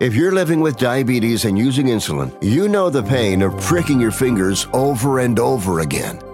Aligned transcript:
If 0.00 0.16
you're 0.16 0.32
living 0.32 0.60
with 0.60 0.76
diabetes 0.76 1.44
and 1.44 1.56
using 1.56 1.86
insulin, 1.86 2.36
you 2.42 2.68
know 2.68 2.90
the 2.90 3.00
pain 3.00 3.42
of 3.42 3.56
pricking 3.60 4.00
your 4.00 4.10
fingers 4.10 4.66
over 4.72 5.20
and 5.20 5.38
over 5.38 5.80
again. 5.80 6.20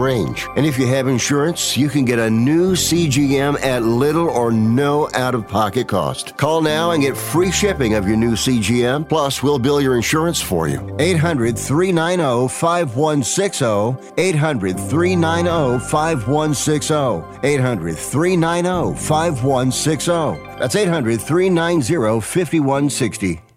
range. 0.00 0.48
And 0.56 0.64
if 0.64 0.78
you 0.78 0.86
have 0.86 1.06
insurance, 1.06 1.76
you 1.76 1.88
can 1.88 2.04
get 2.04 2.18
a 2.18 2.30
new 2.30 2.72
CGM 2.72 3.60
at 3.62 3.82
little 3.82 4.28
or 4.28 4.50
no 4.50 5.08
out 5.14 5.34
of 5.34 5.46
pocket 5.46 5.88
cost. 5.88 6.36
Call 6.36 6.62
now 6.62 6.92
and 6.92 7.02
get 7.02 7.16
free 7.16 7.52
shipping 7.52 7.94
of 7.94 8.08
your 8.08 8.16
new 8.16 8.32
CGM. 8.32 9.08
Plus, 9.08 9.42
we'll 9.42 9.58
bill 9.58 9.80
your 9.80 9.96
insurance 9.96 10.40
for 10.40 10.68
you. 10.68 10.96
800 10.98 11.58
390 11.58 12.48
5160. 12.48 14.12
800 14.16 14.80
390 14.80 15.84
5160. 15.86 17.46
800 17.46 17.96
390 17.96 18.98
5160. 18.98 20.58
That's 20.58 20.76
800 20.76 21.20
390 21.20 22.20
5160. 22.20 23.49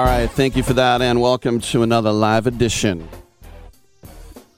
All 0.00 0.06
right, 0.06 0.30
thank 0.30 0.56
you 0.56 0.62
for 0.62 0.72
that, 0.72 1.02
and 1.02 1.20
welcome 1.20 1.60
to 1.60 1.82
another 1.82 2.10
live 2.10 2.46
edition 2.46 3.06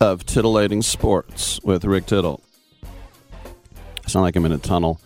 of 0.01 0.25
Titillating 0.25 0.83
Sports 0.83 1.59
with 1.65 1.85
Rick 1.85 2.07
Tittle. 2.07 2.41
Sound 4.07 4.23
like 4.23 4.37
I'm 4.37 4.47
in 4.47 4.53
a 4.53 4.59
tunnel. 4.59 5.01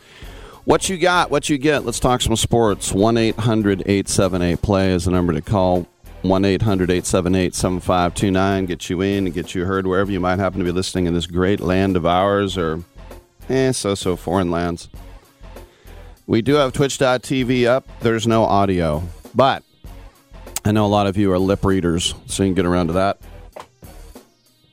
What 0.67 0.91
you 0.91 0.99
got, 0.99 1.31
what 1.31 1.49
you 1.49 1.57
get. 1.57 1.87
Let's 1.87 1.99
talk 1.99 2.21
some 2.21 2.37
sports. 2.37 2.93
1 2.93 3.17
800 3.17 3.81
878 3.87 4.61
play 4.61 4.93
is 4.93 5.07
the 5.07 5.11
number 5.11 5.33
to 5.33 5.41
call. 5.41 5.87
1 6.21 6.45
800 6.45 6.91
878 6.91 7.55
7529. 7.55 8.67
Get 8.67 8.91
you 8.91 9.01
in 9.01 9.25
and 9.25 9.35
get 9.35 9.55
you 9.55 9.65
heard 9.65 9.87
wherever 9.87 10.13
you 10.13 10.21
might 10.21 10.39
happen 10.39 10.59
to 10.59 10.67
be 10.67 10.71
listening 10.71 11.07
in 11.07 11.15
this 11.15 11.27
great 11.27 11.61
land 11.61 11.97
of 11.97 12.05
ours 12.05 12.59
or 12.59 12.85
eh, 13.49 13.73
so 13.73 13.95
so 13.95 14.17
foreign 14.17 14.51
lands. 14.51 14.91
We 16.27 16.43
do 16.43 16.57
have 16.57 16.75
twitch.tv 16.75 17.65
up. 17.65 17.89
There's 18.01 18.27
no 18.27 18.45
audio, 18.45 19.03
but 19.35 19.63
I 20.67 20.73
know 20.73 20.85
a 20.85 20.89
lot 20.89 21.07
of 21.07 21.17
you 21.17 21.31
are 21.31 21.39
lip 21.39 21.65
readers, 21.65 22.13
so 22.27 22.43
you 22.43 22.49
can 22.49 22.55
get 22.55 22.67
around 22.67 22.89
to 22.89 22.95
that. 22.95 23.19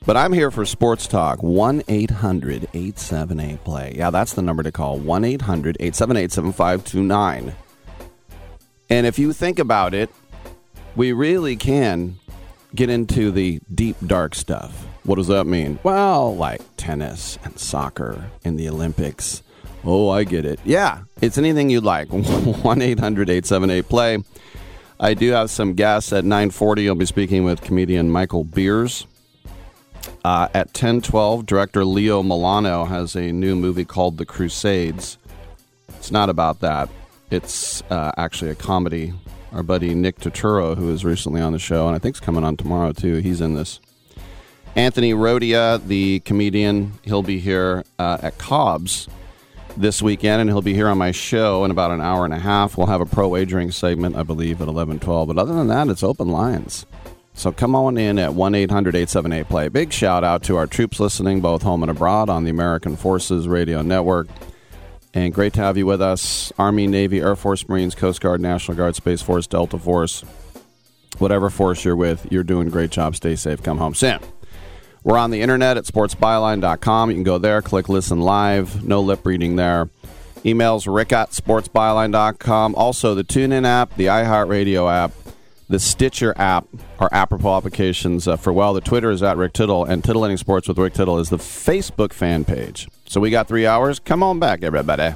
But 0.08 0.18
I'm 0.18 0.34
here 0.34 0.50
for 0.50 0.66
sports 0.66 1.06
talk. 1.06 1.44
1 1.44 1.84
800 1.88 2.64
878 2.74 3.64
play. 3.64 3.94
Yeah, 3.96 4.09
that's 4.09 4.34
the 4.34 4.42
number 4.42 4.64
to 4.64 4.72
call 4.72 4.98
1 4.98 5.24
800 5.24 5.78
878 5.80 6.31
7529. 6.31 7.56
And 8.90 9.06
if 9.06 9.20
you 9.20 9.34
think 9.34 9.59
about 9.59 9.94
it, 9.94 10.09
we 10.96 11.14
really 11.14 11.56
can 11.56 12.18
get 12.74 12.90
into 12.90 13.30
the 13.30 13.62
deep, 13.74 13.96
dark 14.06 14.34
stuff. 14.34 14.88
What 15.04 15.16
does 15.16 15.28
that 15.28 15.46
mean? 15.46 15.78
Well, 15.84 16.36
like 16.36 16.62
tennis 16.75 17.38
and 17.44 17.60
soccer 17.60 18.31
and 18.44 18.60
the 18.60 18.68
Olympics. 18.68 19.44
Oh, 19.86 20.10
I 20.10 20.24
get 20.24 20.44
it. 20.44 20.60
Yeah, 20.66 21.04
it's 21.22 21.38
anything 21.38 21.70
you'd 21.70 21.84
like. 21.84 22.08
1 22.12 22.81
800 22.81 23.30
878 23.30 23.90
play. 23.90 24.24
I 25.00 25.14
do 25.14 25.31
have 25.31 25.50
some 25.50 25.74
guests 25.74 26.14
at 26.14 26.24
9:40. 26.24 26.88
I'll 26.88 26.96
be 26.96 27.06
speaking 27.06 27.44
with 27.44 27.62
comedian 27.62 28.09
Michael 28.09 28.44
Beers. 28.44 29.06
Uh, 30.24 30.48
at 30.54 30.74
10:12, 30.74 31.46
director 31.46 31.84
Leo 31.84 32.24
Milano 32.24 32.86
has 32.86 33.16
a 33.16 33.31
new 33.31 33.56
movie 33.56 33.86
called 33.86 34.18
The 34.18 34.26
Crusades. 34.26 35.18
It's 35.90 36.12
not 36.12 36.30
about 36.30 36.59
that. 36.62 36.90
It's 37.31 37.81
uh, 37.90 38.12
actually 38.18 38.52
a 38.52 38.56
comedy. 38.56 39.14
Our 39.52 39.64
buddy 39.64 39.94
Nick 39.94 40.20
Turturro, 40.20 40.76
who 40.76 40.92
is 40.92 41.06
recently 41.06 41.42
on 41.42 41.54
the 41.54 41.60
show, 41.60 41.88
and 41.88 41.96
I 41.96 42.00
think 42.00 42.16
is 42.16 42.20
coming 42.20 42.44
on 42.44 42.58
tomorrow 42.58 42.92
too. 42.92 43.18
He's 43.18 43.42
in 43.42 43.54
this. 43.54 43.80
Anthony 44.75 45.14
Rodia, 45.14 45.86
the 45.86 46.20
comedian, 46.22 46.94
he'll 47.04 47.22
be 47.22 47.40
here 47.40 47.84
uh, 48.00 48.18
at 48.24 48.38
Cobb's 48.40 49.08
this 49.78 50.01
weekend, 50.01 50.41
and 50.41 50.50
he'll 50.50 50.61
be 50.61 50.73
here 50.73 50.88
on 50.88 50.97
my 50.97 51.11
show 51.11 51.63
in 51.66 51.72
about 51.72 51.91
an 51.91 52.01
hour 52.01 52.25
and 52.25 52.34
a 52.34 52.39
half. 52.39 52.78
We'll 52.78 52.88
have 52.88 53.01
a 53.01 53.06
pro 53.06 53.28
wagering 53.28 53.72
segment, 53.72 54.16
I 54.16 54.23
believe, 54.23 54.61
at 54.61 54.67
eleven 54.67 55.00
twelve. 55.00 55.28
But 55.28 55.38
other 55.38 55.53
than 55.53 55.67
that, 55.67 55.88
it's 55.88 56.03
open 56.03 56.29
lines. 56.29 56.85
So 57.35 57.51
come 57.51 57.75
on 57.75 57.97
in 57.97 58.19
at 58.19 58.35
1 58.35 58.56
800 58.56 58.95
878 58.95 59.50
play. 59.50 59.67
Big 59.67 59.91
shout 59.91 60.23
out 60.23 60.44
to 60.44 60.56
our 60.56 60.67
troops 60.67 61.00
listening, 61.00 61.41
both 61.41 61.63
home 61.63 61.81
and 61.81 61.89
abroad, 61.89 62.29
on 62.29 62.44
the 62.44 62.51
American 62.51 62.95
Forces 62.95 63.47
Radio 63.47 63.81
Network. 63.81 64.28
And 65.16 65.33
great 65.33 65.53
to 65.53 65.62
have 65.62 65.78
you 65.78 65.85
with 65.85 66.01
us 66.01 66.51
Army, 66.57 66.88
Navy, 66.88 67.22
Air 67.22 67.35
Force, 67.35 67.67
Marines, 67.67 67.95
Coast 67.95 68.22
Guard, 68.22 68.41
National 68.41 68.78
Guard, 68.78 68.95
Space 68.95 69.22
Force, 69.22 69.47
Delta 69.47 69.78
Force. 69.78 70.23
Whatever 71.19 71.51
force 71.51 71.85
you're 71.85 71.95
with, 71.95 72.25
you're 72.31 72.44
doing 72.44 72.67
a 72.67 72.72
great 72.72 72.89
job. 72.89 73.16
Stay 73.16 73.35
safe. 73.35 73.62
Come 73.62 73.78
home 73.78 73.94
soon. 73.94 74.19
We're 75.03 75.18
on 75.18 75.31
the 75.31 75.41
internet 75.41 75.78
at 75.78 75.84
sportsbyline.com. 75.84 77.09
You 77.09 77.16
can 77.16 77.24
go 77.24 77.38
there, 77.38 77.62
click 77.62 77.90
listen 77.90 78.22
live. 78.22 78.86
No 78.86 79.02
lip 79.02 79.25
reading 79.25 79.56
there. 79.58 79.90
Emails 80.46 80.94
rick 80.94 81.12
at 81.12 81.31
sportsbyline.com. 81.31 82.75
Also, 82.75 83.16
the 83.16 83.24
TuneIn 83.24 83.66
app, 83.66 83.96
the 83.96 84.08
iHeartRadio 84.08 84.92
app, 84.92 85.12
the 85.69 85.80
Stitcher 85.80 86.34
app 86.38 86.68
are 87.00 87.09
apropos 87.12 87.58
applications 87.58 88.28
uh, 88.28 88.36
for 88.36 88.52
well. 88.53 88.74
The 88.74 88.81
Twitter 88.81 89.09
is 89.09 89.24
at 89.24 89.38
Rick 89.38 89.53
Tittle, 89.53 89.86
and 89.86 90.03
Titillating 90.03 90.38
Sports 90.38 90.68
with 90.68 90.78
Rick 90.78 90.94
Tittle 90.94 91.19
is 91.19 91.30
the 91.30 91.38
Facebook 91.38 92.13
fan 92.13 92.46
page. 92.46 92.88
So 93.06 93.22
we 93.22 93.30
got 93.30 93.47
three 93.47 93.66
hours. 93.66 94.00
Come 94.00 94.22
on 94.22 94.40
back, 94.40 94.63
everybody. 94.63 95.16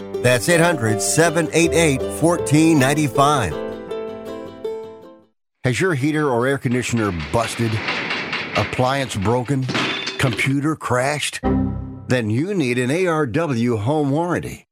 That's 0.21 0.47
800 0.47 1.01
788 1.01 2.01
1495. 2.21 3.71
Has 5.63 5.79
your 5.79 5.93
heater 5.93 6.29
or 6.29 6.47
air 6.47 6.57
conditioner 6.57 7.11
busted? 7.31 7.71
Appliance 8.55 9.15
broken? 9.15 9.63
Computer 10.17 10.75
crashed? 10.75 11.39
Then 12.07 12.29
you 12.29 12.53
need 12.53 12.77
an 12.77 12.89
ARW 12.89 13.79
home 13.79 14.11
warranty. 14.11 14.67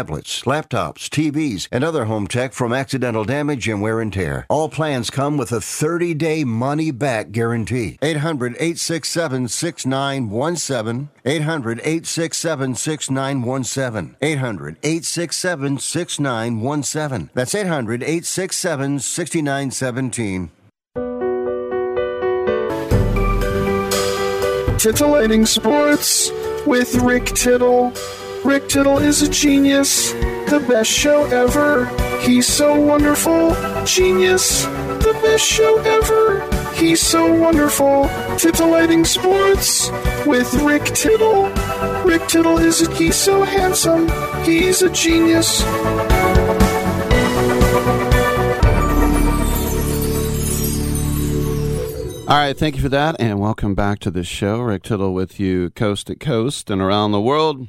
tablets, 0.00 0.44
laptops, 0.44 1.10
TVs, 1.10 1.68
and 1.70 1.84
other 1.84 2.06
home 2.06 2.26
tech 2.26 2.54
from 2.54 2.72
accidental 2.72 3.22
damage 3.22 3.68
and 3.68 3.82
wear 3.82 4.00
and 4.00 4.14
tear. 4.14 4.46
All 4.48 4.70
plans 4.70 5.10
come 5.10 5.36
with 5.36 5.52
a 5.52 5.60
30 5.60 6.14
day 6.14 6.42
money 6.42 6.90
back 6.90 7.32
guarantee. 7.32 7.98
800 8.00 8.54
867 8.54 9.48
6917. 9.48 11.10
800 11.26 11.80
867 11.80 12.74
6917. 12.76 14.16
800 14.22 14.76
867 14.82 15.78
6917. 15.78 17.30
That's 17.34 17.54
800 17.54 18.02
867 18.02 19.00
6917. 19.00 20.50
Titillating 24.78 25.44
Sports 25.44 26.30
with 26.64 26.94
Rick 26.94 27.26
Tittle. 27.26 27.92
Rick 28.44 28.70
Tittle 28.70 28.96
is 28.96 29.20
a 29.20 29.28
genius, 29.28 30.12
the 30.12 30.64
best 30.66 30.90
show 30.90 31.24
ever. 31.26 31.84
He's 32.20 32.48
so 32.48 32.80
wonderful, 32.80 33.54
genius, 33.84 34.64
the 34.64 35.18
best 35.22 35.44
show 35.44 35.78
ever. 35.80 36.72
He's 36.72 37.02
so 37.02 37.30
wonderful. 37.30 38.08
Titillating 38.38 39.04
Sports 39.04 39.90
with 40.26 40.52
Rick 40.54 40.86
Tittle. 40.86 41.50
Rick 42.04 42.28
Tittle 42.28 42.56
is 42.56 42.80
a, 42.80 42.94
he's 42.94 43.14
so 43.14 43.42
handsome. 43.44 44.08
He's 44.42 44.80
a 44.80 44.88
genius. 44.88 45.62
All 52.26 52.36
right, 52.36 52.56
thank 52.56 52.76
you 52.76 52.82
for 52.82 52.88
that, 52.88 53.16
and 53.20 53.38
welcome 53.38 53.74
back 53.74 53.98
to 53.98 54.10
the 54.10 54.24
show. 54.24 54.60
Rick 54.60 54.84
Tittle 54.84 55.12
with 55.12 55.38
you, 55.38 55.68
coast 55.70 56.06
to 56.06 56.16
coast 56.16 56.70
and 56.70 56.80
around 56.80 57.12
the 57.12 57.20
world 57.20 57.68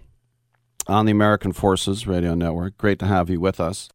on 0.87 1.05
the 1.05 1.11
American 1.11 1.51
Forces 1.51 2.07
Radio 2.07 2.35
Network. 2.35 2.77
Great 2.77 2.99
to 2.99 3.05
have 3.05 3.29
you 3.29 3.39
with 3.39 3.59
us. 3.59 3.89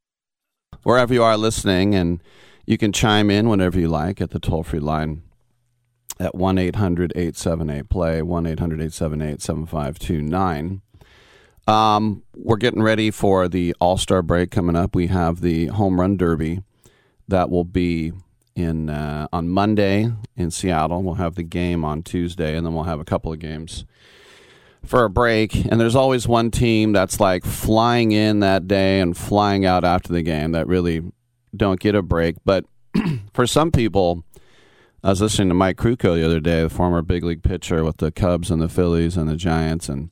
Wherever 0.82 1.12
you 1.12 1.22
are 1.22 1.36
listening, 1.36 1.94
and 1.94 2.22
you 2.66 2.78
can 2.78 2.92
chime 2.92 3.30
in 3.30 3.48
whenever 3.48 3.78
you 3.78 3.88
like 3.88 4.20
at 4.20 4.30
the 4.30 4.38
toll 4.38 4.62
free 4.62 4.80
line 4.80 5.22
at 6.18 6.34
1 6.34 6.58
800 6.58 7.12
878 7.14 7.88
play, 7.88 8.22
1 8.22 8.46
800 8.46 8.74
878 8.80 9.42
7529. 9.42 10.82
Um, 11.68 12.22
we're 12.36 12.56
getting 12.56 12.82
ready 12.82 13.10
for 13.10 13.48
the 13.48 13.74
All 13.80 13.96
Star 13.96 14.22
break 14.22 14.50
coming 14.50 14.76
up. 14.76 14.94
We 14.94 15.08
have 15.08 15.40
the 15.40 15.66
Home 15.66 16.00
Run 16.00 16.16
Derby 16.16 16.62
that 17.26 17.50
will 17.50 17.64
be 17.64 18.12
in 18.54 18.88
uh, 18.88 19.26
on 19.32 19.48
Monday 19.48 20.10
in 20.36 20.50
Seattle. 20.50 21.02
We'll 21.02 21.14
have 21.14 21.34
the 21.34 21.42
game 21.42 21.84
on 21.84 22.02
Tuesday, 22.02 22.56
and 22.56 22.64
then 22.64 22.74
we'll 22.74 22.84
have 22.84 23.00
a 23.00 23.04
couple 23.04 23.32
of 23.32 23.38
games 23.40 23.84
for 24.86 25.04
a 25.04 25.10
break. 25.10 25.54
And 25.54 25.80
there's 25.80 25.96
always 25.96 26.26
one 26.26 26.50
team 26.50 26.92
that's 26.92 27.20
like 27.20 27.44
flying 27.44 28.12
in 28.12 28.40
that 28.40 28.68
day 28.68 29.00
and 29.00 29.16
flying 29.16 29.64
out 29.64 29.84
after 29.84 30.12
the 30.12 30.22
game 30.22 30.52
that 30.52 30.66
really 30.66 31.02
don't 31.54 31.80
get 31.80 31.94
a 31.94 32.02
break. 32.02 32.36
But 32.44 32.64
for 33.32 33.46
some 33.46 33.70
people, 33.70 34.24
I 35.02 35.10
was 35.10 35.20
listening 35.20 35.48
to 35.48 35.54
Mike 35.54 35.76
Krukow 35.76 36.14
the 36.14 36.24
other 36.24 36.40
day, 36.40 36.62
the 36.62 36.70
former 36.70 37.02
big 37.02 37.24
league 37.24 37.42
pitcher 37.42 37.84
with 37.84 37.98
the 37.98 38.10
Cubs 38.10 38.50
and 38.50 38.60
the 38.60 38.68
Phillies 38.68 39.16
and 39.16 39.28
the 39.28 39.36
Giants, 39.36 39.88
and 39.88 40.10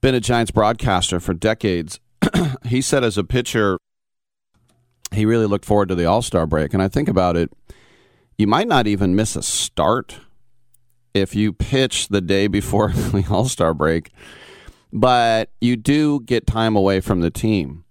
been 0.00 0.14
a 0.14 0.20
Giants 0.20 0.50
broadcaster 0.50 1.20
for 1.20 1.34
decades. 1.34 2.00
he 2.64 2.80
said 2.80 3.04
as 3.04 3.16
a 3.16 3.24
pitcher, 3.24 3.78
he 5.12 5.24
really 5.24 5.46
looked 5.46 5.64
forward 5.64 5.88
to 5.88 5.94
the 5.94 6.04
All 6.04 6.22
Star 6.22 6.46
break. 6.46 6.74
And 6.74 6.82
I 6.82 6.88
think 6.88 7.08
about 7.08 7.36
it, 7.36 7.52
you 8.36 8.46
might 8.46 8.68
not 8.68 8.86
even 8.86 9.14
miss 9.14 9.36
a 9.36 9.42
start 9.42 10.18
if 11.14 11.34
you 11.34 11.52
pitch 11.52 12.08
the 12.08 12.20
day 12.20 12.46
before 12.46 12.92
the 12.92 13.26
All 13.30 13.48
Star 13.48 13.74
break, 13.74 14.10
but 14.92 15.50
you 15.60 15.76
do 15.76 16.20
get 16.20 16.46
time 16.46 16.76
away 16.76 17.00
from 17.00 17.20
the 17.20 17.30
team. 17.30 17.84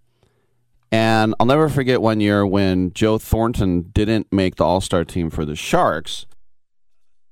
And 0.91 1.33
I'll 1.39 1.45
never 1.45 1.69
forget 1.69 2.01
one 2.01 2.19
year 2.19 2.45
when 2.45 2.91
Joe 2.93 3.17
Thornton 3.17 3.91
didn't 3.93 4.31
make 4.31 4.55
the 4.55 4.65
All 4.65 4.81
Star 4.81 5.05
team 5.05 5.29
for 5.29 5.45
the 5.45 5.55
Sharks. 5.55 6.25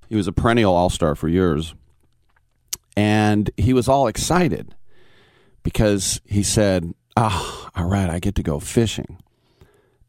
He 0.08 0.16
was 0.16 0.28
a 0.28 0.32
perennial 0.32 0.74
All 0.74 0.90
Star 0.90 1.16
for 1.16 1.28
years. 1.28 1.76
And 2.96 3.50
he 3.56 3.72
was 3.72 3.88
all 3.88 4.08
excited 4.08 4.76
because 5.64 6.20
he 6.26 6.44
said, 6.44 6.94
Ah, 7.16 7.70
oh, 7.76 7.82
all 7.82 7.88
right, 7.88 8.10
I 8.10 8.20
get 8.20 8.36
to 8.36 8.44
go 8.44 8.60
fishing. 8.60 9.20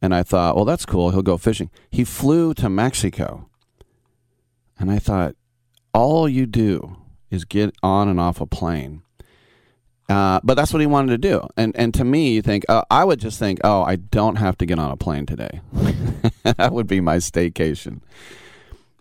And 0.02 0.14
I 0.14 0.22
thought, 0.22 0.56
well, 0.56 0.64
that's 0.64 0.86
cool. 0.86 1.10
He'll 1.10 1.22
go 1.22 1.36
fishing. 1.36 1.70
He 1.90 2.04
flew 2.04 2.54
to 2.54 2.70
Mexico. 2.70 3.48
And 4.78 4.90
I 4.90 4.98
thought, 4.98 5.34
all 5.92 6.28
you 6.28 6.46
do 6.46 6.96
is 7.30 7.44
get 7.44 7.74
on 7.82 8.08
and 8.08 8.20
off 8.20 8.40
a 8.40 8.46
plane. 8.46 9.02
Uh, 10.08 10.40
but 10.42 10.54
that's 10.54 10.72
what 10.72 10.80
he 10.80 10.86
wanted 10.86 11.10
to 11.10 11.18
do. 11.18 11.46
And 11.56 11.74
and 11.76 11.94
to 11.94 12.04
me, 12.04 12.34
you 12.34 12.42
think 12.42 12.64
uh, 12.68 12.82
I 12.90 13.04
would 13.04 13.20
just 13.20 13.38
think, 13.38 13.60
oh, 13.62 13.82
I 13.82 13.94
don't 13.96 14.36
have 14.36 14.58
to 14.58 14.66
get 14.66 14.78
on 14.78 14.90
a 14.90 14.96
plane 14.96 15.24
today. 15.24 15.60
that 16.42 16.72
would 16.72 16.88
be 16.88 17.00
my 17.00 17.18
staycation. 17.18 18.00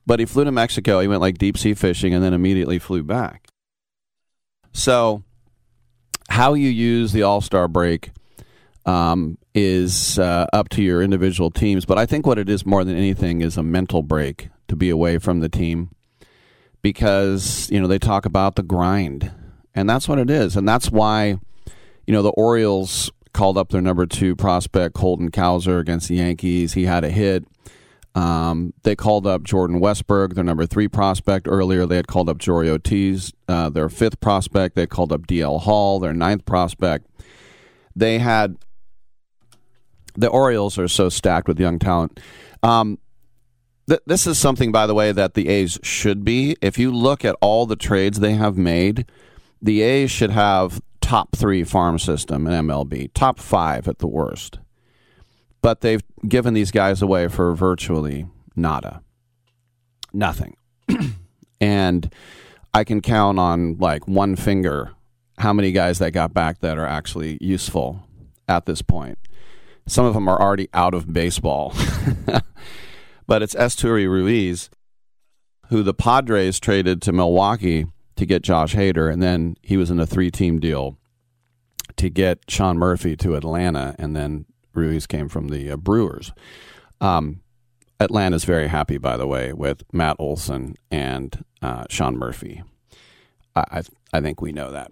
But 0.06 0.20
he 0.20 0.28
flew 0.28 0.44
to 0.44 0.52
Mexico. 0.52 1.00
He 1.00 1.08
went 1.08 1.22
like 1.22 1.40
deep 1.40 1.58
sea 1.58 1.74
fishing, 1.74 2.14
and 2.14 2.24
then 2.24 2.34
immediately 2.34 2.78
flew 2.78 3.04
back. 3.04 3.48
So, 4.72 5.24
how 6.30 6.54
you 6.54 6.70
use 6.70 7.12
the 7.12 7.24
All 7.24 7.42
Star 7.42 7.68
break 7.68 8.12
um, 8.86 9.40
is 9.56 10.20
uh, 10.20 10.46
up 10.54 10.70
to 10.70 10.84
your 10.84 11.02
individual 11.02 11.50
teams. 11.50 11.86
But 11.86 11.98
I 11.98 12.06
think 12.06 12.28
what 12.28 12.38
it 12.38 12.50
is 12.50 12.68
more 12.68 12.84
than 12.84 12.96
anything 12.96 13.42
is 13.42 13.58
a 13.58 13.64
mental 13.64 14.04
break 14.04 14.50
to 14.68 14.76
be 14.76 14.92
away 14.92 15.18
from 15.18 15.40
the 15.40 15.50
team 15.50 15.90
because 16.82 17.70
you 17.72 17.80
know 17.80 17.88
they 17.88 18.00
talk 18.00 18.26
about 18.26 18.56
the 18.56 18.64
grind, 18.64 19.32
and 19.76 19.90
that's 19.90 20.08
what 20.08 20.20
it 20.20 20.30
is, 20.30 20.56
and 20.56 20.68
that's 20.68 20.92
why 20.92 21.40
you 22.08 22.14
know 22.14 22.22
the 22.22 22.30
Orioles 22.30 23.12
called 23.34 23.58
up 23.58 23.70
their 23.70 23.82
number 23.82 24.06
two 24.06 24.36
prospect 24.36 24.96
Colton 24.96 25.32
Cowser 25.32 25.80
against 25.80 26.08
the 26.08 26.16
Yankees. 26.16 26.74
He 26.74 26.86
had 26.86 27.04
a 27.04 27.10
hit. 27.10 27.46
Um, 28.16 28.74
they 28.84 28.96
called 28.96 29.28
up 29.28 29.44
Jordan 29.44 29.80
Westburg, 29.80 30.34
their 30.34 30.44
number 30.44 30.66
three 30.66 30.88
prospect. 30.88 31.48
Earlier, 31.48 31.86
they 31.86 31.96
had 31.96 32.08
called 32.08 32.28
up 32.28 32.40
Joey 32.40 32.70
Ortiz, 32.70 33.34
uh, 33.48 33.70
their 33.70 33.88
fifth 33.88 34.20
prospect. 34.20 34.76
They 34.76 34.88
called 34.88 35.14
up 35.14 35.28
DL 35.28 35.62
Hall, 35.62 36.00
their 36.00 36.14
ninth 36.14 36.46
prospect. 36.46 37.06
They 37.96 38.20
had 38.20 38.58
the 40.16 40.28
Orioles 40.28 40.78
are 40.78 40.88
so 40.88 41.10
stacked 41.10 41.48
with 41.48 41.60
young 41.60 41.80
talent. 41.80 42.20
Um, 42.64 42.98
th- 43.90 44.02
this 44.06 44.28
is 44.28 44.38
something, 44.38 44.72
by 44.72 44.88
the 44.88 44.94
way, 44.94 45.12
that 45.12 45.34
the 45.34 45.50
A's 45.50 45.80
should 45.84 46.24
be. 46.24 46.56
If 46.62 46.78
you 46.78 46.92
look 46.92 47.26
at 47.26 47.36
all 47.42 47.66
the 47.66 47.76
trades 47.76 48.20
they 48.20 48.34
have 48.34 48.58
made, 48.58 49.06
the 49.62 49.82
A's 49.82 50.12
should 50.12 50.32
have 50.32 50.82
top 51.02 51.36
three 51.36 51.64
farm 51.64 52.00
system 52.00 52.48
in 52.48 52.68
MLB, 52.68 53.12
top 53.14 53.40
five 53.40 53.88
at 53.88 54.00
the 54.00 54.08
worst. 54.08 54.60
But 55.62 55.82
they've 55.82 56.04
given 56.28 56.54
these 56.54 56.72
guys 56.72 57.02
away 57.02 57.28
for 57.28 57.54
virtually 57.54 58.28
nada, 58.56 59.02
nothing. 60.14 60.56
and 61.62 62.14
I 62.74 62.84
can 62.84 63.02
count 63.02 63.40
on 63.40 63.78
like 63.78 64.08
one 64.08 64.36
finger 64.36 64.92
how 65.40 65.54
many 65.54 65.72
guys 65.72 66.00
that 66.00 66.12
got 66.12 66.34
back 66.34 66.60
that 66.60 66.78
are 66.78 66.86
actually 66.86 67.38
useful 67.42 68.04
at 68.48 68.66
this 68.66 68.82
point. 68.82 69.18
Some 69.88 70.06
of 70.06 70.14
them 70.14 70.28
are 70.28 70.40
already 70.40 70.70
out 70.74 70.94
of 70.94 71.12
baseball. 71.12 71.74
but 73.30 73.44
it's 73.44 73.54
Esteury 73.54 74.10
Ruiz, 74.10 74.72
who 75.68 75.84
the 75.84 75.94
Padres 75.94 76.60
traded 76.60 77.00
to 77.04 77.12
Milwaukee 77.12 77.86
to 78.16 78.26
get 78.26 78.42
Josh 78.42 78.74
Hader, 78.74 79.14
and 79.14 79.22
then 79.22 79.56
he 79.62 79.78
was 79.78 79.92
in 79.92 80.00
a 80.00 80.08
three 80.08 80.32
team 80.32 80.60
deal 80.60 80.98
to 81.96 82.10
get 82.10 82.40
Sean 82.50 82.80
Murphy 82.80 83.16
to 83.18 83.36
Atlanta, 83.36 83.96
and 84.00 84.16
then 84.16 84.46
Ruiz 84.74 85.06
came 85.06 85.30
from 85.30 85.50
the 85.50 85.72
uh, 85.72 85.78
Brewers. 85.78 86.34
Um, 87.00 87.42
Atlanta's 88.00 88.46
very 88.46 88.68
happy, 88.68 88.98
by 88.98 89.16
the 89.16 89.28
way, 89.28 89.54
with 89.54 89.84
Matt 89.94 90.16
Olson 90.18 90.76
and 90.90 91.46
uh, 91.62 91.84
Sean 91.88 92.18
Murphy. 92.18 92.64
I, 93.56 93.64
I, 93.72 93.82
I 94.12 94.22
think 94.22 94.42
we 94.42 94.52
know 94.52 94.72
that. 94.72 94.92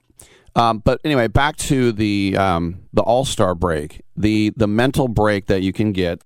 Um, 0.56 0.78
but 0.80 1.02
anyway, 1.04 1.28
back 1.28 1.56
to 1.58 1.92
the 1.92 2.38
um, 2.38 2.84
the 2.94 3.02
All 3.02 3.26
Star 3.26 3.56
break. 3.56 4.02
The 4.16 4.52
the 4.56 4.68
mental 4.68 5.08
break 5.08 5.48
that 5.48 5.64
you 5.64 5.74
can 5.74 5.92
get 5.92 6.22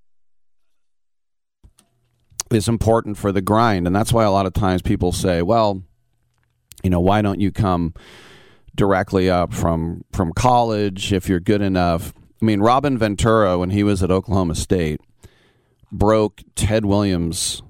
is 2.51 2.67
important 2.67 3.17
for 3.17 3.31
the 3.31 3.41
grind, 3.41 3.87
and 3.87 3.95
that's 3.95 4.13
why 4.13 4.23
a 4.23 4.31
lot 4.31 4.45
of 4.45 4.53
times 4.53 4.81
people 4.81 5.11
say, 5.11 5.41
"Well, 5.41 5.83
you 6.83 6.89
know, 6.89 6.99
why 6.99 7.21
don't 7.21 7.39
you 7.39 7.51
come 7.51 7.93
directly 8.75 9.29
up 9.29 9.53
from 9.53 10.03
from 10.11 10.33
college 10.33 11.13
if 11.13 11.29
you're 11.29 11.39
good 11.39 11.61
enough?" 11.61 12.13
I 12.41 12.45
mean, 12.45 12.61
Robin 12.61 12.97
Ventura, 12.97 13.57
when 13.57 13.69
he 13.69 13.83
was 13.83 14.01
at 14.01 14.11
Oklahoma 14.11 14.55
State, 14.55 14.99
broke 15.91 16.41
Ted 16.55 16.85
Williams' 16.85 17.61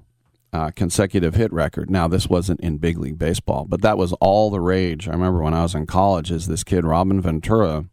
uh, 0.52 0.70
consecutive 0.70 1.34
hit 1.34 1.52
record. 1.52 1.90
Now, 1.90 2.08
this 2.08 2.28
wasn't 2.28 2.60
in 2.60 2.78
big 2.78 2.98
league 2.98 3.18
baseball, 3.18 3.66
but 3.68 3.82
that 3.82 3.98
was 3.98 4.12
all 4.14 4.50
the 4.50 4.60
rage. 4.60 5.08
I 5.08 5.12
remember 5.12 5.42
when 5.42 5.54
I 5.54 5.62
was 5.62 5.74
in 5.74 5.86
college, 5.86 6.30
is 6.30 6.46
this 6.46 6.64
kid 6.64 6.84
Robin 6.84 7.20
Ventura 7.20 7.86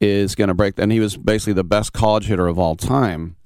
is 0.00 0.34
going 0.34 0.48
to 0.48 0.54
break, 0.54 0.78
and 0.78 0.92
he 0.92 1.00
was 1.00 1.16
basically 1.16 1.54
the 1.54 1.64
best 1.64 1.92
college 1.92 2.26
hitter 2.26 2.46
of 2.46 2.58
all 2.58 2.76
time. 2.76 3.36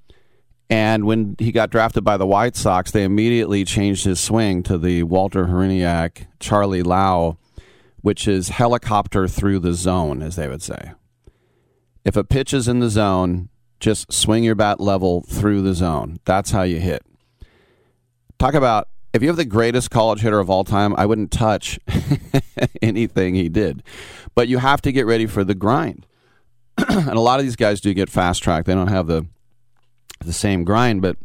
And 0.71 1.05
when 1.05 1.35
he 1.39 1.50
got 1.50 1.71
drafted 1.71 2.05
by 2.05 2.17
the 2.17 2.27
White 2.27 2.55
Sox, 2.55 2.93
they 2.93 3.03
immediately 3.03 3.65
changed 3.65 4.05
his 4.05 4.21
swing 4.21 4.62
to 4.62 4.79
the 4.79 5.03
Walter 5.03 5.47
Hriniak, 5.47 6.27
Charlie 6.39 6.85
Lau, 6.85 7.37
which 8.03 8.29
is 8.29 8.50
helicopter 8.50 9.27
through 9.27 9.59
the 9.59 9.75
zone, 9.75 10.23
as 10.23 10.37
they 10.37 10.47
would 10.47 10.62
say. 10.62 10.93
If 12.05 12.17
a 12.17 12.25
pitch 12.25 12.55
is 12.55 12.69
in 12.69 12.79
the 12.79 12.89
zone, 12.89 13.49
just 13.81 14.12
swing 14.12 14.45
your 14.45 14.55
bat 14.55 14.81
level 14.81 15.23
through 15.23 15.62
the 15.62 15.75
zone. 15.75 16.19
That's 16.25 16.53
how 16.53 16.62
you 16.62 16.79
hit 16.79 17.05
talk 18.41 18.55
about 18.55 18.89
if 19.12 19.23
you 19.23 19.29
have 19.29 19.37
the 19.37 19.45
greatest 19.45 19.91
college 19.91 20.21
hitter 20.21 20.39
of 20.41 20.49
all 20.49 20.65
time, 20.65 20.95
I 20.97 21.07
wouldn't 21.07 21.31
touch 21.31 21.79
anything 22.83 23.35
he 23.35 23.49
did. 23.49 23.83
But 24.35 24.49
you 24.49 24.59
have 24.59 24.81
to 24.83 24.93
get 24.93 25.07
ready 25.07 25.27
for 25.27 25.45
the 25.45 25.55
grind. 25.55 26.07
and 26.89 27.09
a 27.09 27.21
lot 27.21 27.39
of 27.39 27.45
these 27.45 27.57
guys 27.57 27.81
do 27.81 27.93
get 27.93 28.09
fast 28.09 28.43
track. 28.43 28.65
They 28.65 28.75
don't 28.75 28.89
have 28.89 29.09
the 29.09 29.27
the 30.19 30.33
same 30.33 30.64
grind, 30.64 31.02
but 31.02 31.17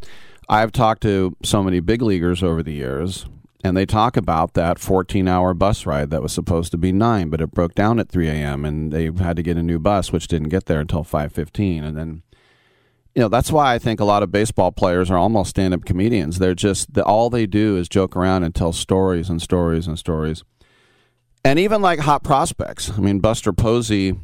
I've 0.47 0.71
talked 0.71 1.01
to 1.03 1.35
so 1.43 1.63
many 1.63 1.79
big 1.79 2.01
leaguers 2.01 2.43
over 2.43 2.61
the 2.61 2.73
years 2.73 3.25
and 3.63 3.75
they 3.75 3.85
talk 3.85 4.15
about 4.15 4.53
that 4.53 4.77
14 4.77 5.27
hour 5.27 5.55
bus 5.55 5.87
ride 5.87 6.11
that 6.11 6.21
was 6.21 6.31
supposed 6.31 6.71
to 6.71 6.77
be 6.77 6.91
9 6.91 7.29
but 7.29 7.41
it 7.41 7.51
broke 7.51 7.73
down 7.73 7.99
at 7.99 8.09
3 8.09 8.27
a.m 8.27 8.63
and 8.63 8.93
they 8.93 9.05
had 9.05 9.35
to 9.35 9.41
get 9.41 9.57
a 9.57 9.63
new 9.63 9.79
bus 9.79 10.11
which 10.11 10.27
didn't 10.27 10.49
get 10.49 10.65
there 10.65 10.79
until 10.79 11.03
5.15 11.03 11.83
and 11.83 11.97
then 11.97 12.21
you 13.15 13.21
know 13.21 13.29
that's 13.29 13.51
why 13.51 13.73
I 13.73 13.79
think 13.79 13.99
a 13.99 14.05
lot 14.05 14.23
of 14.23 14.31
baseball 14.31 14.71
players 14.71 15.09
are 15.09 15.17
almost 15.17 15.51
stand-up 15.51 15.85
comedians. 15.85 16.37
They're 16.37 16.53
just 16.53 16.93
the, 16.93 17.03
all 17.03 17.29
they 17.29 17.45
do 17.45 17.77
is 17.77 17.87
joke 17.87 18.15
around 18.15 18.43
and 18.43 18.53
tell 18.53 18.73
stories 18.73 19.29
and 19.29 19.41
stories 19.41 19.87
and 19.87 19.97
stories. 19.97 20.43
And 21.43 21.57
even 21.57 21.81
like 21.81 21.99
hot 21.99 22.23
prospects. 22.23 22.91
I 22.91 22.99
mean, 22.99 23.19
Buster 23.19 23.53
Posey 23.53 24.17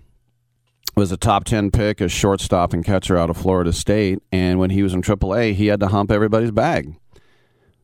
was 0.96 1.12
a 1.12 1.18
top 1.18 1.46
10 1.46 1.72
pick 1.72 2.02
as 2.02 2.12
shortstop 2.12 2.74
and 2.74 2.84
catcher 2.84 3.18
out 3.18 3.30
of 3.30 3.38
Florida 3.38 3.72
State, 3.74 4.20
and 4.32 4.60
when 4.60 4.70
he 4.70 4.84
was 4.84 4.94
in 4.94 5.02
AAA, 5.02 5.54
he 5.54 5.68
had 5.68 5.80
to 5.80 5.88
hump 5.88 6.12
everybody's 6.12 6.52
bag. 6.52 6.96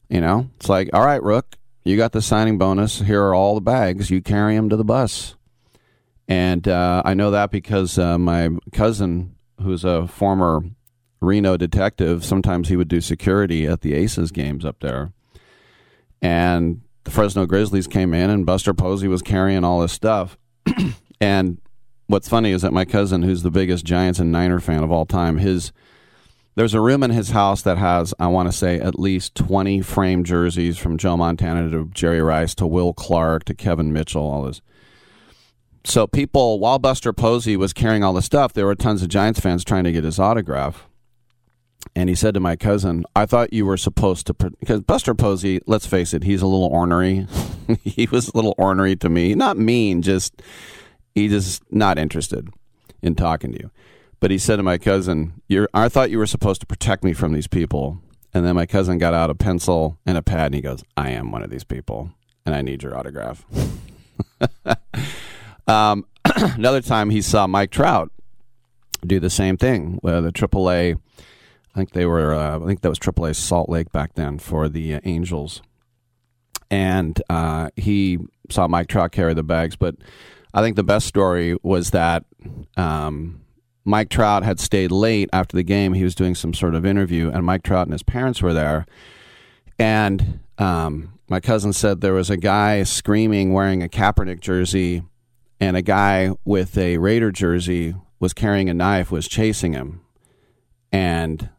You 0.09 0.21
know, 0.21 0.49
it's 0.55 0.69
like, 0.69 0.89
all 0.93 1.05
right, 1.05 1.21
Rook, 1.21 1.57
you 1.83 1.97
got 1.97 2.11
the 2.11 2.21
signing 2.21 2.57
bonus. 2.57 2.99
Here 2.99 3.21
are 3.23 3.35
all 3.35 3.55
the 3.55 3.61
bags. 3.61 4.09
You 4.09 4.21
carry 4.21 4.55
them 4.55 4.69
to 4.69 4.75
the 4.75 4.85
bus. 4.85 5.35
And 6.27 6.67
uh, 6.67 7.01
I 7.05 7.13
know 7.13 7.31
that 7.31 7.51
because 7.51 7.97
uh, 7.97 8.17
my 8.17 8.49
cousin, 8.73 9.35
who's 9.61 9.85
a 9.85 10.07
former 10.07 10.61
Reno 11.19 11.57
detective. 11.57 12.23
Sometimes 12.23 12.69
he 12.69 12.75
would 12.75 12.87
do 12.87 13.01
security 13.01 13.65
at 13.65 13.81
the 13.81 13.93
Aces 13.93 14.31
games 14.31 14.65
up 14.65 14.79
there. 14.79 15.13
And 16.21 16.81
the 17.03 17.11
Fresno 17.11 17.45
Grizzlies 17.45 17.87
came 17.87 18.13
in, 18.13 18.29
and 18.29 18.45
Buster 18.45 18.73
Posey 18.73 19.07
was 19.07 19.21
carrying 19.21 19.63
all 19.63 19.81
this 19.81 19.93
stuff. 19.93 20.37
and 21.21 21.59
what's 22.07 22.27
funny 22.27 22.51
is 22.51 22.61
that 22.63 22.73
my 22.73 22.85
cousin, 22.85 23.21
who's 23.21 23.43
the 23.43 23.51
biggest 23.51 23.85
Giants 23.85 24.19
and 24.19 24.31
Niner 24.31 24.59
fan 24.59 24.83
of 24.83 24.91
all 24.91 25.05
time, 25.05 25.37
his 25.37 25.71
there's 26.55 26.73
a 26.73 26.81
room 26.81 27.03
in 27.03 27.11
his 27.11 27.29
house 27.29 27.61
that 27.61 27.77
has, 27.77 28.15
I 28.19 28.27
want 28.27 28.51
to 28.51 28.57
say, 28.57 28.79
at 28.79 28.97
least 28.97 29.35
20 29.35 29.81
framed 29.81 30.25
jerseys 30.25 30.79
from 30.79 30.97
Joe 30.97 31.15
Montana 31.15 31.69
to 31.69 31.91
Jerry 31.93 32.19
Rice 32.21 32.55
to 32.55 32.65
Will 32.65 32.93
Clark 32.93 33.45
to 33.45 33.53
Kevin 33.53 33.93
Mitchell, 33.93 34.23
all 34.23 34.41
this. 34.41 34.61
So 35.83 36.07
people, 36.07 36.59
while 36.59 36.79
Buster 36.79 37.13
Posey 37.13 37.55
was 37.55 37.73
carrying 37.73 38.03
all 38.03 38.13
the 38.13 38.23
stuff, 38.23 38.53
there 38.53 38.65
were 38.65 38.73
tons 38.73 39.03
of 39.03 39.09
Giants 39.09 39.39
fans 39.39 39.63
trying 39.63 39.83
to 39.83 39.91
get 39.91 40.03
his 40.03 40.17
autograph 40.19 40.87
and 41.95 42.09
he 42.09 42.15
said 42.15 42.33
to 42.33 42.39
my 42.39 42.55
cousin, 42.55 43.05
"I 43.15 43.25
thought 43.25 43.53
you 43.53 43.65
were 43.65 43.77
supposed 43.77 44.27
to 44.27 44.33
because 44.33 44.81
Buster 44.81 45.13
Posey. 45.13 45.61
Let's 45.65 45.85
face 45.85 46.13
it, 46.13 46.23
he's 46.23 46.41
a 46.41 46.47
little 46.47 46.67
ornery. 46.67 47.27
he 47.83 48.07
was 48.11 48.29
a 48.29 48.35
little 48.35 48.55
ornery 48.57 48.95
to 48.97 49.09
me, 49.09 49.35
not 49.35 49.57
mean, 49.57 50.01
just 50.01 50.41
he 51.17 51.27
just 51.27 51.61
not 51.71 51.97
interested 51.97 52.49
in 53.01 53.15
talking 53.15 53.51
to 53.53 53.59
you." 53.59 53.71
But 54.19 54.31
he 54.31 54.37
said 54.37 54.57
to 54.57 54.63
my 54.63 54.77
cousin, 54.77 55.41
"You're. 55.47 55.69
I 55.73 55.89
thought 55.89 56.11
you 56.11 56.17
were 56.17 56.27
supposed 56.27 56.61
to 56.61 56.67
protect 56.67 57.03
me 57.03 57.13
from 57.13 57.33
these 57.33 57.47
people." 57.47 57.99
And 58.33 58.45
then 58.45 58.55
my 58.55 58.65
cousin 58.65 58.97
got 58.97 59.13
out 59.13 59.29
a 59.29 59.35
pencil 59.35 59.97
and 60.05 60.17
a 60.17 60.21
pad, 60.21 60.47
and 60.47 60.55
he 60.55 60.61
goes, 60.61 60.83
"I 60.95 61.11
am 61.11 61.31
one 61.31 61.43
of 61.43 61.49
these 61.49 61.63
people, 61.63 62.11
and 62.45 62.53
I 62.53 62.61
need 62.61 62.83
your 62.83 62.97
autograph." 62.97 63.45
um, 65.67 66.05
another 66.25 66.81
time, 66.81 67.09
he 67.09 67.21
saw 67.21 67.47
Mike 67.47 67.71
Trout 67.71 68.11
do 69.05 69.19
the 69.19 69.29
same 69.29 69.57
thing. 69.57 69.99
Where 70.01 70.21
the 70.21 70.31
AAA 70.31 70.97
I 71.77 71.79
think 71.81 71.91
they 71.91 72.07
were. 72.07 72.33
Uh, 72.33 72.59
I 72.59 72.65
think 72.65 72.81
that 72.81 72.89
was 72.89 72.97
AAA 72.97 73.35
Salt 73.35 73.69
Lake 73.69 73.91
back 73.91 74.15
then 74.15 74.39
for 74.39 74.67
the 74.67 74.95
uh, 74.95 74.99
Angels, 75.03 75.61
and 76.71 77.21
uh, 77.29 77.69
he 77.75 78.17
saw 78.49 78.67
Mike 78.67 78.87
Trout 78.87 79.11
carry 79.11 79.35
the 79.35 79.43
bags. 79.43 79.75
But 79.75 79.95
I 80.57 80.61
think 80.61 80.75
the 80.75 80.81
best 80.81 81.05
story 81.05 81.55
was 81.61 81.91
that 81.91 82.25
um, 82.77 83.41
Mike 83.85 84.09
Trout 84.09 84.41
had 84.41 84.59
stayed 84.59 84.91
late 84.91 85.29
after 85.31 85.55
the 85.55 85.61
game. 85.61 85.93
He 85.93 86.03
was 86.03 86.15
doing 86.15 86.33
some 86.33 86.51
sort 86.55 86.73
of 86.73 86.83
interview, 86.83 87.29
and 87.29 87.45
Mike 87.45 87.61
Trout 87.61 87.85
and 87.85 87.93
his 87.93 88.01
parents 88.01 88.41
were 88.41 88.55
there. 88.55 88.87
And 89.77 90.39
um, 90.57 91.13
my 91.29 91.39
cousin 91.41 91.73
said 91.73 92.01
there 92.01 92.15
was 92.15 92.31
a 92.31 92.37
guy 92.37 92.81
screaming 92.81 93.53
wearing 93.53 93.83
a 93.83 93.87
Kaepernick 93.87 94.39
jersey, 94.39 95.03
and 95.59 95.77
a 95.77 95.83
guy 95.83 96.31
with 96.43 96.75
a 96.75 96.97
Raider 96.97 97.31
jersey 97.31 97.93
was 98.19 98.33
carrying 98.33 98.67
a 98.67 98.73
knife 98.73 99.11
was 99.11 99.27
chasing 99.27 99.73
him, 99.73 100.01
and 100.91 101.51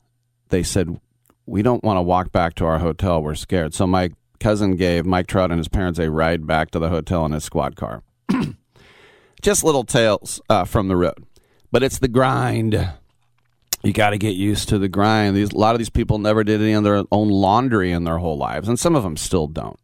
they 0.49 0.65
said, 0.65 1.01
we 1.47 1.63
don't 1.63 1.85
want 1.85 1.99
to 1.99 2.03
walk 2.03 2.33
back 2.33 2.55
to 2.57 2.65
our 2.65 2.81
hotel. 2.81 3.23
We're 3.23 3.37
scared. 3.37 3.75
So 3.75 3.87
my 3.87 4.11
cousin 4.41 4.75
gave 4.75 5.07
Mike 5.07 5.29
Trout 5.29 5.53
and 5.53 5.59
his 5.59 5.69
parents 5.69 6.01
a 6.01 6.11
ride 6.11 6.49
back 6.49 6.73
to 6.73 6.81
the 6.81 6.89
hotel 6.89 7.25
in 7.27 7.31
his 7.31 7.45
squad 7.45 7.77
car. 7.77 8.03
Just 9.43 9.65
little 9.65 9.85
tales 9.85 10.41
uh, 10.49 10.65
from 10.65 10.89
the 10.89 10.97
road. 10.97 11.25
But 11.71 11.83
it's 11.83 11.99
the 11.99 12.09
grind. 12.09 12.93
You 13.83 13.93
got 13.93 14.11
to 14.11 14.19
get 14.19 14.35
used 14.35 14.69
to 14.71 14.79
the 14.79 14.89
grind. 14.89 15.37
These, 15.37 15.53
a 15.53 15.59
lot 15.59 15.75
of 15.75 15.79
these 15.79 15.91
people 15.91 16.19
never 16.19 16.43
did 16.43 16.61
any 16.61 16.73
of 16.73 16.83
their 16.83 17.05
own 17.13 17.29
laundry 17.29 17.93
in 17.93 18.05
their 18.05 18.19
whole 18.19 18.37
lives, 18.37 18.69
and 18.69 18.79
some 18.79 18.97
of 18.97 19.03
them 19.03 19.17
still 19.17 19.47
don't. 19.47 19.79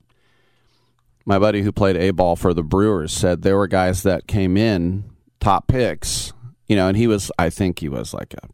My 1.25 1.39
buddy 1.39 1.63
who 1.63 1.73
played 1.73 1.97
A 1.97 2.11
ball 2.11 2.37
for 2.37 2.53
the 2.53 2.63
Brewers 2.63 3.13
said 3.13 3.43
there 3.43 3.57
were 3.57 3.69
guys 3.69 4.03
that 4.03 4.27
came 4.27 4.57
in 4.57 5.05
top 5.41 5.69
picks, 5.69 6.33
you 6.67 6.77
know, 6.77 6.89
and 6.89 6.97
he 6.97 7.07
was, 7.07 7.31
I 7.39 7.51
think 7.51 7.79
he 7.79 7.89
was 7.89 8.13
like 8.13 8.35
a 8.35 8.49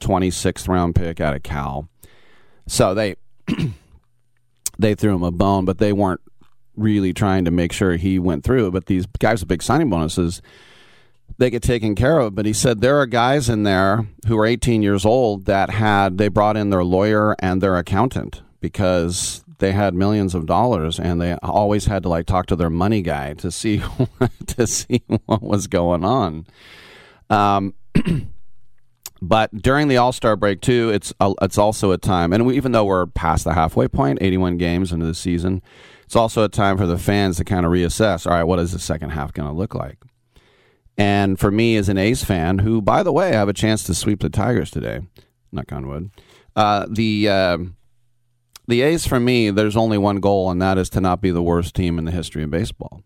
26th 0.00 0.68
round 0.68 0.94
pick 0.94 1.20
out 1.20 1.34
of 1.34 1.42
Cal. 1.42 1.88
So 2.66 2.94
they 2.94 3.16
they 4.78 4.94
threw 4.94 5.14
him 5.14 5.22
a 5.22 5.30
bone, 5.30 5.64
but 5.64 5.78
they 5.78 5.92
weren't 5.92 6.20
really 6.76 7.12
trying 7.12 7.44
to 7.44 7.50
make 7.50 7.72
sure 7.72 7.96
he 7.96 8.18
went 8.18 8.44
through. 8.44 8.70
But 8.70 8.86
these 8.86 9.06
guys 9.18 9.40
with 9.40 9.48
big 9.48 9.62
signing 9.62 9.90
bonuses, 9.90 10.42
they 11.38 11.50
get 11.50 11.62
taken 11.62 11.94
care 11.94 12.18
of. 12.18 12.34
But 12.34 12.46
he 12.46 12.52
said 12.52 12.80
there 12.80 12.98
are 12.98 13.06
guys 13.06 13.48
in 13.48 13.62
there 13.62 14.06
who 14.26 14.38
are 14.38 14.46
18 14.46 14.82
years 14.82 15.04
old 15.04 15.46
that 15.46 15.70
had 15.70 16.18
they 16.18 16.28
brought 16.28 16.56
in 16.56 16.70
their 16.70 16.84
lawyer 16.84 17.36
and 17.38 17.60
their 17.60 17.76
accountant 17.76 18.42
because 18.60 19.44
they 19.58 19.72
had 19.72 19.94
millions 19.94 20.34
of 20.34 20.46
dollars 20.46 20.98
and 20.98 21.20
they 21.20 21.34
always 21.42 21.86
had 21.86 22.02
to 22.02 22.08
like 22.08 22.26
talk 22.26 22.46
to 22.46 22.56
their 22.56 22.70
money 22.70 23.02
guy 23.02 23.34
to 23.34 23.50
see 23.50 23.82
to 24.46 24.66
see 24.66 25.02
what 25.26 25.42
was 25.42 25.66
going 25.66 26.04
on. 26.04 26.46
Um, 27.30 27.74
but 29.22 29.50
during 29.62 29.88
the 29.88 29.96
All 29.96 30.12
Star 30.12 30.36
break 30.36 30.60
too, 30.60 30.90
it's 30.90 31.12
a, 31.20 31.32
it's 31.42 31.58
also 31.58 31.92
a 31.92 31.98
time, 31.98 32.32
and 32.32 32.46
we, 32.46 32.56
even 32.56 32.72
though 32.72 32.84
we're 32.84 33.06
past 33.06 33.44
the 33.44 33.54
halfway 33.54 33.88
point, 33.88 34.18
eighty 34.20 34.36
one 34.36 34.58
games 34.58 34.92
into 34.92 35.06
the 35.06 35.14
season, 35.14 35.62
it's 36.06 36.16
also 36.16 36.44
a 36.44 36.48
time 36.48 36.78
for 36.78 36.86
the 36.86 36.98
fans 36.98 37.36
to 37.36 37.44
kind 37.44 37.66
of 37.66 37.72
reassess. 37.72 38.26
All 38.26 38.32
right, 38.32 38.44
what 38.44 38.60
is 38.60 38.72
the 38.72 38.78
second 38.78 39.10
half 39.10 39.32
going 39.32 39.48
to 39.48 39.54
look 39.54 39.74
like? 39.74 39.98
And 40.96 41.38
for 41.38 41.50
me, 41.50 41.76
as 41.76 41.88
an 41.88 41.98
A's 41.98 42.24
fan, 42.24 42.60
who 42.60 42.80
by 42.80 43.02
the 43.02 43.12
way, 43.12 43.30
I 43.30 43.38
have 43.38 43.48
a 43.48 43.52
chance 43.52 43.82
to 43.84 43.94
sweep 43.94 44.20
the 44.20 44.30
Tigers 44.30 44.70
today, 44.70 45.00
knock 45.52 45.72
on 45.72 45.88
wood. 45.88 46.10
Uh, 46.54 46.86
the 46.88 47.28
uh, 47.28 47.58
the 48.68 48.82
A's 48.82 49.06
for 49.06 49.20
me, 49.20 49.50
there's 49.50 49.76
only 49.76 49.98
one 49.98 50.20
goal, 50.20 50.50
and 50.50 50.62
that 50.62 50.78
is 50.78 50.88
to 50.90 51.00
not 51.00 51.20
be 51.20 51.30
the 51.30 51.42
worst 51.42 51.74
team 51.74 51.98
in 51.98 52.04
the 52.04 52.12
history 52.12 52.42
of 52.42 52.50
baseball. 52.50 53.02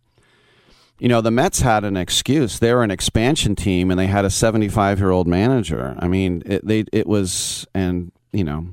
You 0.99 1.09
know, 1.09 1.23
the 1.23 1.31
Mets 1.31 1.63
had 1.63 1.85
an 1.85 1.97
excuse. 1.97 2.59
They 2.59 2.75
were 2.75 2.85
an 2.85 2.91
expansion 2.91 3.57
team, 3.57 3.91
and 3.91 3.99
they 3.99 4.07
had 4.07 4.27
a 4.27 4.31
75 4.31 5.01
year 5.01 5.11
old 5.11 5.27
manager. 5.27 5.97
I 5.99 6.07
mean, 6.07 6.43
it, 6.45 6.67
they 6.67 6.85
it 6.93 7.07
was, 7.07 7.67
and 7.75 8.13
you 8.33 8.45
know, 8.45 8.69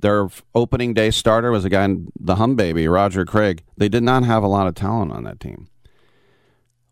their 0.00 0.28
opening 0.54 0.94
day 0.94 1.10
starter 1.10 1.50
was 1.50 1.64
a 1.64 1.70
guy, 1.70 1.88
the 2.18 2.36
hum 2.36 2.56
baby, 2.56 2.88
Roger 2.88 3.24
Craig. 3.24 3.62
They 3.76 3.88
did 3.88 4.02
not 4.02 4.24
have 4.24 4.42
a 4.42 4.48
lot 4.48 4.66
of 4.66 4.74
talent 4.74 5.12
on 5.12 5.24
that 5.24 5.40
team, 5.40 5.68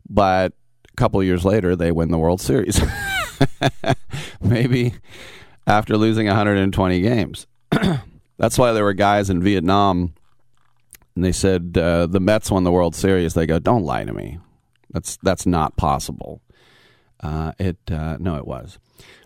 but 0.08 0.52
a 0.90 0.96
couple 0.96 1.22
years 1.22 1.44
later, 1.44 1.74
they 1.74 1.92
win 1.92 2.10
the 2.10 2.18
World 2.18 2.40
Series. 2.40 2.80
Maybe 4.40 4.94
after 5.66 5.96
losing 5.96 6.26
120 6.26 7.00
games. 7.00 7.46
That's 8.38 8.58
why 8.58 8.72
there 8.72 8.84
were 8.84 8.92
guys 8.92 9.30
in 9.30 9.42
Vietnam, 9.42 10.14
and 11.14 11.24
they 11.24 11.32
said 11.32 11.76
uh, 11.78 12.06
the 12.06 12.20
Mets 12.20 12.50
won 12.50 12.64
the 12.64 12.72
World 12.72 12.94
Series. 12.94 13.34
They 13.34 13.46
go, 13.46 13.58
"Don't 13.58 13.84
lie 13.84 14.04
to 14.04 14.12
me. 14.12 14.38
That's 14.90 15.16
that's 15.22 15.46
not 15.46 15.76
possible." 15.76 16.42
Uh, 17.20 17.52
it 17.58 17.78
uh, 17.90 18.16
no, 18.18 18.36
it 18.36 18.46
was. 18.46 18.78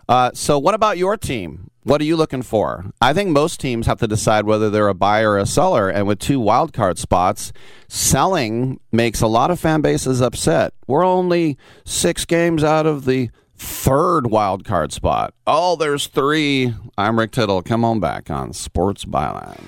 Uh, 0.09 0.31
so, 0.35 0.59
what 0.59 0.75
about 0.75 0.99
your 0.99 1.17
team? 1.17 1.71
What 1.87 2.01
are 2.01 2.05
you 2.05 2.17
looking 2.17 2.43
for? 2.43 2.87
I 3.01 3.13
think 3.13 3.31
most 3.31 3.61
teams 3.61 3.87
have 3.87 4.01
to 4.01 4.09
decide 4.09 4.45
whether 4.45 4.71
they're 4.71 4.89
a 4.89 4.93
buyer 4.93 5.31
or 5.35 5.39
a 5.39 5.47
seller, 5.47 5.89
and 5.89 6.05
with 6.05 6.19
two 6.19 6.41
wild 6.41 6.73
card 6.73 6.99
spots, 6.99 7.53
selling 7.87 8.81
makes 8.91 9.21
a 9.21 9.29
lot 9.29 9.53
of 9.53 9.61
fan 9.61 9.83
bases 9.83 10.21
upset. 10.21 10.75
We're 10.89 11.05
only 11.05 11.57
six 11.85 12.25
games 12.25 12.65
out 12.65 12.87
of 12.87 13.05
the 13.05 13.31
third 13.55 14.27
wild 14.33 14.65
card 14.65 14.93
spot. 14.93 15.33
Oh, 15.47 15.77
there's 15.77 16.09
three. 16.09 16.75
I'm 16.99 17.21
Rick 17.21 17.31
Tittle. 17.31 17.63
Come 17.63 17.85
on 17.85 18.01
back 18.01 18.33
on 18.33 18.53
Sports 18.53 19.05
Byline. 19.05 19.63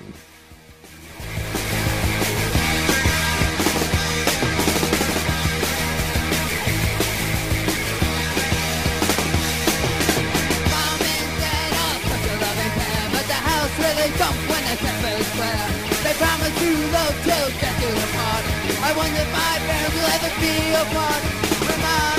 Wonder 18.99 19.21
if 19.21 19.31
my 19.31 19.55
will 19.95 20.09
ever 20.15 20.31
be 20.43 20.53
apart. 20.75 21.23
When 21.63 21.79
mommy's 21.79 22.09
job 22.09 22.18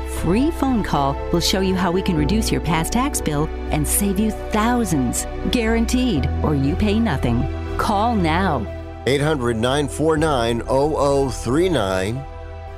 free 0.19 0.51
phone 0.51 0.83
call 0.83 1.15
will 1.31 1.39
show 1.39 1.61
you 1.61 1.75
how 1.75 1.91
we 1.91 2.01
can 2.01 2.17
reduce 2.17 2.51
your 2.51 2.61
past 2.61 2.93
tax 2.93 3.21
bill 3.21 3.47
and 3.71 3.87
save 3.87 4.19
you 4.19 4.31
thousands. 4.51 5.25
Guaranteed, 5.51 6.29
or 6.43 6.55
you 6.55 6.75
pay 6.75 6.99
nothing. 6.99 7.41
Call 7.77 8.15
now. 8.15 8.65
800 9.07 9.57
949 9.57 10.61
0039. 10.61 12.25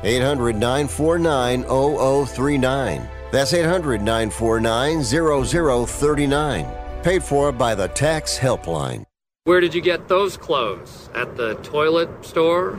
800 0.03 0.55
949 0.55 1.63
0039. 1.63 3.09
That's 3.31 3.53
800 3.53 4.01
949 4.01 5.03
0039. 5.03 6.67
Paid 7.03 7.23
for 7.23 7.51
by 7.51 7.75
the 7.75 7.87
Tax 7.87 8.37
Helpline. 8.37 9.05
Where 9.45 9.59
did 9.59 9.73
you 9.73 9.81
get 9.81 10.07
those 10.07 10.37
clothes? 10.37 11.09
At 11.13 11.35
the 11.35 11.55
toilet 11.55 12.23
store? 12.23 12.77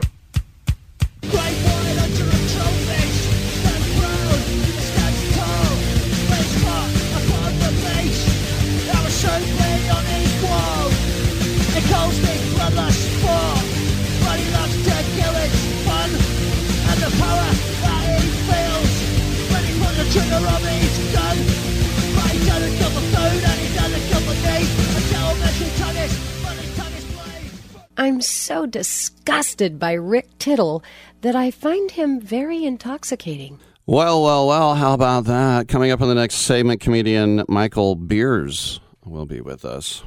I'm 27.97 28.19
so 28.19 28.65
disgusted 28.65 29.79
by 29.79 29.93
Rick 29.93 30.37
Tittle 30.37 30.83
that 31.21 31.35
I 31.35 31.49
find 31.49 31.91
him 31.91 32.19
very 32.19 32.65
intoxicating. 32.65 33.59
Well, 33.85 34.21
well, 34.21 34.47
well, 34.47 34.75
how 34.75 34.93
about 34.93 35.25
that? 35.25 35.69
Coming 35.69 35.91
up 35.91 36.01
in 36.01 36.09
the 36.09 36.15
next 36.15 36.35
segment, 36.35 36.81
comedian 36.81 37.45
Michael 37.47 37.95
Beers 37.95 38.81
will 39.05 39.25
be 39.25 39.39
with 39.39 39.63
us. 39.63 40.03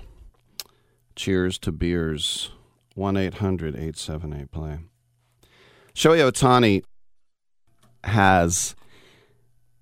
Cheers 1.17 1.59
to 1.61 1.73
beers. 1.73 2.51
1 2.95 3.17
800 3.17 3.75
878 3.75 4.51
play. 4.51 4.79
Shohei 5.95 6.31
Ohtani 6.31 6.83
has 8.05 8.75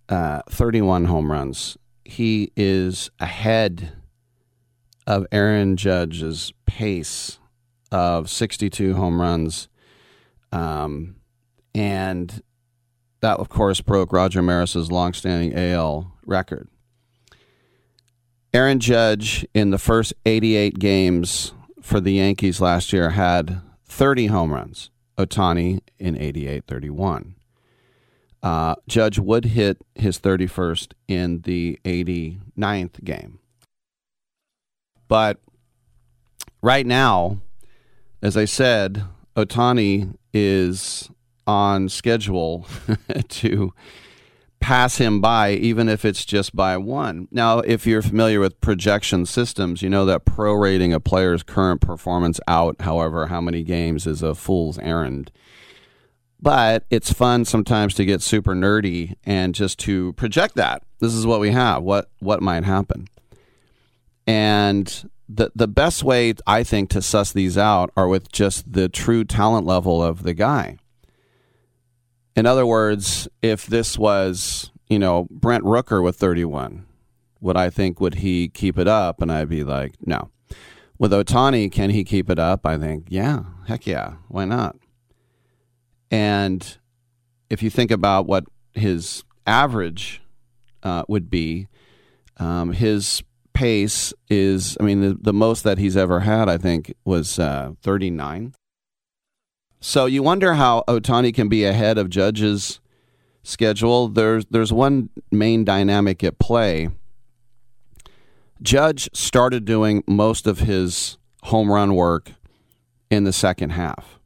uh, 0.09 0.43
31 0.49 1.07
home 1.07 1.33
runs. 1.33 1.77
He 2.05 2.53
is 2.57 3.11
ahead 3.19 3.95
of 5.07 5.27
Aaron 5.33 5.77
Judge's 5.77 6.53
pace 6.67 7.39
of 7.91 8.31
62 8.31 8.95
home 8.95 9.21
runs. 9.21 9.69
Um, 10.53 11.17
and 11.75 12.43
that, 13.21 13.39
of 13.39 13.49
course, 13.49 13.81
broke 13.81 14.13
Roger 14.13 14.43
Maris's 14.43 14.91
longstanding 14.91 15.57
AL 15.57 16.13
record. 16.25 16.69
Aaron 18.55 18.81
Judge, 18.81 19.47
in 19.53 19.71
the 19.71 19.79
first 19.79 20.15
88 20.25 20.79
games 20.79 21.53
for 21.83 22.01
the 22.01 22.15
Yankees 22.15 22.61
last 22.61 22.93
year, 22.93 23.11
had 23.11 23.61
30 23.85 24.27
home 24.27 24.53
runs. 24.53 24.91
Ohtani 25.19 25.81
in 25.99 26.17
88 26.17 26.65
31. 26.67 27.35
Uh, 28.43 28.75
Judge 28.87 29.19
would 29.19 29.47
hit 29.47 29.79
his 29.95 30.19
31st 30.21 30.93
in 31.09 31.41
the 31.41 31.81
89th 31.85 33.03
game. 33.03 33.41
But 35.09 35.41
right 36.63 36.87
now, 36.87 37.39
as 38.27 38.37
I 38.37 38.45
said, 38.45 39.05
Ohtani 39.37 40.17
is 40.35 41.09
on 41.47 41.89
schedule 41.89 42.67
to 43.29 43.73
pass 44.59 44.99
him 44.99 45.21
by, 45.21 45.53
even 45.53 45.89
if 45.89 46.05
it's 46.05 46.25
just 46.25 46.57
by 46.57 46.77
one. 46.77 47.29
Now, 47.31 47.61
if 47.61 47.87
you're 47.87 48.03
familiar 48.03 48.41
with 48.41 48.61
projection 48.61 49.27
systems, 49.27 49.81
you 49.81 49.89
know 49.89 50.05
that 50.07 50.25
prorating 50.25 50.93
a 50.93 50.99
player's 50.99 51.45
current 51.45 51.81
performance 51.81 52.41
out, 52.49 52.81
however, 52.81 53.29
how 53.29 53.41
many 53.41 53.63
games 53.63 54.09
is 54.09 54.25
a 54.25 54.35
fool's 54.35 54.77
errand. 54.81 55.31
But 56.43 56.85
it's 56.91 57.13
fun 57.13 57.45
sometimes 57.45 57.95
to 57.95 58.05
get 58.05 58.23
super 58.23 58.57
nerdy 58.57 59.15
and 59.25 59.55
just 59.55 59.79
to 59.81 60.15
project 60.15 60.57
that. 60.57 60.83
This 60.99 61.15
is 61.15 61.27
what 61.27 61.39
we 61.39 61.53
have. 61.53 61.85
What 61.85 62.11
what 62.19 62.43
might 62.43 62.65
happen? 62.65 63.07
And 64.27 65.09
the 65.29 65.51
the 65.55 65.69
best 65.69 66.05
way 66.05 66.35
I 66.47 66.63
think 66.63 66.91
to 66.91 67.03
suss 67.03 67.33
these 67.33 67.59
out 67.59 67.91
are 67.97 68.09
with 68.09 68.31
just 68.31 68.73
the 68.73 68.89
true 68.89 69.25
talent 69.25 69.67
level 69.67 70.03
of 70.03 70.23
the 70.23 70.35
guy. 70.35 70.79
In 72.35 72.47
other 72.47 72.67
words, 72.67 73.29
if 73.41 73.67
this 73.67 73.99
was, 73.99 74.71
you 74.89 74.99
know, 74.99 75.27
Brent 75.31 75.65
Rooker 75.65 76.03
with 76.03 76.17
31, 76.17 76.85
would 77.41 77.57
I 77.57 77.71
think 77.71 77.99
would 77.99 78.17
he 78.17 78.49
keep 78.49 78.79
it 78.79 78.87
up? 78.87 79.23
And 79.23 79.33
I'd 79.33 79.49
be 79.49 79.65
like, 79.65 79.95
no. 80.05 80.31
With 80.99 81.13
Ohtani, 81.13 81.73
can 81.73 81.91
he 81.91 82.05
keep 82.05 82.29
it 82.29 82.39
up? 82.39 82.67
I 82.67 82.79
think, 82.79 83.07
yeah, 83.09 83.45
heck 83.67 83.87
yeah, 83.87 84.15
why 84.29 84.45
not? 84.45 84.77
And 86.11 86.79
if 87.51 87.63
you 87.63 87.71
think 87.71 87.91
about 87.91 88.27
what 88.27 88.45
his 88.75 89.25
average 89.47 90.23
uh, 90.83 91.05
would 91.09 91.31
be, 91.31 91.69
um, 92.39 92.73
his 92.73 93.23
pace 93.57 94.13
is, 94.29 94.77
I 94.79 94.85
mean, 94.85 95.01
the, 95.01 95.19
the 95.19 95.33
most 95.33 95.65
that 95.65 95.79
he's 95.79 95.97
ever 95.97 96.21
had, 96.21 96.47
I 96.47 96.59
think, 96.59 96.95
was 97.07 97.39
uh, 97.39 97.73
39. 97.81 98.55
So 99.81 100.05
you 100.05 100.23
wonder 100.23 100.55
how 100.55 100.85
Ohtani 100.87 101.35
can 101.35 101.49
be 101.49 101.65
ahead 101.65 101.97
of 101.97 102.11
Judge's 102.11 102.81
schedule. 103.43 104.09
There's 104.09 104.45
there's 104.51 104.73
one 104.73 105.09
main 105.33 105.65
dynamic 105.65 106.23
at 106.23 106.39
play. 106.39 106.91
Judge 108.61 109.09
started 109.15 109.65
doing 109.65 110.05
most 110.07 110.47
of 110.47 110.61
his 110.61 111.17
home 111.45 111.71
run 111.71 111.95
work 111.95 112.33
in 113.11 113.25
the 113.25 113.33
second 113.33 113.71
half. 113.71 114.19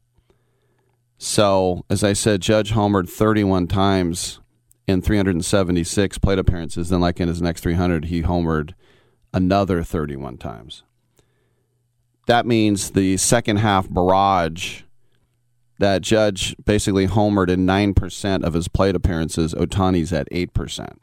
So, 1.17 1.85
as 1.89 2.03
I 2.03 2.13
said, 2.13 2.41
Judge 2.41 2.73
homered 2.73 3.07
31 3.07 3.67
times 3.67 4.39
in 4.87 5.01
376 5.01 6.17
plate 6.17 6.39
appearances. 6.39 6.89
Then, 6.89 6.99
like 6.99 7.19
in 7.19 7.27
his 7.27 7.41
next 7.41 7.61
300, 7.61 8.05
he 8.05 8.23
homered 8.23 8.73
another 9.33 9.83
31 9.83 10.37
times. 10.37 10.83
That 12.27 12.45
means 12.45 12.91
the 12.91 13.17
second 13.17 13.57
half 13.57 13.89
barrage 13.89 14.83
that 15.79 16.03
Judge 16.03 16.55
basically 16.63 17.07
homered 17.07 17.49
in 17.49 17.65
9% 17.65 18.43
of 18.43 18.53
his 18.53 18.67
plate 18.67 18.95
appearances, 18.95 19.53
Ohtani's 19.55 20.13
at 20.13 20.29
8%. 20.29 20.95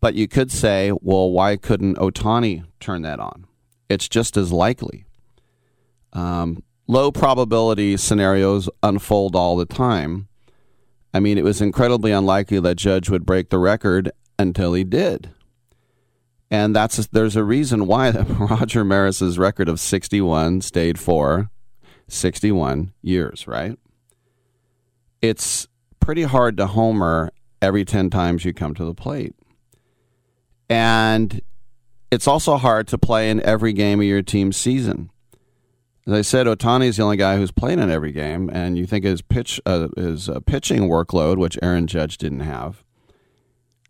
But 0.00 0.14
you 0.14 0.26
could 0.26 0.50
say, 0.50 0.92
well, 1.00 1.30
why 1.30 1.56
couldn't 1.56 1.98
Ohtani 1.98 2.64
turn 2.80 3.02
that 3.02 3.20
on? 3.20 3.46
It's 3.88 4.08
just 4.08 4.36
as 4.36 4.50
likely. 4.50 5.04
Um, 6.12 6.64
low 6.88 7.12
probability 7.12 7.96
scenarios 7.96 8.68
unfold 8.82 9.36
all 9.36 9.56
the 9.56 9.66
time. 9.66 10.26
I 11.14 11.20
mean, 11.20 11.38
it 11.38 11.44
was 11.44 11.60
incredibly 11.60 12.12
unlikely 12.12 12.60
that 12.60 12.76
Judge 12.76 13.08
would 13.08 13.26
break 13.26 13.50
the 13.50 13.58
record 13.58 14.10
until 14.38 14.74
he 14.74 14.84
did. 14.84 15.30
And 16.50 16.74
that's 16.74 16.98
a, 16.98 17.10
there's 17.12 17.36
a 17.36 17.44
reason 17.44 17.86
why 17.86 18.10
Roger 18.10 18.84
Maris's 18.84 19.38
record 19.38 19.68
of 19.68 19.78
61 19.78 20.62
stayed 20.62 20.98
for 20.98 21.50
61 22.08 22.92
years, 23.02 23.46
right? 23.46 23.78
It's 25.22 25.68
pretty 26.00 26.24
hard 26.24 26.56
to 26.56 26.66
homer 26.66 27.30
every 27.62 27.84
10 27.84 28.10
times 28.10 28.44
you 28.44 28.52
come 28.52 28.74
to 28.74 28.84
the 28.84 28.94
plate. 28.94 29.34
And 30.68 31.40
it's 32.10 32.26
also 32.26 32.56
hard 32.56 32.88
to 32.88 32.98
play 32.98 33.30
in 33.30 33.40
every 33.42 33.72
game 33.72 34.00
of 34.00 34.06
your 34.06 34.22
team's 34.22 34.56
season. 34.56 35.10
As 36.06 36.12
I 36.12 36.22
said, 36.22 36.46
Ohtani 36.46 36.86
is 36.86 36.96
the 36.96 37.02
only 37.02 37.16
guy 37.16 37.36
who's 37.36 37.52
played 37.52 37.78
in 37.78 37.90
every 37.90 38.10
game, 38.10 38.50
and 38.52 38.76
you 38.76 38.86
think 38.86 39.04
his 39.04 39.22
pitch, 39.22 39.60
uh, 39.66 39.88
his 39.96 40.28
uh, 40.28 40.40
pitching 40.40 40.88
workload, 40.88 41.36
which 41.36 41.58
Aaron 41.62 41.86
Judge 41.86 42.18
didn't 42.18 42.40
have. 42.40 42.82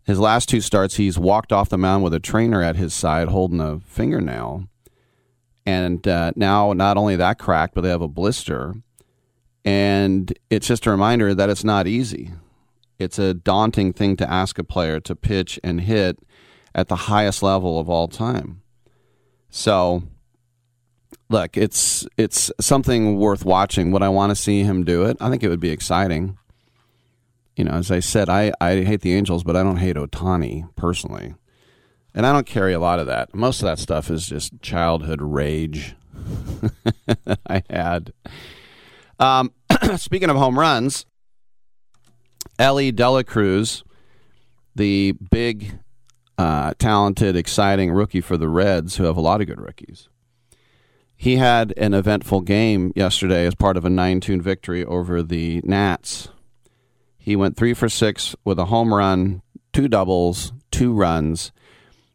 His 0.05 0.19
last 0.19 0.49
two 0.49 0.61
starts, 0.61 0.95
he's 0.95 1.19
walked 1.19 1.53
off 1.53 1.69
the 1.69 1.77
mound 1.77 2.03
with 2.03 2.13
a 2.13 2.19
trainer 2.19 2.61
at 2.61 2.75
his 2.75 2.93
side 2.93 3.27
holding 3.27 3.59
a 3.59 3.79
fingernail. 3.79 4.67
And 5.65 6.07
uh, 6.07 6.31
now, 6.35 6.73
not 6.73 6.97
only 6.97 7.15
that 7.15 7.37
cracked, 7.37 7.75
but 7.75 7.81
they 7.81 7.89
have 7.89 8.01
a 8.01 8.07
blister. 8.07 8.73
And 9.63 10.33
it's 10.49 10.67
just 10.67 10.87
a 10.87 10.91
reminder 10.91 11.35
that 11.35 11.49
it's 11.49 11.63
not 11.63 11.87
easy. 11.87 12.31
It's 12.97 13.19
a 13.19 13.33
daunting 13.33 13.93
thing 13.93 14.15
to 14.17 14.29
ask 14.29 14.57
a 14.57 14.63
player 14.63 14.99
to 15.01 15.15
pitch 15.15 15.59
and 15.63 15.81
hit 15.81 16.19
at 16.73 16.87
the 16.87 16.95
highest 16.95 17.43
level 17.43 17.79
of 17.79 17.89
all 17.89 18.07
time. 18.07 18.61
So, 19.49 20.03
look, 21.29 21.57
it's 21.57 22.07
it's 22.17 22.51
something 22.59 23.17
worth 23.17 23.43
watching. 23.43 23.91
Would 23.91 24.03
I 24.03 24.09
want 24.09 24.31
to 24.31 24.35
see 24.35 24.63
him 24.63 24.83
do 24.83 25.03
it? 25.05 25.17
I 25.19 25.29
think 25.29 25.43
it 25.43 25.49
would 25.49 25.59
be 25.59 25.71
exciting. 25.71 26.37
You 27.55 27.65
know, 27.65 27.71
as 27.71 27.91
I 27.91 27.99
said, 27.99 28.29
I, 28.29 28.53
I 28.61 28.81
hate 28.81 29.01
the 29.01 29.13
Angels, 29.13 29.43
but 29.43 29.55
I 29.55 29.63
don't 29.63 29.77
hate 29.77 29.95
Ohtani 29.95 30.73
personally. 30.75 31.35
And 32.13 32.25
I 32.25 32.33
don't 32.33 32.45
carry 32.45 32.73
a 32.73 32.79
lot 32.79 32.99
of 32.99 33.07
that. 33.07 33.33
Most 33.33 33.61
of 33.61 33.65
that 33.65 33.79
stuff 33.79 34.09
is 34.09 34.25
just 34.25 34.61
childhood 34.61 35.21
rage 35.21 35.95
I 37.47 37.63
had. 37.69 38.13
Um, 39.19 39.51
speaking 39.97 40.29
of 40.29 40.35
home 40.35 40.57
runs, 40.57 41.05
Elly 42.59 42.91
De 42.91 43.09
La 43.09 43.23
Cruz, 43.23 43.83
the 44.75 45.13
big, 45.31 45.79
uh, 46.37 46.73
talented, 46.79 47.35
exciting 47.35 47.91
rookie 47.91 48.21
for 48.21 48.37
the 48.37 48.49
Reds, 48.49 48.97
who 48.97 49.03
have 49.05 49.17
a 49.17 49.21
lot 49.21 49.41
of 49.41 49.47
good 49.47 49.61
rookies. 49.61 50.09
He 51.15 51.35
had 51.35 51.73
an 51.77 51.93
eventful 51.93 52.41
game 52.41 52.93
yesterday 52.95 53.45
as 53.45 53.53
part 53.53 53.77
of 53.77 53.85
a 53.85 53.89
9 53.89 54.19
2 54.21 54.41
victory 54.41 54.83
over 54.83 55.21
the 55.21 55.61
Nats. 55.63 56.29
He 57.23 57.35
went 57.35 57.55
three 57.55 57.75
for 57.75 57.87
six 57.87 58.35
with 58.43 58.57
a 58.57 58.65
home 58.65 58.91
run, 58.91 59.43
two 59.73 59.87
doubles, 59.87 60.53
two 60.71 60.91
runs, 60.91 61.51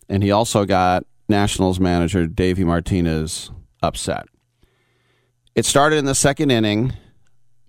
and 0.09 0.21
he 0.21 0.33
also 0.33 0.64
got 0.64 1.07
Nationals 1.29 1.79
manager 1.79 2.27
Davey 2.27 2.64
Martinez 2.64 3.53
upset. 3.83 4.27
It 5.55 5.64
started 5.64 5.97
in 5.97 6.07
the 6.07 6.14
second 6.14 6.51
inning. 6.51 6.92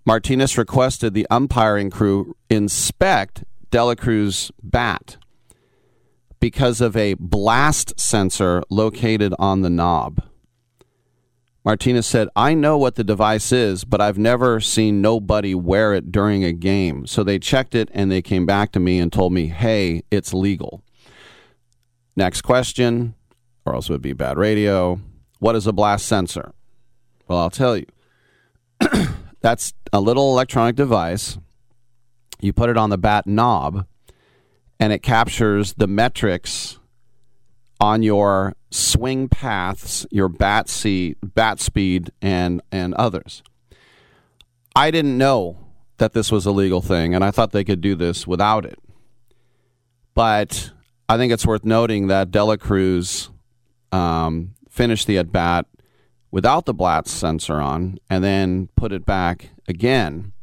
Martinez 0.04 0.58
requested 0.58 1.14
the 1.14 1.28
umpiring 1.30 1.92
crew 1.92 2.36
inspect 2.50 3.44
De 3.70 3.84
La 3.84 3.94
Cruz's 3.94 4.52
bat 4.64 5.18
because 6.40 6.82
of 6.82 6.98
a 6.98 7.14
blast 7.16 8.00
sensor 8.00 8.64
located 8.72 9.34
on 9.38 9.62
the 9.62 9.70
knob. 9.70 10.24
Martinez 11.68 12.08
said, 12.08 12.30
I 12.34 12.54
know 12.54 12.78
what 12.78 12.96
the 12.96 13.04
device 13.04 13.52
is, 13.52 13.84
but 13.84 14.00
I've 14.00 14.18
never 14.18 14.62
seen 14.62 15.02
nobody 15.02 15.54
wear 15.54 15.94
it 15.94 16.14
during 16.14 16.46
a 16.46 16.54
game. 16.54 17.06
So 17.06 17.26
they 17.26 17.40
checked 17.40 17.76
it 17.76 17.90
and 17.92 18.10
they 18.10 18.22
came 18.22 18.46
back 18.46 18.72
to 18.72 18.80
me 18.80 19.00
and 19.00 19.12
told 19.12 19.34
me, 19.34 19.48
hey, 19.48 20.04
it's 20.10 20.34
legal. 20.34 20.82
Next 22.16 22.44
question, 22.44 23.16
or 23.66 23.76
else 23.76 23.90
it 23.90 23.92
would 23.92 24.02
be 24.02 24.14
bad 24.14 24.38
radio. 24.38 25.02
What 25.40 25.58
is 25.58 25.68
a 25.68 25.74
blast 25.74 26.06
sensor? 26.06 26.54
Well, 27.28 27.40
I'll 27.40 27.50
tell 27.50 27.76
you. 27.76 27.88
That's 29.42 29.74
a 29.92 30.00
little 30.00 30.32
electronic 30.32 30.78
device. 30.78 31.38
You 32.40 32.54
put 32.54 32.70
it 32.70 32.78
on 32.78 32.92
the 32.92 32.98
bat 32.98 33.28
knob, 33.28 33.86
and 34.80 34.94
it 34.94 35.00
captures 35.00 35.74
the 35.74 35.88
metrics 35.88 36.80
on 37.82 38.04
your 38.04 38.56
swing 38.70 39.30
paths, 39.30 40.06
your 40.12 40.30
bat 40.30 40.70
seat, 40.70 41.18
bat 41.22 41.60
speed, 41.60 42.12
and 42.22 42.62
and 42.72 42.94
others. 42.96 43.44
I 44.76 44.92
didn't 44.92 45.18
know 45.18 45.58
that 45.98 46.14
this 46.14 46.32
was 46.32 46.46
a 46.46 46.52
legal 46.52 46.82
thing, 46.82 47.16
and 47.16 47.24
I 47.24 47.32
thought 47.32 47.52
they 47.52 47.64
could 47.64 47.82
do 47.82 47.96
this 47.96 48.28
without 48.28 48.66
it. 48.66 48.80
But 50.14 50.72
I 51.10 51.18
think 51.18 51.34
it's 51.34 51.46
worth 51.46 51.66
noting 51.66 52.08
that 52.08 52.32
De 52.32 52.44
La 52.44 52.58
Cruz 52.58 53.30
um, 53.92 54.54
finished 54.70 55.08
the 55.08 55.18
at 55.18 55.32
bat 55.32 55.66
without 56.30 56.66
the 56.66 56.74
blast 56.74 57.08
sensor 57.08 57.56
on, 57.56 57.98
and 58.10 58.24
then 58.24 58.70
put 58.76 58.92
it 58.92 59.06
back 59.06 59.50
again, 59.68 60.34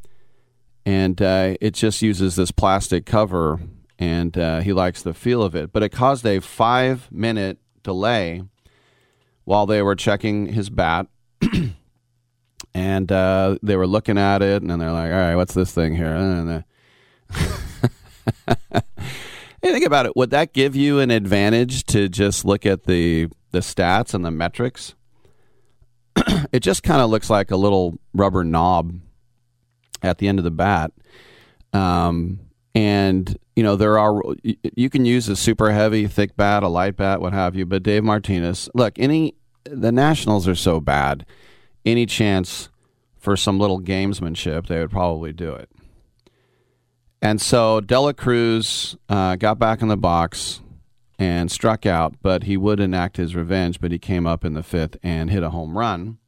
and 0.85 1.21
uh, 1.23 1.55
it 1.61 1.75
just 1.75 2.03
uses 2.03 2.37
this 2.37 2.51
plastic 2.51 3.07
cover 3.07 3.61
and 3.99 4.37
uh, 4.37 4.61
he 4.61 4.73
likes 4.73 5.03
the 5.03 5.15
feel 5.15 5.43
of 5.43 5.55
it. 5.55 5.73
But 5.73 5.83
it 5.83 5.91
caused 5.91 6.27
a 6.27 6.41
five 6.41 7.09
minute 7.13 7.59
delay 7.85 8.43
while 9.45 9.67
they 9.67 9.83
were 9.83 9.95
checking 9.95 10.47
his 10.47 10.69
bat. 10.71 11.07
and 12.75 13.13
uh, 13.13 13.57
they 13.63 13.77
were 13.77 13.87
looking 13.87 14.19
at 14.19 14.43
it, 14.43 14.63
and 14.63 14.81
they're 14.81 14.91
like, 14.91 15.13
all 15.13 15.19
right, 15.19 15.37
what's 15.37 15.55
this 15.55 15.73
thing 15.73 15.95
here? 15.95 16.65
Hey, 17.29 18.73
think 19.63 19.87
about 19.87 20.07
it. 20.07 20.17
Would 20.17 20.31
that 20.31 20.53
give 20.53 20.75
you 20.75 20.99
an 20.99 21.13
advantage 21.13 21.85
to 21.85 22.09
just 22.09 22.45
look 22.45 22.67
at 22.67 22.85
the, 22.85 23.29
the 23.53 23.61
stats 23.61 24.15
and 24.15 24.25
the 24.25 24.33
metrics? 24.33 24.95
it 26.53 26.61
just 26.61 26.83
kind 26.83 27.01
of 27.01 27.11
looks 27.11 27.31
like 27.31 27.51
a 27.51 27.57
little 27.57 27.99
rubber 28.13 28.45
knob 28.45 28.99
at 30.03 30.19
the 30.19 30.29
end 30.29 30.39
of 30.39 30.45
the 30.45 30.51
bat. 30.51 30.93
Um, 31.73 32.41
and 32.75 33.39
you 33.55 33.63
know 33.63 33.77
there 33.77 33.99
are 33.99 34.21
you 34.75 34.91
can 34.91 35.05
use 35.05 35.29
a 35.29 35.37
super 35.37 35.71
heavy 35.73 36.07
thick 36.07 36.37
bat 36.37 36.63
a 36.63 36.69
light 36.69 36.97
bat 36.97 37.21
what 37.21 37.33
have 37.33 37.55
you 37.55 37.65
but 37.65 37.83
dave 37.83 38.03
martinez 38.03 38.69
look 38.75 38.99
any 38.99 39.35
the 39.65 39.93
nationals 39.93 40.49
are 40.49 40.55
so 40.55 40.81
bad 40.81 41.25
any 41.85 42.07
chance 42.07 42.69
for 43.25 43.37
some 43.37 43.59
little 43.59 43.81
gamesmanship 43.81 44.67
they 44.67 44.79
would 44.79 44.91
probably 44.91 45.33
do 45.33 45.53
it. 45.55 45.71
And 47.23 47.41
so 47.41 47.81
dela 47.81 48.13
cruz 48.13 48.97
uh, 49.09 49.37
got 49.37 49.59
back 49.59 49.81
in 49.81 49.89
the 49.89 49.97
box 49.97 50.61
and 51.19 51.51
struck 51.51 51.87
out 51.87 52.15
but 52.23 52.45
he 52.45 52.57
would 52.57 52.81
enact 52.81 53.17
his 53.17 53.35
revenge 53.35 53.81
but 53.81 53.93
he 53.93 53.99
came 53.99 54.27
up 54.27 54.45
in 54.45 54.55
the 54.55 54.63
fifth 54.63 54.97
and 55.03 55.31
hit 55.31 55.43
a 55.43 55.51
home 55.51 55.79
run. 55.79 56.19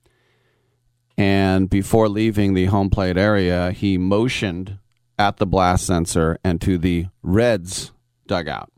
And 1.19 1.69
before 1.69 2.09
leaving 2.09 2.55
the 2.55 2.67
home 2.67 2.91
plate 2.91 3.19
area 3.19 3.73
he 3.73 3.99
motioned 3.99 4.79
at 5.19 5.39
the 5.39 5.47
blast 5.47 5.87
sensor 5.87 6.39
and 6.45 6.61
to 6.61 6.79
the 6.79 7.07
Reds 7.23 7.93
dugout. 8.27 8.71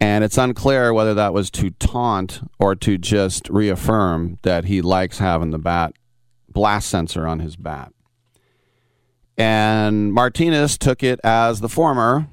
And 0.00 0.22
it's 0.22 0.38
unclear 0.38 0.92
whether 0.92 1.14
that 1.14 1.34
was 1.34 1.50
to 1.52 1.70
taunt 1.70 2.40
or 2.58 2.76
to 2.76 2.98
just 2.98 3.48
reaffirm 3.48 4.38
that 4.42 4.66
he 4.66 4.80
likes 4.80 5.18
having 5.18 5.50
the 5.50 5.58
bat 5.58 5.94
blast 6.48 6.88
sensor 6.88 7.26
on 7.26 7.40
his 7.40 7.56
bat. 7.56 7.92
And 9.36 10.12
Martinez 10.12 10.78
took 10.78 11.02
it 11.02 11.20
as 11.22 11.60
the 11.60 11.68
former 11.68 12.28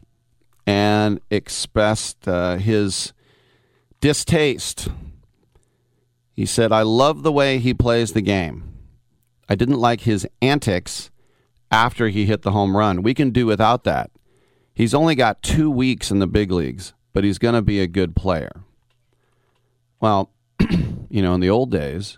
and 0.65 1.19
expressed 1.29 2.27
uh, 2.27 2.57
his 2.57 3.13
distaste. 3.99 4.89
He 6.33 6.45
said, 6.45 6.71
I 6.71 6.81
love 6.81 7.23
the 7.23 7.31
way 7.31 7.59
he 7.59 7.73
plays 7.73 8.13
the 8.13 8.21
game. 8.21 8.73
I 9.47 9.55
didn't 9.55 9.79
like 9.79 10.01
his 10.01 10.27
antics 10.41 11.11
after 11.75 12.07
he 12.07 12.25
hit 12.25 12.41
the 12.41 12.53
home 12.53 12.77
run. 12.77 13.03
We 13.03 13.13
can 13.13 13.31
do 13.31 13.45
without 13.45 13.83
that. 13.83 14.09
He's 14.73 14.93
only 14.93 15.13
got 15.13 15.43
two 15.43 15.69
weeks 15.69 16.09
in 16.09 16.19
the 16.19 16.27
big 16.27 16.49
leagues, 16.49 16.93
but 17.11 17.25
he's 17.25 17.37
going 17.37 17.53
to 17.53 17.61
be 17.61 17.81
a 17.81 17.87
good 17.87 18.15
player. 18.15 18.63
Well, 19.99 20.31
you 21.09 21.21
know, 21.21 21.33
in 21.33 21.41
the 21.41 21.49
old 21.49 21.71
days, 21.71 22.17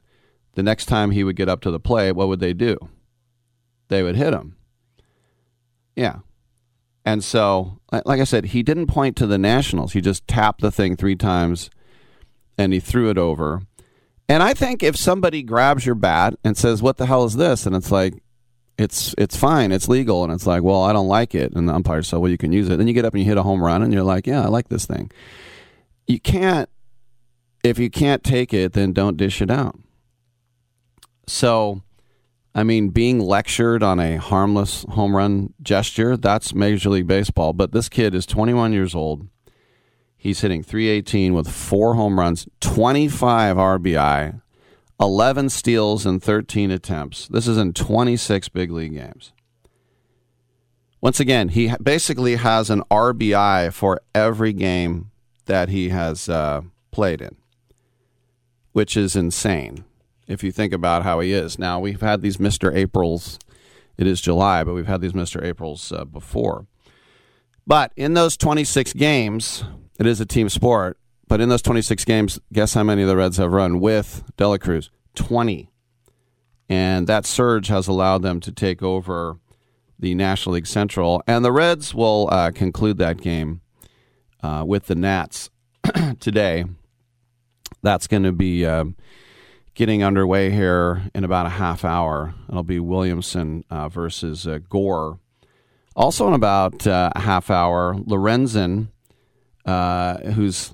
the 0.54 0.62
next 0.62 0.86
time 0.86 1.10
he 1.10 1.24
would 1.24 1.36
get 1.36 1.50
up 1.50 1.62
to 1.62 1.72
the 1.72 1.80
plate, 1.80 2.12
what 2.12 2.28
would 2.28 2.39
they 2.39 2.54
do? 2.54 2.78
They 3.88 4.04
would 4.04 4.15
hit 4.15 4.32
him. 4.32 4.56
Yeah. 5.96 6.20
And 7.04 7.24
so, 7.24 7.80
like 7.91 8.22
I 8.22 8.26
said, 8.26 8.46
he 8.46 8.62
didn't 8.62 8.88
point 8.88 9.15
to 9.17 9.26
the 9.26 9.39
Nationals. 9.39 9.93
He 9.93 10.02
just 10.02 10.28
tapped 10.28 10.62
the 10.62 10.72
thing 10.72 10.96
three 10.96 11.15
times 11.15 11.72
and 12.60 12.74
he 12.74 12.80
threw 12.80 13.10
it 13.10 13.17
over. 13.17 13.63
And 14.30 14.43
I 14.43 14.54
think 14.54 14.84
if 14.84 14.96
somebody 14.96 15.41
grabs 15.41 15.86
your 15.86 15.96
bat 15.96 16.36
and 16.43 16.56
says, 16.56 16.84
What 16.84 16.98
the 16.98 17.08
hell 17.08 17.24
is 17.24 17.38
this? 17.38 17.65
And 17.65 17.76
it's 17.76 17.91
like, 17.91 18.22
it's 18.78 19.16
it's 19.18 19.36
fine, 19.36 19.72
it's 19.72 19.88
legal, 19.88 20.24
and 20.24 20.32
it's 20.32 20.46
like, 20.46 20.63
well, 20.63 20.84
I 20.84 20.94
don't 20.94 21.08
like 21.08 21.34
it, 21.34 21.54
and 21.54 21.68
the 21.68 21.74
umpire 21.74 22.04
said, 22.04 22.18
well, 22.18 22.32
you 22.32 22.38
can 22.38 22.52
use 22.52 22.70
it. 22.70 22.78
Then 22.78 22.88
you 22.88 22.94
get 22.94 23.06
up 23.06 23.13
and 23.13 23.22
you 23.24 23.28
hit 23.28 23.38
a 23.38 23.44
home 23.44 23.63
run, 23.63 23.82
and 23.82 23.94
you're 23.94 24.04
like, 24.04 24.28
yeah, 24.28 24.44
I 24.44 24.48
like 24.48 24.70
this 24.70 24.86
thing. 24.86 25.12
You 26.06 26.20
can't 26.20 26.70
if 27.63 27.80
you 27.80 27.90
can't 27.90 28.24
take 28.24 28.54
it, 28.54 28.74
then 28.74 28.94
don't 28.94 29.18
dish 29.18 29.42
it 29.42 29.52
out. 29.52 29.78
So, 31.28 31.82
I 32.56 32.63
mean, 32.63 32.90
being 32.90 33.20
lectured 33.20 33.84
on 33.84 34.00
a 34.00 34.18
harmless 34.18 34.84
home 34.90 35.16
run 35.16 35.54
gesture, 35.62 36.18
that's 36.18 36.54
Major 36.54 36.90
League 36.90 37.08
Baseball. 37.08 37.54
But 37.54 37.72
this 37.72 37.90
kid 37.90 38.16
is 38.16 38.26
21 38.26 38.74
years 38.74 38.96
old. 38.96 39.28
He's 40.16 40.42
hitting 40.42 40.63
318 40.63 41.34
with 41.34 41.48
four 41.48 41.94
home 41.96 42.20
runs, 42.20 42.48
25 42.62 43.58
RBI, 43.58 44.42
11 44.99 45.49
steals 45.49 46.05
in 46.05 46.19
13 46.19 46.71
attempts. 46.71 47.27
This 47.27 47.47
is 47.47 47.57
in 47.57 47.73
26 47.73 48.49
big 48.49 48.71
league 48.71 48.93
games. 48.93 49.31
Once 50.99 51.19
again, 51.19 51.49
he 51.49 51.71
basically 51.81 52.38
has 52.38 52.69
an 52.69 52.81
RBI 52.89 53.71
for 53.71 54.01
every 54.15 54.53
game 54.53 55.12
that 55.45 55.69
he 55.69 55.89
has 55.89 56.27
uh, 56.27 56.62
played 56.91 57.21
in, 57.21 57.36
which 58.71 58.97
is 58.97 59.15
insane 59.15 59.86
if 60.27 60.43
you 60.43 60.51
think 60.51 60.73
about 60.73 61.03
how 61.03 61.19
he 61.19 61.33
is. 61.33 61.60
Now, 61.60 61.79
we've 61.79 62.01
had 62.01 62.21
these 62.21 62.38
Mr. 62.38 62.73
Aprils. 62.73 63.38
It 63.97 64.07
is 64.07 64.19
July, 64.19 64.63
but 64.63 64.73
we've 64.73 64.88
had 64.88 65.01
these 65.01 65.13
Mr. 65.13 65.43
Aprils 65.43 65.91
uh, 65.91 66.05
before. 66.05 66.65
But 67.65 67.91
in 67.95 68.13
those 68.13 68.36
26 68.36 68.93
games, 68.93 69.63
it 69.99 70.07
is 70.07 70.19
a 70.19 70.25
team 70.25 70.49
sport. 70.49 70.97
But 71.28 71.42
in 71.42 71.50
those 71.50 71.62
26 71.62 72.06
games, 72.06 72.40
guess 72.54 72.74
how 72.74 72.84
many 72.84 73.02
of 73.02 73.08
the 73.08 73.18
Reds 73.18 73.38
have 73.38 73.52
run 73.52 73.80
with 73.80 74.24
De 74.38 74.48
La 74.48 74.58
Cruz? 74.58 74.90
20. 75.16 75.70
And 76.70 77.08
that 77.08 77.26
surge 77.26 77.68
has 77.68 77.88
allowed 77.88 78.22
them 78.22 78.40
to 78.42 78.52
take 78.52 78.82
over 78.82 79.40
the 80.00 80.16
National 80.16 80.56
League 80.56 80.68
Central. 80.68 81.22
And 81.28 81.44
the 81.44 81.52
Reds 81.52 81.94
will 81.94 82.30
uh, 82.32 82.52
conclude 82.52 82.98
that 83.00 83.20
game 83.20 83.62
uh, 84.42 84.63
with 84.66 84.88
the 84.88 84.96
Nats 84.96 85.50
today. 86.20 86.66
That's 87.82 88.08
going 88.08 88.24
to 88.24 88.32
be 88.32 88.66
uh, 88.66 88.86
getting 89.74 90.04
underway 90.04 90.52
here 90.52 91.04
in 91.13 91.24
about 91.24 91.46
a 91.46 91.50
half 91.50 91.84
hour. 91.84 92.34
It'll 92.48 92.63
be 92.63 92.80
Williamson 92.80 93.63
uh, 93.70 93.90
versus 93.90 94.48
uh, 94.48 94.60
Gore. 94.70 95.20
Also, 95.96 96.28
in 96.28 96.34
about 96.34 96.86
uh, 96.86 97.12
a 97.16 97.20
half 97.20 97.50
hour, 97.50 97.96
Lorenzen, 97.96 98.90
who's 99.66 100.74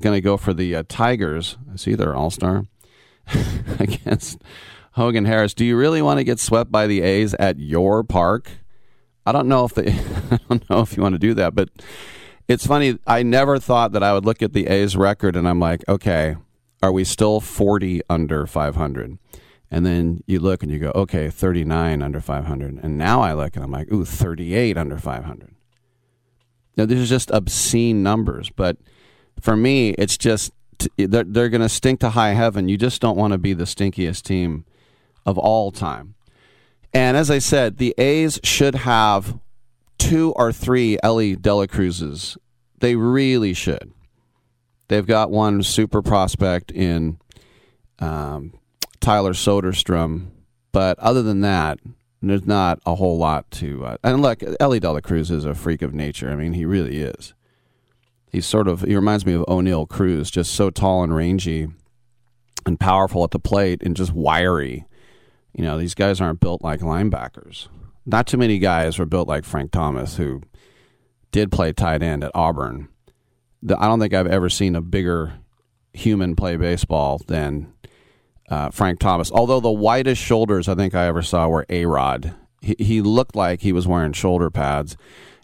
going 0.00 0.16
to 0.16 0.20
go 0.20 0.36
for 0.36 0.52
the 0.52 0.76
uh, 0.76 0.82
Tigers. 0.88 1.56
I 1.72 1.76
see 1.76 1.94
they're 1.94 2.14
All 2.14 2.30
Star 2.30 2.64
against 3.78 4.42
Hogan 4.92 5.24
Harris. 5.24 5.54
Do 5.54 5.64
you 5.64 5.76
really 5.76 6.02
want 6.02 6.18
to 6.18 6.24
get 6.24 6.40
swept 6.40 6.72
by 6.72 6.86
the 6.86 7.02
A's 7.02 7.34
at 7.34 7.58
your 7.58 8.02
park? 8.02 8.50
I 9.26 9.32
don't 9.32 9.48
know 9.48 9.64
if 9.64 9.74
they, 9.74 9.92
I 10.30 10.38
don't 10.48 10.68
know 10.70 10.80
if 10.80 10.96
you 10.96 11.02
want 11.02 11.14
to 11.14 11.18
do 11.18 11.34
that, 11.34 11.54
but 11.54 11.68
it's 12.48 12.66
funny. 12.66 12.98
I 13.06 13.22
never 13.22 13.58
thought 13.58 13.92
that 13.92 14.02
I 14.02 14.14
would 14.14 14.24
look 14.24 14.42
at 14.42 14.52
the 14.54 14.66
A's 14.66 14.96
record 14.96 15.36
and 15.36 15.46
I'm 15.46 15.60
like, 15.60 15.84
okay, 15.88 16.36
are 16.82 16.92
we 16.92 17.04
still 17.04 17.40
40 17.40 18.00
under 18.08 18.46
500? 18.46 19.18
And 19.70 19.84
then 19.84 20.22
you 20.26 20.40
look 20.40 20.62
and 20.62 20.72
you 20.72 20.78
go, 20.78 20.92
okay, 20.94 21.28
39 21.28 22.02
under 22.02 22.20
500. 22.20 22.80
And 22.82 22.96
now 22.96 23.20
I 23.20 23.34
look 23.34 23.54
and 23.54 23.64
I'm 23.64 23.70
like, 23.70 23.92
ooh, 23.92 24.04
38 24.04 24.78
under 24.78 24.96
500 24.96 25.54
Now, 26.76 26.86
these 26.86 27.02
are 27.02 27.06
just 27.06 27.30
obscene 27.30 28.02
numbers. 28.02 28.50
But 28.50 28.78
for 29.40 29.56
me, 29.56 29.90
it's 29.90 30.16
just 30.16 30.52
they're, 30.96 31.24
they're 31.24 31.48
going 31.48 31.60
to 31.60 31.68
stink 31.68 32.00
to 32.00 32.10
high 32.10 32.30
heaven. 32.30 32.68
You 32.68 32.76
just 32.76 33.00
don't 33.00 33.16
want 33.16 33.32
to 33.32 33.38
be 33.38 33.52
the 33.52 33.64
stinkiest 33.64 34.22
team 34.22 34.64
of 35.26 35.38
all 35.38 35.70
time. 35.70 36.14
And 36.94 37.16
as 37.16 37.30
I 37.30 37.38
said, 37.38 37.76
the 37.76 37.94
A's 37.98 38.40
should 38.42 38.74
have 38.74 39.38
two 39.98 40.32
or 40.36 40.52
three 40.52 40.98
Elly 41.02 41.36
De 41.36 41.54
La 41.54 41.66
Cruzes. 41.66 42.36
They 42.80 42.96
really 42.96 43.52
should. 43.52 43.92
They've 44.88 45.06
got 45.06 45.30
one 45.30 45.62
super 45.62 46.00
prospect 46.00 46.70
in 46.70 47.18
um, 47.98 48.54
Tyler 49.00 49.32
Soderstrom, 49.32 50.28
but 50.72 50.98
other 50.98 51.22
than 51.22 51.42
that, 51.42 51.78
there's 52.22 52.46
not 52.46 52.80
a 52.86 52.94
whole 52.94 53.18
lot 53.18 53.50
to. 53.52 53.84
Uh, 53.84 53.96
and 54.02 54.22
look, 54.22 54.42
Elly 54.58 54.80
De 54.80 54.90
La 54.90 55.00
Cruz 55.00 55.30
is 55.30 55.44
a 55.44 55.54
freak 55.54 55.82
of 55.82 55.92
nature. 55.92 56.30
I 56.30 56.36
mean, 56.36 56.54
he 56.54 56.64
really 56.64 56.98
is. 56.98 57.34
He's 58.30 58.46
sort 58.46 58.68
of. 58.68 58.82
He 58.82 58.94
reminds 58.94 59.24
me 59.24 59.32
of 59.34 59.44
Oneil 59.46 59.88
Cruz, 59.88 60.30
just 60.30 60.54
so 60.54 60.70
tall 60.70 61.02
and 61.02 61.14
rangy, 61.14 61.68
and 62.66 62.78
powerful 62.78 63.24
at 63.24 63.30
the 63.30 63.38
plate, 63.38 63.82
and 63.82 63.96
just 63.96 64.12
wiry. 64.12 64.86
You 65.54 65.64
know, 65.64 65.78
these 65.78 65.94
guys 65.94 66.20
aren't 66.20 66.40
built 66.40 66.62
like 66.62 66.80
linebackers. 66.80 67.68
Not 68.06 68.26
too 68.26 68.36
many 68.36 68.58
guys 68.58 68.98
were 68.98 69.06
built 69.06 69.28
like 69.28 69.44
Frank 69.44 69.70
Thomas, 69.70 70.16
who 70.16 70.42
did 71.32 71.52
play 71.52 71.72
tight 71.72 72.02
end 72.02 72.24
at 72.24 72.30
Auburn. 72.34 72.88
The, 73.62 73.78
I 73.78 73.86
don't 73.86 74.00
think 74.00 74.14
I've 74.14 74.26
ever 74.26 74.48
seen 74.48 74.76
a 74.76 74.80
bigger 74.80 75.34
human 75.92 76.36
play 76.36 76.56
baseball 76.56 77.20
than 77.26 77.72
uh, 78.48 78.70
Frank 78.70 79.00
Thomas. 79.00 79.32
Although 79.32 79.60
the 79.60 79.70
widest 79.70 80.22
shoulders 80.22 80.68
I 80.68 80.74
think 80.74 80.94
I 80.94 81.06
ever 81.06 81.22
saw 81.22 81.48
were 81.48 81.66
A 81.68 81.86
Rod. 81.86 82.34
He, 82.60 82.76
he 82.78 83.02
looked 83.02 83.36
like 83.36 83.60
he 83.60 83.72
was 83.72 83.86
wearing 83.86 84.12
shoulder 84.12 84.50
pads, 84.50 84.96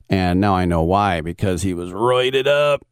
and 0.08 0.40
now 0.40 0.54
I 0.54 0.64
know 0.64 0.82
why 0.82 1.20
because 1.20 1.62
he 1.62 1.74
was 1.74 1.90
roided 1.90 2.46
up. 2.46 2.84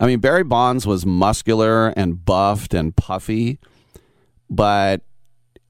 I 0.00 0.06
mean, 0.06 0.20
Barry 0.20 0.44
Bonds 0.44 0.86
was 0.86 1.04
muscular 1.04 1.88
and 1.88 2.24
buffed 2.24 2.72
and 2.72 2.96
puffy, 2.96 3.58
but 4.48 5.02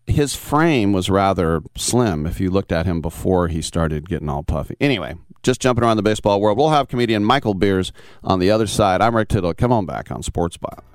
his 0.07 0.35
frame 0.35 0.93
was 0.93 1.11
rather 1.11 1.63
slim 1.77 2.27
if 2.27 2.41
you 2.41 2.51
looked 2.51 2.73
at 2.73 2.87
him 2.87 3.01
before 3.01 3.49
he 3.49 3.61
started 3.61 4.09
getting 4.09 4.29
all 4.29 4.43
puffy. 4.43 4.77
Anyway, 4.81 5.17
just 5.43 5.61
jumping 5.61 5.85
around 5.85 5.97
the 5.97 6.03
baseball 6.03 6.41
world. 6.41 6.59
We'll 6.59 6.71
have 6.71 6.89
comedian 6.89 7.25
Michael 7.25 7.55
Beers 7.55 7.93
on 8.23 8.39
the 8.39 8.51
other 8.51 8.67
side. 8.67 9.01
I'm 9.01 9.17
Rick 9.17 9.29
Tittle. 9.29 9.55
Come 9.55 9.73
on 9.73 9.87
back 9.87 10.11
on 10.11 10.23
Sports 10.23 10.57
Byline. 10.57 10.90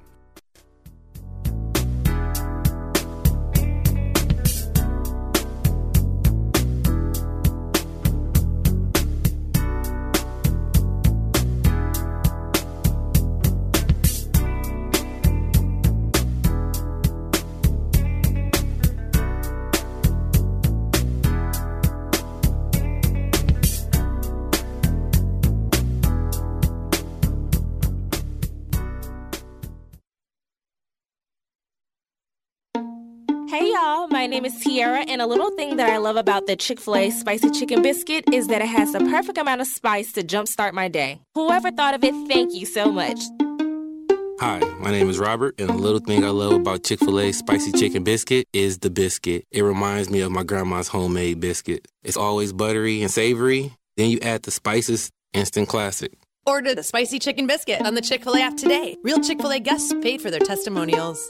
My 34.26 34.30
name 34.30 34.46
is 34.46 34.60
Tiara, 34.60 35.02
and 35.08 35.22
a 35.22 35.28
little 35.28 35.52
thing 35.52 35.76
that 35.76 35.88
I 35.88 35.98
love 35.98 36.16
about 36.16 36.48
the 36.48 36.56
Chick 36.56 36.80
fil 36.80 36.96
A 36.96 37.12
spicy 37.12 37.52
chicken 37.52 37.84
biscuit 37.84 38.24
is 38.34 38.48
that 38.48 38.60
it 38.60 38.68
has 38.68 38.92
the 38.92 39.02
perfect 39.02 39.38
amount 39.38 39.62
of 39.62 39.68
spice 39.68 40.14
to 40.14 40.24
jumpstart 40.24 40.74
my 40.74 40.88
day. 40.88 41.22
Whoever 41.36 41.70
thought 41.70 41.94
of 41.94 42.04
it, 42.04 42.12
thank 42.28 42.52
you 42.52 42.66
so 42.66 42.92
much. 42.92 43.20
Hi, 44.40 44.58
my 44.80 44.90
name 44.90 45.12
is 45.12 45.20
Robert, 45.20 45.54
and 45.60 45.70
a 45.70 45.76
little 45.76 46.00
thing 46.00 46.26
I 46.26 46.30
love 46.30 46.54
about 46.54 46.84
Chick 46.84 47.02
fil 47.02 47.20
A 47.20 47.32
spicy 47.34 47.72
chicken 47.74 48.04
biscuit 48.04 48.48
is 48.52 48.80
the 48.80 48.90
biscuit. 48.90 49.46
It 49.52 49.62
reminds 49.62 50.10
me 50.10 50.22
of 50.22 50.32
my 50.32 50.42
grandma's 50.42 50.88
homemade 50.88 51.40
biscuit. 51.40 51.88
It's 52.04 52.18
always 52.18 52.52
buttery 52.52 53.04
and 53.04 53.12
savory. 53.12 53.74
Then 53.96 54.10
you 54.10 54.18
add 54.24 54.42
the 54.42 54.50
spices, 54.50 55.12
instant 55.34 55.70
classic. 55.70 56.14
Order 56.48 56.74
the 56.74 56.82
spicy 56.82 57.20
chicken 57.20 57.46
biscuit 57.46 57.86
on 57.86 57.94
the 57.94 58.02
Chick 58.02 58.24
fil 58.24 58.38
A 58.38 58.42
app 58.42 58.58
today. 58.58 58.98
Real 59.04 59.20
Chick 59.20 59.40
fil 59.40 59.52
A 59.52 59.60
guests 59.60 59.94
paid 60.02 60.20
for 60.20 60.32
their 60.32 60.40
testimonials. 60.40 61.30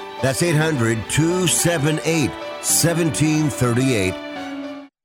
That's 0.21 0.43
800 0.43 1.09
278 1.09 2.29
1738. 2.29 4.30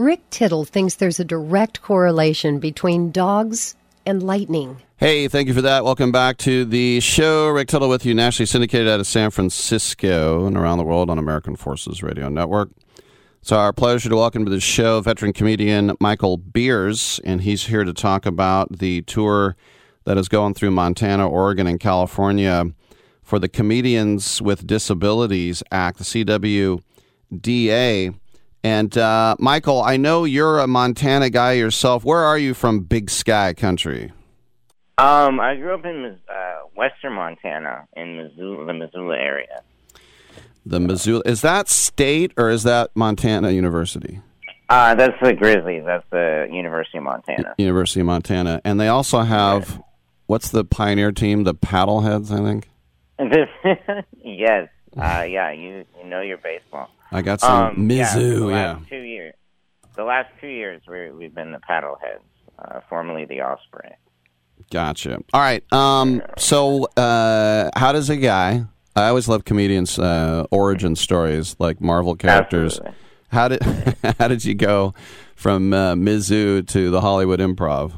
Rick 0.00 0.30
Tittle 0.30 0.64
thinks 0.64 0.94
there's 0.94 1.20
a 1.20 1.24
direct 1.26 1.82
correlation 1.82 2.58
between 2.58 3.10
dogs 3.10 3.76
and 4.06 4.22
lightning. 4.22 4.80
Hey, 4.96 5.28
thank 5.28 5.46
you 5.46 5.52
for 5.52 5.60
that. 5.60 5.84
Welcome 5.84 6.10
back 6.10 6.38
to 6.38 6.64
the 6.64 7.00
show. 7.00 7.50
Rick 7.50 7.68
Tittle 7.68 7.90
with 7.90 8.06
you, 8.06 8.14
nationally 8.14 8.46
syndicated 8.46 8.88
out 8.88 8.98
of 8.98 9.06
San 9.06 9.30
Francisco 9.30 10.46
and 10.46 10.56
around 10.56 10.78
the 10.78 10.84
world 10.84 11.10
on 11.10 11.18
American 11.18 11.54
Forces 11.54 12.02
Radio 12.02 12.30
Network. 12.30 12.70
It's 13.42 13.52
our 13.52 13.74
pleasure 13.74 14.08
to 14.08 14.16
welcome 14.16 14.46
to 14.46 14.50
the 14.50 14.58
show 14.58 15.02
veteran 15.02 15.34
comedian 15.34 15.94
Michael 16.00 16.38
Beers, 16.38 17.20
and 17.22 17.42
he's 17.42 17.66
here 17.66 17.84
to 17.84 17.92
talk 17.92 18.24
about 18.24 18.78
the 18.78 19.02
tour 19.02 19.54
that 20.04 20.16
is 20.16 20.30
going 20.30 20.54
through 20.54 20.70
Montana, 20.70 21.28
Oregon, 21.28 21.66
and 21.66 21.78
California 21.78 22.72
for 23.22 23.38
the 23.38 23.50
Comedians 23.50 24.40
with 24.40 24.66
Disabilities 24.66 25.62
Act, 25.70 25.98
the 25.98 26.04
CWDA. 26.04 26.80
And 28.62 28.96
uh, 28.96 29.36
Michael, 29.38 29.82
I 29.82 29.96
know 29.96 30.24
you're 30.24 30.58
a 30.58 30.66
Montana 30.66 31.30
guy 31.30 31.52
yourself. 31.52 32.04
Where 32.04 32.18
are 32.20 32.38
you 32.38 32.52
from, 32.52 32.80
Big 32.80 33.10
Sky 33.10 33.54
Country? 33.54 34.12
Um, 34.98 35.40
I 35.40 35.56
grew 35.56 35.74
up 35.74 35.86
in 35.86 36.18
uh, 36.28 36.66
western 36.76 37.14
Montana, 37.14 37.88
in 37.96 38.18
Missoula, 38.18 38.66
the 38.66 38.74
Missoula 38.74 39.16
area. 39.16 39.62
The 40.66 40.78
Missoula 40.78 41.22
is 41.24 41.40
that 41.40 41.70
state 41.70 42.32
or 42.36 42.50
is 42.50 42.64
that 42.64 42.90
Montana 42.94 43.50
University? 43.50 44.20
Uh, 44.68 44.94
that's 44.94 45.16
the 45.22 45.32
Grizzlies. 45.32 45.84
That's 45.86 46.04
the 46.10 46.48
University 46.52 46.98
of 46.98 47.04
Montana. 47.04 47.54
University 47.56 48.00
of 48.00 48.06
Montana, 48.06 48.60
and 48.62 48.78
they 48.78 48.88
also 48.88 49.20
have 49.20 49.82
what's 50.26 50.50
the 50.50 50.64
pioneer 50.64 51.12
team? 51.12 51.44
The 51.44 51.54
Paddleheads, 51.54 52.30
I 52.30 52.44
think. 52.44 52.68
yes. 54.22 54.68
Uh, 54.96 55.22
yeah, 55.22 55.50
you 55.50 55.84
you 55.98 56.08
know 56.08 56.20
your 56.20 56.36
baseball. 56.36 56.90
I 57.12 57.22
got 57.22 57.40
some 57.40 57.50
Um, 57.52 57.90
yeah, 57.90 58.14
the 58.14 58.20
Mizzou, 58.20 58.52
last 58.52 58.80
yeah. 58.80 58.88
Two 58.88 59.02
years. 59.02 59.34
The 59.96 60.04
last 60.04 60.30
two 60.40 60.48
years, 60.48 60.82
we 60.88 61.10
we've 61.10 61.34
been 61.34 61.52
the 61.52 61.58
Paddleheads, 61.58 62.22
uh, 62.58 62.80
formerly 62.88 63.24
the 63.24 63.42
Osprey. 63.42 63.90
Gotcha. 64.70 65.18
All 65.32 65.40
right. 65.40 65.64
Um. 65.72 66.22
So, 66.38 66.84
uh, 66.96 67.70
how 67.76 67.92
does 67.92 68.08
a 68.10 68.16
guy? 68.16 68.64
I 68.94 69.08
always 69.08 69.28
love 69.28 69.44
comedians' 69.44 69.98
uh, 69.98 70.46
origin 70.50 70.96
stories, 70.96 71.56
like 71.58 71.80
Marvel 71.80 72.16
characters. 72.16 72.78
Absolutely. 72.78 72.96
How 73.28 73.48
did 73.48 73.62
how 74.18 74.28
did 74.28 74.44
you 74.44 74.54
go 74.54 74.94
from 75.36 75.72
uh, 75.72 75.94
Mizzou 75.94 76.66
to 76.68 76.90
the 76.90 77.00
Hollywood 77.00 77.40
Improv? 77.40 77.92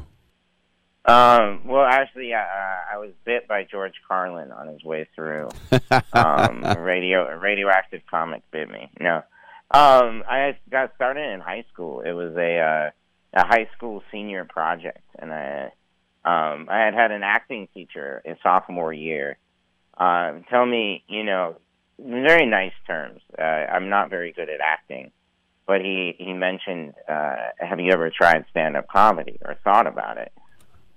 Um, 1.05 1.67
well, 1.67 1.83
actually, 1.83 2.33
uh, 2.33 2.37
I 2.37 2.97
was 2.97 3.11
bit 3.25 3.47
by 3.47 3.65
George 3.69 3.95
Carlin 4.07 4.51
on 4.51 4.67
his 4.67 4.83
way 4.83 5.07
through. 5.15 5.49
Um, 6.13 6.63
a 6.63 6.79
radio, 6.79 7.27
a 7.27 7.37
radioactive 7.37 8.01
comic 8.09 8.43
bit 8.51 8.69
me. 8.69 8.89
No, 8.99 9.17
um, 9.71 10.23
I 10.27 10.57
got 10.69 10.95
started 10.95 11.33
in 11.33 11.41
high 11.41 11.65
school. 11.73 12.01
It 12.01 12.13
was 12.13 12.35
a 12.37 12.59
uh, 12.59 12.89
a 13.33 13.45
high 13.45 13.67
school 13.75 14.01
senior 14.11 14.45
project, 14.45 15.03
and 15.19 15.33
I 15.33 15.71
um, 16.23 16.67
I 16.69 16.85
had 16.85 16.93
had 16.93 17.11
an 17.11 17.23
acting 17.23 17.67
teacher 17.73 18.21
in 18.23 18.37
sophomore 18.41 18.93
year 18.93 19.37
um, 19.97 20.43
tell 20.49 20.65
me, 20.65 21.03
you 21.07 21.23
know, 21.23 21.55
in 21.99 22.23
very 22.23 22.45
nice 22.45 22.73
terms. 22.87 23.21
Uh, 23.37 23.41
I'm 23.41 23.89
not 23.89 24.09
very 24.09 24.31
good 24.31 24.49
at 24.49 24.59
acting, 24.61 25.11
but 25.67 25.81
he 25.81 26.15
he 26.17 26.33
mentioned, 26.33 26.93
uh, 27.07 27.35
"Have 27.59 27.79
you 27.79 27.91
ever 27.91 28.09
tried 28.09 28.45
stand 28.49 28.75
up 28.75 28.87
comedy 28.87 29.37
or 29.43 29.55
thought 29.63 29.87
about 29.87 30.17
it?" 30.17 30.31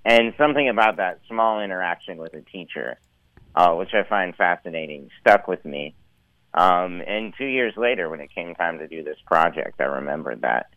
And 0.07 0.33
something 0.37 0.69
about 0.69 0.97
that 0.97 1.19
small 1.27 1.59
interaction 1.59 2.17
with 2.17 2.33
a 2.33 2.39
teacher, 2.39 2.97
uh, 3.53 3.73
which 3.73 3.93
I 3.93 4.07
find 4.07 4.33
fascinating, 4.33 5.09
stuck 5.19 5.49
with 5.49 5.65
me. 5.65 5.95
Um, 6.53 7.01
and 7.05 7.33
two 7.37 7.45
years 7.45 7.73
later, 7.75 8.09
when 8.09 8.21
it 8.21 8.33
came 8.33 8.55
time 8.55 8.79
to 8.79 8.87
do 8.87 9.03
this 9.03 9.17
project, 9.25 9.81
I 9.81 9.83
remembered 9.83 10.43
that 10.43 10.67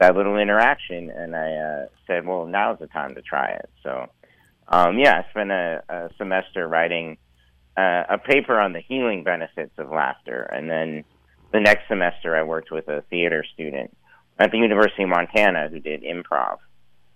that 0.00 0.16
little 0.16 0.36
interaction, 0.36 1.10
and 1.10 1.36
I 1.36 1.52
uh, 1.52 1.86
said, 2.08 2.26
"Well, 2.26 2.46
now's 2.46 2.80
the 2.80 2.88
time 2.88 3.14
to 3.14 3.22
try 3.22 3.50
it." 3.50 3.70
So, 3.84 4.06
um, 4.66 4.98
yeah, 4.98 5.22
I 5.22 5.30
spent 5.30 5.52
a, 5.52 5.82
a 5.88 6.10
semester 6.18 6.66
writing 6.66 7.18
uh, 7.76 8.02
a 8.10 8.18
paper 8.18 8.58
on 8.58 8.72
the 8.72 8.80
healing 8.80 9.22
benefits 9.22 9.78
of 9.78 9.90
laughter, 9.90 10.42
and 10.42 10.68
then 10.68 11.04
the 11.52 11.60
next 11.60 11.86
semester, 11.86 12.36
I 12.36 12.42
worked 12.42 12.72
with 12.72 12.88
a 12.88 13.02
theater 13.10 13.44
student 13.54 13.96
at 14.40 14.50
the 14.50 14.58
University 14.58 15.04
of 15.04 15.10
Montana 15.10 15.68
who 15.68 15.78
did 15.78 16.02
improv, 16.02 16.58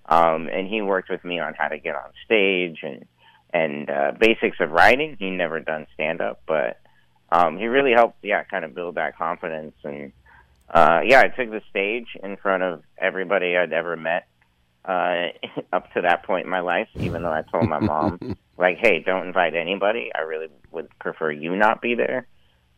um, 0.09 0.49
and 0.49 0.69
he 0.69 0.83
worked 0.83 1.11
with 1.11 1.25
me 1.25 1.41
on 1.41 1.55
how 1.55 1.69
to 1.69 1.79
get 1.79 1.95
on 1.95 2.11
stage 2.25 2.79
and 2.83 3.05
and 3.53 3.91
uh, 3.91 4.13
basics 4.19 4.59
of 4.61 4.71
writing. 4.71 5.17
He 5.19 5.31
never 5.31 5.61
done 5.61 5.87
stand 5.95 6.21
up, 6.21 6.43
but 6.47 6.81
um, 7.31 7.59
he 7.59 7.67
really 7.67 7.93
helped, 7.93 8.19
yeah, 8.23 8.45
kind 8.45 8.65
of 8.65 8.75
build 8.75 8.97
that 8.97 9.17
confidence. 9.17 9.75
And 9.83 10.13
uh, 10.69 11.01
yeah, 11.05 11.21
I 11.21 11.29
took 11.29 11.51
the 11.51 11.63
stage 11.71 12.09
in 12.23 12.37
front 12.37 12.63
of 12.63 12.83
everybody 12.99 13.57
I'd 13.57 13.73
ever 13.73 13.97
met 13.97 14.27
uh, 14.85 15.29
up 15.73 15.93
to 15.95 16.03
that 16.03 16.25
point 16.25 16.45
in 16.45 16.51
my 16.51 16.61
life. 16.61 16.89
Even 16.97 17.23
though 17.23 17.33
I 17.33 17.43
told 17.43 17.69
my 17.69 17.81
mom, 17.81 18.37
like, 18.59 18.79
"Hey, 18.79 19.03
don't 19.05 19.27
invite 19.27 19.55
anybody. 19.55 20.11
I 20.15 20.21
really 20.21 20.49
would 20.71 20.89
prefer 20.99 21.31
you 21.31 21.57
not 21.57 21.81
be 21.81 21.95
there." 21.95 22.27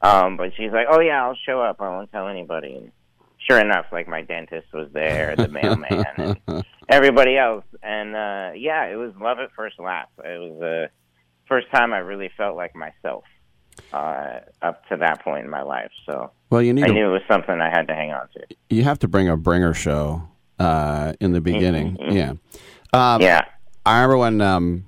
Um, 0.01 0.37
but 0.37 0.53
she's 0.57 0.73
like, 0.73 0.87
"Oh 0.91 1.01
yeah, 1.01 1.25
I'll 1.25 1.39
show 1.47 1.61
up. 1.61 1.81
I 1.81 1.89
won't 1.89 2.13
tell 2.13 2.29
anybody." 2.29 2.75
And 2.75 2.93
sure 3.39 3.59
enough, 3.61 3.87
like 3.93 4.09
my 4.09 4.23
dentist 4.23 4.67
was 4.73 4.89
there, 4.93 5.35
the 5.37 5.49
mailman, 5.49 6.05
and 6.17 6.65
everybody 6.89 7.37
else. 7.37 7.65
And 7.83 8.15
uh 8.17 8.51
yeah, 8.57 8.85
it 8.87 8.97
was 8.97 9.13
love 9.21 9.39
at 9.39 9.51
first 9.57 9.79
laugh. 9.79 10.09
It 10.25 10.39
was 10.41 10.59
the 10.61 10.91
first 11.47 11.71
time 11.71 11.93
I 11.93 11.99
really 11.99 12.31
felt 12.37 12.57
like 12.57 12.75
myself 12.75 13.25
uh 13.93 14.41
up 14.63 14.87
to 14.89 14.97
that 14.97 15.23
point 15.23 15.45
in 15.45 15.51
my 15.51 15.63
life. 15.63 15.91
So 16.07 16.31
Well, 16.51 16.63
you 16.63 16.73
need 16.73 16.85
I 16.85 16.89
to- 16.89 16.93
knew 16.95 17.09
it 17.09 17.13
was 17.13 17.23
something 17.31 17.61
I 17.61 17.71
had 17.71 17.87
to 17.89 17.95
hang 17.95 18.13
on 18.13 18.29
to. 18.35 18.57
You 18.71 18.85
have 18.85 18.99
to 19.01 19.09
bring 19.09 19.29
a 19.29 19.37
bringer 19.37 19.73
show 19.75 20.23
uh, 20.59 21.13
in 21.21 21.33
the 21.33 21.41
beginning. 21.41 21.97
Yeah. 22.11 22.33
Um, 22.93 23.21
Yeah. 23.23 23.43
I 23.87 24.01
remember 24.03 24.19
when 24.19 24.41
um, 24.41 24.85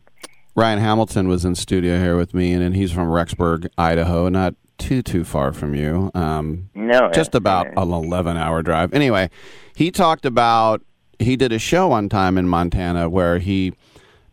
Ryan 0.56 0.80
Hamilton 0.80 1.28
was 1.28 1.44
in 1.44 1.54
studio 1.54 1.98
here 1.98 2.16
with 2.16 2.34
me, 2.34 2.52
and, 2.52 2.62
and 2.62 2.74
he's 2.76 2.90
from 2.92 3.06
Rexburg, 3.08 3.68
Idaho, 3.78 4.28
not 4.28 4.54
too 4.80 5.02
too 5.02 5.24
far 5.24 5.52
from 5.52 5.74
you. 5.74 6.10
Um, 6.14 6.70
No, 6.74 7.10
just 7.12 7.34
about 7.34 7.66
an 7.68 7.78
eleven 7.78 8.36
hour 8.36 8.62
drive. 8.62 8.92
Anyway, 8.94 9.30
he 9.76 9.90
talked 9.90 10.24
about 10.26 10.82
he 11.18 11.36
did 11.36 11.52
a 11.52 11.58
show 11.58 11.88
one 11.88 12.08
time 12.08 12.36
in 12.38 12.48
Montana 12.48 13.08
where 13.08 13.38
he 13.38 13.72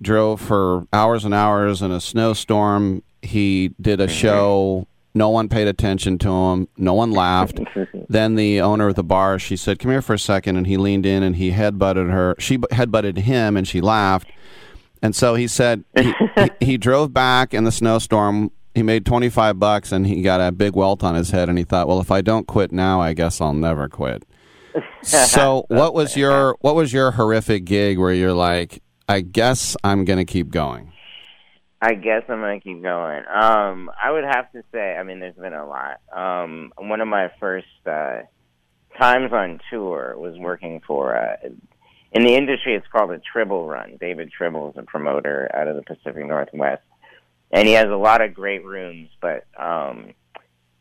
drove 0.01 0.39
for 0.41 0.85
hours 0.93 1.25
and 1.25 1.33
hours 1.33 1.81
in 1.81 1.91
a 1.91 1.99
snowstorm. 1.99 3.03
He 3.21 3.71
did 3.81 3.99
a 3.99 4.07
show. 4.07 4.87
No 5.13 5.29
one 5.29 5.49
paid 5.49 5.67
attention 5.67 6.19
to 6.19 6.29
him. 6.29 6.67
No 6.77 6.93
one 6.93 7.11
laughed. 7.11 7.59
then 8.09 8.35
the 8.35 8.61
owner 8.61 8.89
of 8.89 8.95
the 8.95 9.03
bar, 9.03 9.39
she 9.39 9.57
said, 9.57 9.79
"Come 9.79 9.89
here 9.91 10.01
for 10.01 10.13
a 10.13 10.19
second. 10.19 10.57
and 10.57 10.67
he 10.67 10.77
leaned 10.77 11.05
in 11.07 11.23
and 11.23 11.35
he 11.35 11.51
headbutted 11.51 12.11
her. 12.11 12.35
She 12.39 12.57
bu- 12.57 12.67
headbutted 12.71 13.17
him, 13.17 13.57
and 13.57 13.67
she 13.67 13.81
laughed. 13.81 14.27
And 15.01 15.15
so 15.15 15.35
he 15.35 15.47
said 15.47 15.83
he, 15.99 16.13
he, 16.35 16.49
he 16.65 16.77
drove 16.77 17.13
back 17.13 17.53
in 17.53 17.63
the 17.63 17.71
snowstorm. 17.71 18.51
He 18.77 18.83
made 18.83 19.07
twenty 19.07 19.29
five 19.29 19.57
bucks, 19.57 19.91
and 19.91 20.05
he 20.05 20.21
got 20.21 20.39
a 20.39 20.51
big 20.51 20.75
welt 20.75 21.03
on 21.03 21.15
his 21.15 21.31
head. 21.31 21.49
And 21.49 21.57
he 21.57 21.63
thought, 21.63 21.87
well, 21.87 21.99
if 21.99 22.11
I 22.11 22.21
don't 22.21 22.45
quit 22.45 22.71
now, 22.71 23.01
I 23.01 23.13
guess 23.13 23.41
I'll 23.41 23.51
never 23.51 23.89
quit. 23.89 24.23
So, 25.01 25.65
what 25.69 25.95
was 25.95 26.15
your 26.15 26.55
what 26.61 26.75
was 26.75 26.93
your 26.93 27.09
horrific 27.09 27.65
gig 27.65 27.97
where 27.97 28.13
you're 28.13 28.33
like, 28.33 28.83
I 29.09 29.21
guess 29.21 29.75
I'm 29.83 30.05
going 30.05 30.19
to 30.19 30.25
keep 30.25 30.51
going? 30.51 30.93
I 31.81 31.95
guess 31.95 32.23
I'm 32.27 32.39
gonna 32.39 32.59
keep 32.59 32.81
going. 32.81 33.23
Um, 33.33 33.91
I 33.99 34.11
would 34.11 34.23
have 34.23 34.51
to 34.51 34.63
say, 34.71 34.95
I 34.95 35.03
mean, 35.03 35.19
there's 35.19 35.35
been 35.35 35.53
a 35.53 35.67
lot. 35.67 35.99
Um, 36.11 36.71
one 36.77 37.01
of 37.01 37.07
my 37.07 37.31
first 37.39 37.67
uh, 37.85 38.21
times 38.99 39.31
on 39.31 39.59
tour 39.69 40.15
was 40.17 40.37
working 40.37 40.81
for 40.85 41.15
uh, 41.15 41.49
in 42.11 42.23
the 42.23 42.35
industry. 42.35 42.75
It's 42.75 42.87
called 42.91 43.11
a 43.11 43.19
Tribble 43.19 43.67
Run. 43.67 43.97
David 43.99 44.31
Tribble 44.31 44.71
is 44.71 44.77
a 44.77 44.83
promoter 44.83 45.49
out 45.53 45.67
of 45.67 45.75
the 45.75 45.83
Pacific 45.83 46.25
Northwest, 46.25 46.81
and 47.51 47.67
he 47.67 47.73
has 47.73 47.87
a 47.87 47.95
lot 47.95 48.21
of 48.21 48.33
great 48.33 48.65
rooms. 48.65 49.09
But 49.21 49.45
um, 49.57 50.13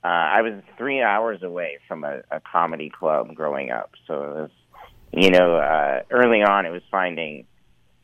uh, 0.05 0.09
I 0.09 0.43
was 0.43 0.62
three 0.77 1.03
hours 1.03 1.43
away 1.43 1.79
from 1.89 2.05
a, 2.05 2.23
a 2.31 2.41
comedy 2.41 2.91
club 2.91 3.35
growing 3.35 3.71
up, 3.71 3.93
so 4.07 4.14
it 4.23 4.35
was 4.35 4.51
you 5.12 5.31
know, 5.31 5.57
uh, 5.57 6.03
early 6.11 6.43
on, 6.43 6.67
it 6.67 6.71
was 6.71 6.83
finding, 6.91 7.47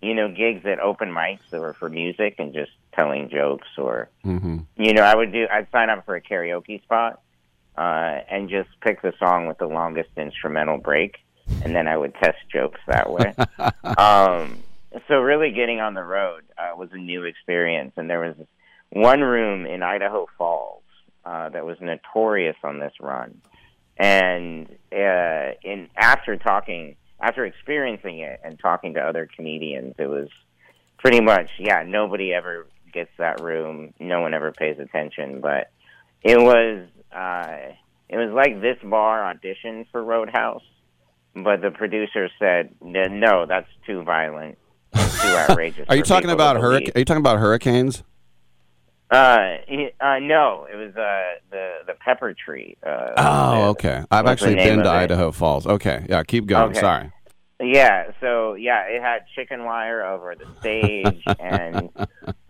you 0.00 0.14
know, 0.14 0.28
gigs 0.28 0.64
at 0.64 0.80
open 0.80 1.10
mics 1.10 1.40
that 1.50 1.60
were 1.60 1.74
for 1.74 1.88
music 1.88 2.36
and 2.38 2.54
just 2.54 2.72
telling 2.94 3.28
jokes, 3.28 3.68
or 3.76 4.08
Mm-hmm. 4.24 4.58
you 4.76 4.94
know, 4.94 5.02
I 5.02 5.14
would 5.14 5.32
do, 5.32 5.46
I'd 5.50 5.70
sign 5.70 5.90
up 5.90 6.04
for 6.06 6.16
a 6.16 6.22
karaoke 6.22 6.82
spot 6.82 7.20
uh, 7.76 8.20
and 8.30 8.48
just 8.48 8.68
pick 8.80 9.02
the 9.02 9.12
song 9.18 9.46
with 9.46 9.58
the 9.58 9.66
longest 9.66 10.10
instrumental 10.16 10.78
break, 10.78 11.16
and 11.64 11.74
then 11.74 11.86
I 11.86 11.96
would 11.96 12.14
test 12.14 12.38
jokes 12.52 12.80
that 12.86 13.10
way. 13.10 13.34
um, 13.98 14.62
so 15.08 15.16
really, 15.16 15.52
getting 15.52 15.80
on 15.80 15.94
the 15.94 16.02
road 16.02 16.42
uh, 16.58 16.76
was 16.76 16.90
a 16.92 16.98
new 16.98 17.24
experience, 17.24 17.92
and 17.96 18.08
there 18.08 18.20
was 18.20 18.36
one 18.90 19.20
room 19.20 19.66
in 19.66 19.82
Idaho 19.82 20.26
Falls 20.36 20.82
uh, 21.24 21.48
that 21.50 21.64
was 21.64 21.78
notorious 21.80 22.56
on 22.62 22.78
this 22.78 22.92
run. 23.00 23.40
And 23.96 24.68
uh, 24.92 25.52
in 25.62 25.88
after 25.96 26.36
talking, 26.36 26.96
after 27.20 27.44
experiencing 27.44 28.20
it 28.20 28.40
and 28.42 28.58
talking 28.58 28.94
to 28.94 29.00
other 29.00 29.28
comedians, 29.34 29.94
it 29.98 30.08
was 30.08 30.28
pretty 30.98 31.20
much 31.20 31.50
yeah. 31.58 31.84
Nobody 31.86 32.32
ever 32.32 32.66
gets 32.92 33.10
that 33.18 33.40
room. 33.40 33.94
No 33.98 34.20
one 34.20 34.34
ever 34.34 34.52
pays 34.52 34.78
attention, 34.78 35.40
but 35.40 35.70
it 36.22 36.38
was 36.38 36.86
uh, 37.14 37.74
it 38.08 38.16
was 38.16 38.30
like 38.34 38.60
this 38.60 38.78
bar 38.82 39.32
auditioned 39.34 39.86
for 39.90 40.02
Roadhouse, 40.02 40.64
but 41.34 41.60
the 41.60 41.70
producer 41.70 42.28
said 42.38 42.74
no, 42.80 43.46
that's 43.46 43.68
too 43.86 44.02
violent, 44.02 44.58
too 44.92 45.28
outrageous. 45.28 45.86
Are 45.88 45.96
you 45.96 46.02
talking 46.02 46.30
about 46.30 46.60
believe." 46.60 46.82
hurric- 46.88 46.96
Are 46.96 46.98
you 46.98 47.04
talking 47.04 47.20
about 47.20 47.38
hurricanes? 47.38 48.02
Uh, 49.10 49.58
uh, 50.00 50.18
no, 50.20 50.66
it 50.72 50.76
was 50.76 50.96
uh 50.96 51.34
the 51.50 51.78
the 51.86 51.94
pepper 52.02 52.32
tree. 52.34 52.76
Uh, 52.84 53.10
Oh, 53.18 53.68
okay. 53.70 54.04
I've 54.10 54.26
actually 54.26 54.54
been 54.54 54.78
to 54.78 54.80
of 54.80 54.86
it? 54.86 54.98
Idaho 55.04 55.32
Falls. 55.32 55.66
Okay, 55.66 56.06
yeah, 56.08 56.22
keep 56.22 56.46
going. 56.46 56.70
Okay. 56.70 56.80
Sorry. 56.80 57.12
Yeah, 57.60 58.10
so 58.20 58.54
yeah, 58.54 58.84
it 58.88 59.02
had 59.02 59.24
chicken 59.36 59.64
wire 59.64 60.04
over 60.04 60.34
the 60.34 60.46
stage, 60.60 61.22
and 61.38 61.90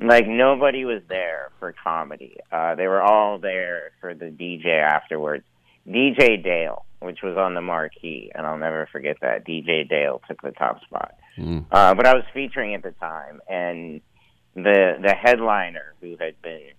like 0.00 0.26
nobody 0.28 0.84
was 0.84 1.02
there 1.08 1.50
for 1.58 1.74
comedy. 1.82 2.36
Uh, 2.52 2.76
they 2.76 2.86
were 2.86 3.02
all 3.02 3.38
there 3.38 3.90
for 4.00 4.14
the 4.14 4.26
DJ 4.26 4.66
afterwards. 4.80 5.44
DJ 5.86 6.42
Dale, 6.42 6.86
which 7.00 7.22
was 7.22 7.36
on 7.36 7.54
the 7.54 7.60
marquee, 7.60 8.30
and 8.34 8.46
I'll 8.46 8.56
never 8.56 8.88
forget 8.92 9.16
that. 9.20 9.44
DJ 9.44 9.86
Dale 9.88 10.22
took 10.28 10.40
the 10.42 10.52
top 10.52 10.80
spot. 10.84 11.14
Mm. 11.38 11.66
Uh, 11.70 11.94
but 11.94 12.06
I 12.06 12.14
was 12.14 12.24
featuring 12.34 12.74
at 12.74 12.82
the 12.82 12.92
time, 12.92 13.40
and 13.48 14.00
the 14.54 14.98
the 15.00 15.14
headliner 15.14 15.94
who 16.00 16.16
had 16.18 16.40
been 16.42 16.72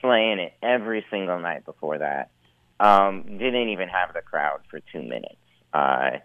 slaying 0.00 0.38
it 0.38 0.52
every 0.62 1.04
single 1.10 1.38
night 1.38 1.64
before 1.64 1.98
that 1.98 2.30
um, 2.80 3.22
didn't 3.38 3.68
even 3.68 3.88
have 3.88 4.12
the 4.12 4.20
crowd 4.20 4.60
for 4.68 4.80
two 4.92 5.02
minutes. 5.02 5.36
Uh, 5.72 6.18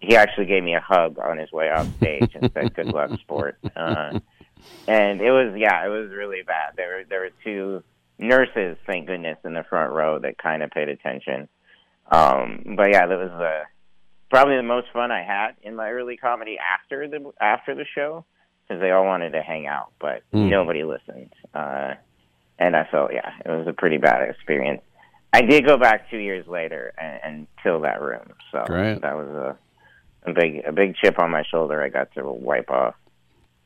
he 0.00 0.16
actually 0.16 0.46
gave 0.46 0.62
me 0.62 0.74
a 0.74 0.80
hug 0.80 1.18
on 1.18 1.38
his 1.38 1.50
way 1.50 1.70
off 1.70 1.86
stage 1.96 2.30
and 2.34 2.50
said, 2.52 2.74
"Good 2.74 2.86
luck, 2.86 3.10
sport." 3.20 3.58
Uh, 3.74 4.20
and 4.86 5.20
it 5.20 5.30
was 5.30 5.54
yeah, 5.56 5.84
it 5.84 5.88
was 5.88 6.10
really 6.10 6.42
bad. 6.42 6.74
There 6.76 6.96
were 6.96 7.04
there 7.08 7.20
were 7.20 7.30
two 7.44 7.82
nurses, 8.18 8.76
thank 8.86 9.06
goodness, 9.06 9.38
in 9.44 9.54
the 9.54 9.64
front 9.64 9.92
row 9.92 10.18
that 10.20 10.38
kind 10.38 10.62
of 10.62 10.70
paid 10.70 10.88
attention. 10.88 11.48
Um, 12.10 12.74
but 12.76 12.90
yeah, 12.90 13.06
that 13.06 13.18
was 13.18 13.30
uh, 13.30 13.64
probably 14.30 14.56
the 14.56 14.62
most 14.62 14.88
fun 14.92 15.10
I 15.10 15.22
had 15.22 15.52
in 15.62 15.74
my 15.76 15.90
early 15.90 16.16
comedy 16.16 16.56
after 16.58 17.08
the 17.08 17.32
after 17.40 17.74
the 17.74 17.84
show 17.94 18.24
because 18.66 18.80
they 18.80 18.90
all 18.90 19.04
wanted 19.04 19.30
to 19.32 19.42
hang 19.42 19.66
out, 19.66 19.92
but 20.00 20.22
Mm. 20.34 20.50
nobody 20.50 20.84
listened. 20.84 21.32
Uh, 21.54 21.94
and 22.58 22.76
I 22.76 22.84
felt 22.90 23.12
yeah, 23.12 23.30
it 23.44 23.48
was 23.48 23.66
a 23.66 23.72
pretty 23.72 23.98
bad 23.98 24.28
experience. 24.28 24.82
I 25.32 25.42
did 25.42 25.66
go 25.66 25.76
back 25.76 26.10
two 26.10 26.18
years 26.18 26.46
later 26.46 26.92
and, 26.98 27.20
and 27.22 27.46
kill 27.62 27.80
that 27.82 28.00
room, 28.00 28.32
so 28.50 28.64
Great. 28.66 29.00
that 29.02 29.16
was 29.16 29.28
a 29.28 29.56
a 30.30 30.32
big 30.32 30.64
a 30.66 30.72
big 30.72 30.96
chip 30.96 31.18
on 31.18 31.30
my 31.30 31.42
shoulder. 31.50 31.82
I 31.82 31.88
got 31.88 32.12
to 32.14 32.24
wipe 32.30 32.70
off. 32.70 32.94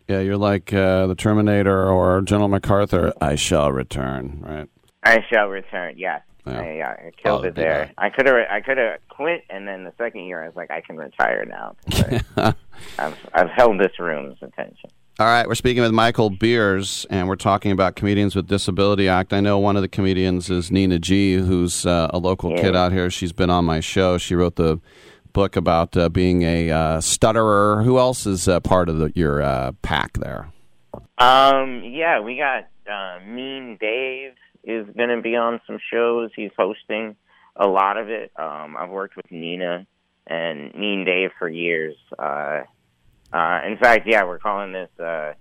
Yeah, 0.08 0.20
you're 0.20 0.36
like 0.36 0.72
uh, 0.72 1.06
the 1.06 1.14
Terminator 1.14 1.88
or 1.88 2.20
General 2.22 2.48
MacArthur. 2.48 3.12
I 3.20 3.36
shall 3.36 3.70
return. 3.72 4.42
Right. 4.46 4.68
I 5.04 5.18
shall 5.32 5.46
return. 5.48 5.94
Yes, 5.96 6.20
Yeah. 6.46 6.60
I, 6.60 6.72
yeah, 6.72 6.88
I 7.06 7.10
killed 7.22 7.44
Oh, 7.44 7.48
it 7.48 7.54
there. 7.54 7.90
I 7.98 8.10
could 8.10 8.26
have 8.26 8.36
I 8.50 8.60
could 8.60 8.78
have 8.78 8.98
quit, 9.08 9.44
and 9.48 9.66
then 9.68 9.84
the 9.84 9.92
second 9.96 10.24
year 10.24 10.42
I 10.42 10.46
was 10.46 10.56
like, 10.56 10.70
I 10.70 10.80
can 10.80 10.96
retire 10.96 11.44
now. 11.44 11.76
I've 12.98 13.16
I've 13.32 13.50
held 13.50 13.78
this 13.80 13.98
room's 13.98 14.38
attention. 14.42 14.90
All 15.20 15.26
right, 15.26 15.46
we're 15.46 15.54
speaking 15.54 15.82
with 15.82 15.92
Michael 15.92 16.30
Beers, 16.30 17.06
and 17.10 17.28
we're 17.28 17.36
talking 17.36 17.70
about 17.70 17.94
Comedians 17.96 18.34
with 18.34 18.48
Disability 18.48 19.08
Act. 19.08 19.32
I 19.32 19.40
know 19.40 19.58
one 19.58 19.76
of 19.76 19.82
the 19.82 19.88
comedians 19.88 20.50
is 20.50 20.70
Nina 20.72 20.98
G, 20.98 21.34
who's 21.34 21.84
uh, 21.86 22.08
a 22.10 22.18
local 22.18 22.50
Yeah. 22.52 22.62
kid 22.62 22.74
out 22.76 22.92
here. 22.92 23.10
She's 23.10 23.32
been 23.32 23.50
on 23.50 23.64
my 23.66 23.80
show. 23.80 24.16
She 24.18 24.34
wrote 24.34 24.56
the 24.56 24.80
book 25.34 25.54
about 25.54 25.96
uh, 25.96 26.08
being 26.08 26.42
a 26.42 26.70
uh, 26.70 27.00
stutterer. 27.02 27.82
Who 27.84 27.98
else 27.98 28.26
is 28.26 28.48
uh, 28.48 28.60
part 28.60 28.88
of 28.88 28.98
the, 28.98 29.12
your 29.14 29.42
uh, 29.42 29.72
pack 29.82 30.14
there? 30.14 30.50
Um, 31.18 31.82
yeah, 31.84 32.18
we 32.20 32.36
got 32.38 32.68
uh, 32.90 33.20
Mean 33.26 33.76
Dave 33.80 34.32
is 34.64 34.86
going 34.96 35.08
to 35.08 35.20
be 35.20 35.36
on 35.36 35.60
some 35.66 35.78
shows. 35.92 36.30
He's 36.36 36.50
hosting 36.56 37.16
a 37.56 37.66
lot 37.66 37.96
of 37.96 38.08
it. 38.08 38.32
Um, 38.36 38.76
I've 38.78 38.90
worked 38.90 39.16
with 39.16 39.30
Nina 39.30 39.86
and 40.26 40.74
Mean 40.74 41.04
Dave 41.04 41.30
for 41.38 41.48
years. 41.48 41.96
Uh, 42.18 42.62
uh, 43.32 43.60
in 43.66 43.76
fact, 43.78 44.06
yeah, 44.06 44.24
we're 44.24 44.38
calling 44.38 44.72
this 44.72 44.90
uh, 45.00 45.32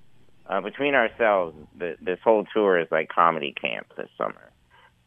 uh, 0.47 0.61
between 0.61 0.95
ourselves. 0.95 1.55
This 1.77 2.19
whole 2.23 2.45
tour 2.53 2.79
is 2.79 2.87
like 2.91 3.09
comedy 3.09 3.53
camp 3.59 3.87
this 3.95 4.09
summer. 4.17 4.51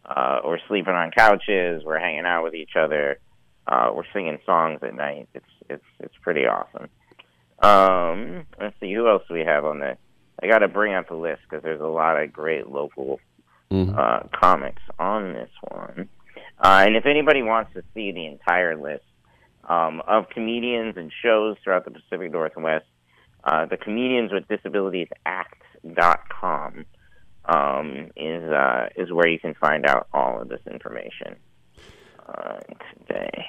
Uh, 0.04 0.40
we're 0.44 0.58
sleeping 0.68 0.92
on 0.92 1.10
couches. 1.10 1.82
We're 1.84 1.98
hanging 1.98 2.26
out 2.26 2.44
with 2.44 2.54
each 2.54 2.76
other. 2.76 3.18
Uh, 3.66 3.90
we're 3.94 4.04
singing 4.12 4.38
songs 4.44 4.80
at 4.82 4.94
night. 4.94 5.28
It's 5.34 5.46
it's 5.70 5.84
it's 5.98 6.14
pretty 6.20 6.42
awesome. 6.46 6.88
Um, 7.62 8.46
let's 8.60 8.78
see 8.80 8.92
who 8.92 9.08
else 9.08 9.22
do 9.28 9.34
we 9.34 9.40
have 9.40 9.64
on 9.64 9.80
the. 9.80 9.96
I 10.42 10.46
got 10.46 10.58
to 10.58 10.68
bring 10.68 10.94
up 10.94 11.08
the 11.08 11.14
list 11.14 11.40
because 11.48 11.62
there's 11.62 11.80
a 11.80 11.86
lot 11.86 12.20
of 12.20 12.32
great 12.32 12.66
local 12.66 13.20
uh, 13.70 14.20
comics 14.32 14.82
on 14.98 15.32
this 15.32 15.50
one. 15.68 16.08
Uh, 16.58 16.84
and 16.86 16.96
if 16.96 17.06
anybody 17.06 17.42
wants 17.42 17.72
to 17.74 17.82
see 17.94 18.12
the 18.12 18.26
entire 18.26 18.76
list 18.80 19.04
um, 19.68 20.00
of 20.06 20.28
comedians 20.30 20.96
and 20.96 21.10
shows 21.22 21.56
throughout 21.64 21.84
the 21.84 21.90
Pacific 21.90 22.30
Northwest, 22.32 22.84
uh, 23.44 23.66
the 23.66 23.76
Comedians 23.76 24.32
with 24.32 24.46
Disabilities 24.48 25.08
Act.com 25.26 26.84
um, 27.46 28.10
is 28.16 28.42
uh, 28.50 28.88
is 28.96 29.12
where 29.12 29.28
you 29.28 29.38
can 29.38 29.54
find 29.54 29.84
out 29.84 30.06
all 30.14 30.40
of 30.40 30.48
this 30.48 30.60
information 30.70 31.36
uh, 32.26 32.56
today. 33.06 33.44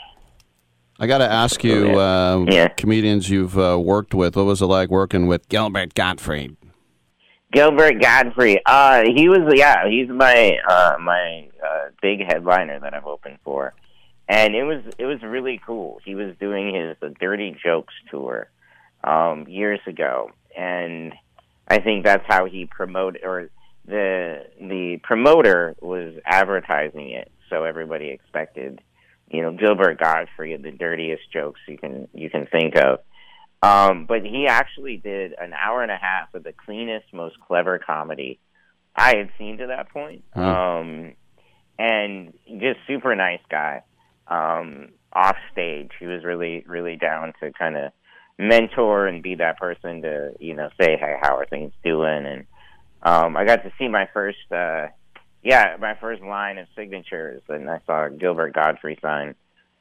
I 0.99 1.07
got 1.07 1.18
to 1.20 1.30
ask 1.32 1.63
you, 1.63 1.99
uh, 1.99 2.45
Yeah. 2.47 2.70
comedians 2.70 3.30
you've 3.30 3.57
uh, 3.57 3.78
worked 3.80 4.13
with. 4.13 4.36
What 4.36 4.45
was 4.45 4.61
it 4.61 4.66
like 4.66 4.89
working 4.89 5.28
with 5.28 5.47
Gilbert 5.49 5.93
Gottfried? 5.93 6.55
Gilbert 7.55 8.01
Godfrey. 8.01 8.61
Uh, 8.65 9.03
he 9.15 9.29
was 9.29 9.51
yeah, 9.55 9.87
he's 9.89 10.09
my 10.09 10.59
uh 10.67 10.97
my 10.99 11.47
uh 11.65 11.89
big 12.01 12.19
headliner 12.25 12.79
that 12.81 12.93
I've 12.93 13.05
opened 13.05 13.39
for. 13.43 13.73
And 14.27 14.55
it 14.55 14.63
was 14.63 14.83
it 14.97 15.05
was 15.05 15.21
really 15.23 15.61
cool. 15.65 15.99
He 16.03 16.15
was 16.15 16.35
doing 16.39 16.75
his 16.75 16.97
the 16.99 17.15
Dirty 17.17 17.55
Jokes 17.63 17.93
tour 18.11 18.49
um 19.03 19.47
years 19.47 19.79
ago 19.87 20.31
and 20.55 21.13
I 21.67 21.79
think 21.79 22.03
that's 22.03 22.25
how 22.27 22.45
he 22.45 22.65
promoted 22.65 23.23
or 23.23 23.49
the 23.85 24.45
the 24.59 24.99
promoter 25.03 25.75
was 25.79 26.15
advertising 26.25 27.11
it 27.11 27.31
so 27.49 27.63
everybody 27.63 28.09
expected 28.09 28.81
you 29.29 29.41
know 29.41 29.51
Gilbert 29.51 29.99
Godfrey 29.99 30.57
the 30.57 30.71
dirtiest 30.71 31.31
jokes 31.31 31.59
you 31.67 31.77
can 31.77 32.07
you 32.13 32.29
can 32.29 32.47
think 32.47 32.75
of 32.75 32.99
um, 33.61 34.05
but 34.05 34.23
he 34.23 34.47
actually 34.47 34.97
did 34.97 35.33
an 35.39 35.53
hour 35.53 35.81
and 35.81 35.91
a 35.91 35.97
half 35.97 36.33
of 36.33 36.43
the 36.43 36.53
cleanest, 36.53 37.13
most 37.13 37.39
clever 37.39 37.79
comedy 37.79 38.39
I 38.95 39.17
had 39.17 39.29
seen 39.37 39.57
to 39.57 39.67
that 39.67 39.89
point. 39.89 40.23
Hmm. 40.33 40.39
Um, 40.39 41.13
and 41.77 42.33
just 42.47 42.79
super 42.87 43.15
nice 43.15 43.41
guy. 43.49 43.83
Um, 44.27 44.89
off 45.11 45.35
stage, 45.51 45.91
he 45.99 46.05
was 46.05 46.23
really, 46.23 46.63
really 46.67 46.95
down 46.95 47.33
to 47.41 47.51
kind 47.51 47.75
of 47.75 47.91
mentor 48.37 49.07
and 49.07 49.23
be 49.23 49.35
that 49.35 49.57
person 49.57 50.01
to, 50.01 50.33
you 50.39 50.55
know, 50.55 50.69
say, 50.79 50.97
hey, 50.97 51.15
how 51.21 51.37
are 51.37 51.45
things 51.45 51.73
doing? 51.83 52.25
And 52.25 52.45
um, 53.03 53.37
I 53.37 53.45
got 53.45 53.63
to 53.63 53.71
see 53.77 53.87
my 53.87 54.07
first, 54.13 54.51
uh, 54.51 54.87
yeah, 55.43 55.75
my 55.79 55.95
first 55.99 56.21
line 56.21 56.57
of 56.57 56.67
signatures, 56.75 57.41
and 57.49 57.69
I 57.69 57.79
saw 57.85 58.07
Gilbert 58.09 58.53
Godfrey 58.53 58.97
sign 59.01 59.35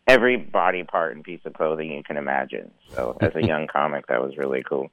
every 0.06 0.36
body 0.36 0.82
part 0.82 1.14
and 1.14 1.24
piece 1.24 1.40
of 1.44 1.54
clothing 1.54 1.90
you 1.90 2.02
can 2.02 2.16
imagine. 2.16 2.70
So 2.94 3.16
as 3.20 3.34
a 3.34 3.42
young 3.46 3.66
comic, 3.66 4.06
that 4.08 4.22
was 4.22 4.36
really 4.36 4.62
cool. 4.62 4.90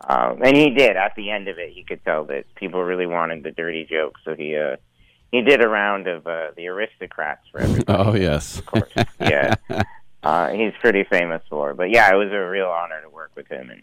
Um, 0.00 0.42
and 0.42 0.56
he 0.56 0.70
did. 0.70 0.96
At 0.96 1.14
the 1.16 1.30
end 1.30 1.48
of 1.48 1.58
it, 1.58 1.74
you 1.74 1.84
could 1.84 2.04
tell 2.04 2.24
that 2.26 2.44
people 2.54 2.82
really 2.82 3.06
wanted 3.06 3.42
the 3.42 3.50
dirty 3.50 3.84
jokes. 3.84 4.20
So 4.24 4.34
he 4.34 4.56
uh, 4.56 4.76
he 5.32 5.42
did 5.42 5.62
a 5.62 5.68
round 5.68 6.06
of 6.06 6.26
uh, 6.26 6.52
the 6.56 6.68
aristocrats 6.68 7.46
for 7.50 7.60
everybody. 7.60 7.84
Oh, 8.08 8.14
yes. 8.14 8.58
Of 8.58 8.66
course. 8.66 8.90
yeah, 9.20 9.54
uh, 10.22 10.48
he's 10.50 10.72
pretty 10.80 11.04
famous 11.04 11.42
for. 11.50 11.74
But 11.74 11.90
yeah, 11.90 12.12
it 12.12 12.16
was 12.16 12.32
a 12.32 12.48
real 12.48 12.68
honor 12.68 13.02
to 13.02 13.10
work 13.10 13.32
with 13.34 13.48
him 13.48 13.70
and 13.70 13.82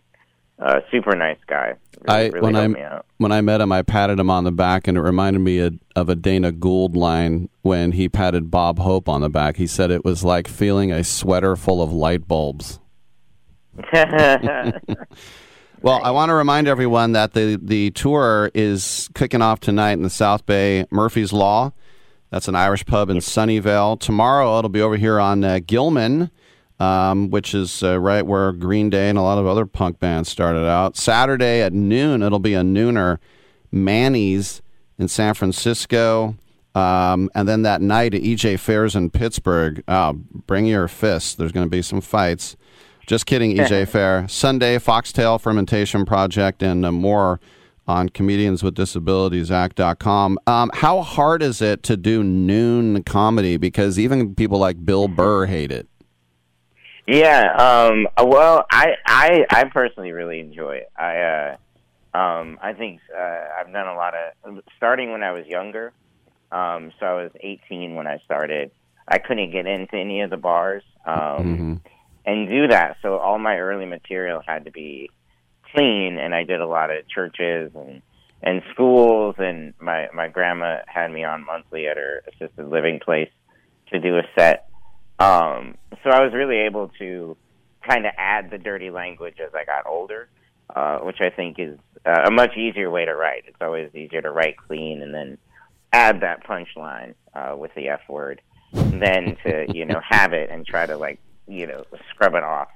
uh, 0.60 0.80
super 0.92 1.16
nice 1.16 1.38
guy. 1.48 1.74
Really, 2.08 2.20
I 2.20 2.28
really 2.28 2.42
when 2.42 2.56
I 2.78 3.02
when 3.18 3.32
I 3.32 3.42
met 3.42 3.62
him, 3.62 3.72
I 3.72 3.82
patted 3.82 4.20
him 4.20 4.30
on 4.30 4.44
the 4.44 4.52
back, 4.52 4.88
and 4.88 4.98
it 4.98 5.02
reminded 5.02 5.40
me 5.40 5.60
of, 5.60 5.80
of 5.96 6.10
a 6.10 6.16
Dana 6.16 6.52
Gould 6.52 6.96
line 6.96 7.50
when 7.62 7.94
he 7.94 8.10
patted 8.10 8.52
Bob 8.52 8.80
Hope 8.80 9.10
on 9.10 9.22
the 9.22 9.30
back. 9.30 9.58
He 9.58 9.68
said 9.68 9.92
it 9.92 10.06
was 10.06 10.24
like 10.24 10.48
feeling 10.48 10.92
a 10.92 11.04
sweater 11.04 11.56
full 11.56 11.82
of 11.82 11.92
light 11.92 12.28
bulbs. 12.28 12.80
Well, 15.86 16.02
I 16.04 16.10
want 16.10 16.30
to 16.30 16.34
remind 16.34 16.68
everyone 16.68 17.12
that 17.12 17.34
the, 17.34 17.60
the 17.62 17.92
tour 17.92 18.50
is 18.56 19.08
kicking 19.14 19.44
off 19.44 19.60
tonight 19.60 19.92
in 19.92 20.02
the 20.02 20.10
South 20.10 20.44
Bay 20.48 20.88
Murphy's 20.90 21.32
Law. 21.32 21.74
That's 22.32 22.48
an 22.48 22.56
Irish 22.56 22.88
pub 22.88 23.12
in 23.12 23.18
Sunnyvale. 23.18 24.00
Tomorrow 24.00 24.58
it'll 24.58 24.70
be 24.70 24.82
over 24.82 24.98
here 24.98 25.20
on 25.20 25.44
uh, 25.44 25.60
Gilman, 25.64 26.32
um, 26.80 27.30
which 27.30 27.54
is 27.54 27.84
uh, 27.84 28.00
right 28.00 28.26
where 28.26 28.52
Green 28.52 28.90
Day 28.90 29.10
and 29.10 29.18
a 29.18 29.22
lot 29.22 29.38
of 29.38 29.48
other 29.48 29.66
punk 29.66 30.00
bands 30.00 30.30
started 30.30 30.68
out. 30.68 30.98
Saturday 30.98 31.62
at 31.62 31.74
noon, 31.74 32.22
it'll 32.22 32.40
be 32.40 32.54
a 32.54 32.62
nooner, 32.62 33.18
Manny's 33.72 34.62
in 34.98 35.08
San 35.08 35.34
Francisco. 35.34 36.36
Um, 36.74 37.30
and 37.34 37.48
then 37.48 37.62
that 37.62 37.82
night 37.82 38.14
at 38.14 38.22
EJ 38.22 38.56
Phair's 38.56 38.96
in 38.96 39.10
Pittsburg, 39.10 39.82
oh, 39.88 40.14
bring 40.14 40.66
your 40.66 40.90
fists. 40.90 41.34
There's 41.34 41.54
going 41.54 41.66
to 41.66 41.70
be 41.70 41.82
some 41.82 42.02
fights. 42.02 42.58
Just 43.08 43.26
kidding, 43.26 43.56
EJ 43.56 43.86
Phair. 43.92 44.30
Sunday, 44.30 44.78
Foxtail 44.78 45.40
Fermentation 45.40 46.06
Project, 46.06 46.62
and 46.62 46.86
uh, 46.86 46.92
more 46.92 47.40
on 47.88 48.10
comedianswithdisabilitiesact.com. 48.10 50.40
Um, 50.48 50.72
how 50.74 51.02
hard 51.02 51.42
is 51.42 51.62
it 51.62 51.84
to 51.84 51.96
do 51.96 52.22
noon 52.24 53.04
comedy? 53.04 53.56
Because 53.58 54.00
even 54.00 54.36
people 54.36 54.58
like 54.58 54.86
Bill 54.86 55.08
Burr 55.08 55.46
hate 55.46 55.72
it. 55.72 55.88
Yeah. 57.08 57.54
Um, 57.56 58.08
well, 58.28 58.66
I, 58.72 58.94
I 59.06 59.46
I 59.50 59.64
personally 59.66 60.12
really 60.12 60.40
enjoy 60.40 60.78
it. 60.78 60.92
I 60.98 61.18
uh, 62.14 62.18
um, 62.18 62.58
I 62.62 62.74
think 62.74 63.02
uh, 63.16 63.42
I've 63.60 63.72
done 63.72 63.88
a 63.88 63.96
lot 63.96 64.14
of 64.44 64.60
starting 64.78 65.12
when 65.12 65.22
I 65.24 65.32
was 65.32 65.46
younger. 65.46 65.94
Um, 66.52 66.92
so 67.00 67.06
I 67.06 67.14
was 67.24 67.32
18 67.42 67.96
when 67.96 68.08
I 68.08 68.20
started. 68.26 68.72
I 69.08 69.18
couldn't 69.20 69.52
get 69.52 69.68
into 69.68 69.96
any 69.98 70.22
of 70.22 70.30
the 70.30 70.38
bars. 70.38 70.84
Um, 71.06 71.14
Mm-hmm. 71.16 71.74
and 72.26 72.50
do 72.50 72.68
that. 72.70 72.98
So 73.02 73.18
all 73.18 73.38
my 73.38 73.58
early 73.58 73.86
material 73.86 74.42
had 74.46 74.66
to 74.66 74.72
be 74.72 75.10
clean, 75.74 76.18
and 76.18 76.34
I 76.34 76.44
did 76.44 76.62
a 76.62 76.68
lot 76.68 76.90
of 76.90 77.08
churches 77.08 77.72
and 77.76 78.02
and 78.42 78.62
schools. 78.74 79.36
And 79.38 79.74
my 79.80 80.08
my 80.14 80.28
grandma 80.28 80.78
had 80.88 81.12
me 81.12 81.24
on 81.24 81.46
monthly 81.46 81.88
at 81.88 81.98
her 81.98 82.24
assisted 82.28 82.68
living 82.68 83.00
place 83.00 83.30
to 83.92 84.00
do 84.00 84.18
a 84.18 84.24
set. 84.38 84.65
Um, 85.20 85.78
so 86.04 86.10
I 86.10 86.22
was 86.22 86.34
really 86.34 86.58
able 86.58 86.92
to 87.00 87.38
kind 87.88 88.06
of 88.06 88.12
add 88.18 88.50
the 88.50 88.58
dirty 88.58 88.90
language 88.90 89.38
as 89.40 89.54
I 89.54 89.64
got 89.66 89.86
older, 89.88 90.28
uh, 90.76 91.00
which 91.00 91.22
I 91.22 91.30
think 91.30 91.58
is 91.60 91.78
uh, 92.06 92.24
a 92.26 92.32
much 92.32 92.58
easier 92.58 92.90
way 92.90 93.06
to 93.06 93.16
write. 93.16 93.44
It's 93.48 93.58
always 93.62 93.94
easier 93.96 94.22
to 94.22 94.32
write 94.32 94.58
clean 94.58 95.02
and 95.02 95.14
then 95.14 95.38
add 95.94 96.22
that 96.22 96.46
punchline 96.46 97.14
uh, 97.34 97.56
with 97.58 97.74
the 97.76 97.90
F 97.90 98.02
word 98.10 98.42
than 98.74 99.38
to 99.46 99.66
you 99.74 99.86
know 99.86 100.02
have 100.10 100.34
it 100.34 100.50
and 100.52 100.66
try 100.66 100.86
to 100.86 100.98
like 100.98 101.20
you 101.48 101.68
know 101.68 101.86
scrub 102.10 102.36
it 102.36 102.44
off. 102.44 102.70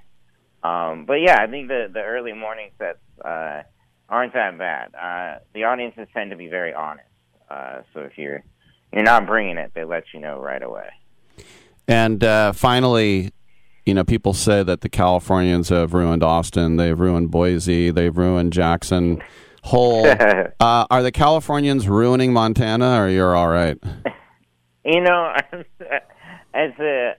Um, 0.63 1.05
but 1.05 1.15
yeah, 1.15 1.37
I 1.41 1.47
think 1.47 1.67
the 1.67 1.89
the 1.91 2.01
early 2.01 2.33
morning 2.33 2.71
sets 2.77 2.99
uh, 3.23 3.63
aren't 4.07 4.33
that 4.33 4.57
bad. 4.57 4.95
Uh, 4.95 5.39
the 5.53 5.65
audiences 5.65 6.07
tend 6.13 6.31
to 6.31 6.37
be 6.37 6.47
very 6.47 6.73
honest. 6.73 7.07
Uh, 7.49 7.81
so 7.93 8.01
if 8.01 8.17
you're 8.17 8.43
you're 8.93 9.03
not 9.03 9.27
bringing 9.27 9.57
it, 9.57 9.71
they 9.75 9.83
let 9.83 10.05
you 10.13 10.19
know 10.19 10.39
right 10.39 10.61
away. 10.61 10.89
And 11.89 12.23
uh, 12.23 12.51
finally, 12.51 13.31
you 13.83 13.95
know, 13.95 14.03
people 14.03 14.35
say 14.35 14.61
that 14.61 14.81
the 14.81 14.89
Californians 14.89 15.69
have 15.69 15.95
ruined 15.95 16.23
Austin, 16.23 16.75
they've 16.75 16.97
ruined 16.97 17.31
Boise, 17.31 17.89
they've 17.89 18.15
ruined 18.15 18.53
Jackson 18.53 19.23
Hole. 19.63 20.05
uh, 20.59 20.85
are 20.91 21.01
the 21.01 21.11
Californians 21.11 21.89
ruining 21.89 22.31
Montana, 22.31 23.01
or 23.01 23.09
you're 23.09 23.35
all 23.35 23.47
right? 23.47 23.75
You 24.85 25.01
know, 25.01 25.33
as 26.53 26.71
a, 26.79 27.15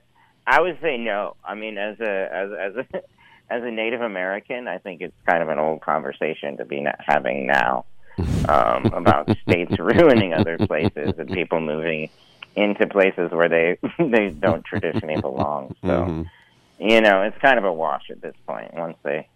I 0.47 0.61
would 0.61 0.77
say 0.81 0.95
no. 0.97 1.35
I 1.43 1.53
mean, 1.53 1.77
as 1.77 1.99
a 1.99 2.29
as 2.33 2.49
as 2.57 2.75
a 2.77 2.97
as 3.53 3.63
a 3.63 3.71
Native 3.71 3.99
American, 3.99 4.69
I 4.69 4.77
think 4.77 5.01
it's 5.01 5.13
kind 5.27 5.43
of 5.43 5.49
an 5.49 5.59
old 5.59 5.81
conversation 5.81 6.55
to 6.57 6.65
be 6.65 6.81
having 7.05 7.45
now 7.45 7.83
um, 8.47 8.85
about 8.93 9.29
states 9.41 9.77
ruining 9.77 10.33
other 10.33 10.57
places 10.57 11.13
and 11.17 11.29
people 11.29 11.59
moving 11.59 12.09
into 12.55 12.87
places 12.87 13.31
where 13.31 13.49
they 13.49 13.77
they 13.99 14.29
don't 14.29 14.63
traditionally 14.65 15.19
belong. 15.21 15.75
So, 15.81 15.87
Mhm. 15.87 16.25
you 16.79 17.01
know, 17.01 17.21
it's 17.23 17.37
kind 17.39 17.57
of 17.57 17.65
a 17.65 17.71
wash 17.73 18.09
at 18.09 18.21
this 18.21 18.35
point. 18.47 18.73
Once 18.73 18.97
they 19.03 19.27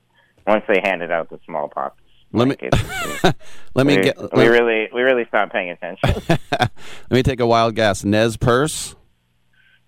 once 0.47 0.63
they 0.67 0.79
handed 0.83 1.11
out 1.11 1.29
the 1.29 1.39
smallpox. 1.45 1.95
Let 2.31 2.47
me 2.49 2.55
let 3.75 3.85
me 3.87 3.95
we, 3.97 4.03
get 4.03 4.17
we 4.17 4.27
let, 4.33 4.47
really 4.49 4.89
we 4.93 5.01
really 5.03 5.25
stopped 5.27 5.53
paying 5.53 5.69
attention. 5.69 6.21
let 6.59 6.71
me 7.11 7.23
take 7.23 7.39
a 7.39 7.45
wild 7.47 7.75
guess. 7.75 8.03
Nez 8.03 8.35
Perce. 8.35 8.95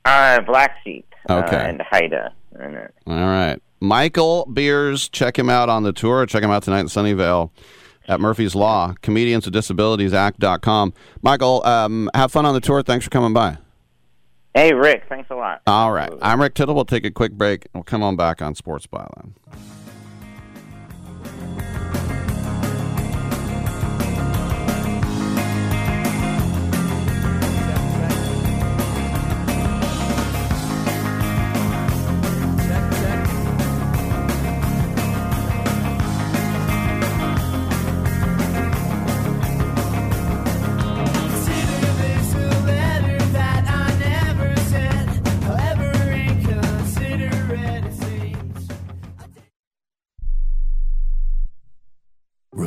Uh, 0.06 0.40
Blackfeet. 0.42 1.04
Okay. 1.30 1.56
Uh, 1.58 1.60
and 1.68 1.82
Haida. 1.82 2.34
Uh, 2.58 2.64
All 3.08 3.16
right, 3.16 3.60
Michael 3.82 4.46
Beers. 4.46 5.10
Check 5.10 5.38
him 5.38 5.50
out 5.50 5.68
on 5.68 5.84
the 5.84 5.92
tour. 5.92 6.26
Check 6.26 6.42
him 6.42 6.50
out 6.52 6.64
tonight 6.64 6.80
in 6.82 6.86
Sunnyvale 6.88 7.50
at 8.08 8.20
Murphy's 8.20 8.56
Law. 8.56 8.94
Comedians 9.02 9.46
with 9.46 9.54
Disabilities 9.54 10.14
Act.com. 10.14 10.94
Michael, 11.22 11.66
um, 11.66 12.10
have 12.14 12.32
fun 12.32 12.46
on 12.46 12.54
the 12.54 12.62
tour. 12.62 12.82
Thanks 12.82 13.06
for 13.06 13.12
coming 13.12 13.34
by. 13.34 13.58
Hey, 14.54 14.74
Rick, 14.74 15.04
thanks 15.08 15.30
a 15.30 15.36
lot. 15.36 15.62
All 15.68 15.92
right. 15.92 16.12
I'm 16.22 16.42
Rick 16.42 16.56
Tittle. 16.56 16.74
We'll 16.74 16.86
take 16.86 17.06
a 17.06 17.12
quick 17.12 17.34
break. 17.34 17.66
And 17.66 17.72
we'll 17.76 17.84
come 17.84 18.02
on 18.02 18.16
back 18.16 18.42
on 18.42 18.56
Sports 18.56 18.88
Byline. 18.88 19.34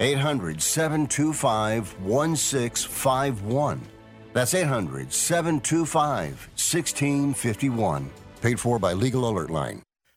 800 0.00 0.62
725 0.62 2.00
1651. 2.00 3.80
That's 4.32 4.54
800 4.54 5.12
725 5.12 6.48
1651. 6.54 8.10
Paid 8.40 8.58
for 8.58 8.78
by 8.78 8.94
Legal 8.94 9.28
Alert 9.28 9.50
Line. 9.50 9.82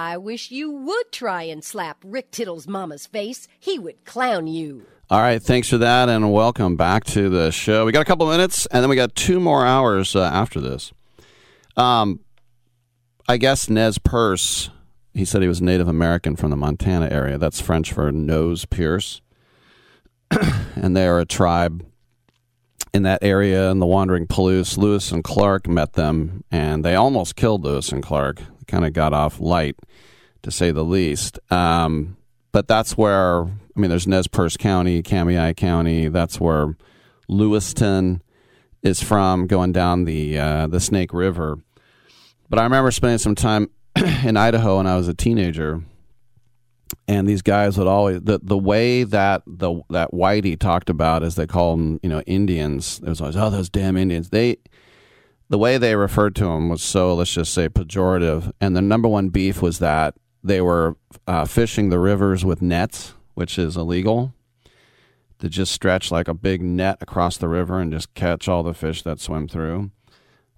I 0.00 0.16
wish 0.16 0.52
you 0.52 0.70
would 0.70 1.10
try 1.10 1.42
and 1.42 1.64
slap 1.64 2.04
Rick 2.06 2.30
Tittle's 2.30 2.68
mama's 2.68 3.04
face. 3.04 3.48
He 3.58 3.80
would 3.80 4.04
clown 4.04 4.46
you. 4.46 4.86
All 5.10 5.18
right, 5.18 5.42
thanks 5.42 5.68
for 5.68 5.78
that, 5.78 6.08
and 6.08 6.32
welcome 6.32 6.76
back 6.76 7.02
to 7.06 7.28
the 7.28 7.50
show. 7.50 7.84
We 7.84 7.90
got 7.90 8.02
a 8.02 8.04
couple 8.04 8.30
of 8.30 8.32
minutes, 8.32 8.64
and 8.66 8.80
then 8.80 8.90
we 8.90 8.94
got 8.94 9.16
two 9.16 9.40
more 9.40 9.66
hours 9.66 10.14
uh, 10.14 10.22
after 10.22 10.60
this. 10.60 10.92
Um, 11.76 12.20
I 13.28 13.38
guess 13.38 13.68
Nez 13.68 13.98
Perce, 13.98 14.70
he 15.14 15.24
said 15.24 15.42
he 15.42 15.48
was 15.48 15.60
Native 15.60 15.88
American 15.88 16.36
from 16.36 16.50
the 16.50 16.56
Montana 16.56 17.08
area. 17.10 17.36
That's 17.36 17.60
French 17.60 17.92
for 17.92 18.12
nose 18.12 18.66
pierce. 18.66 19.20
and 20.76 20.96
they 20.96 21.08
are 21.08 21.18
a 21.18 21.26
tribe 21.26 21.84
in 22.94 23.02
that 23.02 23.24
area 23.24 23.68
in 23.72 23.80
the 23.80 23.86
Wandering 23.86 24.28
Palouse. 24.28 24.78
Lewis 24.78 25.10
and 25.10 25.24
Clark 25.24 25.66
met 25.66 25.94
them, 25.94 26.44
and 26.52 26.84
they 26.84 26.94
almost 26.94 27.34
killed 27.34 27.64
Lewis 27.64 27.90
and 27.90 28.00
Clark. 28.00 28.42
Kind 28.68 28.84
of 28.84 28.92
got 28.92 29.12
off 29.12 29.40
light, 29.40 29.76
to 30.42 30.50
say 30.52 30.70
the 30.70 30.84
least. 30.84 31.40
Um, 31.50 32.16
but 32.52 32.68
that's 32.68 32.96
where 32.96 33.42
I 33.78 33.80
mean, 33.80 33.90
there's 33.90 34.08
Nez 34.08 34.26
Perce 34.26 34.56
County, 34.56 35.02
Cami 35.02 35.56
County. 35.56 36.08
That's 36.08 36.40
where 36.40 36.76
Lewiston 37.28 38.22
is 38.82 39.00
from, 39.00 39.46
going 39.46 39.70
down 39.70 40.04
the 40.04 40.38
uh, 40.38 40.66
the 40.66 40.80
Snake 40.80 41.12
River. 41.12 41.58
But 42.50 42.58
I 42.58 42.64
remember 42.64 42.90
spending 42.90 43.18
some 43.18 43.36
time 43.36 43.70
in 44.24 44.36
Idaho 44.36 44.78
when 44.78 44.88
I 44.88 44.96
was 44.96 45.06
a 45.06 45.14
teenager, 45.14 45.82
and 47.06 47.28
these 47.28 47.42
guys 47.42 47.78
would 47.78 47.86
always 47.86 48.20
the 48.22 48.40
the 48.42 48.58
way 48.58 49.04
that 49.04 49.42
the 49.46 49.80
that 49.90 50.10
Whitey 50.12 50.58
talked 50.58 50.90
about 50.90 51.22
as 51.22 51.36
they 51.36 51.46
call 51.46 51.76
them, 51.76 52.00
you 52.02 52.08
know, 52.08 52.22
Indians. 52.22 52.98
There 52.98 53.10
was 53.10 53.20
always 53.20 53.36
oh 53.36 53.50
those 53.50 53.68
damn 53.70 53.96
Indians. 53.96 54.30
They 54.30 54.56
the 55.48 55.58
way 55.58 55.78
they 55.78 55.96
referred 55.96 56.34
to 56.36 56.44
them 56.44 56.68
was 56.68 56.82
so 56.82 57.14
let's 57.14 57.32
just 57.32 57.54
say 57.54 57.68
pejorative, 57.68 58.52
and 58.60 58.76
the 58.76 58.82
number 58.82 59.08
one 59.08 59.28
beef 59.28 59.62
was 59.62 59.78
that 59.78 60.14
they 60.42 60.60
were 60.60 60.96
uh, 61.26 61.44
fishing 61.44 61.88
the 61.88 61.98
rivers 61.98 62.44
with 62.44 62.62
nets, 62.62 63.14
which 63.34 63.58
is 63.58 63.76
illegal. 63.76 64.34
To 65.40 65.48
just 65.48 65.70
stretch 65.70 66.10
like 66.10 66.26
a 66.26 66.34
big 66.34 66.62
net 66.62 66.98
across 67.00 67.36
the 67.36 67.46
river 67.46 67.78
and 67.78 67.92
just 67.92 68.12
catch 68.14 68.48
all 68.48 68.64
the 68.64 68.74
fish 68.74 69.02
that 69.02 69.20
swim 69.20 69.46
through. 69.46 69.92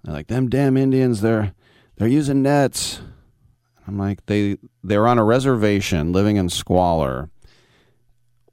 They're 0.03 0.13
like 0.13 0.27
them 0.27 0.49
damn 0.49 0.75
Indians. 0.75 1.21
They're 1.21 1.53
they're 1.97 2.07
using 2.07 2.41
nets. 2.41 2.99
I'm 3.87 3.99
like 3.99 4.25
they 4.25 4.57
they 4.83 4.97
were 4.97 5.07
on 5.07 5.19
a 5.19 5.23
reservation 5.23 6.11
living 6.11 6.37
in 6.37 6.49
squalor. 6.49 7.29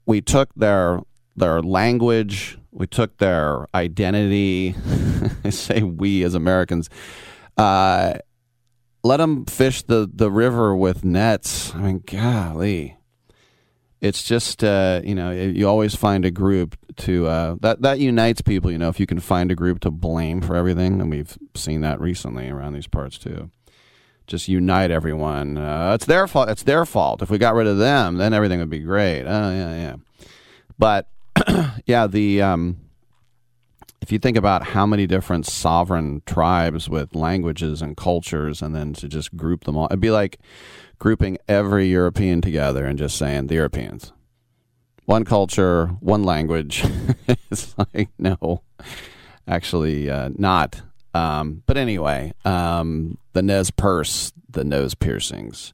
We 0.05 0.21
took 0.21 0.53
their 0.53 1.01
their 1.35 1.63
language, 1.63 2.58
we 2.71 2.87
took 2.87 3.17
their 3.17 3.67
identity. 3.75 4.75
I 5.43 5.49
say 5.49 5.83
we 5.83 6.23
as 6.23 6.33
Americans. 6.33 6.89
Uh, 7.57 8.15
let 9.03 9.17
them 9.17 9.45
fish 9.45 9.83
the, 9.83 10.09
the 10.11 10.29
river 10.29 10.75
with 10.75 11.03
nets. 11.03 11.73
I 11.73 11.79
mean, 11.79 12.03
golly, 12.05 12.97
it's 14.01 14.23
just 14.23 14.63
uh, 14.63 15.01
you 15.03 15.15
know 15.15 15.31
you 15.31 15.67
always 15.67 15.95
find 15.95 16.25
a 16.25 16.31
group 16.31 16.77
to 16.97 17.27
uh, 17.27 17.55
that 17.61 17.81
that 17.81 17.99
unites 17.99 18.41
people. 18.41 18.71
You 18.71 18.77
know, 18.77 18.89
if 18.89 18.99
you 18.99 19.05
can 19.05 19.19
find 19.19 19.51
a 19.51 19.55
group 19.55 19.79
to 19.81 19.91
blame 19.91 20.41
for 20.41 20.55
everything, 20.55 21.01
and 21.01 21.09
we've 21.09 21.37
seen 21.55 21.81
that 21.81 21.99
recently 21.99 22.49
around 22.49 22.73
these 22.73 22.87
parts 22.87 23.17
too. 23.17 23.51
Just 24.27 24.47
unite 24.47 24.91
everyone. 24.91 25.57
Uh, 25.57 25.93
it's 25.95 26.05
their 26.05 26.27
fault. 26.27 26.49
It's 26.49 26.63
their 26.63 26.85
fault. 26.85 27.23
If 27.23 27.31
we 27.31 27.39
got 27.39 27.55
rid 27.55 27.65
of 27.65 27.79
them, 27.79 28.17
then 28.17 28.31
everything 28.31 28.59
would 28.59 28.69
be 28.69 28.79
great. 28.79 29.23
Oh 29.23 29.51
yeah, 29.51 29.75
yeah. 29.75 29.95
But 30.77 31.09
yeah, 31.85 32.07
the 32.07 32.41
um, 32.41 32.77
if 34.01 34.11
you 34.11 34.19
think 34.19 34.37
about 34.37 34.63
how 34.63 34.85
many 34.85 35.07
different 35.07 35.45
sovereign 35.45 36.21
tribes 36.25 36.89
with 36.89 37.15
languages 37.15 37.81
and 37.81 37.97
cultures, 37.97 38.61
and 38.61 38.75
then 38.75 38.93
to 38.93 39.07
just 39.07 39.35
group 39.35 39.65
them 39.65 39.77
all, 39.77 39.85
it'd 39.85 39.99
be 39.99 40.11
like 40.11 40.39
grouping 40.99 41.37
every 41.47 41.87
European 41.87 42.41
together 42.41 42.85
and 42.85 42.97
just 42.97 43.17
saying 43.17 43.47
the 43.47 43.55
Europeans. 43.55 44.13
One 45.05 45.25
culture, 45.25 45.87
one 45.99 46.23
language. 46.23 46.83
it's 47.51 47.75
like, 47.77 48.09
no, 48.17 48.61
actually, 49.47 50.09
uh, 50.09 50.29
not. 50.37 50.81
Um, 51.13 51.63
but 51.65 51.77
anyway, 51.77 52.33
um, 52.45 53.17
the 53.33 53.41
Nez 53.41 53.71
Perce, 53.71 54.31
the 54.49 54.63
nose 54.63 54.93
piercings 54.93 55.73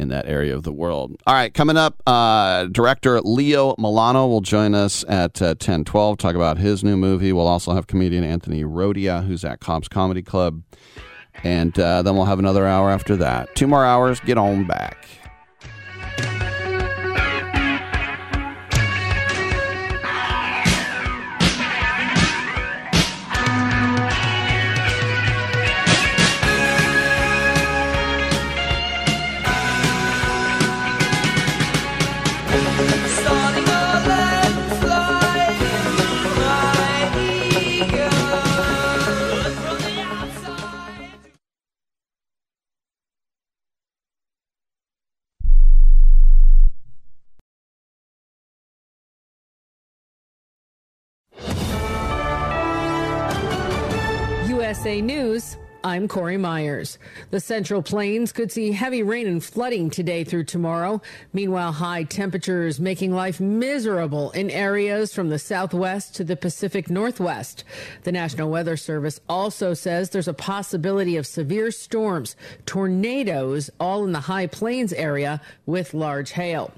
in 0.00 0.08
that 0.08 0.26
area 0.26 0.54
of 0.54 0.62
the 0.62 0.72
world. 0.72 1.14
All 1.26 1.34
right, 1.34 1.52
coming 1.52 1.76
up, 1.76 2.02
uh, 2.06 2.64
director 2.66 3.20
Leo 3.20 3.74
Milano 3.78 4.26
will 4.26 4.40
join 4.40 4.74
us 4.74 5.04
at 5.08 5.40
uh, 5.42 5.54
10 5.54 5.84
12, 5.84 6.18
talk 6.18 6.34
about 6.34 6.58
his 6.58 6.82
new 6.82 6.96
movie. 6.96 7.32
We'll 7.32 7.46
also 7.46 7.74
have 7.74 7.86
comedian 7.86 8.24
Anthony 8.24 8.64
Rodia, 8.64 9.24
who's 9.26 9.44
at 9.44 9.60
Cobb's 9.60 9.88
Comedy 9.88 10.22
Club. 10.22 10.62
And 11.44 11.78
uh, 11.78 12.02
then 12.02 12.16
we'll 12.16 12.24
have 12.24 12.38
another 12.38 12.66
hour 12.66 12.90
after 12.90 13.16
that. 13.16 13.54
Two 13.54 13.66
more 13.66 13.84
hours, 13.84 14.20
get 14.20 14.36
on 14.36 14.66
back. 14.66 15.06
News. 54.98 55.59
I'm 55.82 56.08
Corey 56.08 56.36
Myers. 56.36 56.98
The 57.30 57.40
Central 57.40 57.82
Plains 57.82 58.32
could 58.32 58.52
see 58.52 58.72
heavy 58.72 59.02
rain 59.02 59.26
and 59.26 59.42
flooding 59.42 59.88
today 59.88 60.24
through 60.24 60.44
tomorrow. 60.44 61.00
Meanwhile, 61.32 61.72
high 61.72 62.02
temperatures 62.04 62.78
making 62.78 63.14
life 63.14 63.40
miserable 63.40 64.30
in 64.32 64.50
areas 64.50 65.14
from 65.14 65.30
the 65.30 65.38
southwest 65.38 66.14
to 66.16 66.24
the 66.24 66.36
Pacific 66.36 66.90
Northwest. 66.90 67.64
The 68.02 68.12
National 68.12 68.50
Weather 68.50 68.76
Service 68.76 69.20
also 69.26 69.72
says 69.72 70.10
there's 70.10 70.28
a 70.28 70.34
possibility 70.34 71.16
of 71.16 71.26
severe 71.26 71.70
storms, 71.70 72.36
tornadoes, 72.66 73.70
all 73.80 74.04
in 74.04 74.12
the 74.12 74.20
high 74.20 74.48
plains 74.48 74.92
area 74.92 75.40
with 75.64 75.94
large 75.94 76.32
hail. 76.32 76.72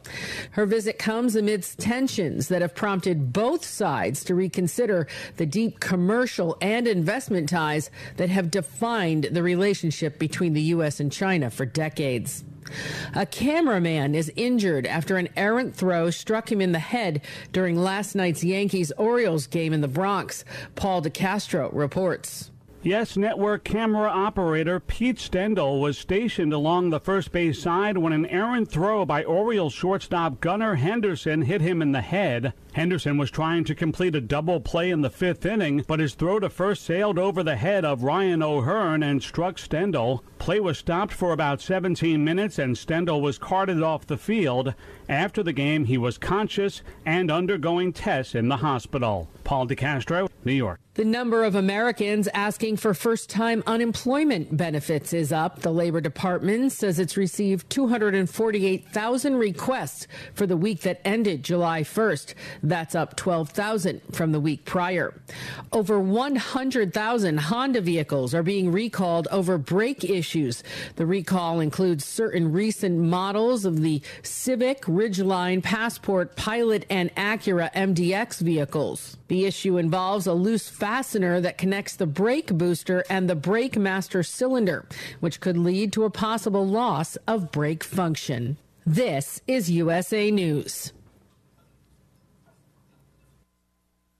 Her 0.53 0.64
visit 0.64 1.00
comes 1.00 1.34
amidst 1.34 1.80
tensions 1.80 2.46
that 2.48 2.62
have 2.62 2.76
prompted 2.76 3.32
both 3.32 3.64
sides 3.64 4.22
to 4.24 4.36
reconsider 4.36 5.09
the 5.38 5.46
deep 5.46 5.80
commercial 5.80 6.57
and 6.61 6.86
investment 6.86 7.48
ties 7.48 7.90
that 8.16 8.28
have 8.28 8.53
defined 8.53 8.91
the 8.93 9.43
relationship 9.43 10.18
between 10.18 10.53
the 10.53 10.62
U.S. 10.62 11.01
and 11.01 11.11
China 11.11 11.51
for 11.51 11.64
decades. 11.64 12.45
A 13.14 13.26
cameraman 13.26 14.14
is 14.14 14.30
injured 14.36 14.86
after 14.86 15.16
an 15.16 15.28
errant 15.36 15.74
throw 15.74 16.11
struck 16.11 16.51
him 16.51 16.61
in 16.61 16.72
the 16.72 16.78
head 16.78 17.22
during 17.53 17.76
last 17.76 18.14
night's 18.14 18.45
Yankees 18.45 18.93
Orioles 18.93 19.47
game 19.47 19.72
in 19.72 19.80
the 19.80 19.88
Bronx. 19.88 20.45
Paul 20.74 21.03
DeCastro 21.03 21.70
reports. 21.72 22.51
Yes 22.82 23.16
Network 23.16 23.62
camera 23.62 24.11
operator 24.11 24.80
Pete 24.80 25.20
Stendel 25.20 25.80
was 25.80 25.97
stationed 25.97 26.53
along 26.53 26.90
the 26.90 26.99
first 26.99 27.30
base 27.30 27.61
side 27.62 27.97
when 27.97 28.12
an 28.12 28.26
errant 28.26 28.70
throw 28.70 29.05
by 29.05 29.22
Orioles 29.22 29.72
shortstop 29.72 30.40
Gunnar 30.40 30.74
Henderson 30.74 31.43
hit 31.43 31.61
him 31.61 31.80
in 31.80 31.93
the 31.93 32.01
head. 32.01 32.53
Henderson 32.73 33.18
was 33.18 33.31
trying 33.31 33.64
to 33.64 33.75
complete 33.75 34.14
a 34.14 34.20
double 34.20 34.61
play 34.61 34.91
in 34.91 35.03
the 35.03 35.11
fifth 35.11 35.45
inning, 35.45 35.85
but 35.87 36.01
his 36.01 36.14
throw 36.14 36.41
to 36.41 36.49
first 36.49 36.85
sailed 36.85 37.18
over 37.18 37.43
the 37.43 37.57
head 37.57 37.85
of 37.85 38.03
Ryan 38.03 38.43
O'Hearn 38.43 39.03
and 39.03 39.23
struck 39.23 39.59
Stendel. 39.59 40.25
Play 40.39 40.59
was 40.59 40.79
stopped 40.79 41.12
for 41.12 41.33
about 41.33 41.61
17 41.61 42.25
minutes 42.25 42.59
and 42.59 42.77
Stendel 42.77 43.20
was 43.20 43.39
carted 43.39 43.83
off 43.83 44.07
the 44.07 44.16
field. 44.16 44.75
After 45.09 45.43
the 45.43 45.53
game, 45.53 45.85
he 45.85 45.99
was 45.99 46.18
conscious 46.18 46.83
and 47.05 47.31
undergoing 47.31 47.93
tests 47.93 48.35
in 48.35 48.49
the 48.49 48.57
hospital. 48.57 49.29
Paul 49.45 49.66
DeCastro, 49.66 50.29
New 50.45 50.53
York. 50.53 50.81
The 50.95 51.05
number 51.07 51.45
of 51.45 51.55
Americans 51.55 52.29
asking 52.35 52.77
for 52.77 52.93
first 52.93 53.31
time 53.31 53.62
unemployment 53.66 54.55
benefits 54.59 55.14
is 55.14 55.33
up. 55.33 55.61
The 55.61 55.73
Labor 55.73 56.03
Department 56.03 56.70
says 56.70 56.99
it's 56.99 57.16
received 57.16 57.70
248,000 57.70 59.37
requests 59.37 60.07
for 60.35 60.47
the 60.47 60.57
week 60.57 60.83
that 60.83 61.01
ended 61.03 61.45
July 61.45 61.81
1st. 61.81 62.35
That's 62.62 62.94
up 62.94 63.16
12,000 63.16 64.00
from 64.12 64.30
the 64.30 64.38
week 64.38 64.64
prior. 64.64 65.20
Over 65.72 65.98
100,000 65.98 67.38
Honda 67.38 67.80
vehicles 67.80 68.34
are 68.34 68.44
being 68.44 68.70
recalled 68.70 69.26
over 69.32 69.58
brake 69.58 70.04
issues. 70.04 70.62
The 70.94 71.06
recall 71.06 71.58
includes 71.58 72.04
certain 72.04 72.52
recent 72.52 72.98
models 72.98 73.64
of 73.64 73.82
the 73.82 74.00
Civic, 74.22 74.82
Ridgeline, 74.82 75.62
Passport, 75.62 76.36
Pilot, 76.36 76.86
and 76.88 77.12
Acura 77.16 77.72
MDX 77.72 78.40
vehicles. 78.40 79.16
The 79.26 79.44
issue 79.44 79.76
involves 79.76 80.28
a 80.28 80.32
loose 80.32 80.68
fastener 80.68 81.40
that 81.40 81.58
connects 81.58 81.96
the 81.96 82.06
brake 82.06 82.52
booster 82.52 83.02
and 83.10 83.28
the 83.28 83.34
brake 83.34 83.76
master 83.76 84.22
cylinder, 84.22 84.86
which 85.18 85.40
could 85.40 85.56
lead 85.56 85.92
to 85.94 86.04
a 86.04 86.10
possible 86.10 86.66
loss 86.66 87.16
of 87.26 87.50
brake 87.50 87.82
function. 87.82 88.56
This 88.86 89.40
is 89.46 89.70
USA 89.70 90.30
News. 90.30 90.92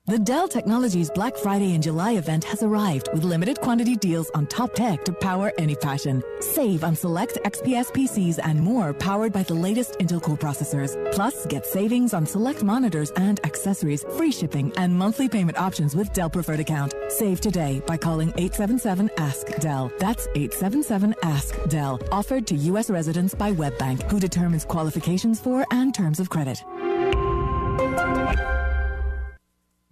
The 0.05 0.19
Dell 0.19 0.49
Technologies 0.49 1.09
Black 1.09 1.37
Friday 1.37 1.75
and 1.75 1.81
July 1.81 2.15
event 2.15 2.43
has 2.43 2.61
arrived 2.61 3.07
with 3.13 3.23
limited 3.23 3.61
quantity 3.61 3.95
deals 3.95 4.29
on 4.31 4.47
top 4.47 4.73
tech 4.73 5.05
to 5.05 5.13
power 5.13 5.53
any 5.57 5.75
passion. 5.77 6.21
Save 6.41 6.83
on 6.83 6.93
select 6.93 7.37
XPS 7.45 7.85
PCs 7.93 8.37
and 8.43 8.59
more 8.59 8.93
powered 8.93 9.31
by 9.31 9.43
the 9.43 9.53
latest 9.53 9.93
Intel 9.99 10.21
Core 10.21 10.35
processors. 10.35 10.91
Plus, 11.13 11.45
get 11.45 11.65
savings 11.65 12.13
on 12.13 12.25
select 12.25 12.63
monitors 12.65 13.11
and 13.11 13.39
accessories, 13.45 14.03
free 14.17 14.29
shipping, 14.29 14.73
and 14.75 14.93
monthly 14.93 15.29
payment 15.29 15.57
options 15.57 15.95
with 15.95 16.11
Dell 16.11 16.29
Preferred 16.29 16.59
Account. 16.59 16.93
Save 17.07 17.39
today 17.39 17.81
by 17.87 17.95
calling 17.95 18.33
877 18.35 19.09
Ask 19.17 19.47
Dell. 19.59 19.89
That's 19.99 20.27
877 20.35 21.15
Ask 21.23 21.57
Dell. 21.69 21.97
Offered 22.11 22.45
to 22.47 22.55
U.S. 22.55 22.89
residents 22.89 23.33
by 23.33 23.53
WebBank, 23.53 24.11
who 24.11 24.19
determines 24.19 24.65
qualifications 24.65 25.39
for 25.39 25.65
and 25.71 25.95
terms 25.95 26.19
of 26.19 26.29
credit. 26.29 26.61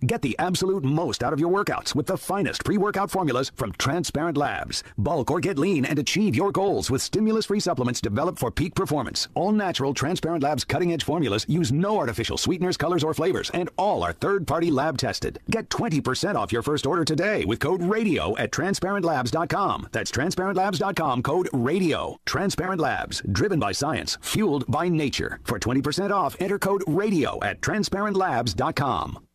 Get 0.04 0.24
the 0.24 0.36
absolute 0.40 0.84
most 0.84 1.24
out 1.24 1.32
of 1.32 1.40
your 1.40 1.52
workouts 1.52 1.94
with 1.94 2.08
the 2.08 2.18
finest 2.18 2.66
pre 2.66 2.78
workout 2.78 3.12
formulas 3.12 3.52
from 3.56 3.72
Transparent 3.74 4.36
Labs. 4.36 4.84
Bulk 4.98 5.30
or 5.30 5.40
get 5.40 5.60
lean 5.60 5.86
and 5.86 6.00
achieve 6.00 6.36
your 6.36 6.52
goals 6.52 6.90
with 6.90 7.04
stimulus 7.04 7.46
free 7.46 7.60
supplements 7.60 8.02
developed 8.02 8.40
for 8.40 8.50
peak 8.50 8.74
performance. 8.74 9.28
All 9.36 9.52
natural 9.52 9.94
Transparent 9.94 10.42
Labs 10.44 10.66
cutting 10.66 10.92
edge 10.92 11.04
formulas 11.04 11.46
use 11.48 11.72
no 11.72 12.00
artificial 12.00 12.38
sweeteners, 12.38 12.78
colors, 12.78 13.04
or 13.04 13.14
flavors, 13.14 13.52
and 13.52 13.70
all 13.78 14.02
are 14.02 14.14
third 14.14 14.48
party 14.48 14.72
lab 14.72 14.98
tested. 14.98 15.40
Get 15.52 15.70
20% 15.70 16.36
off 16.36 16.52
your 16.52 16.64
first 16.64 16.88
order 16.88 17.06
today 17.06 17.46
with 17.46 17.60
code 17.60 17.84
RADIO 17.84 18.36
at 18.40 18.52
transparentlabs.com. 18.52 19.90
That's 19.92 20.12
transparentlabs.com 20.12 21.22
code 21.22 21.50
RADIO. 21.54 22.18
Transparent 22.26 22.82
Labs, 22.82 23.22
driven 23.32 23.60
by 23.60 23.72
science, 23.72 24.18
fueled 24.22 24.66
by 24.68 24.90
nature. 24.90 25.40
For 25.44 25.60
20% 25.60 26.10
off, 26.10 26.36
enter 26.40 26.58
code 26.58 26.84
RADIO 26.88 27.38
at 27.44 27.62
transparentlabs.com. 27.62 29.28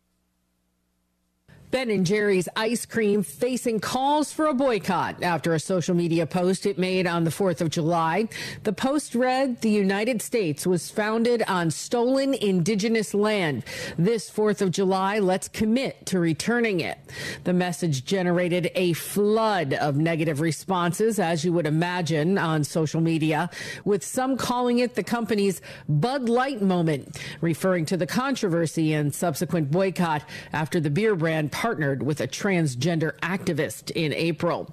Ben 1.69 1.89
and 1.89 2.05
Jerry's 2.05 2.47
ice 2.55 2.85
cream 2.85 3.23
facing 3.23 3.81
calls 3.81 4.31
for 4.31 4.45
a 4.45 4.53
boycott 4.53 5.21
after 5.21 5.53
a 5.53 5.59
social 5.59 5.95
media 5.95 6.25
post 6.25 6.65
it 6.65 6.77
made 6.77 7.05
on 7.05 7.25
the 7.25 7.29
4th 7.29 7.59
of 7.59 7.69
July. 7.69 8.29
The 8.63 8.71
post 8.71 9.13
read, 9.13 9.59
The 9.59 9.69
United 9.69 10.21
States 10.21 10.65
was 10.65 10.89
founded 10.89 11.43
on 11.45 11.69
stolen 11.71 12.33
indigenous 12.33 13.13
land. 13.13 13.65
This 13.97 14.31
4th 14.31 14.61
of 14.61 14.71
July, 14.71 15.19
let's 15.19 15.49
commit 15.49 16.05
to 16.05 16.19
returning 16.19 16.79
it. 16.79 16.99
The 17.43 17.51
message 17.51 18.05
generated 18.05 18.71
a 18.73 18.93
flood 18.93 19.73
of 19.73 19.97
negative 19.97 20.39
responses, 20.39 21.19
as 21.19 21.43
you 21.43 21.51
would 21.51 21.67
imagine, 21.67 22.37
on 22.37 22.63
social 22.63 23.01
media, 23.01 23.49
with 23.83 24.05
some 24.05 24.37
calling 24.37 24.79
it 24.79 24.95
the 24.95 25.03
company's 25.03 25.61
Bud 25.89 26.29
Light 26.29 26.61
moment, 26.61 27.19
referring 27.41 27.85
to 27.87 27.97
the 27.97 28.07
controversy 28.07 28.93
and 28.93 29.13
subsequent 29.13 29.69
boycott 29.69 30.23
after 30.53 30.79
the 30.79 30.89
beer 30.89 31.13
brand 31.13 31.51
partnered 31.57 32.03
with 32.03 32.21
a 32.21 32.27
transgender 32.27 33.17
activist 33.21 33.89
in 33.95 34.13
April. 34.13 34.71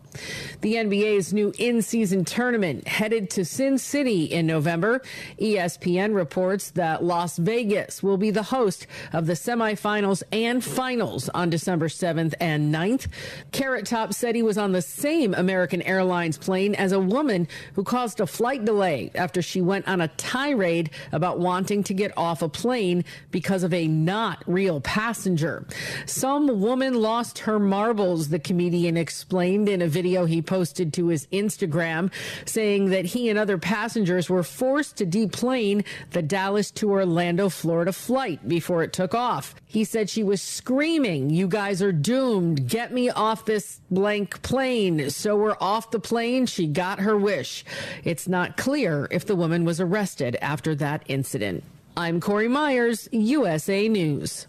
The 0.60 0.74
NBA's 0.74 1.32
new 1.32 1.50
in 1.58 1.80
season 1.80 2.26
tournament 2.26 2.86
headed 2.86 3.30
to 3.30 3.44
Sin 3.46 3.78
City 3.78 4.24
in 4.24 4.46
November. 4.46 5.00
ESPN 5.40 6.14
reports 6.14 6.72
that 6.72 7.02
Las 7.02 7.38
Vegas 7.38 8.02
will 8.02 8.18
be 8.18 8.30
the 8.30 8.42
host 8.42 8.86
of 9.14 9.26
the 9.26 9.32
semifinals 9.32 10.22
and 10.30 10.62
finals 10.62 11.30
on 11.30 11.48
December 11.48 11.88
7th 11.88 12.34
and 12.38 12.72
9th. 12.72 13.06
Carrot 13.50 13.86
Top 13.86 14.12
said 14.12 14.34
he 14.34 14.42
was 14.42 14.58
on 14.58 14.72
the 14.72 14.82
same 14.82 15.32
American 15.32 15.80
Airlines 15.80 16.36
plane 16.36 16.74
as 16.74 16.92
a 16.92 17.00
woman 17.00 17.48
who 17.76 17.82
caused 17.82 18.20
a 18.20 18.26
flight 18.26 18.66
delay 18.66 19.10
after 19.14 19.40
she 19.40 19.62
went 19.62 19.88
on 19.88 20.02
a 20.02 20.08
tirade 20.08 20.90
about 21.12 21.38
wanting 21.38 21.82
to 21.84 21.94
get 21.94 22.12
off 22.14 22.42
a 22.42 22.48
plane 22.50 23.06
because 23.30 23.62
of 23.62 23.72
a 23.72 23.88
not 23.88 24.44
real 24.46 24.82
passenger. 24.82 25.66
Some 26.04 26.60
woman 26.60 26.73
lost 26.80 27.40
her 27.40 27.58
marbles, 27.58 28.28
the 28.28 28.38
comedian 28.38 28.96
explained 28.96 29.68
in 29.68 29.80
a 29.80 29.88
video 29.88 30.24
he 30.24 30.42
posted 30.42 30.92
to 30.94 31.08
his 31.08 31.26
Instagram, 31.28 32.12
saying 32.44 32.90
that 32.90 33.04
he 33.04 33.28
and 33.28 33.38
other 33.38 33.58
passengers 33.58 34.28
were 34.28 34.42
forced 34.42 34.96
to 34.96 35.06
deplane 35.06 35.84
the 36.10 36.22
Dallas 36.22 36.70
to 36.72 36.90
Orlando, 36.90 37.48
Florida 37.48 37.92
flight 37.92 38.46
before 38.48 38.82
it 38.82 38.92
took 38.92 39.14
off. 39.14 39.54
He 39.66 39.84
said 39.84 40.10
she 40.10 40.24
was 40.24 40.42
screaming, 40.42 41.30
You 41.30 41.48
guys 41.48 41.82
are 41.82 41.92
doomed. 41.92 42.68
Get 42.68 42.92
me 42.92 43.10
off 43.10 43.44
this 43.44 43.80
blank 43.90 44.42
plane. 44.42 45.10
So 45.10 45.36
we're 45.36 45.56
off 45.60 45.90
the 45.90 46.00
plane. 46.00 46.46
She 46.46 46.66
got 46.66 47.00
her 47.00 47.16
wish. 47.16 47.64
It's 48.02 48.28
not 48.28 48.56
clear 48.56 49.08
if 49.10 49.26
the 49.26 49.36
woman 49.36 49.64
was 49.64 49.80
arrested 49.80 50.36
after 50.42 50.74
that 50.76 51.04
incident. 51.06 51.64
I'm 51.96 52.20
Corey 52.20 52.48
Myers, 52.48 53.08
USA 53.12 53.88
News. 53.88 54.48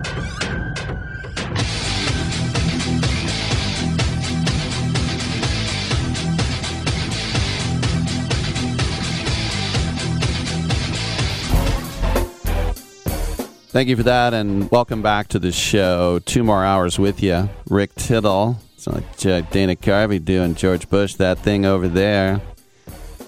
Thank 13.71 13.87
you 13.87 13.95
for 13.95 14.03
that, 14.03 14.33
and 14.33 14.69
welcome 14.69 15.01
back 15.01 15.29
to 15.29 15.39
the 15.39 15.53
show. 15.53 16.19
Two 16.19 16.43
more 16.43 16.65
hours 16.65 16.99
with 16.99 17.23
you, 17.23 17.49
Rick 17.69 17.95
Tittle. 17.95 18.59
Sound 18.75 18.97
like 18.97 19.49
Dana 19.49 19.77
Carvey 19.77 20.19
doing 20.19 20.55
George 20.55 20.89
Bush 20.89 21.15
that 21.15 21.39
thing 21.39 21.65
over 21.65 21.87
there. 21.87 22.41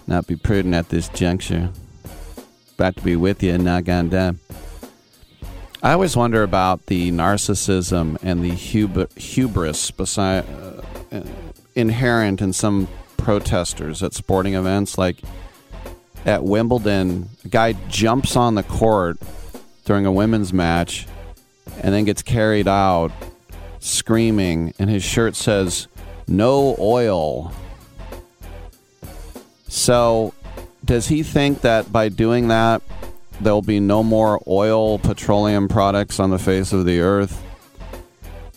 Not 0.06 0.28
be 0.28 0.36
prudent 0.36 0.76
at 0.76 0.90
this 0.90 1.08
juncture. 1.08 1.70
About 2.74 2.98
to 2.98 3.04
be 3.04 3.16
with 3.16 3.42
you, 3.42 3.58
not 3.58 3.86
gone 3.86 4.10
down. 4.10 4.42
I 5.82 5.94
always 5.94 6.18
wonder 6.18 6.44
about 6.44 6.88
the 6.88 7.10
narcissism 7.10 8.18
and 8.22 8.44
the 8.44 8.50
hub- 8.50 9.14
hubris 9.14 9.92
beside, 9.92 10.44
uh, 11.14 11.22
inherent 11.74 12.42
in 12.42 12.52
some 12.52 12.90
protesters 13.16 14.04
at 14.04 14.14
sporting 14.14 14.56
events. 14.56 14.98
Like 14.98 15.22
at 16.26 16.44
Wimbledon, 16.44 17.30
a 17.46 17.48
guy 17.48 17.72
jumps 17.88 18.36
on 18.36 18.56
the 18.56 18.64
court 18.64 19.18
during 19.86 20.06
a 20.06 20.12
women's 20.12 20.54
match 20.54 21.08
and 21.82 21.94
then 21.94 22.06
gets 22.06 22.22
carried 22.22 22.68
out 22.68 23.12
screaming, 23.84 24.74
and 24.80 24.90
his 24.90 25.04
shirt 25.04 25.36
says, 25.36 25.88
No 26.28 26.76
oil. 26.80 27.52
So, 29.68 30.34
does 30.86 31.08
he 31.08 31.24
think 31.24 31.62
that 31.62 31.92
by 31.92 32.10
doing 32.10 32.48
that, 32.48 32.82
there'll 33.42 33.62
be 33.62 33.80
no 33.80 34.04
more 34.04 34.42
oil, 34.48 35.00
petroleum 35.00 35.68
products 35.68 36.20
on 36.20 36.30
the 36.30 36.40
face 36.40 36.72
of 36.72 36.86
the 36.86 37.00
earth? 37.00 37.42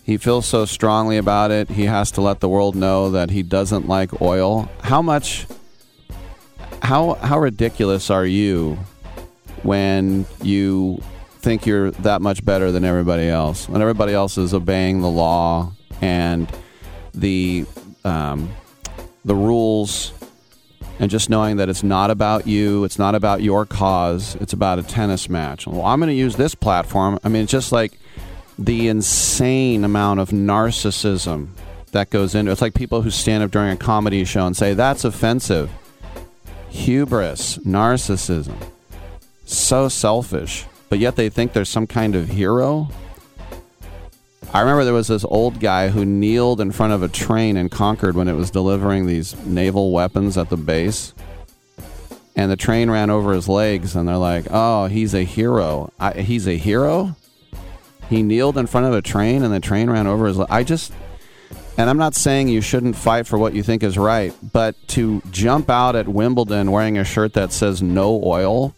He 0.05 0.17
feels 0.19 0.47
so 0.47 0.65
strongly 0.67 1.17
about 1.17 1.51
it, 1.51 1.71
he 1.71 1.87
has 1.87 2.13
to 2.13 2.21
let 2.21 2.41
the 2.41 2.49
world 2.49 2.77
know 2.77 3.11
that 3.11 3.31
he 3.31 3.43
doesn't 3.43 3.89
like 3.89 4.21
oil. 4.23 4.71
How 4.83 5.03
much, 5.03 5.47
how, 6.83 7.15
how 7.15 7.41
ridiculous 7.41 8.11
are 8.11 8.27
you 8.27 8.79
when 9.65 10.27
you 10.43 11.03
think 11.47 11.65
you're 11.65 11.93
that 11.93 12.21
much 12.21 12.45
better 12.45 12.73
than 12.73 12.85
everybody 12.85 13.29
else, 13.29 13.69
when 13.69 13.81
everybody 13.81 14.13
else 14.13 14.37
is 14.37 14.53
obeying 14.53 15.01
the 15.01 15.09
law 15.09 15.71
and 16.01 16.51
the 17.15 17.65
um, 18.05 18.51
the 19.25 19.35
rules, 19.37 20.13
and 20.99 21.09
just 21.09 21.31
knowing 21.31 21.59
that 21.59 21.69
it's 21.69 21.85
not 21.85 22.11
about 22.11 22.49
you, 22.49 22.83
it's 22.83 22.99
not 22.99 23.15
about 23.15 23.43
your 23.43 23.65
cause, 23.65 24.35
it's 24.41 24.53
about 24.53 24.81
a 24.81 24.83
tennis 24.83 25.29
match. 25.29 25.69
Well, 25.69 25.87
I'm 25.87 26.01
going 26.01 26.09
to 26.09 26.17
use 26.17 26.35
this 26.35 26.57
platform. 26.57 27.21
I 27.23 27.29
mean, 27.29 27.45
it's 27.45 27.53
just 27.53 27.71
like 27.71 27.97
the 28.59 28.89
insane 28.89 29.85
amount 29.85 30.19
of 30.19 30.31
narcissism 30.31 31.51
that 31.93 32.11
goes 32.11 32.35
into 32.35 32.51
it. 32.51 32.55
It's 32.55 32.61
like 32.61 32.75
people 32.75 33.03
who 33.03 33.11
stand 33.11 33.45
up 33.45 33.53
during 33.53 33.71
a 33.71 33.77
comedy 33.77 34.25
show 34.25 34.47
and 34.47 34.57
say 34.57 34.75
that's 34.75 35.05
offensive. 35.05 35.71
Hubris, 36.71 37.59
narcissism, 37.59 38.57
so 39.45 39.89
selfish 39.89 40.67
but 40.89 40.99
yet 40.99 41.17
they 41.17 41.29
think 41.29 41.53
there's 41.53 41.69
some 41.69 41.87
kind 41.87 42.15
of 42.15 42.29
hero. 42.29 42.89
I 44.53 44.61
remember 44.61 44.85
there 44.85 44.95
was 44.95 45.09
this 45.09 45.25
old 45.25 45.61
guy 45.61 45.89
who 45.89 46.05
kneeled 46.05 46.61
in 46.61 46.71
front 46.71 46.93
of 46.93 47.03
a 47.03 47.09
train 47.09 47.57
in 47.57 47.69
Concord 47.69 48.15
when 48.17 48.29
it 48.29 48.35
was 48.35 48.51
delivering 48.51 49.07
these 49.07 49.37
naval 49.45 49.93
weapons 49.93 50.39
at 50.39 50.49
the 50.49 50.57
base. 50.57 51.15
And 52.37 52.51
the 52.51 52.57
train 52.57 52.91
ran 52.91 53.11
over 53.11 53.33
his 53.33 53.49
legs, 53.49 53.97
and 53.97 54.09
they're 54.09 54.17
like, 54.17 54.47
oh, 54.51 54.87
he's 54.87 55.15
a 55.15 55.25
hero. 55.25 55.93
I, 55.99 56.21
he's 56.21 56.47
a 56.47 56.57
hero? 56.57 57.17
He 58.09 58.23
kneeled 58.23 58.57
in 58.57 58.67
front 58.67 58.87
of 58.87 58.95
a 58.95 59.03
train, 59.03 59.43
and 59.43 59.53
the 59.53 59.61
train 59.61 59.91
ran 59.91 60.07
over 60.07 60.27
his 60.27 60.39
I 60.39 60.63
just. 60.63 60.93
And 61.79 61.91
I'm 61.91 61.99
not 61.99 62.15
saying 62.15 62.49
you 62.49 62.61
shouldn't 62.61 62.97
fight 62.97 63.27
for 63.27 63.39
what 63.39 63.53
you 63.53 63.63
think 63.63 63.83
is 63.83 63.99
right, 63.99 64.35
but 64.53 64.75
to 64.89 65.21
jump 65.31 65.69
out 65.69 65.97
at 65.97 66.09
Wimbledon 66.09 66.71
wearing 66.71 66.97
a 66.97 67.05
shirt 67.05 67.35
that 67.35 67.53
says 67.53 67.83
no 67.83 68.23
oil 68.25 68.75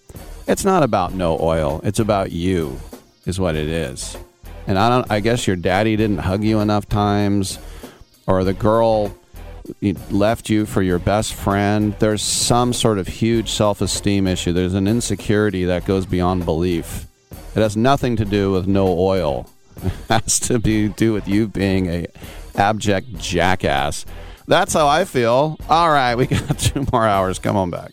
it's 0.48 0.64
not 0.64 0.82
about 0.82 1.14
no 1.14 1.38
oil. 1.38 1.80
It's 1.84 2.00
about 2.00 2.32
you, 2.32 2.80
is 3.26 3.38
what 3.38 3.54
it 3.54 3.68
is. 3.68 4.16
And 4.66 4.78
I 4.78 4.88
don't. 4.88 5.10
I 5.10 5.20
guess 5.20 5.46
your 5.46 5.56
daddy 5.56 5.94
didn't 5.96 6.18
hug 6.18 6.42
you 6.42 6.60
enough 6.60 6.88
times, 6.88 7.58
or 8.26 8.44
the 8.44 8.54
girl 8.54 9.14
left 10.10 10.48
you 10.48 10.66
for 10.66 10.82
your 10.82 10.98
best 10.98 11.34
friend. 11.34 11.94
There's 11.98 12.22
some 12.22 12.72
sort 12.72 12.98
of 12.98 13.06
huge 13.06 13.50
self-esteem 13.50 14.26
issue. 14.26 14.52
There's 14.52 14.74
an 14.74 14.88
insecurity 14.88 15.64
that 15.66 15.84
goes 15.84 16.06
beyond 16.06 16.44
belief. 16.44 17.06
It 17.54 17.60
has 17.60 17.76
nothing 17.76 18.16
to 18.16 18.24
do 18.24 18.52
with 18.52 18.66
no 18.66 18.88
oil. 18.98 19.48
It 19.84 19.92
has 20.08 20.40
to 20.40 20.58
be 20.58 20.88
do 20.88 21.12
with 21.12 21.28
you 21.28 21.46
being 21.46 21.86
a 21.86 22.06
abject 22.56 23.16
jackass. 23.18 24.04
That's 24.48 24.72
how 24.72 24.88
I 24.88 25.04
feel. 25.04 25.56
All 25.68 25.90
right, 25.90 26.16
we 26.16 26.26
got 26.26 26.58
two 26.58 26.84
more 26.92 27.06
hours. 27.06 27.38
Come 27.38 27.56
on 27.56 27.70
back. 27.70 27.92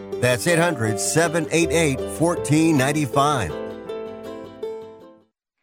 That's 0.21 0.45
800 0.45 0.99
788 0.99 1.99
1495. 1.99 3.51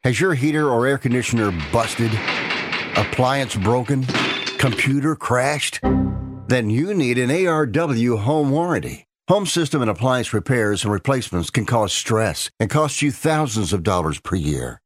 Has 0.03 0.21
your 0.21 0.35
heater 0.35 0.69
or 0.69 0.87
air 0.87 0.99
conditioner 0.99 1.53
busted? 1.73 2.13
Appliance 2.97 3.55
broken? 3.57 4.05
Computer 4.59 5.15
crashed? 5.15 5.81
Then 6.49 6.71
you 6.71 6.93
need 6.93 7.19
an 7.19 7.31
ARW 7.31 8.19
home 8.19 8.51
warranty. 8.51 9.07
Home 9.29 9.47
system 9.47 9.83
and 9.83 9.91
appliance 9.91 10.33
repairs 10.33 10.83
and 10.85 10.93
replacements 10.93 11.51
can 11.51 11.67
cause 11.67 11.93
stress 11.93 12.51
and 12.59 12.71
cost 12.71 13.03
you 13.03 13.13
thousands 13.13 13.73
of 13.73 13.83
dollars 13.83 14.19
per 14.19 14.37
year. 14.37 14.81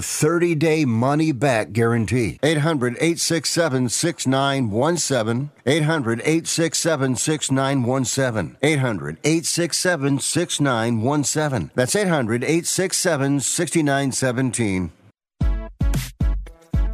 30 0.00 0.54
day 0.54 0.84
money 0.84 1.32
back 1.32 1.72
guarantee. 1.72 2.38
800 2.42 2.94
867 2.94 3.88
6917. 3.88 5.50
800 5.66 6.20
867 6.20 7.16
6917. 7.16 8.56
800 8.62 9.18
867 9.24 10.18
6917. 10.18 11.70
That's 11.74 11.96
800 11.96 12.44
867 12.44 13.40
6917. 13.40 14.92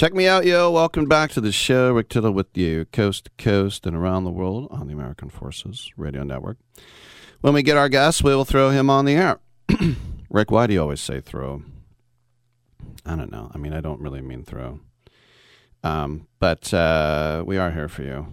Check 0.00 0.14
me 0.14 0.26
out, 0.26 0.46
yo. 0.46 0.70
Welcome 0.70 1.04
back 1.04 1.30
to 1.32 1.42
the 1.42 1.52
show. 1.52 1.92
Rick 1.92 2.08
Tittle 2.08 2.30
with 2.30 2.56
you, 2.56 2.86
coast 2.86 3.26
to 3.26 3.30
coast 3.36 3.84
and 3.84 3.94
around 3.94 4.24
the 4.24 4.30
world 4.30 4.68
on 4.70 4.86
the 4.86 4.94
American 4.94 5.28
Forces 5.28 5.90
Radio 5.94 6.22
Network. 6.22 6.56
When 7.42 7.52
we 7.52 7.62
get 7.62 7.76
our 7.76 7.90
guest, 7.90 8.24
we 8.24 8.34
will 8.34 8.46
throw 8.46 8.70
him 8.70 8.88
on 8.88 9.04
the 9.04 9.12
air. 9.12 9.40
Rick, 10.30 10.50
why 10.50 10.66
do 10.66 10.72
you 10.72 10.80
always 10.80 11.02
say 11.02 11.20
throw? 11.20 11.64
I 13.04 13.14
don't 13.14 13.30
know. 13.30 13.50
I 13.54 13.58
mean, 13.58 13.74
I 13.74 13.82
don't 13.82 14.00
really 14.00 14.22
mean 14.22 14.42
throw. 14.42 14.80
Um, 15.84 16.28
but 16.38 16.72
uh, 16.72 17.44
we 17.46 17.58
are 17.58 17.70
here 17.70 17.90
for 17.90 18.02
you. 18.02 18.26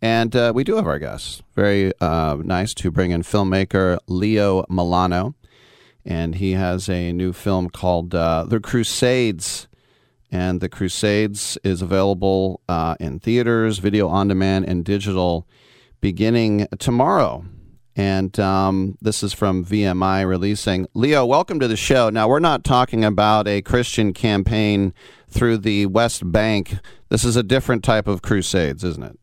And 0.00 0.36
uh, 0.36 0.52
we 0.54 0.62
do 0.62 0.76
have 0.76 0.86
our 0.86 1.00
guests. 1.00 1.42
Very 1.56 1.92
uh, 2.00 2.36
nice 2.44 2.74
to 2.74 2.92
bring 2.92 3.10
in 3.10 3.22
filmmaker 3.22 3.98
Leo 4.06 4.64
Milano. 4.68 5.34
And 6.04 6.36
he 6.36 6.52
has 6.52 6.88
a 6.88 7.12
new 7.12 7.32
film 7.32 7.70
called 7.70 8.14
uh, 8.14 8.44
The 8.44 8.60
Crusades. 8.60 9.66
And 10.30 10.60
The 10.60 10.68
Crusades 10.68 11.58
is 11.64 11.82
available 11.82 12.60
uh, 12.68 12.94
in 13.00 13.18
theaters, 13.18 13.78
video 13.78 14.08
on 14.08 14.28
demand, 14.28 14.66
and 14.66 14.84
digital 14.84 15.46
beginning 16.00 16.68
tomorrow. 16.78 17.44
And 17.96 18.38
um, 18.38 18.96
this 19.00 19.22
is 19.22 19.32
from 19.32 19.64
VMI 19.64 20.26
releasing. 20.26 20.86
Leo, 20.94 21.26
welcome 21.26 21.58
to 21.60 21.68
the 21.68 21.76
show. 21.76 22.08
Now, 22.08 22.28
we're 22.28 22.38
not 22.38 22.62
talking 22.62 23.04
about 23.04 23.48
a 23.48 23.60
Christian 23.62 24.12
campaign 24.12 24.94
through 25.28 25.58
the 25.58 25.86
West 25.86 26.30
Bank. 26.30 26.76
This 27.08 27.24
is 27.24 27.36
a 27.36 27.42
different 27.42 27.82
type 27.82 28.06
of 28.06 28.22
crusades, 28.22 28.84
isn't 28.84 29.02
it? 29.02 29.18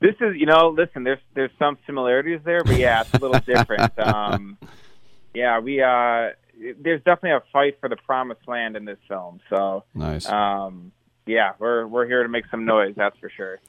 This 0.00 0.14
is, 0.20 0.36
you 0.36 0.46
know, 0.46 0.68
listen. 0.68 1.04
There's 1.04 1.20
there's 1.34 1.50
some 1.58 1.78
similarities 1.86 2.40
there, 2.44 2.64
but 2.64 2.76
yeah, 2.76 3.02
it's 3.02 3.14
a 3.14 3.18
little 3.18 3.40
different. 3.40 3.96
um, 3.98 4.58
yeah, 5.34 5.60
we 5.60 5.80
uh, 5.80 6.30
there's 6.80 7.02
definitely 7.02 7.32
a 7.32 7.42
fight 7.52 7.78
for 7.80 7.88
the 7.88 7.96
promised 7.96 8.46
land 8.46 8.76
in 8.76 8.84
this 8.84 8.98
film. 9.08 9.40
So 9.50 9.84
nice. 9.94 10.28
Um, 10.28 10.92
yeah, 11.26 11.52
we're 11.58 11.86
we're 11.86 12.06
here 12.06 12.22
to 12.22 12.28
make 12.28 12.44
some 12.50 12.64
noise. 12.64 12.94
That's 12.96 13.16
for 13.18 13.30
sure. 13.30 13.60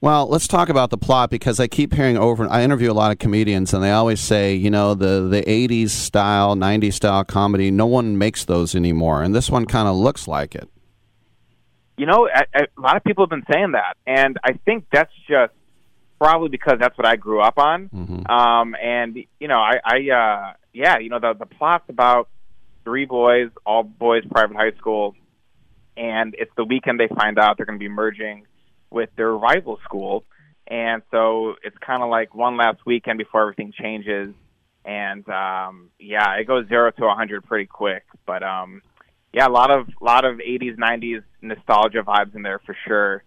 Well, 0.00 0.26
let's 0.26 0.46
talk 0.46 0.68
about 0.68 0.90
the 0.90 0.98
plot 0.98 1.30
because 1.30 1.58
I 1.58 1.66
keep 1.66 1.94
hearing 1.94 2.18
over. 2.18 2.46
I 2.48 2.62
interview 2.62 2.90
a 2.90 2.92
lot 2.92 3.10
of 3.10 3.18
comedians, 3.18 3.72
and 3.72 3.82
they 3.82 3.90
always 3.90 4.20
say, 4.20 4.54
you 4.54 4.70
know, 4.70 4.94
the 4.94 5.28
the 5.28 5.42
'80s 5.42 5.90
style, 5.90 6.54
'90s 6.54 6.94
style 6.94 7.24
comedy. 7.24 7.70
No 7.70 7.86
one 7.86 8.18
makes 8.18 8.44
those 8.44 8.74
anymore, 8.74 9.22
and 9.22 9.34
this 9.34 9.50
one 9.50 9.64
kind 9.64 9.88
of 9.88 9.96
looks 9.96 10.28
like 10.28 10.54
it. 10.54 10.68
You 11.96 12.06
know, 12.06 12.28
I, 12.28 12.44
I, 12.54 12.60
a 12.76 12.80
lot 12.80 12.96
of 12.96 13.04
people 13.04 13.24
have 13.24 13.30
been 13.30 13.44
saying 13.50 13.72
that, 13.72 13.96
and 14.06 14.38
I 14.44 14.54
think 14.64 14.86
that's 14.92 15.12
just 15.28 15.52
probably 16.18 16.48
because 16.48 16.78
that's 16.80 16.98
what 16.98 17.06
I 17.06 17.16
grew 17.16 17.40
up 17.40 17.58
on. 17.58 17.88
Mm-hmm. 17.88 18.30
Um, 18.30 18.74
and 18.82 19.16
you 19.38 19.48
know, 19.48 19.58
I, 19.58 19.78
I 19.84 20.10
uh, 20.10 20.52
yeah, 20.72 20.98
you 20.98 21.08
know, 21.08 21.20
the 21.20 21.34
the 21.34 21.46
plot's 21.46 21.88
about 21.88 22.28
three 22.84 23.06
boys, 23.06 23.50
all 23.64 23.82
boys 23.82 24.22
private 24.30 24.56
high 24.56 24.72
school, 24.78 25.14
and 25.96 26.34
it's 26.38 26.50
the 26.56 26.64
weekend 26.64 27.00
they 27.00 27.08
find 27.08 27.38
out 27.38 27.56
they're 27.56 27.66
going 27.66 27.78
to 27.78 27.82
be 27.82 27.88
merging 27.88 28.46
with 28.90 29.10
their 29.16 29.32
rival 29.32 29.78
school, 29.84 30.24
and 30.66 31.02
so 31.10 31.54
it's 31.62 31.76
kind 31.78 32.02
of 32.02 32.10
like 32.10 32.34
one 32.34 32.56
last 32.56 32.84
weekend 32.86 33.18
before 33.18 33.42
everything 33.42 33.72
changes. 33.78 34.34
And 34.84 35.26
um, 35.28 35.90
yeah, 35.98 36.34
it 36.34 36.46
goes 36.46 36.68
zero 36.68 36.90
to 36.90 37.04
a 37.06 37.14
hundred 37.14 37.44
pretty 37.44 37.66
quick, 37.66 38.04
but 38.26 38.42
um, 38.42 38.82
yeah, 39.32 39.46
a 39.46 39.50
lot 39.50 39.70
of 39.70 39.88
lot 40.00 40.24
of 40.24 40.36
'80s, 40.36 40.76
'90s 40.76 41.22
nostalgia 41.42 42.02
vibes 42.02 42.34
in 42.34 42.42
there 42.42 42.60
for 42.64 42.76
sure. 42.86 43.24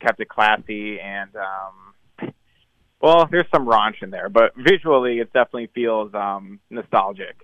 Kept 0.00 0.20
it 0.20 0.28
classy 0.28 1.00
and 1.00 1.30
um, 1.36 2.32
well, 3.00 3.28
there's 3.30 3.46
some 3.54 3.66
raunch 3.66 4.02
in 4.02 4.10
there, 4.10 4.28
but 4.28 4.52
visually, 4.56 5.18
it 5.18 5.32
definitely 5.32 5.68
feels 5.74 6.12
um, 6.14 6.60
nostalgic. 6.70 7.36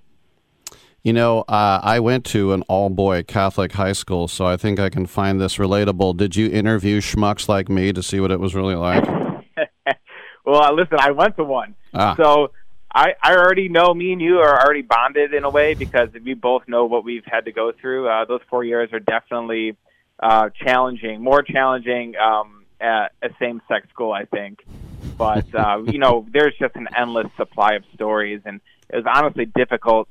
You 1.03 1.15
know, 1.15 1.41
uh, 1.49 1.81
I 1.83 2.01
went 2.01 2.27
to 2.27 2.53
an 2.53 2.63
all 2.69 2.91
boy 2.91 3.23
Catholic 3.23 3.73
high 3.73 3.93
school, 3.93 4.29
so 4.29 4.45
I 4.45 4.59
think 4.59 4.79
I 4.79 4.91
can 4.91 5.07
find 5.07 5.41
this 5.41 5.57
relatable. 5.57 6.17
Did 6.19 6.37
you 6.37 6.51
interview 6.51 7.01
schmucks 7.01 7.49
like 7.49 7.71
me 7.71 7.93
to 7.93 8.03
see 8.03 8.21
what 8.21 8.31
it 8.31 8.39
was 8.39 8.55
really 8.55 8.75
like? 8.75 9.05
well, 10.45 10.63
uh, 10.63 10.73
listen, 10.73 10.99
I 10.99 11.13
went 11.13 11.37
to 11.37 11.45
one. 11.45 11.75
Ah. 11.95 12.15
So 12.17 12.53
I, 12.95 13.15
I 13.23 13.35
already 13.35 13.71
know 13.71 13.95
me 13.95 14.13
and 14.13 14.21
you 14.21 14.41
are 14.41 14.63
already 14.63 14.83
bonded 14.83 15.33
in 15.33 15.45
a 15.45 15.51
way 15.51 15.73
because 15.73 16.11
we 16.23 16.35
both 16.35 16.69
know 16.69 16.85
what 16.85 17.03
we've 17.03 17.25
had 17.25 17.47
to 17.47 17.53
go 17.53 17.73
through. 17.73 18.07
Uh, 18.07 18.27
those 18.27 18.41
four 18.51 18.63
years 18.63 18.93
are 18.93 19.01
definitely 19.01 19.77
uh, 20.23 20.51
challenging, 20.51 21.23
more 21.23 21.43
challenging 21.43 22.15
um, 22.17 22.67
at 22.79 23.13
a 23.23 23.31
same 23.41 23.63
sex 23.69 23.89
school, 23.89 24.13
I 24.13 24.27
think. 24.27 24.63
But, 25.17 25.55
uh, 25.55 25.83
you 25.87 25.99
know, 25.99 26.27
there's 26.31 26.55
just 26.59 26.77
an 26.77 26.89
endless 26.95 27.29
supply 27.39 27.75
of 27.75 27.85
stories, 27.95 28.43
and 28.45 28.61
it 28.91 28.97
was 28.97 29.07
honestly 29.07 29.47
difficult 29.47 30.09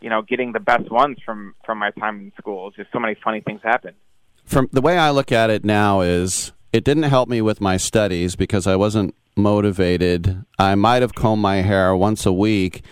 you 0.00 0.10
know, 0.10 0.22
getting 0.22 0.52
the 0.52 0.60
best 0.60 0.90
ones 0.90 1.18
from 1.24 1.54
from 1.64 1.78
my 1.78 1.90
time 1.92 2.20
in 2.20 2.32
school. 2.38 2.70
Just 2.70 2.90
so 2.92 2.98
many 2.98 3.16
funny 3.22 3.40
things 3.40 3.60
happened. 3.62 3.96
From 4.44 4.68
the 4.72 4.80
way 4.80 4.96
I 4.96 5.10
look 5.10 5.30
at 5.30 5.50
it 5.50 5.64
now 5.64 6.00
is 6.00 6.52
it 6.72 6.84
didn't 6.84 7.04
help 7.04 7.28
me 7.28 7.40
with 7.40 7.60
my 7.60 7.76
studies 7.76 8.36
because 8.36 8.66
I 8.66 8.76
wasn't 8.76 9.14
motivated. 9.36 10.44
I 10.58 10.74
might 10.74 11.02
have 11.02 11.14
combed 11.14 11.42
my 11.42 11.56
hair 11.56 11.94
once 11.94 12.26
a 12.26 12.32
week, 12.32 12.82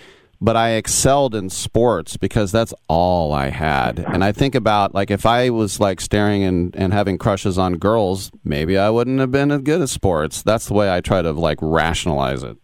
but 0.40 0.56
I 0.56 0.70
excelled 0.70 1.34
in 1.34 1.50
sports 1.50 2.16
because 2.16 2.52
that's 2.52 2.72
all 2.88 3.32
I 3.32 3.48
had. 3.48 3.98
And 3.98 4.22
I 4.22 4.32
think 4.32 4.54
about 4.54 4.94
like 4.94 5.10
if 5.10 5.26
I 5.26 5.50
was 5.50 5.80
like 5.80 6.00
staring 6.00 6.42
and, 6.44 6.74
and 6.76 6.92
having 6.92 7.18
crushes 7.18 7.58
on 7.58 7.74
girls, 7.74 8.30
maybe 8.44 8.78
I 8.78 8.90
wouldn't 8.90 9.18
have 9.20 9.30
been 9.30 9.50
as 9.50 9.62
good 9.62 9.82
at 9.82 9.88
sports. 9.88 10.42
That's 10.42 10.66
the 10.66 10.74
way 10.74 10.92
I 10.92 11.00
try 11.00 11.22
to 11.22 11.32
like 11.32 11.58
rationalize 11.60 12.42
it. 12.42 12.56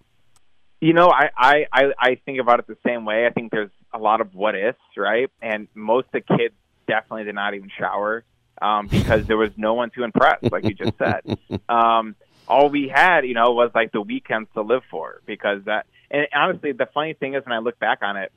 You 0.81 0.93
know, 0.93 1.11
I, 1.11 1.31
I, 1.37 1.67
I, 1.73 1.85
I 1.99 2.15
think 2.25 2.41
about 2.41 2.59
it 2.59 2.67
the 2.67 2.77
same 2.85 3.05
way. 3.05 3.25
I 3.27 3.31
think 3.31 3.53
there's 3.53 3.71
a 3.93 3.99
lot 3.99 4.21
of 4.21 4.35
what 4.35 4.55
ifs, 4.55 4.79
right? 4.97 5.31
And 5.41 5.69
most 5.75 6.07
of 6.07 6.23
the 6.27 6.37
kids 6.37 6.55
definitely 6.87 7.25
did 7.25 7.35
not 7.35 7.55
even 7.55 7.71
shower 7.79 8.25
um, 8.61 8.87
because 8.87 9.27
there 9.27 9.37
was 9.37 9.51
no 9.57 9.75
one 9.75 9.91
to 9.91 10.05
impress, 10.05 10.39
like 10.51 10.65
you 10.65 10.75
just 10.75 10.97
said. 10.99 11.39
Um, 11.69 12.17
all 12.49 12.69
we 12.69 12.91
had, 12.93 13.21
you 13.21 13.35
know, 13.35 13.53
was 13.53 13.71
like 13.75 13.93
the 13.93 14.01
weekends 14.01 14.49
to 14.55 14.63
live 14.63 14.83
for 14.91 15.23
because 15.27 15.63
that. 15.67 15.87
And 16.11 16.27
honestly, 16.35 16.73
the 16.73 16.87
funny 16.93 17.15
thing 17.15 17.35
is, 17.35 17.45
when 17.45 17.53
I 17.53 17.61
look 17.61 17.79
back 17.79 18.01
on 18.03 18.17
it, 18.17 18.33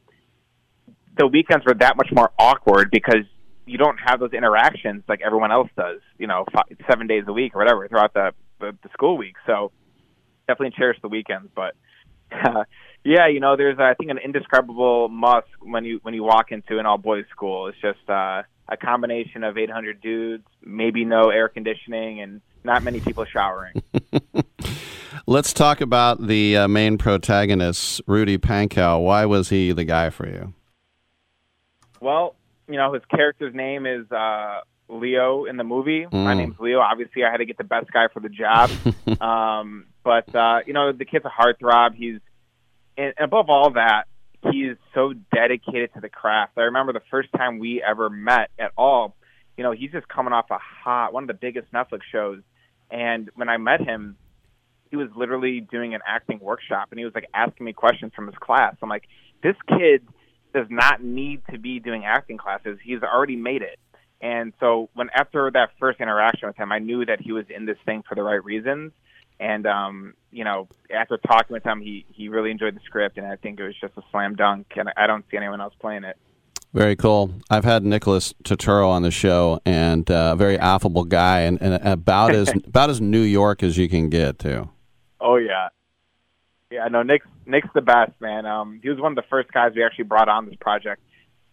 the 1.18 1.27
weekends 1.27 1.65
were 1.65 1.73
that 1.76 1.98
much 1.98 2.10
more 2.14 2.32
awkward 2.38 2.91
because 2.91 3.26
you 3.65 3.77
don't 3.77 3.98
have 4.06 4.19
those 4.19 4.34
interactions 4.34 5.03
like 5.07 5.22
everyone 5.26 5.52
else 5.52 5.69
does, 5.76 5.99
you 6.18 6.27
know, 6.27 6.45
five, 6.53 6.65
seven 6.90 7.07
days 7.07 7.23
a 7.27 7.34
week 7.34 7.56
or 7.56 7.60
whatever 7.60 7.88
throughout 7.88 8.14
the, 8.14 8.32
the 8.60 8.77
the 8.84 8.90
school 8.94 9.18
week. 9.18 9.36
So 9.45 9.72
definitely 10.48 10.76
cherish 10.77 10.98
the 11.02 11.10
weekends, 11.10 11.49
but 11.56 11.76
uh, 12.32 12.64
yeah, 13.06 13.27
you 13.27 13.40
know, 13.40 13.56
there's 13.56 13.77
I 13.80 13.94
think 13.94 14.10
an 14.10 14.18
indescribable 14.18 15.10
must 15.10 15.48
when 15.61 15.86
you 15.86 15.99
when 16.02 16.15
you 16.15 16.23
walk 16.23 16.52
into 16.52 16.80
an 16.80 16.88
all 16.88 16.98
boys 16.98 17.26
school. 17.30 17.68
It's 17.68 17.77
just 17.80 18.10
uh, 18.10 18.41
a 18.68 18.77
combination 18.77 19.44
of 19.44 19.60
800 19.60 20.02
dudes, 20.02 20.44
maybe 20.64 21.06
no 21.06 21.30
air 21.30 21.48
conditioning, 21.48 22.19
and 22.19 22.41
not 22.64 22.82
many 22.82 22.99
people 22.99 23.23
showering. 23.26 23.84
Let's 25.27 25.53
talk 25.53 25.82
about 25.82 26.26
the 26.26 26.57
uh, 26.57 26.68
main 26.68 26.98
protagonist, 26.98 28.02
Rudy 28.07 28.40
Pankow. 28.40 29.03
Why 29.03 29.26
was 29.26 29.49
he 29.49 29.72
the 29.72 29.86
guy 29.86 30.10
for 30.10 30.27
you? 30.27 30.53
Well, 32.02 32.36
you 32.68 32.76
know, 32.76 32.94
his 32.94 33.03
character's 33.06 33.53
name 33.53 33.86
is 33.86 34.11
uh, 34.11 34.61
Leo 34.90 35.45
in 35.45 35.57
the 35.57 35.64
movie. 35.64 36.06
Mm. 36.06 36.23
My 36.23 36.34
name's 36.34 36.60
Leo. 36.60 36.80
Obviously, 36.80 37.23
I 37.23 37.30
had 37.30 37.38
to 37.38 37.45
get 37.45 37.60
the 37.60 37.64
best 37.64 37.91
guy 37.91 38.07
for 38.11 38.19
the 38.19 38.30
job. 38.30 38.72
um, 39.22 39.86
but 40.03 40.34
uh, 40.34 40.61
you 40.65 40.73
know, 40.73 40.91
the 40.91 41.06
kid's 41.06 41.26
a 41.26 41.30
heartthrob. 41.30 41.94
He's 41.94 42.19
and 42.97 43.13
above 43.19 43.49
all 43.49 43.72
that, 43.73 44.03
he's 44.51 44.76
so 44.93 45.13
dedicated 45.34 45.93
to 45.95 46.01
the 46.01 46.09
craft. 46.09 46.53
I 46.57 46.61
remember 46.61 46.93
the 46.93 47.01
first 47.11 47.30
time 47.35 47.59
we 47.59 47.84
ever 47.88 48.09
met 48.09 48.49
at 48.59 48.72
all. 48.77 49.15
You 49.57 49.63
know, 49.63 49.72
he's 49.72 49.91
just 49.91 50.07
coming 50.07 50.34
off 50.34 50.45
a 50.51 50.59
hot 50.59 51.13
one 51.13 51.23
of 51.23 51.27
the 51.27 51.34
biggest 51.34 51.72
Netflix 51.72 52.01
shows, 52.11 52.41
and 52.91 53.30
when 53.35 53.49
I 53.49 53.57
met 53.57 53.81
him, 53.81 54.17
he 54.89 54.97
was 54.97 55.09
literally 55.15 55.61
doing 55.61 55.95
an 55.95 56.01
acting 56.07 56.39
workshop, 56.39 56.89
and 56.91 56.99
he 56.99 57.05
was 57.05 57.13
like 57.15 57.27
asking 57.34 57.65
me 57.65 57.73
questions 57.73 58.13
from 58.15 58.27
his 58.27 58.35
class. 58.39 58.76
I'm 58.81 58.89
like, 58.89 59.05
this 59.41 59.55
kid 59.67 60.07
does 60.53 60.67
not 60.69 61.03
need 61.03 61.41
to 61.51 61.59
be 61.59 61.80
doing 61.80 62.05
acting 62.05 62.38
classes. 62.38 62.77
He's 62.84 63.01
already 63.01 63.35
made 63.35 63.61
it. 63.61 63.80
And 64.22 64.53
so 64.59 64.89
when 64.93 65.09
after 65.13 65.51
that 65.51 65.72
first 65.80 65.99
interaction 65.99 66.47
with 66.47 66.55
him, 66.55 66.72
I 66.72 66.80
knew 66.80 67.05
that 67.05 67.19
he 67.19 67.31
was 67.31 67.45
in 67.55 67.65
this 67.65 67.77
thing 67.85 68.03
for 68.07 68.15
the 68.15 68.23
right 68.23 68.43
reasons. 68.43 68.91
And 69.40 69.66
um, 69.68 70.14
you 70.32 70.44
know, 70.44 70.68
after 70.94 71.18
talking 71.18 71.53
with 71.53 71.64
him, 71.64 71.82
he 71.82 72.06
he 72.10 72.30
really 72.30 72.52
enjoyed 72.52 72.76
the 72.76 72.82
script, 72.86 73.18
and 73.18 73.28
I 73.28 73.36
think 73.36 73.60
it 73.60 73.64
was 73.64 73.76
just 73.80 73.94
a 73.98 74.02
slam 74.12 74.36
dunk. 74.36 74.68
And 74.76 74.90
I 74.95 75.07
don't 75.07 75.26
see 75.30 75.38
anyone 75.38 75.62
else 75.62 75.74
playing 75.80 76.03
it. 76.03 76.18
Very 76.74 76.95
cool. 76.98 77.32
I've 77.49 77.64
had 77.64 77.86
Nicholas 77.86 78.34
Turturro 78.44 78.90
on 78.90 79.02
the 79.02 79.12
show, 79.12 79.62
and 79.66 80.10
uh, 80.12 80.32
a 80.34 80.36
very 80.36 80.60
affable 80.60 81.06
guy, 81.06 81.41
and, 81.41 81.62
and 81.62 81.76
about 81.76 82.36
as 82.36 82.52
about 82.68 82.90
as 82.90 82.99
New 82.99 83.22
York 83.22 83.64
as 83.64 83.78
you 83.78 83.88
can 83.88 84.10
get, 84.10 84.40
too. 84.40 84.70
Oh 85.22 85.38
yeah, 85.38 85.70
yeah. 86.70 86.88
No, 86.90 87.02
Nick's 87.02 87.28
Nick's 87.45 87.70
the 87.74 87.82
best 87.82 88.12
man. 88.20 88.45
Um, 88.45 88.80
he 88.84 88.90
was 88.90 88.99
one 88.99 89.14
of 89.14 89.16
the 89.16 89.30
first 89.30 89.52
guys 89.52 89.72
we 89.76 89.84
actually 89.84 90.06
brought 90.06 90.28
on 90.28 90.48
this 90.48 90.56
project 90.60 91.02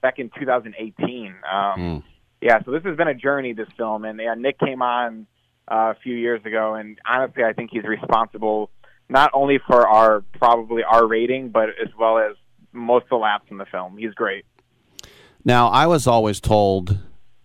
back 0.01 0.19
in 0.19 0.31
2018. 0.39 1.27
Um, 1.29 1.35
Mm. 1.53 2.03
Yeah, 2.41 2.61
so 2.65 2.73
this 2.73 2.83
has 2.83 2.97
been 2.97 3.07
a 3.07 3.15
journey. 3.15 3.53
This 3.53 3.69
film, 3.77 4.05
and 4.05 4.19
yeah, 4.21 4.35
Nick 4.35 4.59
came 4.59 4.83
on 4.83 5.29
uh, 5.71 5.93
a 5.93 5.97
few 6.03 6.15
years 6.15 6.45
ago, 6.45 6.75
and 6.75 6.99
honestly, 7.09 7.45
I 7.45 7.53
think 7.53 7.71
he's 7.73 7.85
responsible 7.85 8.71
not 9.09 9.31
only 9.35 9.59
for 9.67 9.87
our 9.87 10.23
probably 10.39 10.83
our 10.83 11.07
rating, 11.07 11.51
but 11.51 11.69
as 11.71 11.89
well 11.99 12.19
as 12.19 12.37
most 12.73 13.05
of 13.05 13.11
the 13.11 13.17
laughs 13.17 13.45
in 13.51 13.59
the 13.59 13.67
film. 13.67 13.97
He's 13.99 14.15
great. 14.15 14.45
Now, 15.45 15.69
I 15.69 15.87
was 15.87 16.07
always 16.07 16.41
told 16.41 16.99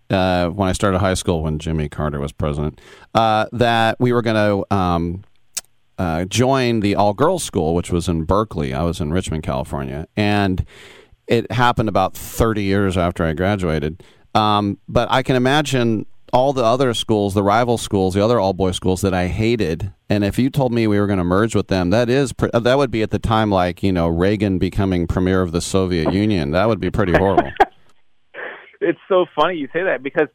uh, 0.10 0.48
when 0.50 0.70
I 0.70 0.72
started 0.72 1.00
high 1.00 1.16
school, 1.16 1.42
when 1.44 1.60
Jimmy 1.60 1.90
Carter 1.90 2.20
was 2.20 2.32
president, 2.32 2.80
uh, 3.14 3.48
that 3.52 4.00
we 4.00 4.14
were 4.14 4.22
going 4.22 4.36
to 4.36 4.76
um, 4.76 5.24
uh, 5.98 6.26
join 6.26 6.80
the 6.82 6.96
all 6.96 7.14
girls 7.14 7.44
school, 7.44 7.76
which 7.76 7.92
was 7.92 8.08
in 8.08 8.24
Berkeley. 8.24 8.74
I 8.74 8.84
was 8.84 9.02
in 9.02 9.12
Richmond, 9.12 9.44
California. 9.44 10.08
And 10.16 10.66
it 11.28 11.52
happened 11.52 11.90
about 11.90 12.16
30 12.16 12.64
years 12.64 12.98
after 12.98 13.26
I 13.26 13.34
graduated. 13.34 14.04
Um, 14.34 14.78
but 14.88 15.12
I 15.12 15.24
can 15.24 15.36
imagine 15.36 16.06
all 16.34 16.54
the 16.54 16.64
other 16.64 16.94
schools, 16.94 17.34
the 17.34 17.44
rival 17.44 17.78
schools, 17.78 18.14
the 18.14 18.24
other 18.24 18.40
all 18.40 18.54
boys 18.54 18.76
schools 18.76 19.02
that 19.02 19.14
I 19.14 19.28
hated. 19.28 19.94
And 20.10 20.24
if 20.24 20.38
you 20.38 20.50
told 20.50 20.74
me 20.74 20.88
we 20.88 21.00
were 21.00 21.08
going 21.08 21.20
to 21.20 21.24
merge 21.24 21.56
with 21.56 21.68
them, 21.68 21.90
that 21.92 22.10
is 22.10 22.34
pr- 22.34 22.48
that 22.54 22.78
would 22.78 22.92
be 22.92 23.02
at 23.02 23.12
the 23.12 23.20
time 23.20 23.50
like 23.50 23.84
you 23.84 23.92
know 23.92 24.08
Reagan 24.08 24.58
becoming 24.58 25.08
premier 25.08 25.42
of 25.42 25.52
the 25.52 25.62
Soviet 25.62 26.14
Union. 26.14 26.52
That 26.52 26.68
would 26.68 26.80
be 26.80 26.92
pretty 26.92 27.14
horrible. 27.14 27.52
it's 28.82 29.00
so 29.08 29.26
funny 29.36 29.56
you 29.56 29.68
say 29.74 29.84
that 29.84 30.04
because 30.04 30.28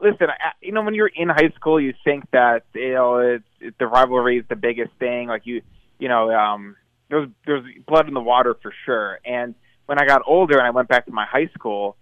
listen, 0.00 0.28
I, 0.30 0.52
you 0.60 0.72
know, 0.72 0.82
when 0.82 0.94
you're 0.94 1.10
in 1.14 1.28
high 1.28 1.50
school, 1.54 1.80
you 1.80 1.94
think 2.04 2.30
that 2.32 2.64
you 2.74 2.94
know 2.94 3.18
it's, 3.18 3.44
it, 3.60 3.74
the 3.78 3.86
rivalry 3.86 4.38
is 4.38 4.44
the 4.48 4.56
biggest 4.56 4.92
thing. 4.98 5.28
Like 5.28 5.42
you, 5.44 5.62
you 5.98 6.08
know, 6.08 6.30
um, 6.30 6.76
there's 7.08 7.28
there's 7.46 7.64
blood 7.86 8.08
in 8.08 8.14
the 8.14 8.20
water 8.20 8.56
for 8.62 8.72
sure. 8.84 9.20
And 9.24 9.54
when 9.86 10.00
I 10.00 10.06
got 10.06 10.22
older 10.26 10.58
and 10.58 10.66
I 10.66 10.70
went 10.70 10.88
back 10.88 11.06
to 11.06 11.12
my 11.12 11.26
high 11.26 11.50
school, 11.54 11.96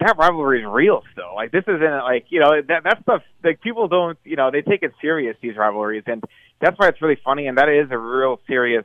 that 0.00 0.16
rivalry 0.18 0.60
is 0.60 0.66
real 0.68 1.02
still. 1.12 1.34
Like 1.34 1.52
this 1.52 1.64
isn't 1.66 1.80
like 1.80 2.26
you 2.30 2.40
know 2.40 2.60
that 2.68 2.84
that 2.84 3.02
stuff. 3.02 3.22
Like 3.44 3.60
people 3.60 3.88
don't 3.88 4.18
you 4.24 4.36
know 4.36 4.50
they 4.50 4.62
take 4.62 4.82
it 4.82 4.92
serious 5.00 5.36
these 5.40 5.56
rivalries, 5.56 6.04
and 6.06 6.22
that's 6.60 6.78
why 6.78 6.88
it's 6.88 7.00
really 7.00 7.18
funny. 7.24 7.46
And 7.46 7.58
that 7.58 7.68
is 7.68 7.90
a 7.90 7.98
real 7.98 8.40
serious 8.46 8.84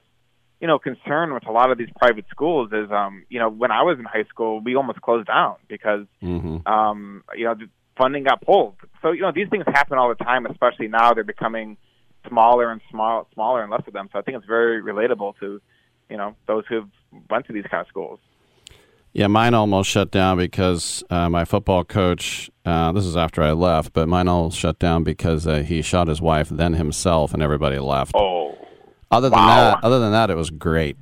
you 0.61 0.67
know 0.67 0.79
concern 0.79 1.33
with 1.33 1.45
a 1.47 1.51
lot 1.51 1.71
of 1.71 1.77
these 1.77 1.89
private 1.97 2.25
schools. 2.29 2.71
Is 2.71 2.91
um 2.91 3.25
you 3.29 3.39
know 3.39 3.49
when 3.49 3.71
I 3.71 3.83
was 3.83 3.97
in 3.99 4.05
high 4.05 4.25
school 4.29 4.59
we 4.61 4.75
almost 4.75 5.01
closed 5.01 5.27
down 5.27 5.55
because 5.67 6.05
Mm-hmm. 6.21 6.67
um 6.67 7.23
you 7.35 7.45
know 7.45 7.55
the 7.55 7.67
funding 7.97 8.23
got 8.23 8.41
pulled. 8.41 8.75
So 9.01 9.11
you 9.11 9.21
know 9.21 9.31
these 9.33 9.49
things 9.49 9.63
happen 9.67 9.97
all 9.97 10.09
the 10.09 10.23
time, 10.23 10.45
especially 10.45 10.87
now 10.87 11.13
they're 11.13 11.23
becoming 11.23 11.77
smaller 12.27 12.71
and 12.71 12.81
small 12.89 13.27
smaller 13.33 13.61
and 13.61 13.71
less 13.71 13.83
of 13.87 13.93
them. 13.93 14.09
So 14.11 14.19
I 14.19 14.21
think 14.21 14.37
it's 14.37 14.47
very 14.47 14.81
relatable 14.81 15.39
to 15.39 15.61
you 16.09 16.17
know 16.17 16.35
those 16.47 16.63
who've 16.67 16.89
went 17.29 17.45
to 17.47 17.53
these 17.53 17.65
kind 17.69 17.81
of 17.81 17.87
schools. 17.87 18.19
Yeah, 19.15 19.27
mine 19.27 19.53
almost 19.53 19.89
shut 19.89 20.11
down 20.11 20.35
because 20.35 21.01
uh, 21.09 21.29
my 21.29 21.45
football 21.45 21.85
coach. 21.85 22.51
Uh, 22.65 22.91
this 22.91 23.05
is 23.05 23.15
after 23.15 23.41
I 23.41 23.53
left, 23.53 23.93
but 23.93 24.09
mine 24.09 24.27
all 24.27 24.51
shut 24.51 24.77
down 24.77 25.05
because 25.05 25.47
uh, 25.47 25.59
he 25.59 25.81
shot 25.81 26.09
his 26.09 26.19
wife, 26.19 26.49
then 26.49 26.73
himself, 26.73 27.33
and 27.33 27.41
everybody 27.41 27.79
left. 27.79 28.11
Oh, 28.13 28.57
other 29.09 29.29
than 29.29 29.39
wow. 29.39 29.75
that, 29.75 29.83
other 29.85 29.99
than 29.99 30.11
that, 30.11 30.29
it 30.29 30.35
was 30.35 30.49
great. 30.49 30.97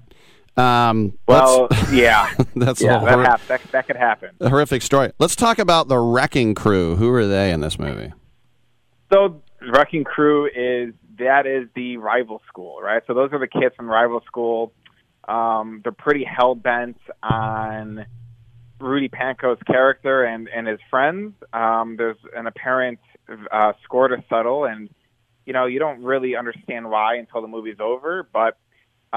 Um, 0.55 1.17
Well, 1.27 1.67
yeah, 1.91 2.31
that's 2.55 2.83
yeah, 2.83 2.99
that, 2.99 3.13
hor- 3.15 3.23
hap- 3.23 3.47
that 3.47 3.61
that 3.71 3.87
could 3.87 3.95
happen. 3.95 4.29
a 4.39 4.47
horrific 4.49 4.83
story. 4.83 5.11
Let's 5.17 5.35
talk 5.35 5.57
about 5.57 5.87
the 5.87 5.97
Wrecking 5.97 6.53
Crew. 6.53 6.95
Who 6.97 7.09
are 7.13 7.25
they 7.25 7.51
in 7.51 7.61
this 7.61 7.79
movie? 7.79 8.13
So 9.11 9.41
Wrecking 9.59 10.03
Crew 10.03 10.45
is 10.45 10.93
that 11.17 11.47
is 11.47 11.67
the 11.75 11.97
rival 11.97 12.43
school, 12.47 12.79
right? 12.79 13.01
So 13.07 13.15
those 13.15 13.33
are 13.33 13.39
the 13.39 13.47
kids 13.47 13.73
from 13.75 13.87
rival 13.89 14.21
school. 14.27 14.71
Um, 15.27 15.81
they're 15.83 15.91
pretty 15.91 16.25
hell 16.25 16.55
bent 16.55 16.97
on 17.21 18.05
Rudy 18.79 19.09
Pankow's 19.09 19.61
character 19.65 20.23
and 20.23 20.47
and 20.49 20.67
his 20.67 20.79
friends. 20.89 21.33
Um, 21.53 21.95
there's 21.97 22.17
an 22.35 22.47
apparent 22.47 22.99
uh, 23.51 23.73
score 23.83 24.09
to 24.09 24.23
settle, 24.29 24.65
and 24.65 24.89
you 25.45 25.53
know 25.53 25.65
you 25.65 25.79
don't 25.79 26.03
really 26.03 26.35
understand 26.35 26.89
why 26.89 27.15
until 27.15 27.41
the 27.41 27.47
movie's 27.47 27.79
over. 27.79 28.27
But 28.31 28.57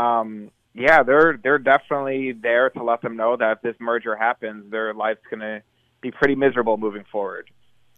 um, 0.01 0.51
yeah, 0.75 1.03
they're 1.03 1.39
they're 1.43 1.59
definitely 1.59 2.33
there 2.33 2.71
to 2.71 2.85
let 2.85 3.03
them 3.03 3.17
know 3.17 3.37
that 3.37 3.53
if 3.57 3.63
this 3.63 3.77
merger 3.81 4.15
happens, 4.15 4.71
their 4.71 4.95
life's 4.95 5.23
gonna 5.31 5.63
be 6.01 6.11
pretty 6.11 6.37
miserable 6.37 6.77
moving 6.77 7.05
forward. 7.11 7.51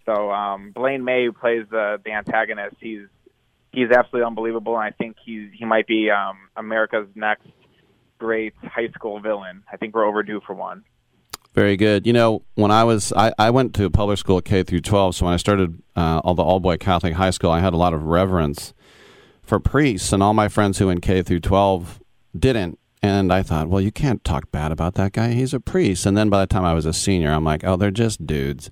So 0.07 0.31
um, 0.31 0.73
Blaine 0.73 1.05
Maye, 1.05 1.27
who 1.27 1.33
plays 1.33 1.67
the 1.71 2.01
the 2.03 2.13
antagonist, 2.13 2.77
he's 2.81 3.09
he's 3.73 3.91
absolutely 3.91 4.27
unbelievable, 4.27 4.77
and 4.79 4.85
I 4.85 4.91
think 4.91 5.17
he's 5.23 5.51
he 5.53 5.67
might 5.67 5.87
be 5.87 6.09
um, 6.11 6.39
America's 6.57 7.09
next 7.15 7.49
great 8.19 8.55
high 8.63 8.89
school 8.95 9.21
villain. 9.21 9.63
I 9.73 9.77
think 9.77 9.95
we're 9.95 10.07
overdue 10.07 10.41
for 10.47 10.55
one. 10.55 10.85
Very 11.55 11.77
good. 11.77 12.07
You 12.07 12.13
know, 12.13 12.43
when 12.55 12.71
I 12.71 12.85
was, 12.85 13.13
I, 13.17 13.33
I 13.39 13.51
went 13.51 13.75
to 13.77 13.85
a 13.85 13.91
public 13.91 14.19
school 14.19 14.41
K 14.41 14.63
through 14.63 14.83
12. 14.83 15.17
So 15.17 15.25
when 15.25 15.35
I 15.35 15.39
started 15.39 15.83
uh, 15.97 16.21
all 16.23 16.35
the 16.35 16.43
all 16.43 16.61
boy 16.61 16.77
Catholic 16.77 17.15
high 17.15 17.31
school, 17.31 17.51
I 17.51 17.61
had 17.61 17.73
a 17.73 17.77
lot 17.77 17.95
of 17.95 18.05
reverence 18.05 18.75
for 19.43 19.59
priests, 19.59 20.13
and 20.13 20.23
all 20.23 20.35
my 20.35 20.49
friends 20.49 20.79
who 20.79 20.91
in 20.91 21.01
K 21.01 21.23
through 21.23 21.41
12 21.41 22.01
didn't. 22.39 22.79
And 23.03 23.33
I 23.33 23.43
thought, 23.43 23.69
well, 23.69 23.81
you 23.81 23.93
can't 23.93 24.23
talk 24.25 24.51
bad 24.51 24.73
about 24.73 24.95
that 24.95 25.13
guy. 25.13 25.33
He's 25.33 25.55
a 25.55 25.61
priest. 25.61 26.05
And 26.05 26.17
then 26.17 26.29
by 26.29 26.41
the 26.41 26.47
time 26.47 26.65
I 26.65 26.75
was 26.75 26.85
a 26.85 26.93
senior, 26.93 27.31
I'm 27.31 27.45
like, 27.45 27.65
oh, 27.65 27.77
they're 27.77 27.91
just 27.91 28.27
dudes. 28.27 28.71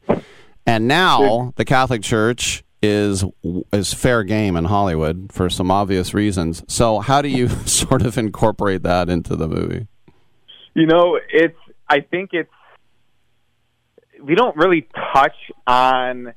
And 0.67 0.89
now 0.89 1.53
the 1.57 1.65
Catholic 1.65 2.03
Church 2.03 2.65
is 2.83 3.25
is 3.73 3.95
fair 3.95 4.23
game 4.23 4.57
in 4.57 4.67
Hollywood 4.67 5.31
for 5.33 5.49
some 5.51 5.71
obvious 5.71 6.15
reasons. 6.15 6.63
So 6.69 7.01
how 7.01 7.23
do 7.23 7.29
you 7.29 7.49
sort 7.67 8.03
of 8.03 8.19
incorporate 8.19 8.83
that 8.83 9.09
into 9.09 9.37
the 9.37 9.49
movie? 9.49 9.87
You 10.75 10.87
know, 10.87 11.19
it's. 11.31 11.59
I 11.89 12.01
think 12.01 12.31
it's. 12.33 12.51
We 14.23 14.35
don't 14.35 14.57
really 14.57 14.89
touch 15.13 15.37
on 15.67 16.35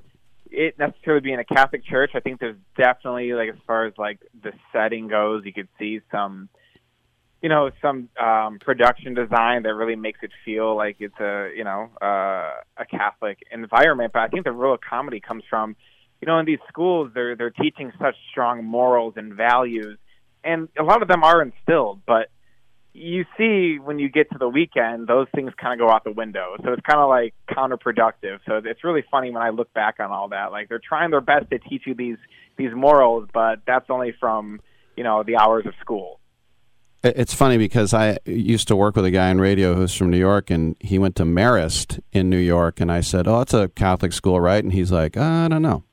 it 0.52 0.78
necessarily 0.80 1.22
being 1.22 1.40
a 1.40 1.44
Catholic 1.44 1.86
church. 1.86 2.12
I 2.16 2.20
think 2.20 2.40
there's 2.40 2.58
definitely 2.78 3.34
like 3.34 3.50
as 3.50 3.60
far 3.68 3.86
as 3.86 3.94
like 3.98 4.20
the 4.42 4.52
setting 4.74 5.08
goes, 5.08 5.44
you 5.46 5.54
could 5.54 5.68
see 5.78 6.02
some, 6.12 6.50
you 7.42 7.50
know, 7.50 7.70
some 7.82 8.10
um, 8.22 8.60
production 8.60 9.14
design 9.14 9.64
that 9.64 9.76
really 9.76 9.96
makes 9.96 10.20
it 10.24 10.32
feel 10.44 10.76
like 10.76 10.98
it's 11.00 11.20
a 11.20 11.52
you 11.56 11.64
know 11.64 11.90
uh, 12.02 12.52
a 12.78 12.86
Catholic 12.90 13.40
environment. 13.52 14.12
But 14.14 14.24
I 14.24 14.28
think 14.28 14.46
the 14.46 14.52
real 14.52 14.78
comedy 14.78 15.20
comes 15.20 15.44
from, 15.50 15.76
you 16.22 16.28
know, 16.28 16.40
in 16.40 16.46
these 16.46 16.60
schools 16.68 17.12
they're 17.14 17.36
they're 17.36 17.50
teaching 17.50 17.92
such 18.00 18.16
strong 18.32 18.64
morals 18.64 19.14
and 19.18 19.34
values, 19.34 19.98
and 20.44 20.70
a 20.78 20.84
lot 20.84 21.02
of 21.02 21.08
them 21.08 21.24
are 21.24 21.42
instilled, 21.42 22.02
but 22.06 22.30
you 22.94 23.26
see 23.38 23.78
when 23.80 24.00
you 24.00 24.10
get 24.10 24.32
to 24.32 24.38
the 24.38 24.50
weekend, 24.50 25.08
those 25.08 25.28
things 25.34 25.52
kind 25.62 25.80
of 25.80 25.88
go 25.88 25.94
out 25.94 26.04
the 26.04 26.12
window. 26.12 26.56
So 26.64 26.74
it's 26.74 26.82
kind 26.82 27.00
of 27.00 27.08
like 27.08 27.34
counterproductive. 27.50 28.40
So 28.46 28.62
it's 28.64 28.84
really 28.84 29.04
funny 29.10 29.32
when 29.32 29.44
I 29.44 29.50
look 29.50 29.74
back 29.74 29.96
on 30.00 30.12
all 30.12 30.30
that. 30.30 30.52
Like 30.52 30.70
they're 30.70 30.82
trying 30.84 31.12
their 31.12 31.22
best 31.22 31.50
to 31.52 31.60
teach 31.60 31.84
you 31.86 31.94
these 31.94 32.18
these 32.58 32.72
morals, 32.74 33.30
but 33.34 33.60
that's 33.66 33.90
only 33.90 34.14
from 34.20 34.60
you 34.98 35.04
know 35.04 35.24
the 35.24 35.38
hours 35.38 35.66
of 35.66 35.74
school. 35.80 36.20
It's 37.02 37.34
funny 37.34 37.58
because 37.58 37.94
I 37.94 38.18
used 38.26 38.68
to 38.68 38.76
work 38.76 38.98
with 38.98 39.06
a 39.06 39.12
guy 39.12 39.30
in 39.30 39.40
radio 39.40 39.74
who's 39.74 39.96
from 39.96 40.10
New 40.10 40.18
York, 40.18 40.50
and 40.50 40.76
he 40.82 41.00
went 41.00 41.16
to 41.16 41.24
Marist 41.24 42.02
in 42.12 42.30
New 42.30 42.38
York, 42.38 42.82
and 42.82 42.92
I 42.92 43.00
said, 43.00 43.26
"Oh, 43.26 43.40
it's 43.40 43.54
a 43.54 43.70
Catholic 43.70 44.12
school, 44.12 44.42
right?" 44.42 44.62
And 44.62 44.74
he's 44.74 44.92
like, 44.92 45.16
"I 45.16 45.48
don't 45.48 45.62
know." 45.62 45.84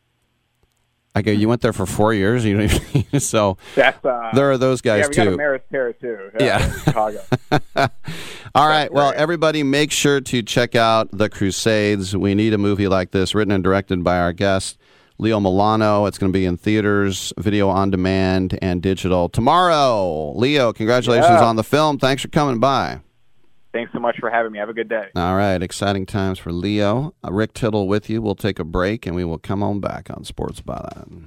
I 1.17 1.23
go, 1.23 1.31
you 1.33 1.49
went 1.49 1.63
there 1.63 1.73
for 1.73 1.87
four 1.87 2.13
years. 2.13 2.45
You 2.45 2.59
know, 2.59 2.67
so 3.19 3.57
That's, 3.75 4.05
uh, 4.05 4.33
there 4.35 4.51
are 4.51 4.59
those 4.59 4.83
guys 4.83 5.01
yeah, 5.05 5.09
we 5.09 5.15
too. 5.15 5.25
got 5.25 5.33
a 5.33 5.37
Marist 5.39 5.63
Terrace 5.71 5.97
too. 5.99 6.31
Yeah. 6.39 6.71
Chicago. 6.83 7.23
All 8.55 8.69
right. 8.69 8.93
Well, 8.93 9.15
everybody, 9.17 9.63
make 9.63 9.93
sure 9.93 10.21
to 10.21 10.43
check 10.43 10.75
out 10.75 11.09
The 11.13 11.31
Crusades. 11.31 12.15
We 12.15 12.35
need 12.35 12.53
a 12.53 12.59
movie 12.59 12.87
like 12.87 13.13
this, 13.13 13.35
written 13.35 13.51
and 13.53 13.65
directed 13.65 14.05
by 14.05 14.19
our 14.19 14.35
guest, 14.35 14.77
Leo 15.17 15.41
Milano. 15.41 16.05
It's 16.05 16.19
going 16.19 16.31
to 16.31 16.39
be 16.39 16.45
in 16.45 16.59
theaters, 16.59 17.33
video 17.39 17.71
on 17.71 17.91
demand, 17.91 18.59
and 18.61 18.83
digital 18.83 19.31
tomorrow. 19.31 20.33
Leo, 20.37 20.75
congratulations 20.75 21.31
Yeah. 21.31 21.45
on 21.47 21.57
the 21.57 21.65
film. 21.65 21.99
Thanks 21.99 22.21
for 22.23 22.29
coming 22.29 22.61
by. 22.61 23.01
Thanks 23.77 23.93
so 23.93 23.99
much 24.01 24.17
for 24.19 24.31
having 24.31 24.53
me. 24.53 24.59
Have 24.59 24.71
a 24.71 24.73
good 24.73 24.89
day. 24.89 25.09
All 25.15 25.37
right. 25.37 25.63
Exciting 25.63 26.07
times 26.07 26.39
for 26.39 26.51
Leo. 26.51 27.13
Uh, 27.23 27.31
Rick 27.31 27.53
Tittle 27.53 27.87
with 27.87 28.09
you. 28.09 28.23
We'll 28.23 28.35
take 28.35 28.59
a 28.59 28.65
break 28.65 29.05
and 29.05 29.15
we 29.15 29.23
will 29.23 29.37
come 29.37 29.63
on 29.63 29.81
back 29.81 30.09
on 30.09 30.25
Sports 30.25 30.63
Byline. 30.63 31.27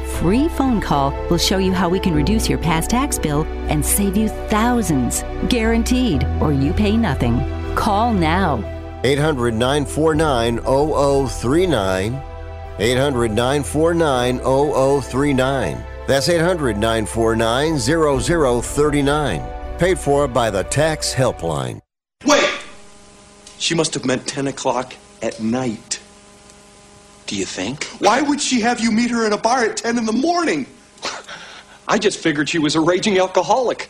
free 0.19 0.49
phone 0.49 0.81
call 0.81 1.11
will 1.29 1.37
show 1.37 1.57
you 1.57 1.73
how 1.73 1.89
we 1.89 1.99
can 1.99 2.13
reduce 2.13 2.49
your 2.49 2.59
past 2.59 2.89
tax 2.89 3.17
bill 3.17 3.43
and 3.69 3.85
save 3.85 4.17
you 4.17 4.29
thousands. 4.49 5.23
Guaranteed, 5.49 6.23
or 6.39 6.51
you 6.53 6.73
pay 6.73 6.97
nothing. 6.97 7.39
Call 7.75 8.13
now. 8.13 8.57
800 9.03 9.53
949 9.53 10.59
0039. 10.59 12.21
800 12.79 13.31
949 13.31 14.39
0039. 14.39 15.85
That's 16.07 16.29
800 16.29 16.77
949 16.77 17.79
0039. 17.79 19.77
Paid 19.77 19.99
for 19.99 20.27
by 20.27 20.49
the 20.49 20.63
Tax 20.63 21.13
Helpline. 21.13 21.79
Wait! 22.25 22.49
She 23.57 23.75
must 23.75 23.93
have 23.93 24.05
meant 24.05 24.27
10 24.27 24.47
o'clock 24.47 24.93
at 25.21 25.39
night. 25.41 26.00
Do 27.31 27.37
you 27.37 27.45
think? 27.45 27.85
Why 27.99 28.21
would 28.21 28.41
she 28.41 28.59
have 28.59 28.81
you 28.81 28.91
meet 28.91 29.09
her 29.09 29.25
in 29.25 29.31
a 29.31 29.37
bar 29.37 29.63
at 29.63 29.77
10 29.77 29.97
in 29.97 30.05
the 30.05 30.11
morning? 30.11 30.65
I 31.87 31.97
just 31.97 32.19
figured 32.19 32.49
she 32.49 32.59
was 32.59 32.75
a 32.75 32.81
raging 32.81 33.17
alcoholic. 33.19 33.87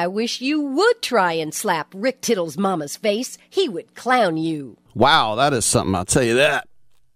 I 0.00 0.06
wish 0.06 0.40
you 0.40 0.62
would 0.62 1.02
try 1.02 1.34
and 1.34 1.52
slap 1.52 1.92
Rick 1.94 2.22
Tittle's 2.22 2.56
mama's 2.56 2.96
face. 2.96 3.36
He 3.50 3.68
would 3.68 3.94
clown 3.94 4.38
you. 4.38 4.78
Wow, 4.94 5.34
that 5.34 5.52
is 5.52 5.66
something, 5.66 5.94
I'll 5.94 6.06
tell 6.06 6.22
you 6.22 6.36
that. 6.36 6.66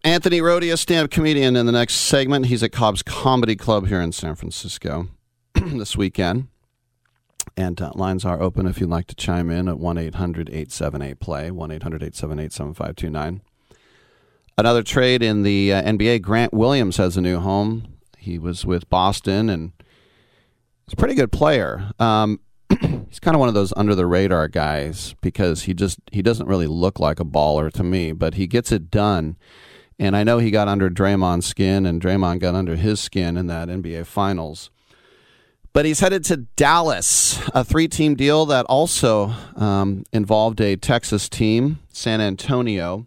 Anthony 0.05 0.41
Rodia, 0.41 0.79
stand 0.79 1.07
up 1.07 1.11
comedian 1.11 1.57
in 1.57 1.65
the 1.65 1.73
next 1.73 1.95
segment. 1.95 2.45
He's 2.45 2.63
at 2.63 2.73
Cobb's 2.73 3.03
Comedy 3.03 3.57
Club 3.57 3.87
here 3.87 4.03
in 4.03 4.13
San 4.13 4.35
Francisco 4.35 5.09
this 5.55 5.97
weekend. 5.97 6.49
And 7.57 7.81
uh, 7.81 7.93
lines 7.95 8.27
are 8.27 8.43
open 8.43 8.67
if 8.67 8.79
you'd 8.79 8.91
like 8.91 9.07
to 9.07 9.15
chime 9.15 9.49
in 9.49 9.67
at 9.67 9.79
1 9.79 9.97
800 9.97 10.51
878 10.51 11.21
play, 11.21 11.51
1 11.51 11.71
800 11.71 12.03
878 12.03 12.53
7529. 12.53 13.41
Another 14.59 14.83
trade 14.83 15.23
in 15.23 15.43
the 15.43 15.73
uh, 15.73 15.83
NBA 15.85 16.21
Grant 16.21 16.53
Williams 16.53 16.99
has 16.99 17.17
a 17.17 17.23
new 17.23 17.39
home. 17.41 17.95
He 18.19 18.39
was 18.39 18.67
with 18.67 18.91
Boston 18.91 19.49
and 19.49 19.73
he's 20.85 20.93
a 20.93 20.97
pretty 20.97 21.15
good 21.15 21.33
player. 21.33 21.91
Um, 21.99 22.41
he's 23.09 23.21
kind 23.21 23.35
of 23.35 23.41
one 23.41 23.49
of 23.49 23.55
those 23.55 23.73
under 23.77 23.95
the 23.95 24.07
radar 24.07 24.49
guys 24.49 25.15
because 25.21 25.63
he 25.63 25.75
just 25.75 25.99
he 26.11 26.23
doesn't 26.23 26.47
really 26.47 26.67
look 26.67 26.99
like 26.99 27.21
a 27.21 27.25
baller 27.25 27.71
to 27.73 27.83
me, 27.83 28.13
but 28.13 28.35
he 28.35 28.47
gets 28.47 28.73
it 28.73 28.91
done. 28.91 29.37
And 29.99 30.17
I 30.17 30.25
know 30.25 30.39
he 30.39 30.51
got 30.51 30.67
under 30.67 30.91
Draymond's 30.91 31.47
skin, 31.47 31.87
and 31.87 32.03
Draymond 32.03 32.41
got 32.41 32.55
under 32.55 32.75
his 32.75 32.99
skin 32.99 33.37
in 33.37 33.47
that 33.47 33.69
NBA 33.69 34.07
Finals. 34.07 34.71
But 35.73 35.85
he's 35.85 36.01
headed 36.01 36.25
to 36.27 36.37
Dallas, 36.37 37.41
a 37.53 37.65
three 37.65 37.89
team 37.89 38.15
deal 38.15 38.47
that 38.47 38.65
also 38.67 39.35
um, 39.57 40.05
involved 40.13 40.61
a 40.61 40.77
Texas 40.77 41.29
team, 41.29 41.81
San 41.93 42.21
Antonio. 42.21 43.07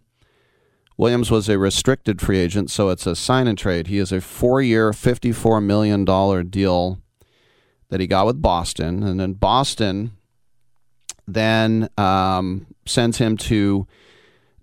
Williams 0.98 1.30
was 1.30 1.48
a 1.48 1.58
restricted 1.58 2.20
free 2.20 2.38
agent, 2.38 2.70
so 2.70 2.88
it's 2.88 3.06
a 3.06 3.16
sign 3.16 3.46
and 3.46 3.56
trade. 3.56 3.86
He 3.86 3.98
is 3.98 4.12
a 4.12 4.20
four 4.20 4.60
year, 4.60 4.90
$54 4.90 5.62
million 5.62 6.04
deal 6.50 6.98
that 7.90 8.00
he 8.00 8.06
got 8.06 8.26
with 8.26 8.40
Boston. 8.40 9.02
And 9.02 9.18
then 9.18 9.34
Boston 9.34 10.12
then 11.26 11.88
um, 11.98 12.66
sends 12.86 13.18
him 13.18 13.36
to 13.36 13.86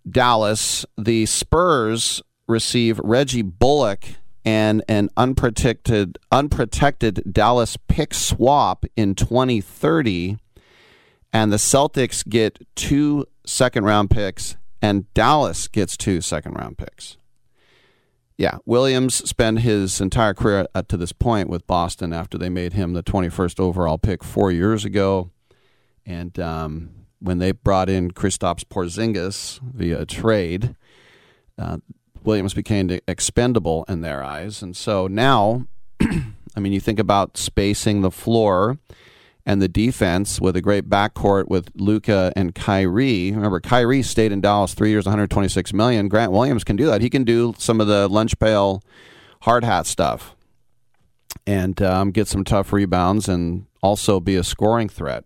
Dallas. 0.09 0.85
The 0.97 1.25
Spurs 1.25 2.21
receive 2.47 2.99
Reggie 2.99 3.41
Bullock 3.41 4.05
and 4.43 4.83
an 4.87 5.09
unprotected 5.17 6.17
unprotected 6.31 7.23
Dallas 7.31 7.77
pick 7.87 8.13
swap 8.13 8.85
in 8.95 9.15
2030 9.15 10.37
and 11.33 11.51
the 11.51 11.57
Celtics 11.57 12.27
get 12.27 12.59
two 12.75 13.25
second 13.45 13.85
round 13.85 14.11
picks 14.11 14.55
and 14.81 15.11
Dallas 15.15 15.67
gets 15.67 15.97
two 15.97 16.21
second 16.21 16.53
round 16.53 16.77
picks. 16.77 17.17
Yeah, 18.37 18.57
Williams 18.65 19.15
spent 19.29 19.59
his 19.59 20.01
entire 20.01 20.33
career 20.33 20.67
up 20.75 20.87
to 20.89 20.97
this 20.97 21.13
point 21.13 21.49
with 21.49 21.65
Boston 21.67 22.11
after 22.11 22.37
they 22.37 22.49
made 22.49 22.73
him 22.73 22.93
the 22.93 23.03
21st 23.03 23.59
overall 23.59 23.97
pick 23.97 24.23
4 24.23 24.51
years 24.51 24.83
ago 24.83 25.31
and 26.05 26.37
um, 26.39 26.89
when 27.19 27.39
they 27.39 27.51
brought 27.51 27.89
in 27.89 28.11
Kristaps 28.11 28.63
Porzingis 28.63 29.59
via 29.61 30.01
a 30.01 30.05
trade, 30.05 30.75
uh, 31.57 31.77
Williams 32.23 32.53
became 32.53 32.99
expendable 33.07 33.85
in 33.87 34.01
their 34.01 34.23
eyes. 34.23 34.61
And 34.61 34.75
so 34.75 35.07
now, 35.07 35.65
I 36.01 36.59
mean, 36.59 36.73
you 36.73 36.79
think 36.79 36.99
about 36.99 37.37
spacing 37.37 38.01
the 38.01 38.11
floor 38.11 38.77
and 39.45 39.61
the 39.61 39.67
defense 39.67 40.41
with 40.41 40.55
a 40.55 40.61
great 40.61 40.89
backcourt 40.89 41.47
with 41.47 41.69
Luka 41.75 42.33
and 42.35 42.55
Kyrie. 42.55 43.31
Remember, 43.31 43.59
Kyrie 43.59 44.01
stayed 44.01 44.31
in 44.31 44.41
Dallas 44.41 44.73
three 44.73 44.89
years, 44.89 45.05
126 45.05 45.73
million. 45.73 46.07
Grant 46.07 46.31
Williams 46.31 46.63
can 46.63 46.75
do 46.75 46.87
that. 46.87 47.01
He 47.01 47.09
can 47.09 47.23
do 47.23 47.53
some 47.57 47.79
of 47.79 47.87
the 47.87 48.07
lunch 48.07 48.37
pail, 48.39 48.81
hard 49.41 49.63
hat 49.63 49.85
stuff, 49.85 50.35
and 51.45 51.79
um, 51.81 52.11
get 52.11 52.27
some 52.27 52.43
tough 52.43 52.73
rebounds, 52.73 53.29
and 53.29 53.67
also 53.83 54.19
be 54.19 54.35
a 54.35 54.43
scoring 54.43 54.89
threat. 54.89 55.23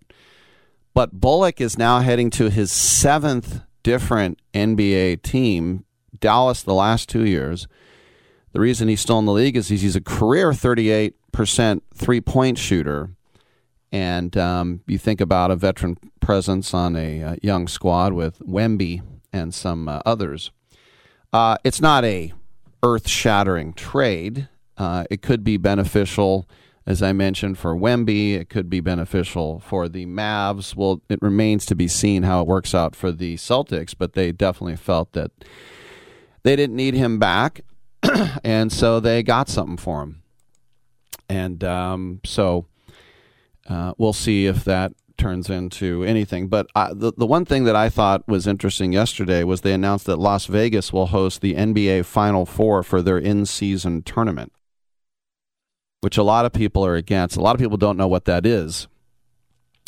But 0.93 1.13
Bullock 1.13 1.61
is 1.61 1.77
now 1.77 1.99
heading 1.99 2.29
to 2.31 2.49
his 2.49 2.71
seventh 2.71 3.61
different 3.83 4.39
NBA 4.53 5.21
team. 5.21 5.85
Dallas 6.19 6.61
the 6.63 6.73
last 6.73 7.07
two 7.07 7.25
years. 7.25 7.67
The 8.51 8.59
reason 8.59 8.87
he's 8.87 8.99
still 8.99 9.19
in 9.19 9.25
the 9.25 9.31
league 9.31 9.55
is 9.55 9.69
he's 9.69 9.95
a 9.95 10.01
career 10.01 10.51
38% 10.51 11.81
three 11.93 12.19
point 12.19 12.57
shooter. 12.57 13.11
And 13.91 14.37
um, 14.37 14.81
you 14.87 14.97
think 14.97 15.19
about 15.19 15.51
a 15.51 15.55
veteran 15.55 15.97
presence 16.19 16.73
on 16.73 16.95
a, 16.95 17.21
a 17.21 17.37
young 17.41 17.67
squad 17.67 18.13
with 18.13 18.39
Wemby 18.39 19.01
and 19.33 19.53
some 19.53 19.89
uh, 19.89 20.01
others. 20.05 20.51
Uh, 21.33 21.57
it's 21.63 21.81
not 21.81 22.05
a 22.05 22.33
earth 22.83 23.07
shattering 23.07 23.73
trade. 23.73 24.47
Uh, 24.77 25.05
it 25.09 25.21
could 25.21 25.43
be 25.43 25.57
beneficial 25.57 26.47
as 26.89 27.03
I 27.03 27.13
mentioned, 27.13 27.59
for 27.59 27.75
Wemby. 27.75 28.33
It 28.33 28.49
could 28.49 28.67
be 28.67 28.79
beneficial 28.79 29.59
for 29.59 29.87
the 29.87 30.07
Mavs. 30.07 30.75
Well, 30.75 31.03
it 31.07 31.21
remains 31.21 31.67
to 31.67 31.75
be 31.75 31.87
seen 31.87 32.23
how 32.23 32.41
it 32.41 32.47
works 32.47 32.73
out 32.73 32.95
for 32.95 33.11
the 33.11 33.35
Celtics, 33.35 33.93
but 33.95 34.13
they 34.13 34.31
definitely 34.31 34.75
felt 34.75 35.11
that 35.11 35.29
they 36.41 36.55
didn't 36.55 36.75
need 36.75 36.95
him 36.95 37.19
back, 37.19 37.61
and 38.43 38.73
so 38.73 38.99
they 38.99 39.21
got 39.21 39.49
something 39.49 39.77
for 39.77 40.01
him. 40.01 40.23
And 41.29 41.63
um, 41.63 42.21
so 42.25 42.65
uh, 43.69 43.93
we'll 43.97 44.13
see 44.13 44.47
if 44.47 44.65
that 44.65 44.91
turns 45.17 45.49
into 45.49 46.03
anything. 46.03 46.47
But 46.47 46.67
I, 46.75 46.93
the 46.93 47.13
the 47.15 47.25
one 47.25 47.45
thing 47.45 47.63
that 47.65 47.75
I 47.75 47.89
thought 47.89 48.27
was 48.27 48.47
interesting 48.47 48.91
yesterday 48.91 49.43
was 49.43 49.61
they 49.61 49.73
announced 49.73 50.05
that 50.07 50.17
Las 50.17 50.45
Vegas 50.47 50.91
will 50.91 51.07
host 51.07 51.41
the 51.41 51.55
NBA 51.55 52.05
Final 52.05 52.45
Four 52.45 52.83
for 52.83 53.01
their 53.01 53.17
in 53.17 53.45
season 53.45 54.01
tournament 54.01 54.51
which 56.01 56.17
a 56.17 56.23
lot 56.23 56.45
of 56.45 56.53
people 56.53 56.85
are 56.85 56.95
against. 56.95 57.35
A 57.35 57.41
lot 57.41 57.55
of 57.55 57.59
people 57.59 57.77
don't 57.77 57.97
know 57.97 58.07
what 58.07 58.25
that 58.25 58.45
is. 58.45 58.87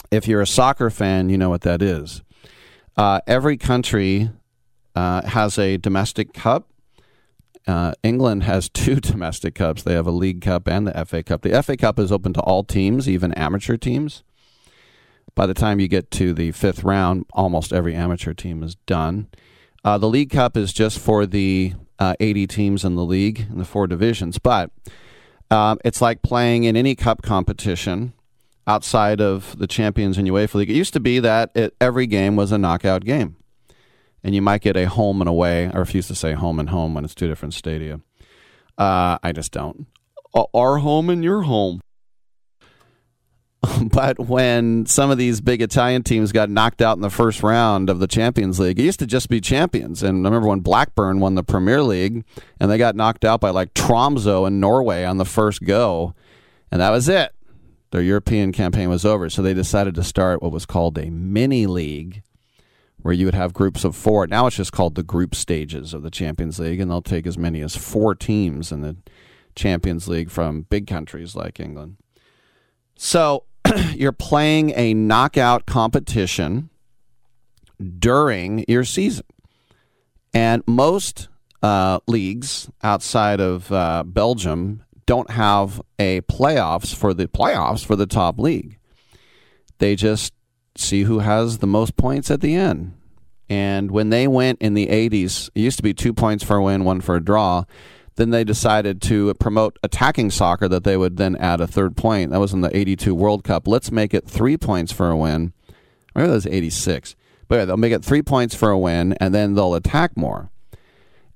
If 0.09 0.27
you're 0.27 0.41
a 0.41 0.47
soccer 0.47 0.89
fan, 0.89 1.29
you 1.29 1.37
know 1.37 1.49
what 1.49 1.61
that 1.61 1.81
is. 1.81 2.21
Uh, 2.97 3.21
every 3.25 3.57
country 3.57 4.29
uh, 4.95 5.25
has 5.27 5.57
a 5.57 5.77
domestic 5.77 6.33
cup. 6.33 6.67
Uh, 7.67 7.93
England 8.03 8.43
has 8.43 8.69
two 8.73 8.95
domestic 8.95 9.55
cups. 9.55 9.83
They 9.83 9.93
have 9.93 10.07
a 10.07 10.11
League 10.11 10.41
Cup 10.41 10.67
and 10.67 10.87
the 10.87 11.05
FA 11.05 11.23
Cup. 11.23 11.41
The 11.41 11.61
FA 11.63 11.77
Cup 11.77 11.99
is 11.99 12.11
open 12.11 12.33
to 12.33 12.41
all 12.41 12.63
teams, 12.63 13.07
even 13.09 13.33
amateur 13.33 13.77
teams. 13.77 14.23
By 15.33 15.45
the 15.45 15.53
time 15.53 15.79
you 15.79 15.87
get 15.87 16.11
to 16.11 16.33
the 16.33 16.51
fifth 16.51 16.83
round, 16.83 17.25
almost 17.31 17.71
every 17.71 17.95
amateur 17.95 18.33
team 18.33 18.63
is 18.63 18.75
done. 18.75 19.27
Uh, 19.83 19.97
the 19.97 20.09
League 20.09 20.29
Cup 20.29 20.57
is 20.57 20.73
just 20.73 20.99
for 20.99 21.25
the 21.25 21.73
uh, 22.01 22.15
80 22.19 22.47
teams 22.47 22.83
in 22.83 22.95
the 22.95 23.05
league 23.05 23.45
in 23.49 23.59
the 23.59 23.65
four 23.65 23.85
divisions. 23.85 24.39
But 24.39 24.71
um, 25.51 25.77
it's 25.85 26.01
like 26.01 26.23
playing 26.23 26.63
in 26.63 26.75
any 26.75 26.95
cup 26.95 27.21
competition 27.21 28.13
outside 28.65 29.21
of 29.21 29.57
the 29.59 29.67
Champions 29.67 30.17
and 30.17 30.27
UEFA 30.27 30.55
League. 30.55 30.69
It 30.71 30.75
used 30.75 30.93
to 30.93 30.99
be 30.99 31.19
that 31.19 31.51
it, 31.53 31.75
every 31.79 32.07
game 32.07 32.35
was 32.35 32.51
a 32.51 32.57
knockout 32.57 33.03
game, 33.03 33.35
and 34.23 34.35
you 34.35 34.41
might 34.41 34.61
get 34.61 34.77
a 34.77 34.87
home 34.87 35.21
and 35.21 35.29
away. 35.29 35.69
I 35.73 35.77
refuse 35.77 36.07
to 36.07 36.15
say 36.15 36.33
home 36.33 36.59
and 36.59 36.69
home 36.69 36.93
when 36.93 37.03
it's 37.05 37.15
two 37.15 37.27
different 37.27 37.53
stadia. 37.53 38.01
Uh, 38.77 39.17
I 39.21 39.31
just 39.31 39.51
don't. 39.51 39.87
Our 40.53 40.77
home 40.77 41.09
and 41.09 41.23
your 41.23 41.41
home. 41.41 41.81
but 43.91 44.19
when 44.19 44.85
some 44.85 45.11
of 45.11 45.17
these 45.17 45.39
big 45.39 45.61
Italian 45.61 46.03
teams 46.03 46.31
got 46.31 46.49
knocked 46.49 46.81
out 46.81 46.97
in 46.97 47.01
the 47.01 47.09
first 47.09 47.43
round 47.43 47.89
of 47.89 47.99
the 47.99 48.07
Champions 48.07 48.59
League, 48.59 48.79
it 48.79 48.83
used 48.83 48.99
to 48.99 49.05
just 49.05 49.29
be 49.29 49.39
champions. 49.39 50.01
And 50.01 50.25
I 50.25 50.29
remember 50.29 50.47
when 50.47 50.61
Blackburn 50.61 51.19
won 51.19 51.35
the 51.35 51.43
Premier 51.43 51.83
League 51.83 52.25
and 52.59 52.71
they 52.71 52.77
got 52.77 52.95
knocked 52.95 53.23
out 53.23 53.41
by 53.41 53.51
like 53.51 53.73
Tromso 53.73 54.45
in 54.45 54.59
Norway 54.59 55.03
on 55.03 55.17
the 55.17 55.25
first 55.25 55.63
go, 55.63 56.15
and 56.71 56.81
that 56.81 56.89
was 56.89 57.07
it. 57.07 57.33
Their 57.91 58.01
European 58.01 58.53
campaign 58.53 58.89
was 58.89 59.05
over, 59.05 59.29
so 59.29 59.41
they 59.41 59.53
decided 59.53 59.95
to 59.95 60.03
start 60.03 60.41
what 60.41 60.53
was 60.53 60.65
called 60.65 60.97
a 60.97 61.09
mini 61.09 61.67
league 61.67 62.23
where 63.01 63.13
you 63.13 63.25
would 63.25 63.35
have 63.35 63.53
groups 63.53 63.83
of 63.83 63.95
four. 63.95 64.27
Now 64.27 64.47
it's 64.47 64.55
just 64.55 64.71
called 64.71 64.95
the 64.95 65.03
group 65.03 65.35
stages 65.35 65.93
of 65.93 66.03
the 66.03 66.11
Champions 66.11 66.59
League, 66.59 66.79
and 66.79 66.89
they'll 66.89 67.01
take 67.01 67.27
as 67.27 67.37
many 67.37 67.61
as 67.61 67.75
four 67.75 68.15
teams 68.15 68.71
in 68.71 68.81
the 68.81 68.95
Champions 69.55 70.07
League 70.07 70.29
from 70.29 70.63
big 70.63 70.87
countries 70.87 71.35
like 71.35 71.59
England. 71.59 71.97
So 72.95 73.45
you're 73.93 74.11
playing 74.11 74.71
a 74.75 74.93
knockout 74.93 75.65
competition 75.65 76.69
during 77.99 78.65
your 78.67 78.83
season. 78.83 79.25
And 80.33 80.63
most 80.65 81.27
uh, 81.61 81.99
leagues 82.07 82.69
outside 82.83 83.39
of 83.39 83.71
uh, 83.71 84.03
Belgium 84.05 84.83
don't 85.05 85.31
have 85.31 85.81
a 85.99 86.21
playoffs 86.21 86.95
for 86.95 87.13
the 87.13 87.27
playoffs 87.27 87.85
for 87.85 87.95
the 87.95 88.05
top 88.05 88.39
league. 88.39 88.77
They 89.79 89.95
just 89.95 90.33
see 90.75 91.03
who 91.03 91.19
has 91.19 91.57
the 91.57 91.67
most 91.67 91.95
points 91.97 92.31
at 92.31 92.41
the 92.41 92.55
end. 92.55 92.93
And 93.49 93.91
when 93.91 94.09
they 94.09 94.27
went 94.27 94.61
in 94.61 94.75
the 94.75 94.87
80s, 94.87 95.49
it 95.53 95.59
used 95.59 95.77
to 95.77 95.83
be 95.83 95.93
two 95.93 96.13
points 96.13 96.43
for 96.43 96.55
a 96.57 96.63
win, 96.63 96.85
one 96.85 97.01
for 97.01 97.15
a 97.15 97.23
draw. 97.23 97.65
Then 98.15 98.29
they 98.29 98.43
decided 98.43 99.01
to 99.03 99.33
promote 99.35 99.77
attacking 99.83 100.31
soccer 100.31 100.67
that 100.67 100.83
they 100.83 100.95
would 100.95 101.17
then 101.17 101.35
add 101.37 101.59
a 101.59 101.67
third 101.67 101.97
point. 101.97 102.31
That 102.31 102.39
was 102.39 102.53
in 102.53 102.61
the 102.61 102.75
82 102.75 103.15
World 103.15 103.43
Cup. 103.43 103.67
Let's 103.67 103.91
make 103.91 104.13
it 104.13 104.27
three 104.27 104.57
points 104.57 104.91
for 104.91 105.09
a 105.09 105.17
win. 105.17 105.53
Maybe 106.13 106.27
that 106.27 106.33
was 106.33 106.47
86. 106.47 107.15
But 107.47 107.55
yeah, 107.55 107.65
they'll 107.65 107.77
make 107.77 107.93
it 107.93 108.05
three 108.05 108.21
points 108.21 108.55
for 108.55 108.69
a 108.69 108.77
win, 108.77 109.13
and 109.13 109.33
then 109.33 109.55
they'll 109.55 109.75
attack 109.75 110.15
more. 110.15 110.50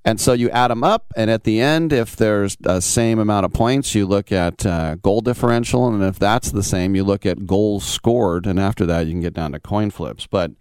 And 0.08 0.22
so 0.22 0.34
you 0.34 0.52
add 0.52 0.70
them 0.70 0.84
up, 0.84 1.12
and 1.18 1.32
at 1.32 1.46
the 1.46 1.60
end, 1.60 1.92
if 1.92 2.16
there's 2.16 2.56
the 2.58 2.80
same 2.80 3.18
amount 3.18 3.46
of 3.46 3.54
points, 3.54 3.96
you 3.96 4.06
look 4.06 4.32
at 4.32 4.64
uh, 4.64 4.96
goal 4.96 5.22
differential, 5.22 5.88
and 5.88 6.04
if 6.04 6.20
that's 6.20 6.52
the 6.52 6.62
same, 6.62 6.96
you 6.96 7.04
look 7.04 7.26
at 7.26 7.48
goals 7.48 7.84
scored, 7.84 8.46
and 8.46 8.60
after 8.60 8.86
that, 8.86 9.08
you 9.08 9.14
can 9.14 9.22
get 9.22 9.34
down 9.34 9.52
to 9.54 9.60
coin 9.60 9.90
flips. 9.90 10.28
But 10.28 10.52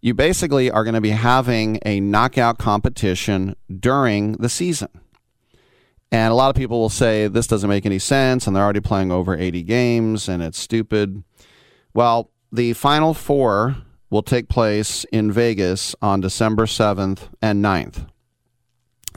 you 0.00 0.14
basically 0.14 0.70
are 0.70 0.84
going 0.84 0.94
to 0.94 1.00
be 1.00 1.10
having 1.10 1.80
a 1.84 1.98
knockout 1.98 2.58
competition 2.58 3.56
during 3.80 4.32
the 4.32 4.48
season. 4.48 4.90
And 6.12 6.30
a 6.30 6.36
lot 6.36 6.48
of 6.48 6.54
people 6.54 6.78
will 6.78 6.88
say 6.88 7.26
this 7.26 7.48
doesn't 7.48 7.68
make 7.68 7.84
any 7.84 7.98
sense, 7.98 8.46
and 8.46 8.54
they're 8.54 8.62
already 8.62 8.78
playing 8.78 9.10
over 9.10 9.36
80 9.36 9.64
games, 9.64 10.28
and 10.28 10.40
it's 10.40 10.58
stupid. 10.58 11.24
Well, 11.94 12.30
the 12.52 12.74
final 12.74 13.12
four 13.12 13.76
will 14.08 14.22
take 14.22 14.48
place 14.48 15.04
in 15.12 15.32
Vegas 15.32 15.96
on 16.00 16.20
December 16.20 16.66
7th 16.66 17.28
and 17.42 17.62
9th. 17.62 18.06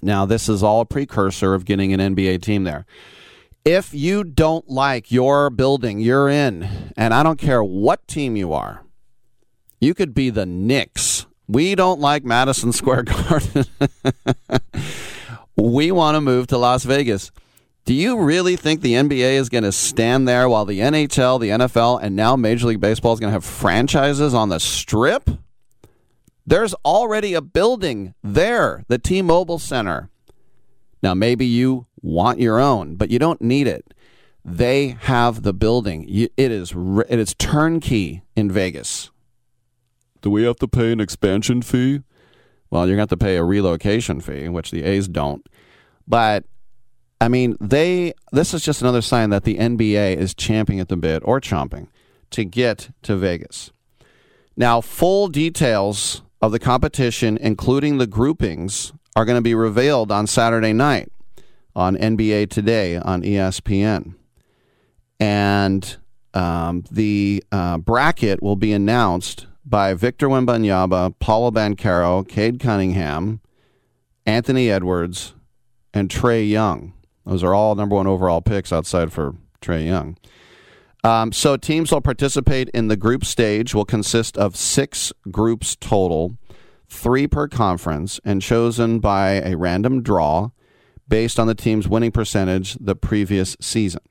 Now, 0.02 0.26
this 0.26 0.50
is 0.50 0.64
all 0.64 0.82
a 0.82 0.86
precursor 0.86 1.54
of 1.54 1.66
getting 1.66 1.94
an 1.94 2.16
NBA 2.16 2.42
team 2.42 2.64
there. 2.64 2.86
If 3.64 3.94
you 3.94 4.24
don't 4.24 4.68
like 4.70 5.12
your 5.12 5.52
building 5.52 6.00
you're 6.00 6.30
in, 6.30 6.94
and 6.98 7.14
I 7.14 7.22
don't 7.22 7.38
care 7.38 7.64
what 7.64 8.08
team 8.08 8.36
you 8.36 8.54
are, 8.54 8.84
you 9.80 9.94
could 9.94 10.14
be 10.14 10.30
the 10.30 10.46
Knicks. 10.48 11.28
We 11.48 11.76
don't 11.76 12.00
like 12.00 12.24
Madison 12.24 12.72
Square 12.74 13.04
Garden. 13.04 13.66
we 15.56 15.92
want 15.92 16.16
to 16.16 16.22
move 16.22 16.48
to 16.48 16.58
Las 16.58 16.84
Vegas. 16.84 17.32
Do 17.86 17.94
you 17.94 18.20
really 18.20 18.56
think 18.56 18.82
the 18.82 18.94
NBA 18.94 19.34
is 19.34 19.50
going 19.50 19.64
to 19.64 19.72
stand 19.72 20.28
there 20.28 20.48
while 20.48 20.66
the 20.66 20.80
NHL, 20.80 21.40
the 21.40 21.50
NFL, 21.50 22.00
and 22.02 22.16
now 22.16 22.36
Major 22.36 22.68
League 22.68 22.80
Baseball 22.80 23.14
is 23.14 23.20
going 23.20 23.30
to 23.30 23.34
have 23.34 23.44
franchises 23.44 24.34
on 24.34 24.50
the 24.50 24.60
strip? 24.60 25.30
There's 26.46 26.74
already 26.86 27.34
a 27.34 27.42
building 27.42 28.14
there, 28.24 28.84
the 28.88 28.98
T 28.98 29.22
Mobile 29.22 29.60
Center. 29.60 30.10
Now, 31.04 31.14
maybe 31.14 31.46
you 31.46 31.88
want 32.02 32.40
your 32.40 32.60
own, 32.60 32.96
but 32.96 33.10
you 33.10 33.20
don't 33.20 33.42
need 33.42 33.68
it. 33.68 33.94
They 34.44 34.98
have 35.02 35.44
the 35.44 35.54
building. 35.54 36.06
It 36.10 36.32
is, 36.38 36.74
it 37.10 37.20
is 37.20 37.36
turnkey 37.36 38.24
in 38.36 38.52
Vegas. 38.52 39.12
Do 40.22 40.30
we 40.30 40.44
have 40.44 40.58
to 40.58 40.68
pay 40.68 40.92
an 40.92 41.00
expansion 41.00 41.62
fee? 41.62 42.02
Well, 42.70 42.88
you're 42.88 42.96
going 42.96 43.08
to 43.08 43.14
have 43.14 43.20
to 43.20 43.26
pay 43.26 43.38
a 43.38 43.44
relocation 43.44 44.22
fee, 44.22 44.48
which 44.50 44.72
the 44.72 44.84
A's 44.84 45.08
don't. 45.08 45.48
But 46.08 46.46
I 47.20 47.28
mean, 47.28 47.56
they. 47.62 48.14
This 48.32 48.54
is 48.54 48.64
just 48.64 48.82
another 48.82 49.02
sign 49.02 49.30
that 49.30 49.44
the 49.44 49.58
NBA 49.58 50.18
is 50.18 50.34
champing 50.34 50.80
at 50.80 50.90
the 50.90 50.98
bit 50.98 51.22
or 51.24 51.40
chomping 51.40 51.88
to 52.32 52.44
get 52.44 52.90
to 53.04 53.16
Vegas. 53.16 53.72
Now, 54.58 54.82
full 54.82 55.28
details 55.28 56.24
of 56.42 56.52
the 56.52 56.60
competition, 56.60 57.38
including 57.38 57.98
the 57.98 58.08
groupings, 58.08 58.94
are 59.16 59.26
going 59.26 59.38
to 59.38 59.42
be 59.42 59.56
revealed 59.56 60.12
on 60.12 60.28
Saturday 60.28 60.74
night 60.74 61.12
on 61.76 61.96
NBA 61.96 62.50
Today 62.50 62.98
on 62.98 63.22
ESPN. 63.22 64.16
And 65.20 65.98
um, 66.34 66.84
the 66.90 67.44
uh, 67.52 67.78
bracket 67.78 68.42
will 68.42 68.56
be 68.56 68.74
announced 68.74 69.48
by 69.66 69.94
Victor 69.94 70.28
Wembanyama, 70.28 71.14
Paolo 71.20 71.52
Banchero, 71.52 72.28
Cade 72.28 72.60
Cunningham, 72.60 73.42
Anthony 74.26 74.70
Edwards, 74.70 75.34
and 75.94 76.10
Trae 76.10 76.50
Young. 76.50 76.94
Those 77.26 77.44
are 77.44 77.54
all 77.54 77.76
number 77.76 77.96
one 77.96 78.08
overall 78.08 78.42
picks 78.42 78.74
outside 78.74 79.14
for 79.14 79.36
Trae 79.62 79.86
Young. 79.86 80.18
Um, 81.04 81.32
so 81.32 81.58
teams 81.58 81.92
will 81.92 82.02
participate 82.02 82.70
in 82.70 82.88
the 82.88 82.96
group 82.96 83.26
stage 83.26 83.74
will 83.74 83.86
consist 83.86 84.38
of 84.38 84.56
six 84.56 85.12
groups 85.32 85.76
total, 85.76 86.38
three 86.88 87.28
per 87.28 87.48
conference, 87.48 88.20
and 88.24 88.42
chosen 88.42 89.00
by 89.00 89.32
a 89.32 89.58
random 89.58 90.04
draw 90.04 90.52
based 91.08 91.40
on 91.40 91.48
the 91.48 91.56
team's 91.56 91.88
winning 91.88 92.12
percentage 92.12 92.78
the 92.80 92.96
previous 92.96 93.58
season. 93.60 94.02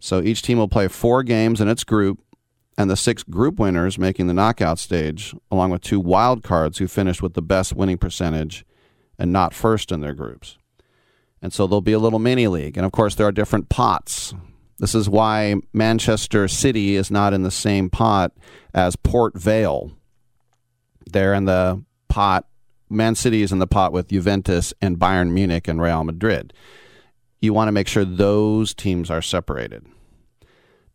So 0.00 0.20
each 0.20 0.42
team 0.42 0.58
will 0.58 0.68
play 0.68 0.88
four 0.88 1.22
games 1.22 1.60
in 1.60 1.68
its 1.68 1.84
group, 1.84 2.18
and 2.76 2.90
the 2.90 2.96
six 2.96 3.22
group 3.22 3.60
winners 3.60 3.98
making 3.98 4.26
the 4.26 4.34
knockout 4.34 4.80
stage, 4.80 5.34
along 5.50 5.70
with 5.70 5.82
two 5.82 6.00
wild 6.00 6.42
cards 6.42 6.78
who 6.78 6.88
finished 6.88 7.22
with 7.22 7.34
the 7.34 7.42
best 7.42 7.74
winning 7.74 7.98
percentage 7.98 8.64
and 9.18 9.32
not 9.32 9.54
first 9.54 9.92
in 9.92 10.00
their 10.00 10.14
groups. 10.14 10.58
And 11.40 11.52
so 11.52 11.66
there'll 11.66 11.80
be 11.80 11.92
a 11.92 11.98
little 12.00 12.18
mini 12.18 12.48
league. 12.48 12.76
And 12.76 12.84
of 12.84 12.92
course, 12.92 13.14
there 13.14 13.26
are 13.26 13.32
different 13.32 13.68
pots. 13.68 14.34
This 14.82 14.96
is 14.96 15.08
why 15.08 15.54
Manchester 15.72 16.48
City 16.48 16.96
is 16.96 17.08
not 17.08 17.32
in 17.32 17.44
the 17.44 17.52
same 17.52 17.88
pot 17.88 18.32
as 18.74 18.96
Port 18.96 19.38
Vale. 19.38 19.92
They're 21.06 21.34
in 21.34 21.44
the 21.44 21.84
pot. 22.08 22.48
Man 22.90 23.14
City 23.14 23.42
is 23.42 23.52
in 23.52 23.60
the 23.60 23.68
pot 23.68 23.92
with 23.92 24.08
Juventus 24.08 24.74
and 24.82 24.98
Bayern 24.98 25.30
Munich 25.30 25.68
and 25.68 25.80
Real 25.80 26.02
Madrid. 26.02 26.52
You 27.40 27.54
want 27.54 27.68
to 27.68 27.72
make 27.72 27.86
sure 27.86 28.04
those 28.04 28.74
teams 28.74 29.08
are 29.08 29.22
separated. 29.22 29.86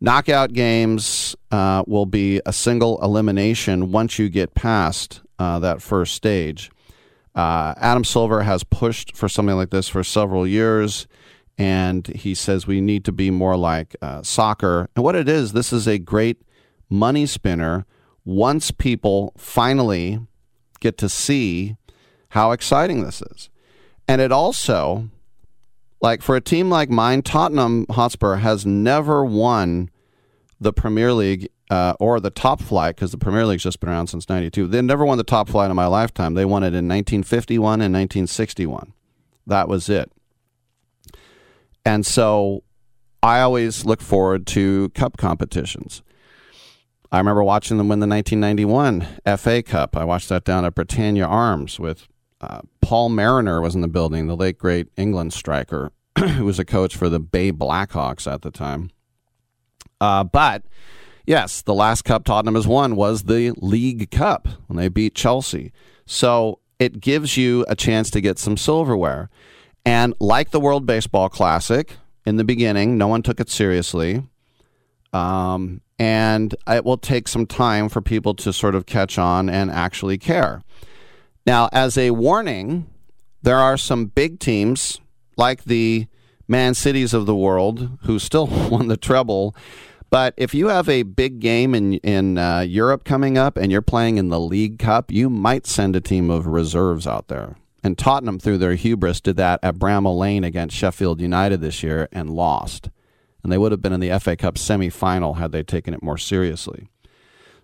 Knockout 0.02 0.52
games 0.52 1.34
uh, 1.50 1.82
will 1.86 2.04
be 2.04 2.42
a 2.44 2.52
single 2.52 3.02
elimination 3.02 3.90
once 3.90 4.18
you 4.18 4.28
get 4.28 4.54
past 4.54 5.22
uh, 5.38 5.60
that 5.60 5.80
first 5.80 6.12
stage. 6.12 6.70
Uh, 7.34 7.72
Adam 7.78 8.04
Silver 8.04 8.42
has 8.42 8.64
pushed 8.64 9.16
for 9.16 9.30
something 9.30 9.56
like 9.56 9.70
this 9.70 9.88
for 9.88 10.04
several 10.04 10.46
years, 10.46 11.06
and 11.58 12.06
he 12.06 12.34
says 12.34 12.66
we 12.66 12.80
need 12.80 13.04
to 13.04 13.12
be 13.12 13.30
more 13.32 13.56
like 13.56 13.96
uh, 14.00 14.22
soccer. 14.22 14.88
And 14.94 15.04
what 15.04 15.16
it 15.16 15.28
is, 15.28 15.52
this 15.52 15.72
is 15.72 15.88
a 15.88 15.98
great 15.98 16.40
money 16.88 17.26
spinner 17.26 17.84
once 18.24 18.70
people 18.70 19.32
finally 19.36 20.20
get 20.80 20.96
to 20.98 21.08
see 21.08 21.76
how 22.30 22.52
exciting 22.52 23.02
this 23.02 23.20
is. 23.22 23.50
And 24.06 24.20
it 24.20 24.30
also, 24.30 25.08
like 26.00 26.22
for 26.22 26.36
a 26.36 26.40
team 26.40 26.70
like 26.70 26.90
mine, 26.90 27.22
Tottenham 27.22 27.86
Hotspur 27.90 28.36
has 28.36 28.64
never 28.64 29.24
won 29.24 29.90
the 30.60 30.72
Premier 30.72 31.12
League 31.12 31.48
uh, 31.70 31.94
or 31.98 32.20
the 32.20 32.30
top 32.30 32.62
flight 32.62 32.94
because 32.96 33.10
the 33.10 33.18
Premier 33.18 33.44
League's 33.44 33.64
just 33.64 33.80
been 33.80 33.90
around 33.90 34.06
since 34.06 34.28
'92. 34.28 34.68
They 34.68 34.80
never 34.80 35.04
won 35.04 35.18
the 35.18 35.24
top 35.24 35.48
flight 35.48 35.70
in 35.70 35.76
my 35.76 35.86
lifetime. 35.86 36.34
They 36.34 36.44
won 36.44 36.62
it 36.62 36.68
in 36.68 36.88
1951 36.88 37.80
and 37.80 37.92
1961. 37.92 38.94
That 39.46 39.68
was 39.68 39.88
it. 39.88 40.10
And 41.84 42.04
so 42.04 42.64
I 43.22 43.40
always 43.40 43.84
look 43.84 44.00
forward 44.00 44.46
to 44.48 44.90
cup 44.90 45.16
competitions. 45.16 46.02
I 47.10 47.18
remember 47.18 47.42
watching 47.42 47.78
them 47.78 47.88
win 47.88 48.00
the 48.00 48.06
1991 48.06 49.06
FA 49.38 49.62
Cup. 49.62 49.96
I 49.96 50.04
watched 50.04 50.28
that 50.28 50.44
down 50.44 50.64
at 50.64 50.74
Britannia 50.74 51.26
Arms 51.26 51.80
with 51.80 52.06
uh, 52.40 52.60
Paul 52.82 53.08
Mariner 53.08 53.60
was 53.60 53.74
in 53.74 53.80
the 53.80 53.88
building, 53.88 54.26
the 54.26 54.36
late 54.36 54.58
great 54.58 54.88
England 54.96 55.32
striker 55.32 55.92
who 56.18 56.44
was 56.44 56.58
a 56.58 56.64
coach 56.64 56.96
for 56.96 57.08
the 57.08 57.18
Bay 57.18 57.50
Blackhawks 57.50 58.30
at 58.30 58.42
the 58.42 58.50
time. 58.50 58.90
Uh, 60.00 60.22
but 60.22 60.64
yes, 61.26 61.62
the 61.62 61.74
last 61.74 62.02
cup 62.02 62.24
Tottenham 62.24 62.54
has 62.54 62.66
won 62.66 62.94
was 62.94 63.24
the 63.24 63.52
League 63.56 64.10
Cup 64.10 64.48
when 64.66 64.76
they 64.76 64.88
beat 64.88 65.14
Chelsea. 65.14 65.72
So 66.06 66.60
it 66.78 67.00
gives 67.00 67.36
you 67.36 67.64
a 67.68 67.74
chance 67.74 68.10
to 68.10 68.20
get 68.20 68.38
some 68.38 68.56
silverware. 68.56 69.30
And 69.84 70.14
like 70.20 70.50
the 70.50 70.60
World 70.60 70.86
Baseball 70.86 71.28
Classic, 71.28 71.96
in 72.28 72.36
the 72.36 72.44
beginning, 72.44 72.98
no 72.98 73.08
one 73.08 73.22
took 73.22 73.40
it 73.40 73.48
seriously. 73.48 74.22
Um, 75.12 75.80
and 75.98 76.54
it 76.66 76.84
will 76.84 76.98
take 76.98 77.26
some 77.26 77.46
time 77.46 77.88
for 77.88 78.02
people 78.02 78.34
to 78.34 78.52
sort 78.52 78.74
of 78.74 78.84
catch 78.84 79.18
on 79.18 79.48
and 79.48 79.70
actually 79.70 80.18
care. 80.18 80.62
Now, 81.46 81.70
as 81.72 81.96
a 81.96 82.10
warning, 82.10 82.86
there 83.42 83.56
are 83.56 83.78
some 83.78 84.06
big 84.06 84.38
teams 84.38 85.00
like 85.38 85.64
the 85.64 86.06
Man 86.46 86.74
Cities 86.74 87.14
of 87.14 87.24
the 87.24 87.34
world 87.34 87.98
who 88.02 88.18
still 88.18 88.46
won 88.70 88.88
the 88.88 88.96
treble 88.96 89.56
But 90.10 90.34
if 90.36 90.54
you 90.54 90.68
have 90.68 90.88
a 90.88 91.02
big 91.02 91.40
game 91.40 91.74
in 91.74 91.94
in 91.94 92.38
uh, 92.38 92.60
Europe 92.60 93.04
coming 93.04 93.38
up 93.38 93.56
and 93.56 93.72
you're 93.72 93.82
playing 93.82 94.18
in 94.18 94.28
the 94.28 94.40
League 94.40 94.78
Cup, 94.78 95.10
you 95.10 95.30
might 95.30 95.66
send 95.66 95.96
a 95.96 96.00
team 96.00 96.30
of 96.30 96.46
reserves 96.46 97.06
out 97.06 97.28
there. 97.28 97.56
And 97.82 97.96
Tottenham, 97.96 98.38
through 98.38 98.58
their 98.58 98.74
hubris, 98.74 99.20
did 99.20 99.36
that 99.36 99.60
at 99.62 99.76
Bramall 99.76 100.18
Lane 100.18 100.44
against 100.44 100.76
Sheffield 100.76 101.20
United 101.20 101.60
this 101.60 101.82
year 101.82 102.08
and 102.12 102.30
lost. 102.30 102.90
And 103.42 103.52
they 103.52 103.58
would 103.58 103.72
have 103.72 103.80
been 103.80 103.92
in 103.92 104.00
the 104.00 104.18
FA 104.18 104.36
Cup 104.36 104.58
semi 104.58 104.90
final 104.90 105.34
had 105.34 105.52
they 105.52 105.62
taken 105.62 105.94
it 105.94 106.02
more 106.02 106.18
seriously. 106.18 106.88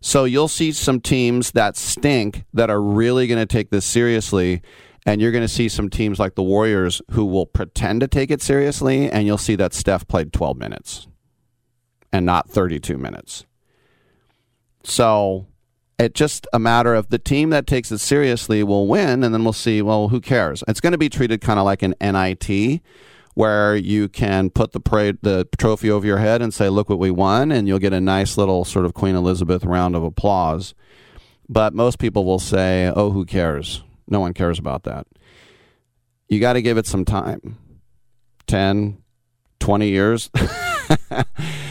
So 0.00 0.24
you'll 0.24 0.48
see 0.48 0.70
some 0.70 1.00
teams 1.00 1.52
that 1.52 1.76
stink 1.76 2.44
that 2.52 2.70
are 2.70 2.80
really 2.80 3.26
going 3.26 3.40
to 3.40 3.46
take 3.46 3.70
this 3.70 3.84
seriously. 3.84 4.62
And 5.06 5.20
you're 5.20 5.32
going 5.32 5.42
to 5.44 5.48
see 5.48 5.68
some 5.68 5.90
teams 5.90 6.18
like 6.18 6.34
the 6.34 6.42
Warriors 6.42 7.02
who 7.10 7.24
will 7.24 7.46
pretend 7.46 8.00
to 8.00 8.08
take 8.08 8.30
it 8.30 8.40
seriously. 8.40 9.10
And 9.10 9.26
you'll 9.26 9.36
see 9.38 9.56
that 9.56 9.74
Steph 9.74 10.06
played 10.06 10.32
12 10.32 10.56
minutes 10.56 11.08
and 12.12 12.24
not 12.24 12.48
32 12.48 12.96
minutes. 12.96 13.44
So 14.84 15.46
it's 15.98 16.18
just 16.18 16.46
a 16.52 16.58
matter 16.58 16.94
of 16.94 17.08
the 17.08 17.18
team 17.18 17.50
that 17.50 17.66
takes 17.66 17.92
it 17.92 17.98
seriously 17.98 18.62
will 18.62 18.86
win. 18.86 19.22
And 19.22 19.34
then 19.34 19.44
we'll 19.44 19.52
see, 19.52 19.82
well, 19.82 20.08
who 20.08 20.20
cares? 20.20 20.64
It's 20.66 20.80
going 20.80 20.92
to 20.92 20.98
be 20.98 21.08
treated 21.08 21.40
kind 21.40 21.58
of 21.58 21.64
like 21.64 21.82
an 21.82 21.94
NIT 22.00 22.80
where 23.34 23.74
you 23.76 24.08
can 24.08 24.48
put 24.50 24.72
the 24.72 24.80
parade, 24.80 25.18
the 25.22 25.48
trophy 25.58 25.90
over 25.90 26.06
your 26.06 26.18
head 26.18 26.40
and 26.40 26.54
say, 26.54 26.68
"Look 26.68 26.88
what 26.88 27.00
we 27.00 27.10
won," 27.10 27.50
and 27.50 27.66
you'll 27.66 27.80
get 27.80 27.92
a 27.92 28.00
nice 28.00 28.36
little 28.36 28.64
sort 28.64 28.84
of 28.84 28.94
Queen 28.94 29.16
Elizabeth 29.16 29.64
round 29.64 29.96
of 29.96 30.04
applause. 30.04 30.74
But 31.48 31.74
most 31.74 31.98
people 31.98 32.24
will 32.24 32.38
say, 32.38 32.92
"Oh, 32.94 33.10
who 33.10 33.24
cares? 33.24 33.82
No 34.08 34.20
one 34.20 34.34
cares 34.34 34.58
about 34.58 34.84
that." 34.84 35.06
You 36.28 36.40
got 36.40 36.54
to 36.54 36.62
give 36.62 36.78
it 36.78 36.86
some 36.86 37.04
time 37.04 37.58
10, 38.46 38.98
20 39.58 39.88
years. 39.88 40.30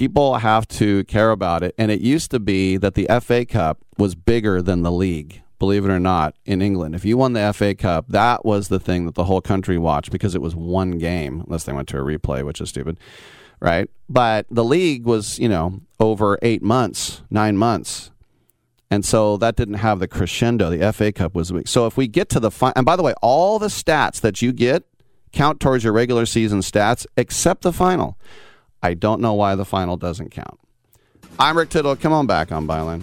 people 0.00 0.36
have 0.36 0.66
to 0.66 1.04
care 1.04 1.30
about 1.30 1.62
it. 1.62 1.74
And 1.76 1.90
it 1.90 2.00
used 2.00 2.30
to 2.30 2.40
be 2.40 2.78
that 2.78 2.94
the 2.94 3.06
FA 3.20 3.44
Cup 3.44 3.84
was 3.98 4.14
bigger 4.14 4.62
than 4.62 4.80
the 4.80 4.90
league 4.90 5.42
believe 5.58 5.84
it 5.84 5.90
or 5.90 6.00
not, 6.00 6.34
in 6.46 6.62
England. 6.62 6.94
If 6.94 7.04
you 7.04 7.18
won 7.18 7.34
the 7.34 7.52
FA 7.52 7.74
Cup, 7.74 8.06
that 8.08 8.46
was 8.46 8.68
the 8.68 8.80
thing 8.80 9.04
that 9.04 9.14
the 9.14 9.24
whole 9.24 9.42
country 9.42 9.76
watched 9.76 10.10
because 10.10 10.34
it 10.34 10.40
was 10.40 10.56
one 10.56 10.92
game, 10.92 11.42
unless 11.46 11.64
they 11.64 11.74
went 11.74 11.86
to 11.88 11.98
a 11.98 12.00
replay, 12.00 12.42
which 12.42 12.62
is 12.62 12.70
stupid, 12.70 12.96
right? 13.60 13.90
But 14.08 14.46
the 14.50 14.64
league 14.64 15.04
was, 15.04 15.38
you 15.38 15.50
know, 15.50 15.82
over 16.00 16.38
eight 16.40 16.62
months, 16.62 17.20
nine 17.28 17.58
months. 17.58 18.10
And 18.90 19.04
so 19.04 19.36
that 19.36 19.54
didn't 19.54 19.74
have 19.74 19.98
the 19.98 20.08
crescendo. 20.08 20.70
The 20.70 20.90
FA 20.94 21.12
Cup 21.12 21.34
was 21.34 21.52
weak. 21.52 21.68
So 21.68 21.86
if 21.86 21.98
we 21.98 22.08
get 22.08 22.30
to 22.30 22.40
the 22.40 22.50
final, 22.50 22.72
and 22.76 22.86
by 22.86 22.96
the 22.96 23.02
way, 23.02 23.12
all 23.20 23.58
the 23.58 23.66
stats 23.66 24.18
that 24.22 24.40
you 24.40 24.54
get 24.54 24.84
count 25.32 25.60
towards 25.60 25.84
your 25.84 25.92
regular 25.92 26.24
season 26.24 26.60
stats 26.60 27.04
except 27.18 27.60
the 27.60 27.72
final. 27.74 28.16
I 28.82 28.94
don't 28.94 29.20
know 29.20 29.34
why 29.34 29.54
the 29.54 29.64
final 29.64 29.96
doesn't 29.96 30.30
count. 30.30 30.58
I'm 31.38 31.56
Rick 31.56 31.70
Tittle. 31.70 31.96
Come 31.96 32.12
on 32.12 32.26
back 32.26 32.52
on 32.52 32.66
Byline. 32.66 33.02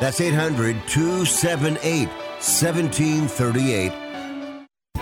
That's 0.00 0.20
800 0.20 0.76
278 0.88 2.08
1738. 2.08 4.05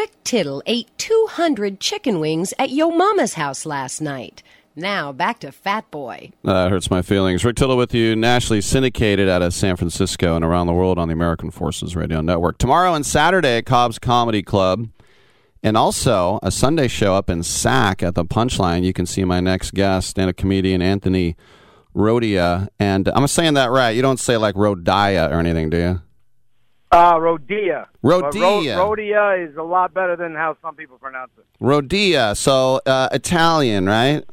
Rick 0.00 0.24
Tittle 0.24 0.62
ate 0.64 0.88
200 0.96 1.78
chicken 1.78 2.20
wings 2.20 2.54
at 2.58 2.70
Yo 2.70 2.88
Mama's 2.88 3.34
house 3.34 3.66
last 3.66 4.00
night. 4.00 4.42
Now 4.74 5.12
back 5.12 5.40
to 5.40 5.52
Fat 5.52 5.90
Boy. 5.90 6.30
Uh, 6.42 6.54
that 6.54 6.70
hurts 6.70 6.90
my 6.90 7.02
feelings. 7.02 7.44
Rick 7.44 7.56
Tittle 7.56 7.76
with 7.76 7.92
you, 7.92 8.16
nationally 8.16 8.62
syndicated 8.62 9.28
out 9.28 9.42
of 9.42 9.52
San 9.52 9.76
Francisco 9.76 10.36
and 10.36 10.42
around 10.42 10.68
the 10.68 10.72
world 10.72 10.98
on 10.98 11.08
the 11.08 11.12
American 11.12 11.50
Forces 11.50 11.94
Radio 11.94 12.22
Network. 12.22 12.56
Tomorrow 12.56 12.94
and 12.94 13.04
Saturday 13.04 13.58
at 13.58 13.66
Cobb's 13.66 13.98
Comedy 13.98 14.42
Club, 14.42 14.88
and 15.62 15.76
also 15.76 16.38
a 16.42 16.50
Sunday 16.50 16.88
show 16.88 17.14
up 17.14 17.28
in 17.28 17.42
Sac 17.42 18.02
at 18.02 18.14
the 18.14 18.24
Punchline. 18.24 18.84
You 18.84 18.94
can 18.94 19.04
see 19.04 19.26
my 19.26 19.40
next 19.40 19.74
guest, 19.74 20.08
stand-up 20.08 20.38
comedian 20.38 20.80
Anthony 20.80 21.36
Rodia. 21.94 22.68
And 22.78 23.06
I'm 23.08 23.26
saying 23.26 23.52
that 23.52 23.70
right. 23.70 23.90
You 23.90 24.00
don't 24.00 24.18
say 24.18 24.38
like 24.38 24.54
Rodia 24.54 25.30
or 25.30 25.40
anything, 25.40 25.68
do 25.68 25.76
you? 25.76 26.02
Uh, 26.90 27.14
Rodia. 27.14 27.86
But 28.02 28.32
Rodia. 28.32 28.76
Ro- 28.76 28.90
Rodia 28.96 29.48
is 29.48 29.56
a 29.56 29.62
lot 29.62 29.94
better 29.94 30.16
than 30.16 30.34
how 30.34 30.56
some 30.60 30.74
people 30.74 30.98
pronounce 30.98 31.30
it. 31.38 31.44
Rodia. 31.62 32.36
So 32.36 32.80
uh, 32.84 33.08
Italian, 33.12 33.86
right? 33.86 34.24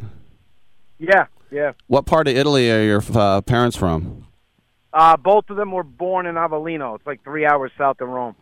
Yeah, 1.00 1.28
yeah. 1.52 1.74
What 1.86 2.06
part 2.06 2.28
of 2.28 2.36
Italy 2.36 2.72
are 2.72 2.84
your 2.84 3.04
uh, 3.14 3.42
parents 3.42 3.78
from? 3.78 4.26
Uh, 4.92 5.16
both 5.18 5.50
of 5.52 5.58
them 5.58 5.72
were 5.72 5.84
born 5.84 6.26
in 6.26 6.36
Avellino. 6.36 6.96
It's 6.96 7.06
like 7.06 7.24
three 7.24 7.46
hours 7.46 7.72
south 7.78 8.02
of 8.02 8.10
Rome. 8.10 8.36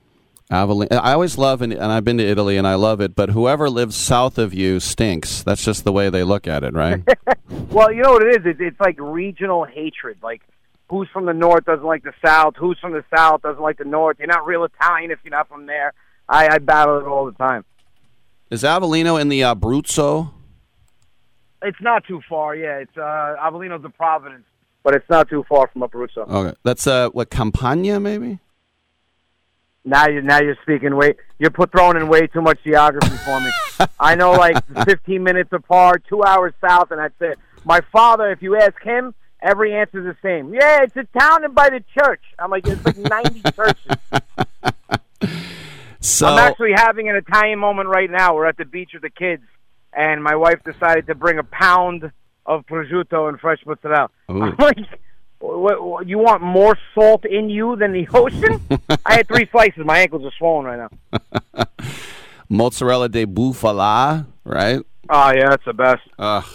Avellino. 0.49 0.93
I 0.93 1.13
always 1.13 1.37
love, 1.37 1.61
and, 1.61 1.73
and 1.73 1.91
I've 1.91 2.05
been 2.05 2.17
to 2.19 2.23
Italy 2.23 2.55
and 2.55 2.65
I 2.67 2.75
love 2.75 3.01
it, 3.01 3.15
but 3.15 3.31
whoever 3.31 3.69
lives 3.69 3.95
south 3.95 4.37
of 4.37 4.53
you 4.53 4.79
stinks. 4.79 5.43
That's 5.43 5.65
just 5.65 5.83
the 5.83 5.91
way 5.91 6.09
they 6.09 6.23
look 6.23 6.47
at 6.47 6.63
it, 6.63 6.73
right? 6.73 7.03
Well, 7.69 7.91
you 7.91 8.01
know 8.01 8.13
what 8.13 8.23
it 8.23 8.39
is? 8.39 8.45
It's, 8.45 8.59
it's 8.61 8.79
like 8.79 8.95
regional 8.99 9.65
hatred. 9.65 10.17
Like, 10.23 10.41
who's 10.89 11.07
from 11.11 11.25
the 11.25 11.33
north 11.33 11.65
doesn't 11.65 11.85
like 11.85 12.03
the 12.03 12.13
south. 12.23 12.55
Who's 12.57 12.77
from 12.79 12.93
the 12.93 13.03
south 13.15 13.41
doesn't 13.41 13.61
like 13.61 13.77
the 13.77 13.85
north. 13.85 14.17
You're 14.19 14.27
not 14.27 14.45
real 14.45 14.63
Italian 14.63 15.11
if 15.11 15.19
you're 15.23 15.31
not 15.31 15.49
from 15.49 15.65
there. 15.65 15.93
I, 16.27 16.47
I 16.47 16.57
battle 16.59 16.99
it 16.99 17.05
all 17.05 17.25
the 17.25 17.33
time. 17.33 17.65
Is 18.49 18.63
Avellino 18.63 19.19
in 19.19 19.29
the 19.29 19.41
Abruzzo? 19.41 20.31
It's 21.61 21.81
not 21.81 22.05
too 22.05 22.21
far. 22.29 22.55
Yeah, 22.55 22.77
it's 22.77 22.97
uh, 22.97 23.35
Avellino's 23.41 23.83
a 23.83 23.89
Providence, 23.89 24.45
but 24.83 24.95
it's 24.95 25.09
not 25.09 25.29
too 25.29 25.43
far 25.49 25.67
from 25.67 25.81
Abruzzo. 25.81 26.27
Okay. 26.29 26.55
That's, 26.63 26.85
uh, 26.85 27.09
what, 27.09 27.29
Campania, 27.29 27.99
maybe? 27.99 28.39
Now 29.87 30.07
you 30.07 30.23
now 30.23 30.41
you're 30.41 30.57
speaking 30.63 30.95
way 30.95 31.13
you're 31.37 31.51
put 31.51 31.71
throwing 31.71 31.95
in 31.95 32.07
way 32.07 32.25
too 32.25 32.41
much 32.41 32.57
geography 32.63 33.15
for 33.17 33.39
me. 33.39 33.51
I 33.99 34.15
know 34.15 34.31
like 34.31 34.57
15 34.83 35.21
minutes 35.21 35.51
apart, 35.53 36.03
two 36.09 36.23
hours 36.23 36.53
south, 36.59 36.89
and 36.89 36.99
that's 36.99 37.13
it. 37.19 37.37
My 37.65 37.81
father, 37.91 38.31
if 38.31 38.41
you 38.41 38.57
ask 38.57 38.81
him, 38.81 39.13
every 39.45 39.73
answer's 39.73 40.05
the 40.05 40.17
same. 40.27 40.53
Yeah, 40.53 40.83
it's 40.83 40.97
a 40.97 41.05
town 41.17 41.45
and 41.45 41.53
by 41.53 41.69
the 41.69 41.83
church. 41.97 42.21
I'm 42.37 42.49
like, 42.49 42.67
it's 42.67 42.83
like 42.83 42.97
90 42.97 43.41
churches. 43.55 43.97
So, 46.01 46.27
I'm 46.27 46.39
actually 46.39 46.73
having 46.73 47.09
an 47.09 47.15
Italian 47.15 47.59
moment 47.59 47.89
right 47.89 48.09
now. 48.09 48.35
We're 48.35 48.47
at 48.47 48.57
the 48.57 48.65
beach 48.65 48.91
with 48.93 49.03
the 49.03 49.09
kids, 49.09 49.43
and 49.93 50.23
my 50.23 50.35
wife 50.35 50.63
decided 50.63 51.07
to 51.07 51.15
bring 51.15 51.39
a 51.39 51.43
pound 51.43 52.11
of 52.45 52.65
prosciutto 52.65 53.29
and 53.29 53.39
fresh 53.39 53.59
mozzarella. 53.65 54.09
Ooh. 54.29 54.43
I'm 54.43 54.55
like, 54.57 54.77
what, 55.39 55.83
what, 55.83 56.07
you 56.07 56.17
want 56.19 56.41
more 56.41 56.77
salt 56.93 57.25
in 57.25 57.49
you 57.49 57.75
than 57.75 57.91
the 57.91 58.07
ocean? 58.13 58.61
I 59.05 59.15
had 59.15 59.27
three 59.27 59.47
slices. 59.51 59.83
My 59.85 59.99
ankles 59.99 60.25
are 60.25 60.31
swollen 60.37 60.65
right 60.65 60.89
now. 61.13 61.65
mozzarella 62.49 63.09
de 63.09 63.25
bufala, 63.25 64.27
right? 64.43 64.81
Oh, 65.09 65.31
yeah, 65.31 65.49
that's 65.49 65.65
the 65.65 65.73
best. 65.73 66.01
Ugh. 66.17 66.45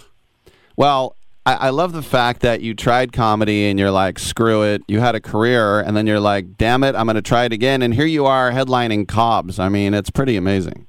Well, 0.76 1.16
I, 1.50 1.66
I 1.66 1.70
love 1.70 1.92
the 1.92 2.02
fact 2.02 2.42
that 2.42 2.60
you 2.60 2.74
tried 2.74 3.12
comedy 3.12 3.68
and 3.68 3.78
you're 3.78 3.90
like, 3.90 4.20
screw 4.20 4.62
it. 4.62 4.82
You 4.86 5.00
had 5.00 5.16
a 5.16 5.20
career, 5.20 5.80
and 5.80 5.96
then 5.96 6.06
you're 6.06 6.20
like, 6.20 6.56
damn 6.56 6.84
it, 6.84 6.94
I'm 6.94 7.06
going 7.06 7.16
to 7.16 7.22
try 7.22 7.44
it 7.44 7.52
again. 7.52 7.82
And 7.82 7.92
here 7.92 8.06
you 8.06 8.26
are 8.26 8.52
headlining 8.52 9.08
Cobb's. 9.08 9.58
I 9.58 9.68
mean, 9.68 9.92
it's 9.92 10.10
pretty 10.10 10.36
amazing. 10.36 10.86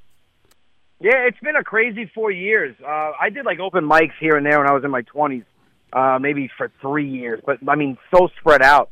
Yeah, 1.00 1.26
it's 1.26 1.40
been 1.40 1.56
a 1.56 1.64
crazy 1.64 2.10
four 2.14 2.30
years. 2.30 2.76
Uh, 2.80 3.12
I 3.20 3.32
did 3.34 3.44
like 3.44 3.60
open 3.60 3.86
mics 3.86 4.14
here 4.20 4.38
and 4.38 4.46
there 4.46 4.60
when 4.60 4.70
I 4.70 4.74
was 4.74 4.84
in 4.84 4.92
my 4.92 5.02
20s, 5.02 5.44
uh, 5.94 6.20
maybe 6.20 6.48
for 6.56 6.72
three 6.80 7.10
years, 7.10 7.42
but 7.44 7.58
I 7.68 7.76
mean, 7.76 7.98
so 8.14 8.30
spread 8.40 8.62
out. 8.62 8.92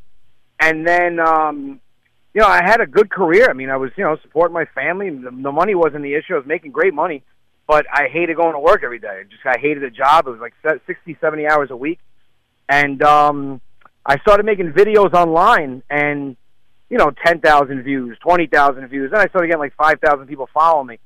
And 0.59 0.87
then, 0.87 1.19
um, 1.19 1.79
you 2.33 2.41
know, 2.41 2.47
I 2.47 2.63
had 2.65 2.81
a 2.81 2.87
good 2.87 3.11
career. 3.11 3.47
I 3.47 3.53
mean, 3.53 3.69
I 3.69 3.77
was, 3.77 3.91
you 3.95 4.03
know, 4.03 4.17
supporting 4.23 4.55
my 4.55 4.65
family. 4.73 5.11
The, 5.11 5.29
the 5.29 5.51
money 5.51 5.75
wasn't 5.75 6.01
the 6.01 6.15
issue. 6.15 6.33
I 6.33 6.37
was 6.37 6.47
making 6.47 6.71
great 6.71 6.95
money, 6.95 7.23
but 7.69 7.85
I 7.93 8.07
hated 8.07 8.35
going 8.35 8.53
to 8.53 8.59
work 8.59 8.81
every 8.83 8.97
day. 8.97 9.21
Just, 9.29 9.45
I 9.45 9.59
hated 9.59 9.83
the 9.83 9.91
job. 9.91 10.25
It 10.25 10.31
was 10.31 10.39
like 10.39 10.55
se- 10.65 10.81
60, 10.87 11.17
70 11.21 11.45
hours 11.45 11.69
a 11.69 11.75
week. 11.75 11.99
And, 12.67 12.99
um, 13.03 13.61
I 14.03 14.17
started 14.21 14.43
making 14.43 14.71
videos 14.71 15.13
online 15.13 15.83
and, 15.87 16.35
you 16.89 16.97
know, 16.97 17.11
10,000 17.23 17.83
views, 17.83 18.17
20,000 18.21 18.87
views. 18.87 19.11
Then 19.11 19.21
I 19.21 19.27
started 19.27 19.49
getting 19.49 19.59
like 19.59 19.75
5,000 19.75 20.25
people 20.25 20.49
follow 20.51 20.83
me. 20.83 20.97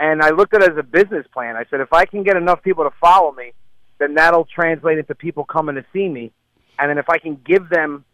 And 0.00 0.20
I 0.20 0.30
looked 0.30 0.54
at 0.54 0.62
it 0.64 0.72
as 0.72 0.76
a 0.76 0.82
business 0.82 1.24
plan. 1.32 1.54
I 1.54 1.64
said, 1.70 1.78
if 1.78 1.92
I 1.92 2.04
can 2.04 2.24
get 2.24 2.36
enough 2.36 2.64
people 2.64 2.82
to 2.82 2.90
follow 3.00 3.30
me, 3.30 3.52
then 3.98 4.14
that'll 4.14 4.46
translate 4.46 4.98
into 4.98 5.14
people 5.14 5.44
coming 5.44 5.76
to 5.76 5.84
see 5.92 6.08
me. 6.08 6.32
And 6.80 6.90
then 6.90 6.98
if 6.98 7.08
I 7.08 7.18
can 7.18 7.40
give 7.46 7.68
them, 7.68 8.04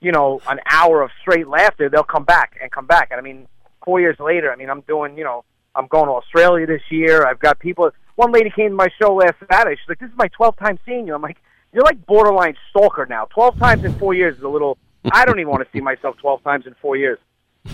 you 0.00 0.12
know, 0.12 0.40
an 0.48 0.60
hour 0.64 1.02
of 1.02 1.10
straight 1.20 1.46
laughter, 1.46 1.90
they'll 1.90 2.04
come 2.04 2.24
back 2.24 2.56
and 2.62 2.72
come 2.72 2.86
back. 2.86 3.08
And 3.10 3.20
I 3.20 3.22
mean, 3.22 3.46
four 3.84 4.00
years 4.00 4.18
later, 4.18 4.50
I 4.50 4.56
mean, 4.56 4.70
I'm 4.70 4.80
doing, 4.80 5.18
you 5.18 5.24
know, 5.24 5.44
I'm 5.74 5.86
going 5.86 6.06
to 6.06 6.12
Australia 6.12 6.66
this 6.66 6.82
year. 6.90 7.26
I've 7.26 7.38
got 7.38 7.58
people. 7.58 7.90
One 8.16 8.32
lady 8.32 8.50
came 8.50 8.70
to 8.70 8.76
my 8.76 8.88
show 9.00 9.14
last 9.14 9.34
Saturday. 9.50 9.76
She's 9.76 9.88
like, 9.88 9.98
"This 9.98 10.10
is 10.10 10.16
my 10.16 10.28
12th 10.28 10.58
time 10.58 10.78
seeing 10.84 11.06
you." 11.06 11.14
I'm 11.14 11.22
like, 11.22 11.38
"You're 11.72 11.84
like 11.84 12.04
borderline 12.06 12.56
stalker 12.70 13.06
now. 13.06 13.26
12 13.26 13.58
times 13.58 13.84
in 13.84 13.92
four 13.98 14.14
years 14.14 14.36
is 14.36 14.42
a 14.42 14.48
little. 14.48 14.78
I 15.12 15.24
don't 15.24 15.38
even 15.38 15.50
want 15.50 15.62
to 15.62 15.68
see 15.72 15.80
myself 15.80 16.16
12 16.18 16.42
times 16.42 16.66
in 16.66 16.74
four 16.80 16.96
years." 16.96 17.18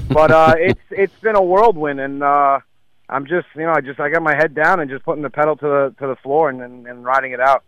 But 0.08 0.30
uh, 0.30 0.54
it's 0.58 0.80
it's 0.90 1.18
been 1.20 1.36
a 1.36 1.42
whirlwind, 1.42 2.00
and 2.00 2.22
uh, 2.22 2.60
I'm 3.08 3.26
just 3.26 3.46
you 3.54 3.62
know 3.62 3.72
I 3.72 3.80
just 3.80 4.00
I 4.00 4.10
got 4.10 4.22
my 4.22 4.34
head 4.34 4.54
down 4.54 4.80
and 4.80 4.90
just 4.90 5.04
putting 5.04 5.22
the 5.22 5.30
pedal 5.30 5.56
to 5.56 5.66
the 5.66 5.94
to 5.98 6.06
the 6.06 6.16
floor 6.16 6.48
and 6.48 6.60
and, 6.62 6.86
and 6.86 7.04
riding 7.04 7.32
it 7.32 7.40
out. 7.40 7.64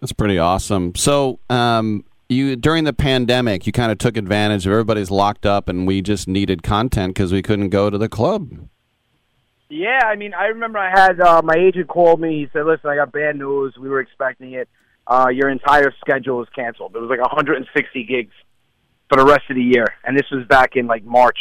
That's 0.00 0.12
pretty 0.12 0.36
awesome. 0.36 0.96
So, 0.96 1.38
um, 1.48 2.04
you 2.28 2.56
during 2.56 2.84
the 2.84 2.92
pandemic, 2.92 3.66
you 3.66 3.72
kind 3.72 3.92
of 3.92 3.98
took 3.98 4.16
advantage 4.16 4.66
of 4.66 4.72
everybody's 4.72 5.10
locked 5.10 5.46
up, 5.46 5.68
and 5.68 5.86
we 5.86 6.02
just 6.02 6.26
needed 6.26 6.62
content 6.62 7.14
because 7.14 7.32
we 7.32 7.40
couldn't 7.40 7.68
go 7.68 7.88
to 7.88 7.96
the 7.98 8.08
club. 8.08 8.68
Yeah, 9.74 10.00
I 10.04 10.16
mean, 10.16 10.34
I 10.34 10.48
remember 10.48 10.78
I 10.78 10.90
had 10.90 11.18
uh, 11.18 11.40
my 11.42 11.54
agent 11.54 11.88
called 11.88 12.20
me. 12.20 12.40
He 12.40 12.48
said, 12.52 12.66
"Listen, 12.66 12.90
I 12.90 12.96
got 12.96 13.10
bad 13.10 13.36
news. 13.36 13.74
We 13.80 13.88
were 13.88 14.00
expecting 14.00 14.52
it. 14.52 14.68
Uh, 15.06 15.28
your 15.32 15.48
entire 15.48 15.94
schedule 15.98 16.42
is 16.42 16.48
canceled. 16.54 16.92
There 16.92 17.00
was 17.00 17.08
like 17.08 17.20
160 17.22 18.04
gigs 18.04 18.34
for 19.08 19.16
the 19.16 19.24
rest 19.24 19.44
of 19.48 19.56
the 19.56 19.62
year, 19.62 19.86
and 20.04 20.14
this 20.14 20.26
was 20.30 20.46
back 20.46 20.76
in 20.76 20.86
like 20.86 21.04
March 21.04 21.38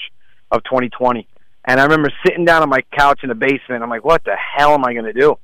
of 0.49 0.63
2020. 0.63 1.27
And 1.65 1.77
I 1.81 1.83
remember 1.83 2.09
sitting 2.25 2.45
down 2.45 2.61
on 2.61 2.69
my 2.69 2.79
couch 2.97 3.19
in 3.21 3.27
the 3.27 3.35
basement. 3.35 3.83
I'm 3.83 3.89
like, 3.89 4.05
"What 4.05 4.23
the 4.23 4.37
hell 4.37 4.73
am 4.75 4.85
I 4.85 4.93
going 4.93 5.13
to 5.13 5.13
do?" 5.13 5.37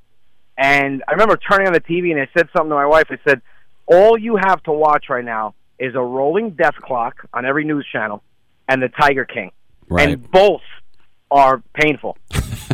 And 0.57 1.03
I 1.09 1.11
remember 1.11 1.35
turning 1.35 1.67
on 1.67 1.73
the 1.73 1.81
TV 1.81 2.11
and 2.11 2.21
I 2.21 2.29
said 2.37 2.47
something 2.55 2.69
to 2.69 2.75
my 2.75 2.85
wife. 2.85 3.07
I 3.09 3.17
said, 3.27 3.41
"All 3.85 4.17
you 4.17 4.37
have 4.37 4.63
to 4.63 4.71
watch 4.71 5.07
right 5.09 5.25
now 5.25 5.55
is 5.77 5.93
a 5.93 6.01
rolling 6.01 6.51
death 6.51 6.75
clock 6.81 7.15
on 7.33 7.45
every 7.45 7.65
news 7.65 7.85
channel 7.91 8.23
and 8.69 8.81
the 8.81 8.87
Tiger 8.87 9.25
King, 9.25 9.51
Right. 9.89 10.07
and 10.07 10.31
both 10.31 10.61
are 11.31 11.61
painful." 11.73 12.17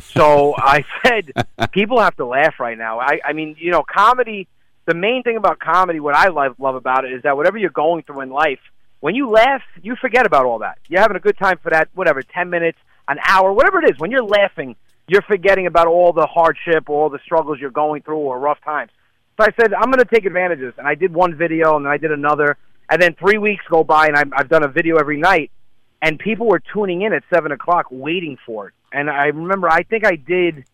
so 0.04 0.56
I 0.58 0.86
said, 1.06 1.32
people 1.72 2.00
have 2.00 2.16
to 2.18 2.26
laugh 2.26 2.60
right 2.60 2.78
now. 2.78 3.00
I, 3.00 3.20
I 3.26 3.34
mean, 3.34 3.56
you 3.60 3.72
know, 3.72 3.84
comedy. 3.84 4.48
The 4.86 4.94
main 4.94 5.24
thing 5.24 5.38
about 5.38 5.60
comedy, 5.60 6.02
what 6.02 6.14
I 6.14 6.28
love, 6.28 6.60
love 6.60 6.76
about 6.76 7.06
it, 7.06 7.14
is 7.14 7.24
that 7.24 7.38
whatever 7.38 7.58
you're 7.58 7.70
going 7.70 8.04
through 8.04 8.20
in 8.20 8.30
life, 8.30 8.60
when 9.00 9.16
you 9.16 9.30
laugh, 9.30 9.62
you 9.82 9.96
forget 9.96 10.26
about 10.26 10.46
all 10.46 10.60
that. 10.60 10.78
You're 10.90 11.02
having 11.02 11.16
a 11.16 11.22
good 11.22 11.38
time 11.38 11.58
for 11.64 11.70
that, 11.70 11.88
whatever, 11.94 12.22
10 12.22 12.50
minutes, 12.50 12.78
an 13.08 13.18
hour, 13.26 13.54
whatever 13.54 13.82
it 13.82 13.92
is. 13.92 14.00
When 14.00 14.12
you're 14.12 14.24
laughing, 14.24 14.76
you're 15.08 15.22
forgetting 15.22 15.68
about 15.68 15.88
all 15.88 16.14
the 16.14 16.26
hardship, 16.26 16.90
all 16.90 17.10
the 17.10 17.20
struggles 17.24 17.60
you're 17.60 17.70
going 17.70 18.02
through, 18.02 18.18
or 18.18 18.40
rough 18.40 18.62
times. 18.64 18.92
So 19.38 19.46
I 19.46 19.50
said, 19.60 19.74
I'm 19.74 19.92
going 19.92 20.00
to 20.00 20.06
take 20.06 20.26
advantage 20.26 20.60
of 20.60 20.68
this. 20.68 20.76
And 20.78 20.88
I 20.88 20.96
did 20.96 21.14
one 21.14 21.36
video, 21.36 21.76
and 21.76 21.86
then 21.86 21.92
I 21.92 21.98
did 21.98 22.12
another. 22.12 22.58
And 22.90 23.02
then 23.02 23.16
three 23.16 23.38
weeks 23.38 23.66
go 23.70 23.84
by, 23.84 24.08
and 24.08 24.16
I've, 24.16 24.32
I've 24.34 24.50
done 24.50 24.64
a 24.64 24.68
video 24.68 24.98
every 24.98 25.18
night. 25.18 25.52
And 26.04 26.20
people 26.20 26.48
were 26.48 26.62
tuning 26.74 27.02
in 27.02 27.14
at 27.14 27.24
7 27.34 27.54
o'clock 27.54 27.86
waiting 27.90 28.38
for 28.46 28.68
it. 28.68 28.74
And 28.92 29.10
I 29.10 29.28
remember, 29.28 29.70
I 29.70 29.84
think 29.84 30.06
I 30.06 30.18
did, 30.18 30.66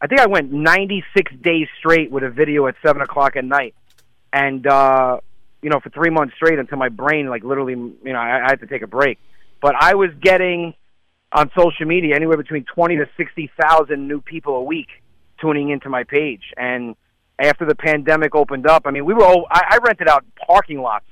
I 0.00 0.06
think 0.06 0.20
I 0.20 0.26
went 0.26 0.52
96 0.52 1.32
days 1.42 1.66
straight 1.80 2.12
with 2.12 2.22
a 2.22 2.30
video 2.30 2.68
at 2.68 2.76
7 2.86 3.02
o'clock 3.02 3.34
at 3.34 3.44
night. 3.44 3.74
And, 4.32 4.64
uh, 4.64 5.18
you 5.62 5.68
know, 5.68 5.80
for 5.80 5.90
three 5.90 6.10
months 6.10 6.36
straight 6.36 6.60
until 6.60 6.78
my 6.78 6.90
brain, 6.90 7.28
like, 7.28 7.42
literally, 7.42 7.72
you 7.72 7.98
know, 8.04 8.20
I, 8.20 8.46
I 8.46 8.50
had 8.50 8.60
to 8.60 8.68
take 8.68 8.82
a 8.82 8.86
break. 8.86 9.18
But 9.60 9.74
I 9.80 9.94
was 9.94 10.10
getting 10.20 10.74
on 11.32 11.50
social 11.58 11.86
media 11.86 12.14
anywhere 12.14 12.36
between 12.36 12.64
20 12.72 12.98
to 12.98 13.08
60,000 13.16 14.06
new 14.06 14.20
people 14.20 14.54
a 14.54 14.62
week 14.62 14.88
tuning 15.40 15.70
into 15.70 15.88
my 15.88 16.04
page. 16.04 16.52
And 16.56 16.94
after 17.40 17.66
the 17.66 17.74
pandemic 17.74 18.36
opened 18.36 18.68
up, 18.68 18.82
I 18.86 18.92
mean, 18.92 19.06
we 19.06 19.12
were 19.12 19.24
all, 19.24 19.46
I, 19.50 19.62
I 19.70 19.78
rented 19.84 20.06
out 20.06 20.24
parking 20.46 20.80
lots. 20.80 21.06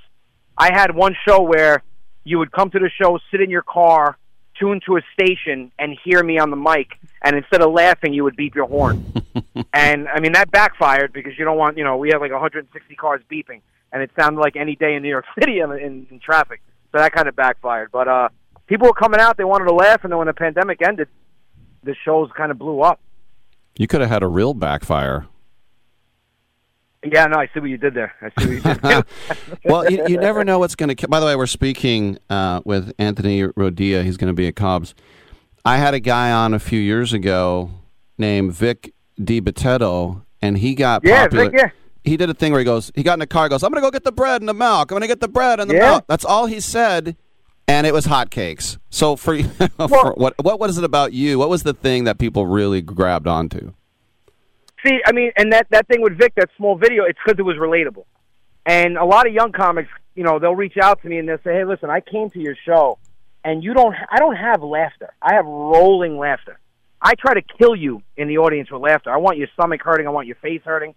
I 0.57 0.73
had 0.73 0.95
one 0.95 1.17
show 1.27 1.43
where 1.43 1.83
you 2.31 2.39
would 2.39 2.53
come 2.53 2.71
to 2.71 2.79
the 2.79 2.89
show, 2.89 3.19
sit 3.31 3.41
in 3.41 3.51
your 3.51 3.63
car, 3.63 4.17
tune 4.59 4.81
to 4.87 4.97
a 4.97 5.01
station, 5.13 5.73
and 5.81 5.99
hear 6.05 6.23
me 6.23 6.39
on 6.39 6.51
the 6.51 6.57
mic. 6.57 6.93
And 7.23 7.37
instead 7.37 7.61
of 7.61 7.73
laughing, 7.73 8.15
you 8.15 8.23
would 8.23 8.37
beep 8.37 8.55
your 8.55 8.67
horn. 8.67 9.13
and 9.75 10.07
I 10.09 10.21
mean, 10.21 10.33
that 10.33 10.51
backfired 10.53 11.13
because 11.13 11.33
you 11.37 11.45
don't 11.45 11.59
want, 11.59 11.77
you 11.77 11.83
know, 11.83 11.97
we 11.97 12.11
had 12.11 12.19
like 12.19 12.31
160 12.31 12.95
cars 12.95 13.21
beeping, 13.31 13.63
and 13.93 14.01
it 14.01 14.11
sounded 14.19 14.41
like 14.41 14.55
any 14.55 14.77
day 14.77 14.95
in 14.95 15.03
New 15.03 15.09
York 15.09 15.25
City 15.41 15.59
in, 15.59 15.73
in, 15.73 16.07
in 16.09 16.21
traffic. 16.21 16.61
So 16.93 16.99
that 16.99 17.13
kind 17.13 17.29
of 17.29 17.35
backfired. 17.35 17.91
But 17.91 18.07
uh, 18.07 18.29
people 18.69 18.87
were 18.87 18.95
coming 18.95 19.21
out; 19.21 19.37
they 19.37 19.45
wanted 19.45 19.65
to 19.65 19.75
laugh, 19.75 20.05
and 20.05 20.13
then 20.13 20.19
when 20.19 20.29
the 20.29 20.33
pandemic 20.33 20.81
ended, 20.87 21.09
the 21.83 21.97
shows 22.05 22.31
kind 22.37 22.53
of 22.53 22.59
blew 22.59 22.81
up. 22.81 23.01
You 23.77 23.89
could 23.89 24.01
have 24.01 24.11
had 24.11 24.23
a 24.23 24.29
real 24.29 24.55
backfire. 24.55 25.27
Yeah, 27.05 27.27
no, 27.27 27.39
I 27.39 27.49
see 27.55 27.61
what 27.61 27.71
you 27.71 27.79
did 27.79 27.95
there. 27.95 28.15
I 28.21 28.29
see 28.41 28.47
what 28.47 28.55
you 28.55 28.61
did. 28.61 28.83
There. 28.83 29.05
well, 29.65 29.91
you, 29.91 30.07
you 30.07 30.19
never 30.19 30.45
know 30.45 30.59
what's 30.59 30.75
going 30.75 30.95
to. 30.95 31.09
By 31.09 31.19
the 31.21 31.27
way, 31.27 31.35
we're 31.35 31.47
speaking 31.47 32.19
uh, 32.29 32.61
with 32.65 32.93
Anthony 32.99 33.43
Rodia. 33.43 34.05
He's 34.05 34.17
going 34.19 34.29
to 34.29 34.35
be 34.35 34.47
at 34.49 34.57
Cobb's. 34.57 34.95
I 35.65 35.79
had 35.79 35.95
a 35.95 36.01
guy 36.01 36.31
on 36.31 36.53
a 36.53 36.59
few 36.59 36.81
years 36.81 37.13
ago 37.13 37.71
named 38.19 38.53
Vic 38.53 38.93
DiBitetto, 39.19 40.23
and 40.43 40.59
he 40.59 40.75
got 40.75 41.03
Yeah, 41.05 41.23
popular. 41.25 41.51
Vic, 41.51 41.61
yeah. 41.61 41.71
He 42.05 42.17
did 42.17 42.29
a 42.31 42.35
thing 42.35 42.53
where 42.53 42.59
he 42.61 42.65
goes, 42.65 42.91
he 42.95 43.03
got 43.03 43.15
in 43.15 43.19
the 43.21 43.27
car, 43.27 43.49
goes, 43.49 43.63
I'm 43.63 43.71
going 43.71 43.83
to 43.83 43.87
go 43.87 43.91
get 43.91 44.05
the 44.05 44.13
bread 44.13 44.41
and 44.41 44.49
the 44.49 44.55
milk. 44.55 44.91
I'm 44.91 44.95
going 44.95 45.03
to 45.03 45.07
get 45.07 45.21
the 45.21 45.29
bread 45.29 45.61
and 45.61 45.71
the 45.71 45.75
Yeah. 45.75 45.91
milk. 45.91 46.05
That's 46.09 46.25
all 46.25 46.47
he 46.47 46.61
said, 46.61 47.17
and 47.69 47.87
it 47.87 47.93
was 47.93 48.07
hotcakes. 48.07 48.79
So 48.91 49.17
for, 49.17 49.43
for 49.89 50.13
what 50.15 50.35
what 50.43 50.59
was 50.61 50.77
it 50.79 50.85
about 50.85 51.13
you? 51.13 51.39
What 51.39 51.49
was 51.51 51.63
the 51.63 51.75
thing 51.75 52.05
that 52.05 52.19
people 52.19 52.47
really 52.47 52.81
grabbed 52.83 53.27
onto? 53.27 53.73
See, 54.85 55.01
I 55.05 55.13
mean, 55.13 55.33
and 55.37 55.53
that 55.53 55.69
that 55.71 55.87
thing 55.89 56.01
with 56.01 56.17
Vic, 56.17 56.35
that 56.37 56.49
small 56.57 56.77
video, 56.77 57.05
it's 57.05 57.19
because 57.25 57.39
it 57.39 57.43
was 57.43 57.57
relatable. 57.57 58.05
And 58.65 58.97
a 58.97 59.05
lot 59.05 59.27
of 59.27 59.33
young 59.33 59.53
comics, 59.53 59.91
you 60.15 60.23
know, 60.23 60.39
they'll 60.39 60.57
reach 60.57 60.77
out 60.81 61.03
to 61.03 61.09
me 61.09 61.19
and 61.19 61.29
they'll 61.29 61.39
say, 61.39 61.55
"Hey, 61.55 61.65
listen, 61.65 61.91
I 61.91 62.01
came 62.01 62.31
to 62.31 62.41
your 62.41 62.57
show, 62.67 62.99
and 63.45 63.63
you 63.63 63.75
don't, 63.75 63.95
I 64.11 64.19
don't 64.19 64.37
have 64.37 64.63
laughter. 64.63 65.13
I 65.21 65.35
have 65.35 65.47
rolling 65.47 66.19
laughter. 66.19 66.59
I 67.03 67.15
try 67.15 67.35
to 67.35 67.43
kill 67.43 67.75
you 67.75 68.03
in 68.17 68.29
the 68.29 68.39
audience 68.39 68.71
with 68.71 68.83
laughter. 68.83 69.11
I 69.11 69.17
want 69.17 69.39
your 69.39 69.49
stomach 69.55 69.83
hurting. 69.83 70.07
I 70.07 70.11
want 70.11 70.27
your 70.27 70.37
face 70.37 70.63
hurting." 70.65 70.95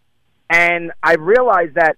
And 0.50 0.92
I 1.02 1.16
realized 1.16 1.76
that 1.76 1.98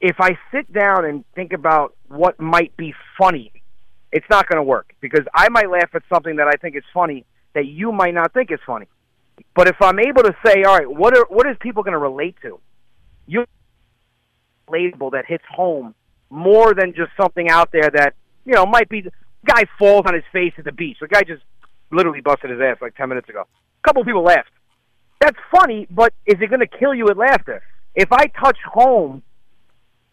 if 0.00 0.16
I 0.20 0.38
sit 0.52 0.72
down 0.72 1.04
and 1.04 1.24
think 1.34 1.52
about 1.52 1.94
what 2.08 2.40
might 2.40 2.76
be 2.76 2.94
funny, 3.18 3.52
it's 4.12 4.26
not 4.30 4.48
going 4.48 4.56
to 4.56 4.62
work 4.62 4.94
because 5.00 5.26
I 5.34 5.48
might 5.48 5.70
laugh 5.70 5.90
at 5.94 6.02
something 6.12 6.36
that 6.36 6.46
I 6.46 6.52
think 6.52 6.76
is 6.76 6.84
funny 6.94 7.24
that 7.54 7.66
you 7.66 7.92
might 7.92 8.14
not 8.14 8.32
think 8.32 8.50
is 8.50 8.60
funny. 8.66 8.86
But 9.54 9.68
if 9.68 9.76
I'm 9.80 9.98
able 9.98 10.22
to 10.22 10.34
say, 10.44 10.62
all 10.64 10.76
right, 10.76 10.90
what 10.90 11.16
are 11.16 11.26
what 11.28 11.46
is 11.46 11.56
people 11.60 11.82
going 11.82 11.92
to 11.92 11.98
relate 11.98 12.36
to? 12.42 12.60
You 13.26 13.44
label 14.68 15.10
that 15.10 15.24
hits 15.26 15.44
home 15.50 15.94
more 16.30 16.74
than 16.74 16.92
just 16.94 17.10
something 17.20 17.48
out 17.48 17.70
there 17.72 17.90
that 17.90 18.14
you 18.44 18.54
know 18.54 18.66
might 18.66 18.88
be. 18.88 19.04
Guy 19.44 19.62
falls 19.78 20.02
on 20.06 20.14
his 20.14 20.24
face 20.32 20.52
at 20.58 20.64
the 20.64 20.72
beach. 20.72 20.98
The 21.00 21.06
guy 21.06 21.22
just 21.22 21.42
literally 21.92 22.20
busted 22.20 22.50
his 22.50 22.60
ass 22.60 22.78
like 22.80 22.96
ten 22.96 23.08
minutes 23.08 23.28
ago. 23.28 23.42
A 23.42 23.88
couple 23.88 24.02
of 24.02 24.06
people 24.06 24.24
laughed. 24.24 24.50
That's 25.20 25.36
funny, 25.50 25.86
but 25.90 26.12
is 26.26 26.36
it 26.40 26.50
going 26.50 26.60
to 26.60 26.66
kill 26.66 26.94
you 26.94 27.04
with 27.04 27.16
laughter? 27.16 27.62
If 27.94 28.12
I 28.12 28.26
touch 28.26 28.58
home 28.70 29.22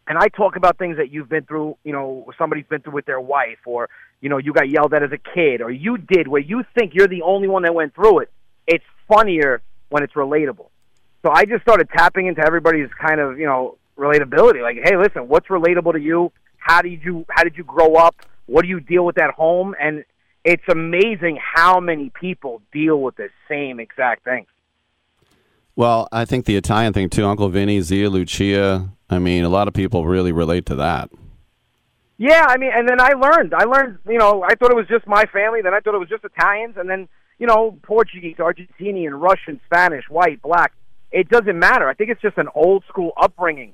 and 0.07 0.17
I 0.17 0.27
talk 0.29 0.55
about 0.55 0.77
things 0.77 0.97
that 0.97 1.11
you've 1.11 1.29
been 1.29 1.43
through, 1.43 1.77
you 1.83 1.91
know, 1.91 2.31
somebody's 2.37 2.65
been 2.69 2.81
through 2.81 2.93
with 2.93 3.05
their 3.05 3.19
wife, 3.19 3.59
or 3.65 3.89
you 4.21 4.29
know, 4.29 4.37
you 4.37 4.53
got 4.53 4.69
yelled 4.69 4.93
at 4.93 5.03
as 5.03 5.11
a 5.11 5.17
kid, 5.17 5.61
or 5.61 5.71
you 5.71 5.97
did 5.97 6.27
where 6.27 6.41
you 6.41 6.63
think 6.77 6.93
you're 6.93 7.07
the 7.07 7.23
only 7.23 7.47
one 7.47 7.63
that 7.63 7.73
went 7.73 7.95
through 7.95 8.19
it. 8.19 8.31
It's 8.67 8.85
funnier 9.07 9.61
when 9.89 10.03
it's 10.03 10.13
relatable. 10.13 10.67
So 11.23 11.31
I 11.31 11.45
just 11.45 11.61
started 11.61 11.89
tapping 11.89 12.27
into 12.27 12.41
everybody's 12.45 12.89
kind 12.99 13.19
of, 13.19 13.39
you 13.39 13.45
know, 13.45 13.77
relatability. 13.97 14.61
Like, 14.61 14.77
hey, 14.83 14.97
listen, 14.97 15.27
what's 15.27 15.47
relatable 15.47 15.93
to 15.93 15.99
you? 15.99 16.31
How 16.57 16.81
did 16.81 17.03
you 17.03 17.25
how 17.29 17.43
did 17.43 17.57
you 17.57 17.63
grow 17.63 17.95
up? 17.95 18.15
What 18.45 18.63
do 18.63 18.67
you 18.67 18.79
deal 18.79 19.05
with 19.05 19.17
at 19.17 19.31
home? 19.31 19.75
And 19.79 20.03
it's 20.43 20.63
amazing 20.69 21.39
how 21.41 21.79
many 21.79 22.09
people 22.09 22.61
deal 22.71 23.01
with 23.01 23.15
the 23.15 23.29
same 23.47 23.79
exact 23.79 24.23
thing. 24.23 24.45
Well, 25.75 26.07
I 26.11 26.25
think 26.25 26.45
the 26.45 26.55
Italian 26.55 26.93
thing 26.93 27.09
too, 27.09 27.25
Uncle 27.25 27.49
Vinny, 27.49 27.81
Zia 27.81 28.09
Lucia. 28.09 28.89
I 29.09 29.19
mean, 29.19 29.43
a 29.43 29.49
lot 29.49 29.67
of 29.67 29.73
people 29.73 30.05
really 30.05 30.31
relate 30.31 30.65
to 30.67 30.75
that. 30.75 31.09
Yeah, 32.17 32.45
I 32.47 32.57
mean, 32.57 32.71
and 32.73 32.87
then 32.87 33.01
I 33.01 33.13
learned. 33.13 33.53
I 33.53 33.63
learned, 33.63 33.97
you 34.07 34.17
know, 34.17 34.43
I 34.43 34.55
thought 34.55 34.71
it 34.71 34.75
was 34.75 34.87
just 34.87 35.07
my 35.07 35.25
family. 35.25 35.61
Then 35.61 35.73
I 35.73 35.79
thought 35.79 35.95
it 35.95 35.99
was 35.99 36.09
just 36.09 36.23
Italians, 36.23 36.75
and 36.77 36.89
then 36.89 37.07
you 37.39 37.47
know, 37.47 37.77
Portuguese, 37.83 38.37
Argentinian, 38.37 39.19
Russian, 39.19 39.59
Spanish, 39.65 40.05
white, 40.09 40.41
black. 40.41 40.73
It 41.11 41.29
doesn't 41.29 41.57
matter. 41.57 41.87
I 41.87 41.93
think 41.93 42.09
it's 42.09 42.21
just 42.21 42.37
an 42.37 42.49
old 42.55 42.83
school 42.87 43.11
upbringing, 43.17 43.73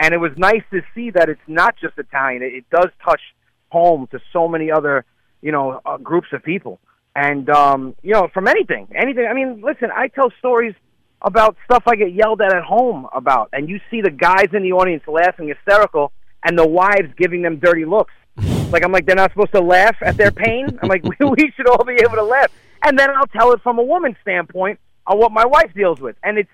and 0.00 0.14
it 0.14 0.18
was 0.18 0.32
nice 0.36 0.62
to 0.72 0.80
see 0.94 1.10
that 1.10 1.28
it's 1.28 1.40
not 1.46 1.76
just 1.80 1.98
Italian. 1.98 2.42
It, 2.42 2.54
it 2.54 2.64
does 2.70 2.88
touch 3.04 3.20
home 3.68 4.08
to 4.12 4.20
so 4.32 4.48
many 4.48 4.70
other, 4.70 5.04
you 5.42 5.52
know, 5.52 5.80
uh, 5.84 5.98
groups 5.98 6.28
of 6.32 6.42
people, 6.42 6.80
and 7.14 7.48
um, 7.50 7.94
you 8.02 8.12
know, 8.12 8.28
from 8.32 8.48
anything, 8.48 8.88
anything. 8.94 9.26
I 9.26 9.34
mean, 9.34 9.60
listen, 9.62 9.90
I 9.94 10.08
tell 10.08 10.32
stories 10.38 10.74
about 11.20 11.56
stuff 11.64 11.82
I 11.86 11.96
get 11.96 12.12
yelled 12.12 12.40
at 12.40 12.54
at 12.54 12.62
home 12.62 13.08
about, 13.12 13.50
and 13.52 13.68
you 13.68 13.80
see 13.90 14.00
the 14.00 14.10
guys 14.10 14.48
in 14.52 14.62
the 14.62 14.72
audience 14.72 15.02
laughing 15.06 15.48
hysterical, 15.48 16.12
and 16.44 16.58
the 16.58 16.66
wives 16.66 17.12
giving 17.16 17.42
them 17.42 17.58
dirty 17.58 17.84
looks. 17.84 18.14
Like 18.68 18.84
I'm 18.84 18.92
like 18.92 19.06
they're 19.06 19.16
not 19.16 19.30
supposed 19.30 19.52
to 19.52 19.62
laugh 19.62 19.96
at 20.02 20.18
their 20.18 20.30
pain. 20.30 20.78
I'm 20.82 20.90
like 20.90 21.02
we, 21.02 21.16
we 21.20 21.50
should 21.56 21.66
all 21.66 21.82
be 21.84 21.94
able 21.94 22.16
to 22.16 22.22
laugh, 22.22 22.52
and 22.82 22.98
then 22.98 23.10
I'll 23.10 23.26
tell 23.26 23.52
it 23.52 23.60
from 23.62 23.78
a 23.78 23.82
woman's 23.82 24.16
standpoint 24.22 24.78
on 25.06 25.18
what 25.18 25.32
my 25.32 25.46
wife 25.46 25.72
deals 25.74 26.00
with, 26.00 26.16
and 26.22 26.38
it's 26.38 26.50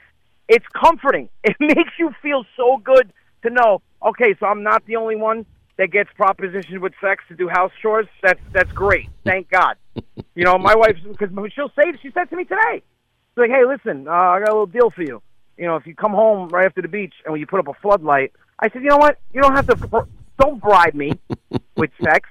it's 0.48 0.66
comforting. 0.74 1.28
It 1.44 1.56
makes 1.60 1.92
you 1.98 2.10
feel 2.22 2.44
so 2.56 2.78
good 2.78 3.12
to 3.42 3.50
know. 3.50 3.82
Okay, 4.04 4.34
so 4.40 4.46
I'm 4.46 4.62
not 4.62 4.84
the 4.86 4.96
only 4.96 5.16
one 5.16 5.46
that 5.76 5.90
gets 5.90 6.10
propositioned 6.18 6.80
with 6.80 6.92
sex 7.00 7.24
to 7.28 7.34
do 7.34 7.48
house 7.48 7.72
chores. 7.80 8.06
That's 8.22 8.40
that's 8.52 8.72
great. 8.72 9.08
Thank 9.24 9.50
God. 9.50 9.76
You 10.36 10.42
know, 10.42 10.58
my 10.58 10.74
wife 10.74 10.96
because 11.08 11.28
she'll 11.54 11.70
say 11.78 11.92
she 12.02 12.10
said 12.10 12.28
to 12.30 12.36
me 12.36 12.42
today. 12.42 12.82
She's 12.82 13.36
like, 13.36 13.50
"Hey, 13.50 13.64
listen, 13.64 14.08
uh, 14.08 14.10
I 14.10 14.40
got 14.40 14.48
a 14.48 14.52
little 14.52 14.66
deal 14.66 14.90
for 14.90 15.02
you. 15.02 15.22
You 15.56 15.66
know, 15.66 15.76
if 15.76 15.86
you 15.86 15.94
come 15.94 16.10
home 16.10 16.48
right 16.48 16.66
after 16.66 16.82
the 16.82 16.88
beach 16.88 17.14
and 17.24 17.30
when 17.30 17.40
you 17.40 17.46
put 17.46 17.60
up 17.60 17.68
a 17.68 17.74
floodlight, 17.74 18.32
I 18.58 18.68
said, 18.70 18.82
you 18.82 18.88
know 18.88 18.96
what? 18.96 19.18
You 19.32 19.42
don't 19.42 19.54
have 19.54 19.66
to. 19.68 20.06
Don't 20.40 20.60
bribe 20.60 20.94
me 20.94 21.12
with 21.76 21.90
sex. 22.02 22.28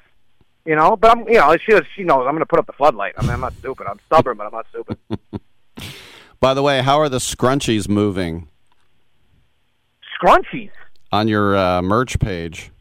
You 0.65 0.75
know, 0.75 0.95
but 0.95 1.11
I'm. 1.11 1.27
You 1.27 1.39
know, 1.39 1.55
she 1.57 1.77
she 1.95 2.03
knows 2.03 2.19
I'm 2.25 2.33
going 2.33 2.39
to 2.39 2.45
put 2.45 2.59
up 2.59 2.65
the 2.67 2.73
floodlight. 2.73 3.13
I 3.17 3.21
mean, 3.23 3.31
I'm 3.31 3.41
not 3.41 3.53
stupid. 3.59 3.85
I'm 3.87 3.99
stubborn, 4.05 4.37
but 4.37 4.45
I'm 4.45 4.51
not 4.53 4.65
stupid. 4.69 4.97
By 6.39 6.53
the 6.53 6.61
way, 6.63 6.81
how 6.81 6.99
are 6.99 7.09
the 7.09 7.17
scrunchies 7.17 7.87
moving 7.89 8.47
Scrunchies. 10.21 10.71
on 11.11 11.27
your 11.27 11.55
uh, 11.55 11.81
merch 11.81 12.19
page? 12.19 12.71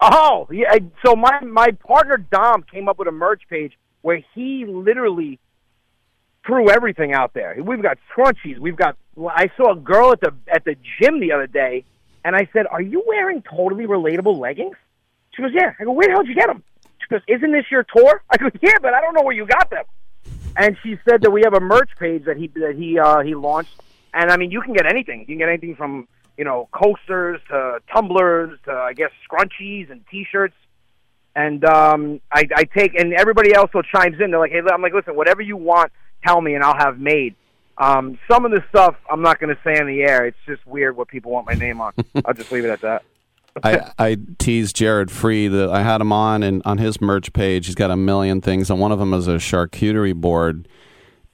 Oh, 0.00 0.48
yeah. 0.50 0.76
So 1.04 1.14
my 1.16 1.40
my 1.40 1.72
partner 1.72 2.16
Dom 2.16 2.62
came 2.62 2.88
up 2.88 2.98
with 2.98 3.08
a 3.08 3.12
merch 3.12 3.42
page 3.50 3.76
where 4.02 4.22
he 4.34 4.64
literally 4.66 5.38
threw 6.46 6.70
everything 6.70 7.12
out 7.12 7.34
there. 7.34 7.56
We've 7.60 7.82
got 7.82 7.98
scrunchies. 8.14 8.58
We've 8.58 8.76
got. 8.76 8.96
I 9.28 9.50
saw 9.56 9.72
a 9.72 9.76
girl 9.76 10.12
at 10.12 10.20
the 10.20 10.32
at 10.48 10.64
the 10.64 10.76
gym 11.00 11.20
the 11.20 11.32
other 11.32 11.46
day, 11.46 11.84
and 12.24 12.34
I 12.34 12.48
said, 12.52 12.66
"Are 12.70 12.80
you 12.80 13.02
wearing 13.06 13.42
totally 13.42 13.86
relatable 13.86 14.38
leggings?" 14.38 14.76
She 15.34 15.42
goes, 15.42 15.52
"Yeah." 15.54 15.72
I 15.78 15.84
go, 15.84 15.92
"Where 15.92 16.06
the 16.06 16.12
hell 16.12 16.22
did 16.22 16.28
you 16.28 16.34
get 16.34 16.48
them?" 16.48 16.62
She 16.98 17.08
goes, 17.08 17.20
"Isn't 17.28 17.52
this 17.52 17.64
your 17.70 17.84
tour?" 17.84 18.22
I 18.30 18.36
go, 18.36 18.50
"Yeah, 18.60 18.74
but 18.82 18.94
I 18.94 19.00
don't 19.00 19.14
know 19.14 19.22
where 19.22 19.34
you 19.34 19.46
got 19.46 19.70
them." 19.70 19.84
And 20.56 20.76
she 20.82 20.98
said 21.08 21.22
that 21.22 21.30
we 21.30 21.42
have 21.44 21.54
a 21.54 21.60
merch 21.60 21.90
page 21.98 22.24
that 22.24 22.36
he 22.36 22.48
that 22.48 22.74
he 22.76 22.98
uh, 22.98 23.20
he 23.20 23.34
launched, 23.34 23.80
and 24.12 24.30
I 24.30 24.36
mean, 24.36 24.50
you 24.50 24.60
can 24.60 24.74
get 24.74 24.86
anything. 24.86 25.20
You 25.20 25.26
can 25.26 25.38
get 25.38 25.48
anything 25.48 25.76
from 25.76 26.08
you 26.36 26.44
know 26.44 26.68
coasters 26.72 27.40
to 27.48 27.80
tumblers 27.92 28.58
to 28.64 28.72
I 28.72 28.92
guess 28.94 29.10
scrunchies 29.30 29.90
and 29.90 30.04
T-shirts. 30.10 30.54
And 31.36 31.64
um, 31.64 32.20
I, 32.32 32.48
I 32.56 32.64
take 32.64 32.98
and 32.98 33.12
everybody 33.14 33.54
else 33.54 33.72
will 33.72 33.84
chimes 33.84 34.20
in. 34.20 34.32
They're 34.32 34.40
like, 34.40 34.50
"Hey, 34.50 34.62
I'm 34.72 34.82
like, 34.82 34.92
listen, 34.92 35.14
whatever 35.14 35.42
you 35.42 35.56
want, 35.56 35.92
tell 36.24 36.40
me, 36.40 36.54
and 36.54 36.64
I'll 36.64 36.76
have 36.76 36.98
made." 36.98 37.36
Um, 37.78 38.18
some 38.30 38.44
of 38.44 38.50
the 38.50 38.62
stuff 38.68 38.96
I'm 39.10 39.22
not 39.22 39.40
going 39.40 39.54
to 39.54 39.62
say 39.62 39.80
on 39.80 39.86
the 39.86 40.02
air. 40.02 40.26
It's 40.26 40.36
just 40.46 40.66
weird 40.66 40.96
what 40.96 41.08
people 41.08 41.30
want 41.32 41.46
my 41.46 41.54
name 41.54 41.80
on. 41.80 41.94
I'll 42.24 42.34
just 42.34 42.52
leave 42.52 42.64
it 42.64 42.70
at 42.70 42.82
that. 42.82 43.04
I, 43.62 43.92
I 43.98 44.16
teased 44.38 44.76
Jared 44.76 45.10
Free 45.10 45.48
that 45.48 45.70
I 45.70 45.82
had 45.82 46.00
him 46.00 46.12
on, 46.12 46.42
and 46.42 46.62
on 46.64 46.78
his 46.78 47.00
merch 47.00 47.32
page, 47.32 47.66
he's 47.66 47.74
got 47.74 47.90
a 47.90 47.96
million 47.96 48.40
things, 48.40 48.70
and 48.70 48.80
one 48.80 48.92
of 48.92 48.98
them 48.98 49.12
is 49.14 49.26
a 49.28 49.36
charcuterie 49.36 50.14
board. 50.14 50.68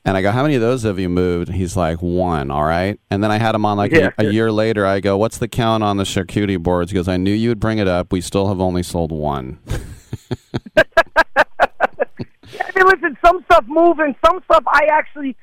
And 0.04 0.16
I 0.16 0.22
go, 0.22 0.30
"How 0.30 0.42
many 0.42 0.54
of 0.54 0.60
those 0.60 0.84
have 0.84 0.98
you 1.00 1.08
moved?" 1.08 1.50
He's 1.52 1.76
like, 1.76 2.00
"One." 2.00 2.50
All 2.52 2.62
right. 2.64 3.00
And 3.10 3.24
then 3.24 3.32
I 3.32 3.38
had 3.38 3.54
him 3.56 3.64
on 3.64 3.76
like 3.76 3.90
Yeah. 3.90 4.10
a, 4.18 4.26
a 4.26 4.30
year 4.30 4.52
later. 4.52 4.86
I 4.86 5.00
go, 5.00 5.16
"What's 5.18 5.38
the 5.38 5.48
count 5.48 5.82
on 5.82 5.96
the 5.96 6.04
charcuterie 6.04 6.62
boards?" 6.62 6.92
He 6.92 6.94
goes, 6.94 7.08
"I 7.08 7.16
knew 7.16 7.32
you 7.32 7.48
would 7.48 7.58
bring 7.58 7.78
it 7.78 7.88
up. 7.88 8.12
We 8.12 8.20
still 8.20 8.46
have 8.48 8.60
only 8.60 8.84
sold 8.84 9.10
one." 9.10 9.58
I 10.76 12.72
mean, 12.76 12.86
listen, 12.86 13.18
some 13.24 13.42
stuff 13.44 13.64
move 13.66 13.98
and 13.98 14.14
some 14.24 14.40
stuff 14.44 14.62
I 14.66 14.86
actually 14.90 15.36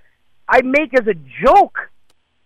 I 0.47 0.61
make 0.61 0.97
as 0.97 1.07
a 1.07 1.13
joke, 1.43 1.89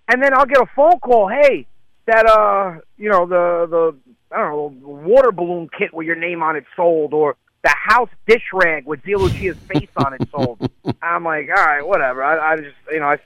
and 0.07 0.21
then 0.21 0.33
I'll 0.33 0.45
get 0.45 0.57
a 0.59 0.65
phone 0.75 0.99
call. 0.99 1.27
Hey, 1.27 1.67
that 2.05 2.25
uh, 2.25 2.79
you 2.97 3.09
know 3.09 3.25
the 3.25 3.67
the 3.69 3.95
I 4.31 4.37
don't 4.37 4.51
know 4.51 4.89
water 4.89 5.31
balloon 5.31 5.69
kit 5.77 5.93
with 5.93 6.05
your 6.05 6.15
name 6.15 6.43
on 6.43 6.55
it 6.55 6.65
sold, 6.75 7.13
or 7.13 7.35
the 7.63 7.73
house 7.75 8.09
dish 8.27 8.43
rag 8.53 8.85
with 8.85 9.03
Zia 9.03 9.17
Lucia's 9.17 9.57
face 9.57 9.89
on 9.97 10.13
it 10.13 10.27
sold. 10.29 10.69
I'm 11.01 11.23
like, 11.23 11.47
all 11.49 11.65
right, 11.65 11.85
whatever. 11.85 12.23
I, 12.23 12.53
I 12.53 12.57
just 12.57 12.75
you 12.91 12.99
know 12.99 13.07
I 13.07 13.17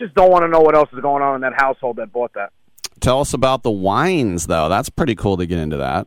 just 0.00 0.14
don't 0.14 0.30
want 0.30 0.44
to 0.44 0.48
know 0.48 0.60
what 0.60 0.74
else 0.74 0.88
is 0.92 1.00
going 1.00 1.22
on 1.22 1.36
in 1.36 1.40
that 1.42 1.54
household 1.56 1.96
that 1.96 2.12
bought 2.12 2.32
that. 2.34 2.52
Tell 3.00 3.20
us 3.20 3.34
about 3.34 3.62
the 3.62 3.70
wines, 3.70 4.46
though. 4.46 4.68
That's 4.68 4.88
pretty 4.88 5.14
cool 5.14 5.36
to 5.36 5.46
get 5.46 5.58
into 5.58 5.76
that. 5.76 6.06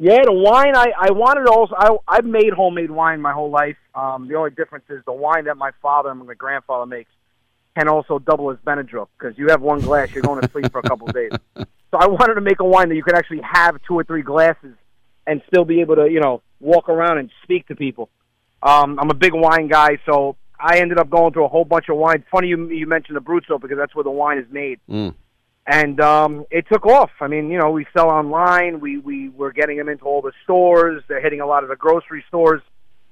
Yeah, 0.00 0.22
the 0.24 0.32
wine 0.32 0.76
I 0.76 0.92
I 0.96 1.10
wanted 1.10 1.48
also 1.48 1.74
I 1.76 1.96
I've 2.06 2.24
made 2.24 2.52
homemade 2.52 2.90
wine 2.90 3.20
my 3.20 3.32
whole 3.32 3.50
life. 3.50 3.76
Um, 3.94 4.28
the 4.28 4.36
only 4.36 4.50
difference 4.50 4.84
is 4.90 5.02
the 5.06 5.12
wine 5.12 5.46
that 5.46 5.56
my 5.56 5.72
father 5.82 6.10
and 6.10 6.24
my 6.24 6.34
grandfather 6.34 6.86
makes 6.86 7.10
can 7.78 7.88
also 7.88 8.18
double 8.18 8.50
as 8.50 8.56
Benadryl 8.66 9.06
because 9.18 9.38
you 9.38 9.48
have 9.48 9.60
one 9.62 9.80
glass, 9.80 10.10
you're 10.12 10.22
going 10.22 10.40
to 10.42 10.50
sleep 10.50 10.70
for 10.72 10.80
a 10.80 10.82
couple 10.82 11.08
of 11.08 11.14
days. 11.14 11.32
So 11.90 11.96
I 11.96 12.06
wanted 12.06 12.34
to 12.34 12.42
make 12.42 12.60
a 12.60 12.66
wine 12.66 12.90
that 12.90 12.96
you 12.96 13.02
could 13.02 13.14
actually 13.14 13.40
have 13.50 13.80
two 13.88 13.94
or 13.94 14.04
three 14.04 14.20
glasses 14.20 14.74
and 15.26 15.40
still 15.46 15.64
be 15.64 15.80
able 15.80 15.96
to 15.96 16.06
you 16.10 16.20
know 16.20 16.42
walk 16.60 16.90
around 16.90 17.16
and 17.16 17.30
speak 17.44 17.66
to 17.68 17.74
people. 17.76 18.10
Um, 18.62 18.98
I'm 19.00 19.08
a 19.08 19.14
big 19.14 19.32
wine 19.32 19.68
guy, 19.68 19.98
so 20.04 20.36
I 20.60 20.80
ended 20.80 20.98
up 20.98 21.08
going 21.08 21.32
through 21.32 21.46
a 21.46 21.48
whole 21.48 21.64
bunch 21.64 21.88
of 21.88 21.96
wine. 21.96 22.24
Funny 22.30 22.48
you 22.48 22.68
you 22.68 22.86
mentioned 22.86 23.16
the 23.16 23.22
Bruzzo 23.22 23.58
because 23.58 23.78
that's 23.78 23.94
where 23.94 24.04
the 24.04 24.10
wine 24.10 24.36
is 24.36 24.44
made 24.50 24.80
Mm. 24.86 25.14
and 25.66 25.98
um, 26.02 26.44
it 26.50 26.66
took 26.70 26.84
off. 26.84 27.10
I 27.22 27.26
mean, 27.26 27.50
you 27.50 27.58
know, 27.58 27.70
we 27.70 27.86
sell 27.96 28.10
online. 28.10 28.80
We 28.80 28.98
we 28.98 29.30
were 29.30 29.52
getting 29.52 29.78
them 29.78 29.88
into 29.88 30.04
all 30.04 30.20
the 30.20 30.32
stores. 30.44 31.02
They're 31.08 31.22
hitting 31.22 31.40
a 31.40 31.46
lot 31.46 31.62
of 31.62 31.70
the 31.70 31.76
grocery 31.76 32.22
stores, 32.28 32.60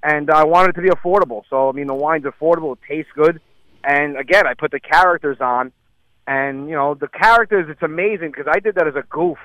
and 0.03 0.31
I 0.31 0.45
wanted 0.45 0.71
it 0.71 0.73
to 0.75 0.83
be 0.83 0.91
affordable. 0.91 1.45
So 1.49 1.71
I 1.71 1.73
mean, 1.73 1.87
the 1.87 1.95
wine's 1.95 2.25
affordable. 2.25 2.75
It 2.77 2.81
tastes 2.87 3.13
good, 3.15 3.41
and 3.85 4.17
again, 4.17 4.47
I 4.47 4.55
put 4.55 4.71
the 4.71 4.81
characters 4.81 5.39
on, 5.41 5.73
and 6.27 6.69
you 6.69 6.75
know, 6.75 6.95
the 6.95 7.09
characters. 7.09 7.67
It's 7.69 7.83
amazing 7.83 8.31
because 8.31 8.47
I 8.51 8.61
did 8.61 8.77
that 8.77 8.87
as 8.87 8.95
a 8.97 9.03
goof, 9.09 9.39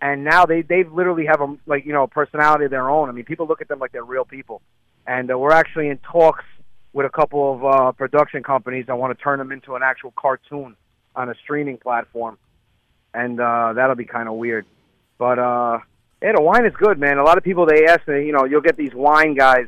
and 0.00 0.24
now 0.24 0.46
they 0.46 0.62
they 0.62 0.84
literally 0.84 1.26
have 1.26 1.40
a 1.40 1.56
like 1.66 1.84
you 1.84 1.92
know 1.92 2.04
a 2.04 2.08
personality 2.08 2.66
of 2.66 2.70
their 2.70 2.88
own. 2.90 3.08
I 3.08 3.12
mean, 3.12 3.24
people 3.24 3.46
look 3.46 3.60
at 3.60 3.68
them 3.68 3.78
like 3.78 3.92
they're 3.92 4.04
real 4.04 4.24
people, 4.24 4.62
and 5.06 5.30
uh, 5.30 5.38
we're 5.38 5.52
actually 5.52 5.88
in 5.88 5.98
talks 5.98 6.44
with 6.92 7.06
a 7.06 7.10
couple 7.10 7.54
of 7.54 7.64
uh, 7.64 7.92
production 7.92 8.42
companies 8.42 8.86
that 8.86 8.96
want 8.96 9.16
to 9.16 9.22
turn 9.22 9.38
them 9.38 9.52
into 9.52 9.74
an 9.74 9.82
actual 9.82 10.12
cartoon 10.16 10.76
on 11.14 11.28
a 11.28 11.34
streaming 11.42 11.78
platform, 11.78 12.38
and 13.12 13.40
uh, 13.40 13.72
that'll 13.74 13.96
be 13.96 14.04
kind 14.04 14.28
of 14.28 14.34
weird. 14.34 14.64
But 15.18 15.38
uh, 15.38 15.78
yeah, 16.22 16.32
the 16.34 16.42
wine 16.42 16.64
is 16.64 16.72
good, 16.76 16.98
man. 16.98 17.18
A 17.18 17.24
lot 17.24 17.38
of 17.38 17.44
people 17.44 17.66
they 17.66 17.86
ask 17.86 18.06
me, 18.08 18.26
you 18.26 18.32
know, 18.32 18.44
you'll 18.44 18.60
get 18.60 18.76
these 18.76 18.94
wine 18.94 19.34
guys. 19.34 19.66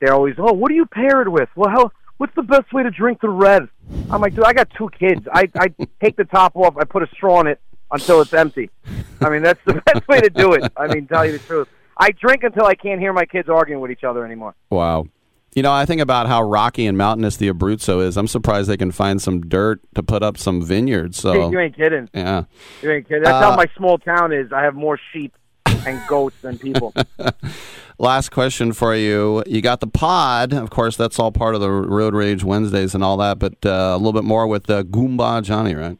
They're 0.00 0.14
always, 0.14 0.34
oh, 0.38 0.52
what 0.52 0.68
do 0.68 0.74
you 0.74 0.86
pair 0.86 1.22
it 1.22 1.28
with? 1.28 1.48
Well, 1.56 1.70
how, 1.70 1.90
what's 2.18 2.34
the 2.36 2.42
best 2.42 2.72
way 2.72 2.82
to 2.82 2.90
drink 2.90 3.20
the 3.20 3.28
red? 3.30 3.68
I'm 4.10 4.20
like, 4.20 4.34
dude, 4.34 4.44
I 4.44 4.52
got 4.52 4.68
two 4.76 4.90
kids. 4.98 5.26
I 5.32 5.48
I 5.58 5.68
take 6.02 6.16
the 6.16 6.24
top 6.24 6.54
off, 6.56 6.76
I 6.76 6.84
put 6.84 7.02
a 7.02 7.08
straw 7.08 7.40
in 7.40 7.46
it 7.46 7.60
until 7.90 8.20
it's 8.20 8.34
empty. 8.34 8.70
I 9.20 9.30
mean, 9.30 9.42
that's 9.42 9.60
the 9.64 9.74
best 9.86 10.06
way 10.08 10.20
to 10.20 10.28
do 10.30 10.52
it. 10.52 10.70
I 10.76 10.86
mean, 10.88 11.06
tell 11.06 11.24
you 11.24 11.32
the 11.32 11.38
truth. 11.38 11.68
I 11.96 12.10
drink 12.12 12.44
until 12.44 12.64
I 12.66 12.74
can't 12.74 13.00
hear 13.00 13.12
my 13.12 13.24
kids 13.24 13.48
arguing 13.48 13.80
with 13.80 13.90
each 13.90 14.04
other 14.04 14.24
anymore. 14.24 14.54
Wow. 14.70 15.06
You 15.54 15.62
know, 15.62 15.72
I 15.72 15.86
think 15.86 16.00
about 16.00 16.28
how 16.28 16.42
rocky 16.42 16.86
and 16.86 16.96
mountainous 16.96 17.36
the 17.36 17.50
Abruzzo 17.50 18.00
is. 18.06 18.16
I'm 18.16 18.28
surprised 18.28 18.68
they 18.68 18.76
can 18.76 18.92
find 18.92 19.20
some 19.20 19.40
dirt 19.40 19.80
to 19.94 20.02
put 20.04 20.22
up 20.22 20.36
some 20.38 20.62
vineyards. 20.62 21.16
So 21.16 21.50
you 21.50 21.58
ain't 21.58 21.74
kidding. 21.74 22.08
yeah. 22.14 22.44
You 22.82 22.92
ain't 22.92 23.08
kidding. 23.08 23.24
That's 23.24 23.34
Uh, 23.42 23.50
how 23.50 23.56
my 23.56 23.66
small 23.76 23.98
town 23.98 24.32
is. 24.32 24.52
I 24.52 24.62
have 24.62 24.74
more 24.74 25.00
sheep 25.12 25.34
and 25.86 26.00
goats 26.08 26.36
than 26.42 26.58
people. 26.58 26.94
Last 27.98 28.30
question 28.30 28.72
for 28.72 28.94
you. 28.94 29.42
You 29.46 29.60
got 29.60 29.80
the 29.80 29.88
pod. 29.88 30.52
Of 30.52 30.70
course, 30.70 30.96
that's 30.96 31.18
all 31.18 31.32
part 31.32 31.54
of 31.54 31.60
the 31.60 31.70
Road 31.70 32.14
Rage 32.14 32.44
Wednesdays 32.44 32.94
and 32.94 33.02
all 33.02 33.16
that, 33.16 33.38
but 33.38 33.54
uh, 33.66 33.94
a 33.94 33.96
little 33.96 34.12
bit 34.12 34.24
more 34.24 34.46
with 34.46 34.70
uh, 34.70 34.84
Goomba 34.84 35.42
Johnny, 35.42 35.74
right? 35.74 35.98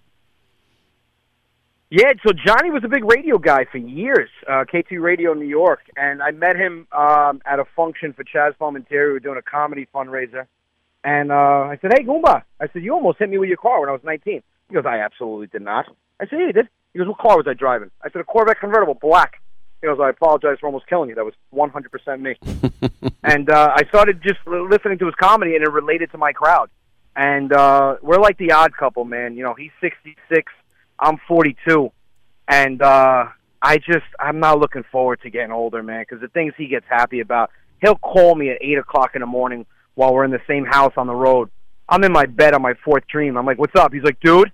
Yeah, 1.91 2.13
so 2.25 2.33
Johnny 2.33 2.71
was 2.71 2.85
a 2.85 2.89
big 2.89 3.03
radio 3.05 3.39
guy 3.39 3.65
for 3.65 3.79
years, 3.79 4.29
uh, 4.47 4.65
KTU 4.71 5.01
Radio 5.01 5.33
New 5.33 5.47
York, 5.47 5.81
and 5.97 6.23
I 6.23 6.33
met 6.33 6.55
him 6.55 6.87
um, 6.93 7.41
at 7.47 7.59
a 7.59 7.65
function 7.75 8.13
for 8.13 8.25
Chaz 8.25 8.53
Palminteri. 8.61 9.07
We 9.07 9.13
were 9.15 9.21
doing 9.21 9.39
a 9.39 9.43
comedy 9.43 9.89
fundraiser, 9.95 10.47
and 11.03 11.33
uh, 11.33 11.35
I 11.35 11.79
said, 11.81 11.93
"Hey, 11.97 12.05
Goomba," 12.05 12.43
I 12.61 12.69
said, 12.73 12.83
"You 12.83 12.93
almost 12.93 13.19
hit 13.19 13.31
me 13.31 13.39
with 13.39 13.49
your 13.49 13.57
car 13.57 13.81
when 13.81 13.89
I 13.89 13.93
was 13.93 14.03
19." 14.05 14.43
He 14.69 14.75
goes, 14.75 14.85
"I 14.87 14.99
absolutely 14.99 15.47
did 15.47 15.63
not." 15.63 15.87
I 16.21 16.27
said, 16.27 16.39
"Yeah, 16.39 16.47
you 16.49 16.53
did." 16.53 16.69
He 16.93 16.99
goes, 16.99 17.09
"What 17.09 17.19
car 17.19 17.39
was 17.39 17.47
I 17.49 17.55
driving?" 17.55 17.91
I 18.05 18.11
said, 18.11 18.21
"A 18.21 18.25
Corvette 18.25 18.61
convertible, 18.61 18.93
black." 18.93 19.41
He 19.81 19.87
goes, 19.87 19.99
"I 20.01 20.11
apologize 20.11 20.59
for 20.61 20.67
almost 20.67 20.87
killing 20.87 21.09
you. 21.09 21.15
That 21.15 21.25
was 21.25 21.35
100% 21.55 22.21
me." 22.21 22.37
and 23.23 23.49
uh, 23.51 23.75
I 23.75 23.85
started 23.89 24.23
just 24.23 24.39
listening 24.47 24.99
to 24.99 25.07
his 25.07 25.15
comedy, 25.15 25.55
and 25.55 25.65
it 25.65 25.71
related 25.71 26.11
to 26.13 26.19
my 26.19 26.33
crowd. 26.33 26.71
And 27.15 27.53
uh, 27.53 27.97
we're 28.03 28.21
like 28.21 28.39
the 28.39 28.53
odd 28.53 28.77
couple, 28.77 29.05
man. 29.05 29.37
You 29.37 29.43
know, 29.43 29.55
he's 29.55 29.73
66, 29.81 30.53
I'm 31.01 31.19
42, 31.27 31.91
and 32.47 32.81
uh, 32.81 33.27
I 33.61 33.79
just 33.79 34.07
I'm 34.19 34.41
not 34.41 34.59
looking 34.59 34.85
forward 34.91 35.21
to 35.23 35.31
getting 35.31 35.53
older, 35.53 35.83
man. 35.83 36.03
Because 36.03 36.21
the 36.21 36.29
things 36.29 36.55
he 36.57 36.67
gets 36.67 36.87
happy 36.89 37.21
about, 37.21 37.51
he'll 37.81 37.97
call 37.97 38.35
me 38.35 38.51
at 38.51 38.59
eight 38.61 38.79
o'clock 38.79 39.13
in 39.15 39.21
the 39.21 39.27
morning 39.27 39.67
while 39.95 40.15
we're 40.15 40.25
in 40.25 40.31
the 40.31 40.43
same 40.47 40.65
house 40.65 40.93
on 40.97 41.07
the 41.07 41.15
road. 41.15 41.51
I'm 41.89 42.05
in 42.05 42.13
my 42.13 42.27
bed 42.27 42.55
on 42.55 42.63
my 42.63 42.75
fourth 42.85 43.07
dream. 43.09 43.37
I'm 43.37 43.47
like, 43.47 43.59
"What's 43.59 43.75
up?" 43.75 43.93
He's 43.93 44.03
like, 44.03 44.21
"Dude, 44.21 44.53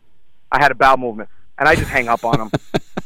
I 0.51 0.62
had 0.62 0.70
a 0.70 0.74
bowel 0.74 0.96
movement," 0.96 1.28
and 1.59 1.68
I 1.68 1.74
just 1.74 1.89
hang 1.89 2.09
up 2.09 2.24
on 2.24 2.40
him. 2.40 2.51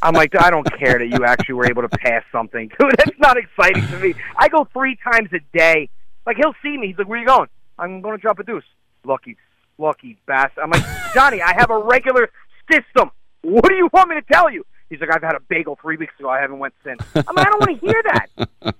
I'm 0.03 0.15
like, 0.15 0.35
I 0.41 0.51
don't 0.51 0.67
care 0.79 0.99
that 0.99 1.09
you 1.09 1.25
actually 1.25 1.55
were 1.55 1.67
able 1.67 1.83
to 1.83 1.89
pass 1.89 2.23
something, 2.31 2.71
dude. 2.79 2.95
That's 2.97 3.19
not 3.19 3.37
exciting 3.37 3.87
to 3.89 3.99
me. 3.99 4.15
I 4.37 4.49
go 4.49 4.69
three 4.73 4.97
times 4.97 5.31
a 5.33 5.41
day. 5.57 5.89
Like 6.27 6.37
he'll 6.37 6.55
see 6.63 6.77
me. 6.77 6.89
He's 6.89 6.99
like, 6.99 7.09
"Where 7.09 7.19
you 7.19 7.27
going?" 7.27 7.49
I'm 7.79 8.01
going 8.01 8.17
to 8.17 8.21
drop 8.21 8.39
a 8.39 8.45
deuce. 8.45 8.65
Lucky, 9.05 9.37
lucky 9.79 10.19
bastard. 10.27 10.65
I'm 10.65 10.71
like, 10.71 10.85
Johnny, 11.15 11.41
I 11.41 11.55
have 11.55 11.71
a 11.71 11.79
regular 11.79 12.29
system. 12.71 13.11
What 13.43 13.69
do 13.69 13.75
you 13.75 13.89
want 13.93 14.11
me 14.11 14.17
to 14.17 14.23
tell 14.23 14.51
you? 14.51 14.67
He's 14.91 15.01
like, 15.01 15.15
I've 15.15 15.23
had 15.23 15.37
a 15.37 15.41
bagel 15.49 15.79
three 15.81 15.97
weeks 15.97 16.15
ago. 16.19 16.29
I 16.29 16.41
haven't 16.41 16.59
went 16.59 16.75
since. 16.85 17.01
I'm 17.15 17.37
like, 17.37 17.47
I 17.47 17.51
don't 17.51 17.61
want 17.61 17.81
to 17.81 17.87
hear 17.87 18.03
that. 18.05 18.75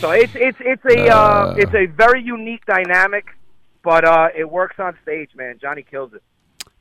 So 0.00 0.10
it's 0.10 0.32
it's 0.34 0.58
it's 0.60 0.84
a 0.84 1.08
uh, 1.08 1.54
it's 1.56 1.74
a 1.74 1.86
very 1.86 2.22
unique 2.22 2.64
dynamic, 2.66 3.26
but 3.82 4.04
uh, 4.04 4.28
it 4.36 4.48
works 4.48 4.76
on 4.78 4.96
stage, 5.02 5.30
man. 5.34 5.58
Johnny 5.60 5.82
kills 5.82 6.12
it. 6.12 6.22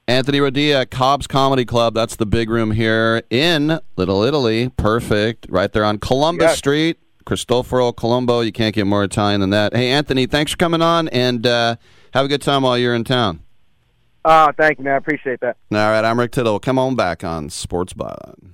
Anthony 0.07 0.39
Rodia, 0.39 0.89
Cobb's 0.89 1.27
Comedy 1.27 1.65
Club. 1.65 1.93
That's 1.93 2.15
the 2.15 2.25
big 2.25 2.49
room 2.49 2.71
here 2.71 3.23
in 3.29 3.79
Little 3.95 4.23
Italy. 4.23 4.69
Perfect. 4.69 5.47
Right 5.49 5.71
there 5.71 5.85
on 5.85 5.99
Columbus. 5.99 6.57
Street. 6.57 6.97
Cristoforo 7.25 7.91
Colombo. 7.91 8.41
You 8.41 8.51
can't 8.51 8.73
get 8.75 8.87
more 8.87 9.03
Italian 9.03 9.41
than 9.41 9.51
that. 9.51 9.75
Hey, 9.75 9.91
Anthony, 9.91 10.25
thanks 10.25 10.51
for 10.51 10.57
coming 10.57 10.81
on 10.81 11.07
and 11.09 11.45
uh, 11.45 11.75
have 12.13 12.25
a 12.25 12.27
good 12.27 12.41
time 12.41 12.63
while 12.63 12.77
you're 12.77 12.95
in 12.95 13.03
town. 13.03 13.41
Uh, 14.25 14.51
thank 14.57 14.77
you, 14.77 14.83
man. 14.83 14.93
I 14.93 14.97
appreciate 14.97 15.39
that. 15.41 15.57
All 15.71 15.77
right, 15.77 16.03
I'm 16.03 16.19
Rick 16.19 16.31
Tittle. 16.31 16.59
Come 16.59 16.77
on 16.77 16.95
back 16.95 17.23
on 17.23 17.49
Sports 17.49 17.93
Byline. 17.93 18.53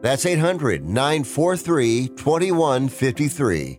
That's 0.00 0.26
800 0.26 0.84
943 0.84 2.08
2153. 2.08 3.78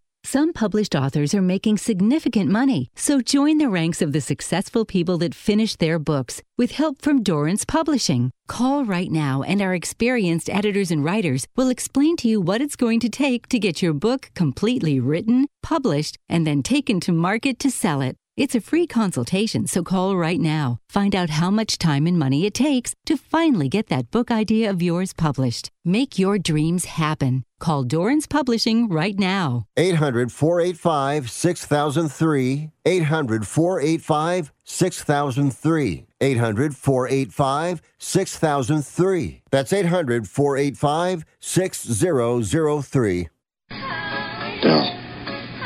Some 0.23 0.53
published 0.53 0.95
authors 0.95 1.33
are 1.33 1.41
making 1.41 1.79
significant 1.79 2.49
money, 2.49 2.89
so 2.95 3.21
join 3.21 3.57
the 3.57 3.69
ranks 3.69 4.03
of 4.03 4.13
the 4.13 4.21
successful 4.21 4.85
people 4.85 5.17
that 5.17 5.33
finish 5.33 5.75
their 5.75 5.97
books 5.97 6.41
with 6.59 6.71
help 6.71 7.01
from 7.01 7.23
Dorrance 7.23 7.65
Publishing. 7.65 8.29
Call 8.47 8.85
right 8.85 9.11
now, 9.11 9.41
and 9.41 9.61
our 9.61 9.73
experienced 9.73 10.49
editors 10.49 10.91
and 10.91 11.03
writers 11.03 11.47
will 11.55 11.69
explain 11.69 12.15
to 12.17 12.27
you 12.27 12.39
what 12.39 12.61
it's 12.61 12.75
going 12.75 12.99
to 12.99 13.09
take 13.09 13.49
to 13.49 13.57
get 13.57 13.81
your 13.81 13.93
book 13.93 14.29
completely 14.35 14.99
written, 14.99 15.47
published, 15.63 16.17
and 16.29 16.45
then 16.45 16.61
taken 16.61 16.99
to 16.99 17.11
market 17.11 17.57
to 17.59 17.71
sell 17.71 18.01
it. 18.01 18.15
It's 18.37 18.55
a 18.55 18.61
free 18.61 18.87
consultation, 18.87 19.67
so 19.67 19.83
call 19.83 20.15
right 20.15 20.39
now. 20.39 20.77
Find 20.87 21.15
out 21.15 21.31
how 21.31 21.51
much 21.51 21.77
time 21.77 22.05
and 22.07 22.17
money 22.17 22.45
it 22.45 22.53
takes 22.53 22.93
to 23.07 23.17
finally 23.17 23.69
get 23.69 23.87
that 23.89 24.11
book 24.11 24.31
idea 24.31 24.69
of 24.69 24.81
yours 24.81 25.13
published. 25.13 25.71
Make 25.83 26.17
your 26.19 26.37
dreams 26.37 26.85
happen. 26.85 27.43
Call 27.61 27.83
Dorrance 27.83 28.25
Publishing 28.25 28.89
right 28.89 29.17
now. 29.19 29.67
800 29.77 30.31
485 30.31 31.29
6003. 31.29 32.71
800 32.85 33.47
485 33.47 34.51
6003. 34.63 36.05
800 36.19 36.75
485 36.75 37.81
6003. 37.99 39.41
That's 39.51 39.71
800 39.71 40.27
485 40.27 41.25
6003. 41.39 43.29
Del. 43.69 44.85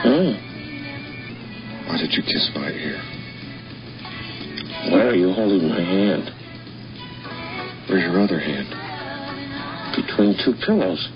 Hmm. 0.03 0.35
Why 1.87 1.97
did 1.97 2.11
you 2.11 2.23
kiss 2.23 2.51
my 2.55 2.71
ear? 2.71 3.01
Why 4.91 5.01
are 5.01 5.15
you 5.15 5.31
holding 5.31 5.69
my 5.69 5.79
hand? 5.79 6.29
Where's 7.87 8.03
your 8.03 8.19
other 8.21 8.39
hand? 8.39 8.67
Between 9.95 10.35
two 10.43 10.55
pillows. 10.65 11.09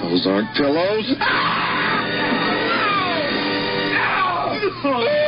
Those 0.00 0.26
aren't 0.26 0.54
pillows. 0.54 1.14
Rick 5.02 5.27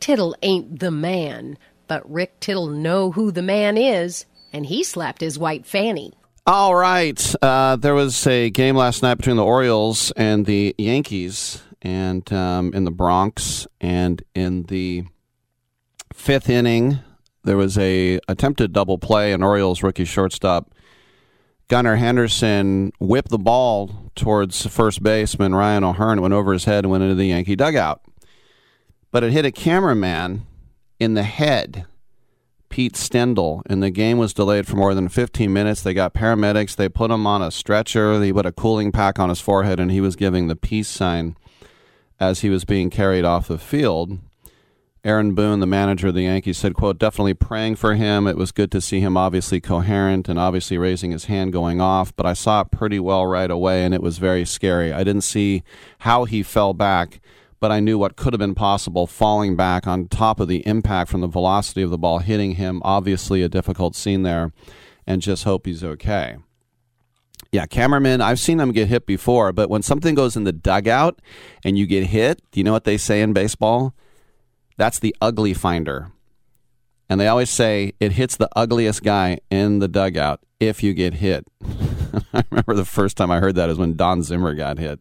Tittle 0.00 0.34
ain't 0.42 0.80
the 0.80 0.90
man, 0.90 1.58
but 1.86 2.10
Rick 2.10 2.40
Tittle 2.40 2.66
know 2.66 3.12
who 3.12 3.30
the 3.30 3.42
man 3.42 3.76
is, 3.76 4.26
and 4.52 4.66
he 4.66 4.82
slapped 4.82 5.20
his 5.20 5.38
white 5.38 5.66
fanny. 5.66 6.12
All 6.46 6.74
right. 6.74 7.34
Uh, 7.42 7.76
there 7.76 7.94
was 7.94 8.26
a 8.26 8.50
game 8.50 8.76
last 8.76 9.02
night 9.02 9.16
between 9.16 9.36
the 9.36 9.44
Orioles 9.44 10.10
and 10.12 10.46
the 10.46 10.74
Yankees, 10.78 11.62
and 11.82 12.30
um, 12.32 12.72
in 12.74 12.84
the 12.84 12.90
Bronx, 12.90 13.66
and 13.80 14.22
in 14.34 14.64
the 14.64 15.04
fifth 16.12 16.48
inning, 16.48 16.98
there 17.44 17.56
was 17.56 17.78
a 17.78 18.18
attempted 18.26 18.72
double 18.72 18.98
play, 18.98 19.32
and 19.32 19.44
Orioles 19.44 19.82
rookie 19.82 20.04
shortstop 20.04 20.74
Gunnar 21.70 21.94
Henderson 21.94 22.92
whipped 22.98 23.28
the 23.28 23.38
ball 23.38 24.10
towards 24.16 24.66
first 24.66 25.04
baseman 25.04 25.54
Ryan 25.54 25.84
O'Hearn. 25.84 26.18
It 26.18 26.20
went 26.22 26.34
over 26.34 26.52
his 26.52 26.64
head 26.64 26.84
and 26.84 26.90
went 26.90 27.04
into 27.04 27.14
the 27.14 27.26
Yankee 27.26 27.54
dugout. 27.54 28.02
But 29.10 29.24
it 29.24 29.32
hit 29.32 29.44
a 29.44 29.52
cameraman 29.52 30.46
in 30.98 31.14
the 31.14 31.24
head, 31.24 31.86
Pete 32.68 32.96
Stendel, 32.96 33.62
and 33.66 33.82
the 33.82 33.90
game 33.90 34.18
was 34.18 34.32
delayed 34.32 34.66
for 34.66 34.76
more 34.76 34.94
than 34.94 35.08
15 35.08 35.52
minutes. 35.52 35.82
They 35.82 35.94
got 35.94 36.14
paramedics. 36.14 36.76
They 36.76 36.88
put 36.88 37.10
him 37.10 37.26
on 37.26 37.42
a 37.42 37.50
stretcher. 37.50 38.18
They 38.18 38.32
put 38.32 38.46
a 38.46 38.52
cooling 38.52 38.92
pack 38.92 39.18
on 39.18 39.28
his 39.28 39.40
forehead, 39.40 39.80
and 39.80 39.90
he 39.90 40.00
was 40.00 40.14
giving 40.14 40.46
the 40.46 40.56
peace 40.56 40.88
sign 40.88 41.36
as 42.20 42.40
he 42.40 42.50
was 42.50 42.64
being 42.64 42.90
carried 42.90 43.24
off 43.24 43.48
the 43.48 43.58
field. 43.58 44.18
Aaron 45.02 45.34
Boone, 45.34 45.60
the 45.60 45.66
manager 45.66 46.08
of 46.08 46.14
the 46.14 46.24
Yankees, 46.24 46.58
said, 46.58 46.74
quote, 46.74 46.98
definitely 46.98 47.32
praying 47.32 47.76
for 47.76 47.94
him. 47.94 48.26
It 48.26 48.36
was 48.36 48.52
good 48.52 48.70
to 48.72 48.82
see 48.82 49.00
him 49.00 49.16
obviously 49.16 49.58
coherent 49.58 50.28
and 50.28 50.38
obviously 50.38 50.76
raising 50.76 51.10
his 51.10 51.24
hand 51.24 51.54
going 51.54 51.80
off, 51.80 52.14
but 52.14 52.26
I 52.26 52.34
saw 52.34 52.60
it 52.60 52.70
pretty 52.70 53.00
well 53.00 53.24
right 53.24 53.50
away 53.50 53.82
and 53.82 53.94
it 53.94 54.02
was 54.02 54.18
very 54.18 54.44
scary. 54.44 54.92
I 54.92 55.02
didn't 55.02 55.22
see 55.22 55.62
how 56.00 56.26
he 56.26 56.42
fell 56.42 56.74
back, 56.74 57.22
but 57.60 57.70
I 57.70 57.78
knew 57.78 57.98
what 57.98 58.16
could 58.16 58.32
have 58.32 58.40
been 58.40 58.54
possible 58.54 59.06
falling 59.06 59.54
back 59.54 59.86
on 59.86 60.08
top 60.08 60.40
of 60.40 60.48
the 60.48 60.66
impact 60.66 61.10
from 61.10 61.20
the 61.20 61.26
velocity 61.26 61.82
of 61.82 61.90
the 61.90 61.98
ball 61.98 62.18
hitting 62.18 62.52
him. 62.52 62.80
Obviously 62.84 63.42
a 63.42 63.48
difficult 63.48 63.94
scene 63.94 64.22
there 64.22 64.52
and 65.06 65.20
just 65.20 65.44
hope 65.44 65.66
he's 65.66 65.84
okay. 65.84 66.36
Yeah, 67.52 67.66
cameramen, 67.66 68.20
I've 68.20 68.38
seen 68.38 68.58
them 68.58 68.72
get 68.72 68.88
hit 68.88 69.06
before, 69.06 69.52
but 69.52 69.68
when 69.68 69.82
something 69.82 70.14
goes 70.14 70.36
in 70.36 70.44
the 70.44 70.52
dugout 70.52 71.20
and 71.64 71.76
you 71.76 71.86
get 71.86 72.06
hit, 72.06 72.40
do 72.50 72.60
you 72.60 72.64
know 72.64 72.72
what 72.72 72.84
they 72.84 72.96
say 72.96 73.20
in 73.20 73.32
baseball? 73.32 73.94
That's 74.76 74.98
the 74.98 75.14
ugly 75.20 75.52
finder. 75.52 76.12
And 77.08 77.20
they 77.20 77.26
always 77.26 77.50
say 77.50 77.92
it 77.98 78.12
hits 78.12 78.36
the 78.36 78.48
ugliest 78.54 79.02
guy 79.02 79.40
in 79.50 79.80
the 79.80 79.88
dugout 79.88 80.40
if 80.60 80.82
you 80.82 80.94
get 80.94 81.14
hit. 81.14 81.44
I 82.32 82.44
remember 82.50 82.74
the 82.74 82.84
first 82.84 83.16
time 83.16 83.32
I 83.32 83.40
heard 83.40 83.56
that 83.56 83.68
is 83.68 83.78
when 83.78 83.96
Don 83.96 84.22
Zimmer 84.22 84.54
got 84.54 84.78
hit. 84.78 85.00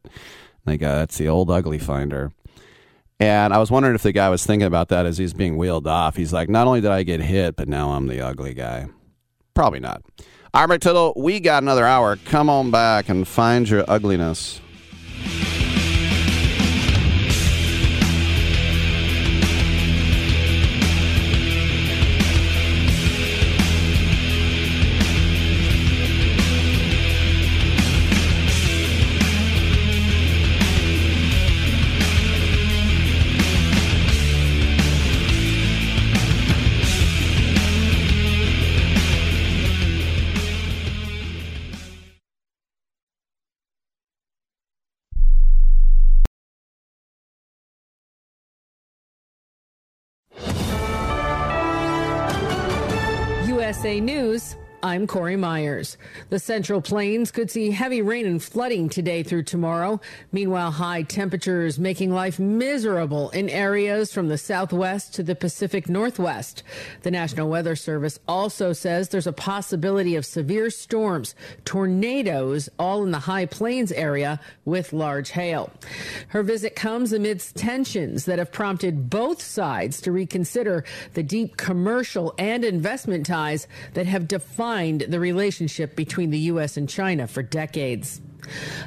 They 0.66 0.78
go, 0.78 0.88
that's 0.88 1.18
the 1.18 1.28
old 1.28 1.52
ugly 1.52 1.78
finder. 1.78 2.32
And 3.20 3.54
I 3.54 3.58
was 3.58 3.70
wondering 3.70 3.96
if 3.96 4.04
the 4.04 4.14
guy 4.14 4.30
was 4.30 4.46
thinking 4.46 4.66
about 4.66 4.90
that 4.90 5.06
as 5.06 5.18
he's 5.18 5.34
being 5.34 5.58
wheeled 5.58 5.88
off. 5.88 6.16
He's 6.16 6.32
like, 6.32 6.48
not 6.50 6.68
only 6.68 6.80
did 6.80 6.92
I 6.92 7.04
get 7.04 7.20
hit, 7.20 7.58
but 7.58 7.68
now 7.68 7.92
I'm 7.92 8.08
the 8.08 8.22
ugly 8.22 8.54
guy. 8.54 8.88
Probably 9.54 9.82
not. 9.82 10.04
All 10.54 10.66
right, 10.66 10.82
Tittle, 10.82 11.14
we 11.18 11.40
got 11.40 11.62
another 11.62 11.86
hour. 11.86 12.16
Come 12.16 12.50
on 12.50 12.72
back 12.72 13.10
and 13.10 13.28
find 13.28 13.70
your 13.70 13.84
ugliness. 13.88 14.62
News. 53.98 54.59
I'm 54.82 55.08
Corey 55.08 55.36
Myers. 55.36 55.98
The 56.30 56.40
Central 56.40 56.82
Plains 56.82 57.32
could 57.32 57.52
see 57.52 57.72
heavy 57.72 58.02
rain 58.02 58.26
and 58.26 58.42
flooding 58.42 58.88
today 58.88 59.24
through 59.24 59.44
tomorrow. 59.44 60.00
Meanwhile, 60.32 60.72
high 60.72 61.02
temperatures 61.02 61.78
making 61.78 62.14
life 62.14 62.40
miserable 62.40 63.30
in 63.32 63.50
areas 63.50 64.14
from 64.14 64.30
the 64.30 64.38
southwest 64.38 65.14
to 65.16 65.24
the 65.24 65.36
Pacific 65.36 65.90
Northwest. 65.90 66.64
The 67.02 67.12
National 67.12 67.50
Weather 67.50 67.76
Service 67.76 68.20
also 68.26 68.72
says 68.72 69.10
there's 69.10 69.28
a 69.28 69.34
possibility 69.34 70.16
of 70.16 70.26
severe 70.26 70.70
storms, 70.70 71.36
tornadoes, 71.66 72.70
all 72.80 73.04
in 73.04 73.12
the 73.12 73.20
high 73.20 73.48
plains 73.48 73.92
area 73.92 74.40
with 74.64 74.94
large 74.94 75.32
hail. 75.32 75.72
Her 76.30 76.42
visit 76.42 76.78
comes 76.78 77.12
amidst 77.12 77.58
tensions 77.58 78.24
that 78.26 78.40
have 78.40 78.54
prompted 78.54 79.10
both 79.10 79.42
sides 79.42 80.00
to 80.02 80.14
reconsider 80.14 80.86
the 81.16 81.24
deep 81.24 81.58
commercial 81.58 82.34
and 82.38 82.64
investment 82.64 83.26
ties 83.26 83.68
that 83.94 84.06
have 84.06 84.30
defined 84.30 84.69
the 84.70 85.20
relationship 85.20 85.96
between 85.96 86.30
the 86.30 86.40
U.S. 86.40 86.78
and 86.78 86.88
China 86.88 87.28
for 87.28 87.42
decades. 87.42 88.22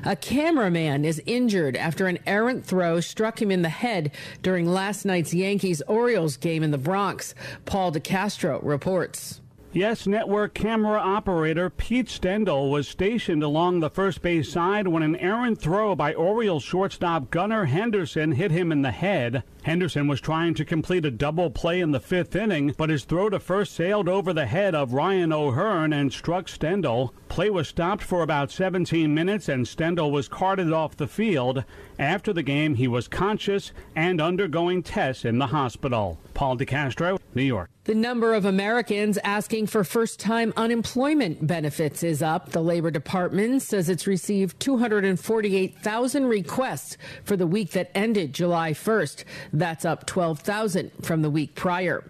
A 0.05 0.17
cameraman 0.17 1.05
is 1.05 1.21
injured 1.27 1.77
after 1.77 2.07
an 2.07 2.19
errant 2.27 2.65
throw 2.65 3.01
struck 3.01 3.41
him 3.41 3.51
in 3.51 3.63
the 3.63 3.69
head 3.69 4.13
during 4.43 4.67
last 4.67 5.05
night's 5.05 5.35
Yankees 5.35 5.83
Orioles 5.83 6.37
game 6.37 6.63
in 6.63 6.71
the 6.71 6.79
Bronx. 6.79 7.35
Paul 7.65 7.93
DeCastro 7.93 8.61
reports. 8.63 9.41
Yes 9.73 10.07
Network 10.07 10.53
camera 10.53 11.01
operator 11.01 11.71
Pete 11.71 12.11
Stendel 12.11 12.71
was 12.71 12.87
stationed 12.87 13.43
along 13.43 13.81
the 13.81 13.89
first 13.89 14.21
base 14.21 14.53
side 14.53 14.87
when 14.87 15.03
an 15.03 15.17
errant 15.17 15.61
throw 15.61 15.95
by 15.95 16.13
Orioles 16.13 16.63
shortstop 16.63 17.31
Gunnar 17.31 17.65
Henderson 17.65 18.33
hit 18.33 18.51
him 18.51 18.71
in 18.71 18.83
the 18.83 18.91
head. 18.91 19.45
Henderson 19.63 20.09
was 20.09 20.21
trying 20.21 20.55
to 20.55 20.65
complete 20.65 21.05
a 21.05 21.11
double 21.11 21.51
play 21.51 21.81
in 21.81 21.93
the 21.93 22.01
fifth 22.01 22.35
inning, 22.35 22.75
but 22.77 22.91
his 22.91 23.05
throw 23.05 23.31
to 23.31 23.39
first 23.39 23.75
sailed 23.75 24.09
over 24.09 24.33
the 24.33 24.47
head 24.47 24.75
of 24.75 24.93
Ryan 24.93 25.33
O'Hearn 25.33 25.93
and 25.93 26.13
struck 26.13 26.49
Stendel. 26.49 27.15
Play 27.29 27.49
was 27.49 27.69
stopped 27.69 28.03
for 28.03 28.23
about 28.23 28.51
17 28.51 29.15
minutes 29.15 29.49
and 29.49 29.67
Stendel 29.67 30.11
was 30.11 30.29
carted 30.29 30.73
off 30.73 30.97
the 30.97 31.07
field. 31.07 31.65
After 31.99 32.33
the 32.33 32.43
game, 32.43 32.75
he 32.75 32.89
was 32.89 33.09
conscious 33.09 33.73
and 33.95 34.21
undergoing 34.21 34.83
tests 34.83 35.25
in 35.25 35.39
the 35.39 35.47
hospital. 35.47 36.19
Paul 36.35 36.57
DeCastro, 36.57 37.19
New 37.35 37.43
York. 37.43 37.71
The 37.85 37.95
number 37.97 38.35
of 38.35 38.45
Americans 38.45 39.19
asking 39.25 39.67
for 39.67 39.83
first 39.83 40.21
time 40.21 40.53
unemployment 40.57 41.45
benefits 41.49 42.05
is 42.05 42.23
up. 42.23 42.51
The 42.51 42.63
Labor 42.63 42.93
Department 42.93 43.61
says 43.61 43.89
it's 43.89 44.07
received 44.07 44.61
248,000 44.61 46.27
requests 46.27 46.97
for 47.25 47.37
the 47.37 47.47
week 47.47 47.73
that 47.73 47.91
ended 47.93 48.35
July 48.35 48.71
1st. 48.73 49.25
That's 49.53 49.85
up 49.85 50.07
12,000 50.07 50.91
from 51.03 51.21
the 51.21 51.29
week 51.29 51.55
prior. 51.55 52.05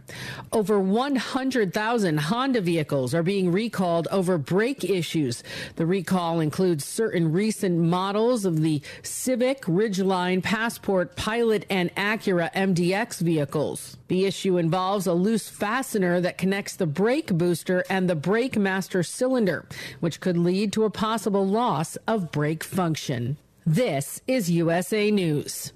Over 0.52 0.78
100,000 0.78 2.18
Honda 2.18 2.60
vehicles 2.60 3.14
are 3.14 3.24
being 3.24 3.50
recalled 3.50 4.06
over 4.12 4.38
brake 4.38 4.84
issues. 4.84 5.42
The 5.74 5.86
recall 5.86 6.38
includes 6.38 6.84
certain 6.84 7.32
recent 7.32 7.78
models 7.78 8.44
of 8.44 8.62
the 8.62 8.80
Civic, 9.02 9.62
Ridgeline, 9.62 10.42
Passport, 10.42 11.16
Pilot, 11.16 11.66
and 11.68 11.92
Acura 11.96 12.52
MDX 12.52 13.20
vehicles. 13.20 13.96
The 14.06 14.24
issue 14.24 14.56
involves 14.56 15.08
a 15.08 15.12
loose 15.12 15.48
fastener 15.48 16.20
that 16.20 16.38
connects 16.38 16.76
the 16.76 16.86
brake 16.86 17.32
booster 17.32 17.84
and 17.90 18.08
the 18.08 18.14
brake 18.14 18.56
master 18.56 19.02
cylinder, 19.02 19.66
which 19.98 20.20
could 20.20 20.36
lead 20.36 20.72
to 20.74 20.84
a 20.84 20.90
possible 20.90 21.46
loss 21.46 21.96
of 22.06 22.30
brake 22.30 22.62
function. 22.62 23.36
This 23.66 24.20
is 24.26 24.50
USA 24.50 25.10
News. 25.10 25.72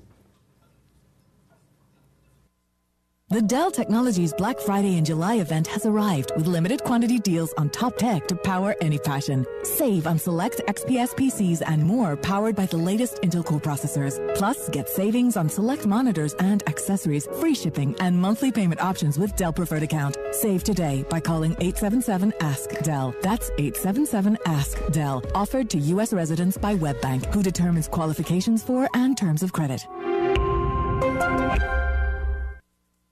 The 3.29 3.43
Dell 3.43 3.73
Technologies 3.73 4.33
Black 4.33 4.61
Friday 4.61 4.99
and 4.99 5.05
July 5.05 5.39
event 5.39 5.67
has 5.67 5.85
arrived 5.85 6.31
with 6.37 6.47
limited 6.47 6.85
quantity 6.85 7.19
deals 7.19 7.53
on 7.55 7.71
top 7.71 7.97
tech 7.97 8.29
to 8.29 8.37
power 8.37 8.77
any 8.81 9.01
passion. 9.01 9.45
Save 9.65 10.07
on 10.07 10.17
select 10.17 10.61
XPS 10.69 11.09
PCs 11.17 11.61
and 11.67 11.83
more 11.83 12.17
powered 12.17 12.55
by 12.55 12.67
the 12.67 12.77
latest 12.77 13.17
Intel 13.23 13.45
Core 13.45 13.59
processors. 13.59 14.15
Plus, 14.37 14.69
get 14.69 14.89
savings 14.89 15.37
on 15.37 15.49
select 15.49 15.87
monitors 15.89 16.35
and 16.35 16.63
accessories, 16.69 17.27
free 17.41 17.53
shipping, 17.53 17.97
and 17.99 18.17
monthly 18.17 18.53
payment 18.53 18.81
options 18.81 19.19
with 19.19 19.35
Dell 19.35 19.53
Preferred 19.53 19.83
Account. 19.83 20.17
Save 20.31 20.63
today 20.63 21.05
by 21.11 21.19
calling 21.19 21.51
877 21.59 22.33
Ask 22.41 22.71
Dell. 22.83 23.13
That's 23.23 23.51
877 23.59 24.39
Ask 24.47 24.81
Dell. 24.93 25.21
Offered 25.35 25.69
to 25.71 25.79
U.S. 25.79 26.13
residents 26.13 26.57
by 26.57 26.77
WebBank, 26.77 27.35
who 27.35 27.43
determines 27.43 27.89
qualifications 27.89 28.63
for 28.63 28.89
and 28.95 29.19
terms 29.19 29.43
of 29.43 29.53
credit. 29.53 29.85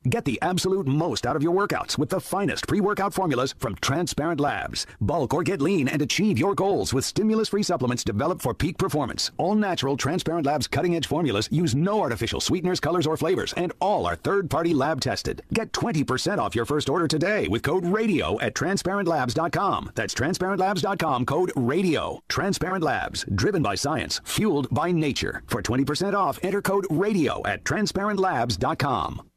Get 0.06 0.26
the 0.26 0.38
absolute 0.42 0.86
most 0.86 1.24
out 1.26 1.34
of 1.34 1.42
your 1.42 1.54
workouts 1.54 1.96
with 1.96 2.10
the 2.10 2.20
finest 2.20 2.68
pre 2.68 2.80
workout 2.80 3.14
formulas 3.14 3.54
from 3.58 3.74
Transparent 3.76 4.38
Labs. 4.38 4.86
Bulk 5.00 5.32
or 5.32 5.42
get 5.42 5.62
lean 5.62 5.88
and 5.88 6.02
achieve 6.02 6.38
your 6.38 6.54
goals 6.54 6.92
with 6.92 7.06
stimulus 7.06 7.48
free 7.48 7.62
supplements 7.62 8.04
developed 8.04 8.42
for 8.42 8.52
peak 8.52 8.76
performance. 8.76 9.30
All 9.38 9.54
natural 9.54 9.96
Transparent 9.96 10.44
Labs 10.44 10.68
cutting 10.68 10.94
edge 10.94 11.06
formulas 11.06 11.48
use 11.50 11.74
no 11.74 12.00
artificial 12.02 12.40
sweeteners, 12.40 12.80
colors, 12.80 13.06
or 13.06 13.16
flavors, 13.16 13.54
and 13.54 13.72
all 13.80 14.04
are 14.04 14.16
third 14.16 14.50
party 14.50 14.74
lab 14.74 15.00
tested. 15.00 15.42
Get 15.54 15.72
20% 15.72 16.38
off 16.38 16.54
your 16.54 16.66
first 16.66 16.90
order 16.90 17.08
today 17.08 17.48
with 17.48 17.62
code 17.62 17.86
RADIO 17.86 18.38
at 18.42 18.54
transparentlabs.com. 18.54 19.92
That's 19.94 20.14
transparentlabs.com 20.14 21.24
code 21.24 21.52
RADIO. 21.56 22.20
Transparent 22.28 22.84
Labs, 22.84 23.24
driven 23.34 23.62
by 23.62 23.74
science, 23.74 24.20
fueled 24.24 24.68
by 24.70 24.92
nature. 24.92 25.42
For 25.46 25.62
20% 25.62 26.12
off, 26.12 26.38
enter 26.42 26.60
code 26.60 26.86
RADIO 26.90 27.40
at 27.46 27.64
transparentlabs.com. 27.64 29.30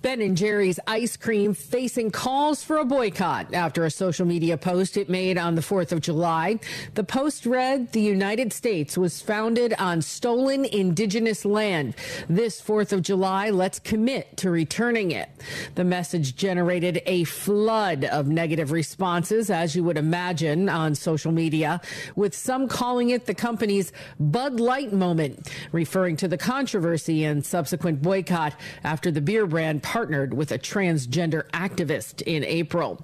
Ben 0.00 0.20
and 0.20 0.36
Jerry's 0.36 0.78
ice 0.86 1.16
cream 1.16 1.54
facing 1.54 2.12
calls 2.12 2.62
for 2.62 2.76
a 2.76 2.84
boycott 2.84 3.52
after 3.52 3.84
a 3.84 3.90
social 3.90 4.26
media 4.26 4.56
post 4.56 4.96
it 4.96 5.08
made 5.08 5.36
on 5.36 5.56
the 5.56 5.60
4th 5.60 5.90
of 5.90 6.00
July. 6.00 6.60
The 6.94 7.02
post 7.02 7.44
read, 7.44 7.90
The 7.90 8.00
United 8.00 8.52
States 8.52 8.96
was 8.96 9.20
founded 9.20 9.74
on 9.76 10.00
stolen 10.02 10.64
indigenous 10.64 11.44
land. 11.44 11.96
This 12.28 12.62
4th 12.62 12.92
of 12.92 13.02
July, 13.02 13.50
let's 13.50 13.80
commit 13.80 14.36
to 14.36 14.50
returning 14.50 15.10
it. 15.10 15.30
The 15.74 15.82
message 15.82 16.36
generated 16.36 17.02
a 17.04 17.24
flood 17.24 18.04
of 18.04 18.28
negative 18.28 18.70
responses, 18.70 19.50
as 19.50 19.74
you 19.74 19.82
would 19.82 19.98
imagine, 19.98 20.68
on 20.68 20.94
social 20.94 21.32
media, 21.32 21.80
with 22.14 22.36
some 22.36 22.68
calling 22.68 23.10
it 23.10 23.26
the 23.26 23.34
company's 23.34 23.92
Bud 24.20 24.60
Light 24.60 24.92
moment, 24.92 25.50
referring 25.72 26.16
to 26.18 26.28
the 26.28 26.38
controversy 26.38 27.24
and 27.24 27.44
subsequent 27.44 28.00
boycott 28.00 28.54
after 28.84 29.10
the 29.10 29.20
beer 29.20 29.44
brand 29.44 29.82
partnered 29.88 30.34
with 30.34 30.52
a 30.52 30.58
transgender 30.58 31.48
activist 31.52 32.20
in 32.26 32.44
April. 32.44 33.02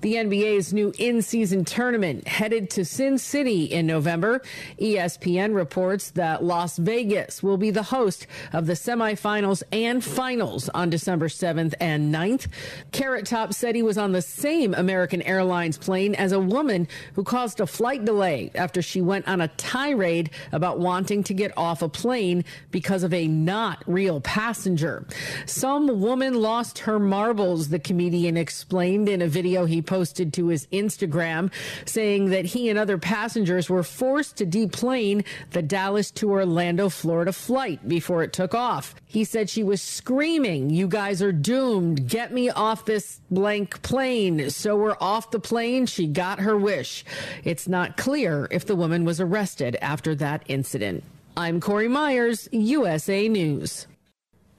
The 0.00 0.14
NBA's 0.14 0.72
new 0.72 0.90
in 0.98 1.20
season 1.20 1.66
tournament 1.66 2.26
headed 2.26 2.70
to 2.70 2.84
Sin 2.86 3.18
City 3.18 3.64
in 3.64 3.86
November. 3.86 4.40
ESPN 4.80 5.54
reports 5.54 6.12
that 6.12 6.42
Las 6.42 6.78
Vegas 6.78 7.42
will 7.42 7.58
be 7.58 7.70
the 7.70 7.82
host 7.82 8.26
of 8.54 8.66
the 8.66 8.72
semifinals 8.72 9.62
and 9.70 10.02
finals 10.02 10.70
on 10.70 10.88
December 10.88 11.28
7th 11.28 11.74
and 11.78 12.12
9th. 12.12 12.46
Carrot 12.90 13.26
Top 13.26 13.52
said 13.52 13.74
he 13.74 13.82
was 13.82 13.98
on 13.98 14.12
the 14.12 14.22
same 14.22 14.72
American 14.72 15.20
Airlines 15.20 15.76
plane 15.76 16.14
as 16.14 16.32
a 16.32 16.40
woman 16.40 16.88
who 17.16 17.22
caused 17.22 17.60
a 17.60 17.66
flight 17.66 18.06
delay 18.06 18.50
after 18.54 18.80
she 18.80 19.02
went 19.02 19.28
on 19.28 19.42
a 19.42 19.48
tirade 19.48 20.30
about 20.52 20.78
wanting 20.78 21.22
to 21.24 21.34
get 21.34 21.52
off 21.54 21.82
a 21.82 21.88
plane 21.90 22.46
because 22.70 23.02
of 23.02 23.12
a 23.12 23.28
not 23.28 23.84
real 23.86 24.22
passenger. 24.22 25.06
Some 25.44 26.00
woman 26.00 26.13
woman 26.14 26.40
lost 26.40 26.78
her 26.78 27.00
marbles, 27.00 27.70
the 27.70 27.78
comedian 27.80 28.36
explained 28.36 29.08
in 29.08 29.20
a 29.20 29.26
video 29.26 29.64
he 29.64 29.82
posted 29.82 30.32
to 30.32 30.46
his 30.46 30.64
Instagram, 30.68 31.50
saying 31.86 32.30
that 32.30 32.44
he 32.44 32.68
and 32.68 32.78
other 32.78 32.98
passengers 32.98 33.68
were 33.68 33.82
forced 33.82 34.36
to 34.36 34.46
deplane 34.46 35.24
the 35.50 35.60
Dallas 35.60 36.12
to 36.12 36.30
Orlando, 36.30 36.88
Florida 36.88 37.32
flight 37.32 37.88
before 37.88 38.22
it 38.22 38.32
took 38.32 38.54
off. 38.54 38.94
He 39.06 39.24
said 39.24 39.50
she 39.50 39.64
was 39.64 39.82
screaming, 39.82 40.70
You 40.70 40.86
guys 40.86 41.20
are 41.20 41.32
doomed. 41.32 42.08
Get 42.08 42.32
me 42.32 42.48
off 42.48 42.84
this 42.84 43.20
blank 43.28 43.82
plane. 43.82 44.50
So 44.50 44.76
we're 44.76 44.96
off 45.00 45.32
the 45.32 45.40
plane. 45.40 45.86
She 45.86 46.06
got 46.06 46.38
her 46.38 46.56
wish. 46.56 47.04
It's 47.42 47.66
not 47.66 47.96
clear 47.96 48.46
if 48.52 48.66
the 48.66 48.76
woman 48.76 49.04
was 49.04 49.20
arrested 49.20 49.76
after 49.82 50.14
that 50.14 50.44
incident. 50.46 51.02
I'm 51.36 51.60
Corey 51.60 51.88
Myers, 51.88 52.48
USA 52.52 53.28
News. 53.28 53.88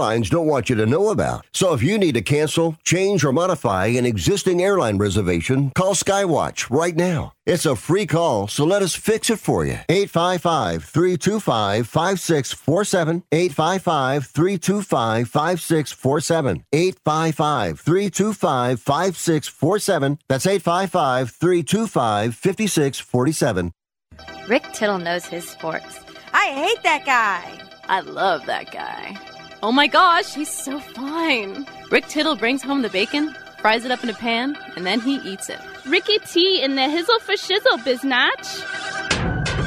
airlines 0.00 0.30
don't 0.30 0.46
want 0.46 0.70
you 0.70 0.76
to 0.76 0.86
know 0.86 1.10
about. 1.10 1.44
So 1.52 1.74
if 1.74 1.82
you 1.82 1.98
need 1.98 2.14
to 2.14 2.22
cancel, 2.22 2.76
change, 2.84 3.22
or 3.22 3.32
modify 3.32 3.86
an 3.86 4.06
existing 4.06 4.62
airline 4.62 4.96
reservation, 4.96 5.72
call 5.74 5.94
Skywatch 5.94 6.70
right 6.70 6.96
now. 6.96 7.34
It's 7.44 7.66
a 7.66 7.76
free 7.76 8.06
call, 8.06 8.48
so 8.48 8.64
let 8.64 8.80
us 8.80 8.94
fix 8.94 9.28
it 9.28 9.38
for 9.38 9.66
you. 9.66 9.78
855 9.90 10.84
325 10.84 11.86
5647. 11.86 13.24
855 13.30 14.26
325 14.26 15.28
5647. 15.28 16.64
855 16.72 17.80
325 17.80 18.80
5647. 18.80 20.18
That's 20.28 20.46
855 20.46 21.30
325 21.30 22.34
5647. 22.34 23.72
Rick 24.48 24.64
Tittle 24.72 24.98
knows 24.98 25.26
his 25.26 25.46
sports. 25.46 26.00
I 26.32 26.46
hate 26.46 26.82
that 26.84 27.04
guy. 27.04 27.60
I 27.88 28.00
love 28.00 28.46
that 28.46 28.70
guy. 28.70 29.18
Oh 29.62 29.72
my 29.72 29.86
gosh, 29.86 30.34
he's 30.34 30.48
so 30.48 30.78
fine. 30.80 31.66
Rick 31.90 32.06
Tittle 32.06 32.34
brings 32.34 32.62
home 32.62 32.80
the 32.80 32.88
bacon, 32.88 33.34
fries 33.58 33.84
it 33.84 33.90
up 33.90 34.02
in 34.02 34.08
a 34.08 34.14
pan, 34.14 34.56
and 34.74 34.86
then 34.86 35.00
he 35.00 35.16
eats 35.16 35.50
it. 35.50 35.58
Ricky 35.84 36.18
T 36.20 36.62
in 36.62 36.76
the 36.76 36.82
hizzle 36.82 37.20
for 37.20 37.34
shizzle, 37.34 37.78
biznatch. 37.84 39.59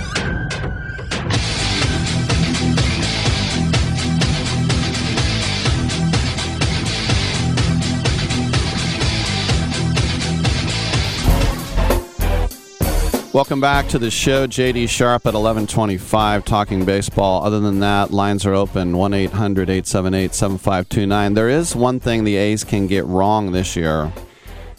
Welcome 13.34 13.62
back 13.62 13.88
to 13.88 13.98
the 13.98 14.12
show. 14.12 14.46
JD 14.46 14.88
Sharp 14.90 15.26
at 15.26 15.34
1125 15.34 16.46
talking 16.46 16.86
baseball. 16.86 17.44
Other 17.44 17.60
than 17.60 17.80
that, 17.80 18.12
lines 18.12 18.46
are 18.46 18.54
open 18.54 18.96
1 18.96 19.12
800 19.12 19.72
878 19.72 20.36
7529. 20.36 21.34
There 21.34 21.50
is 21.50 21.76
one 21.76 22.00
thing 22.00 22.26
the 22.26 22.36
A's 22.36 22.64
can 22.64 22.86
get 22.86 23.06
wrong 23.06 23.52
this 23.52 23.76
year, 23.76 24.14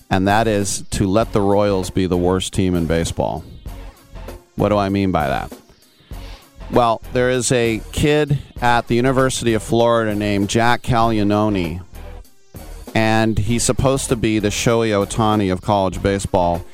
and 0.08 0.28
that 0.28 0.46
is 0.46 0.82
to 0.90 1.08
let 1.08 1.32
the 1.32 1.40
Royals 1.40 1.90
be 1.90 2.06
the 2.06 2.16
worst 2.16 2.52
team 2.52 2.76
in 2.76 2.86
baseball. 2.86 3.42
What 4.54 4.68
do 4.68 4.76
I 4.76 4.88
mean 4.88 5.10
by 5.10 5.26
that? 5.26 5.52
Well, 6.70 7.02
there 7.12 7.30
is 7.30 7.50
a 7.50 7.82
kid 7.90 8.38
at 8.62 8.86
the 8.86 8.94
University 8.94 9.54
of 9.54 9.64
Florida 9.64 10.14
named 10.14 10.48
Jack 10.48 10.82
Caglianone, 10.82 11.82
and 12.94 13.36
he's 13.36 13.64
supposed 13.64 14.08
to 14.10 14.16
be 14.16 14.38
the 14.38 14.50
Shohei 14.50 14.90
Ohtani 14.90 15.52
of 15.52 15.60
college 15.60 16.00
baseball. 16.00 16.64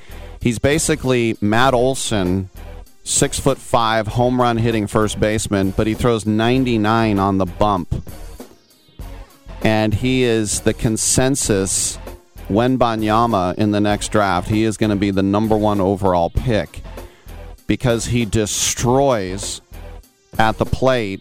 He's 0.41 0.59
basically 0.59 1.37
Matt 1.41 1.75
Olson, 1.75 2.49
six 3.05 3.39
foot 3.39 3.59
five, 3.59 4.07
home 4.07 4.41
run 4.41 4.57
hitting 4.57 4.87
first 4.87 5.21
baseman, 5.21 5.73
but 5.73 5.87
he 5.87 5.95
throws 5.95 6.25
99 6.25 7.19
on 7.19 7.39
the 7.39 7.47
bump. 7.47 7.95
And 9.63 9.93
he 9.93 10.23
is 10.23 10.61
the 10.63 10.73
consensus 10.73 11.99
Wembanyama 12.49 13.55
in 13.57 13.71
the 13.71 13.81
next 13.81 14.09
draft. 14.09 14.49
He 14.49 14.65
is 14.65 14.79
going 14.79 14.91
to 14.91 14.97
be 14.97 15.11
the 15.11 15.23
number 15.23 15.57
one 15.57 15.81
overall 15.81 16.31
pick 16.31 16.83
because 17.67 18.07
he 18.07 18.25
destroys 18.25 19.61
at 20.39 20.57
the 20.57 20.65
plate. 20.65 21.21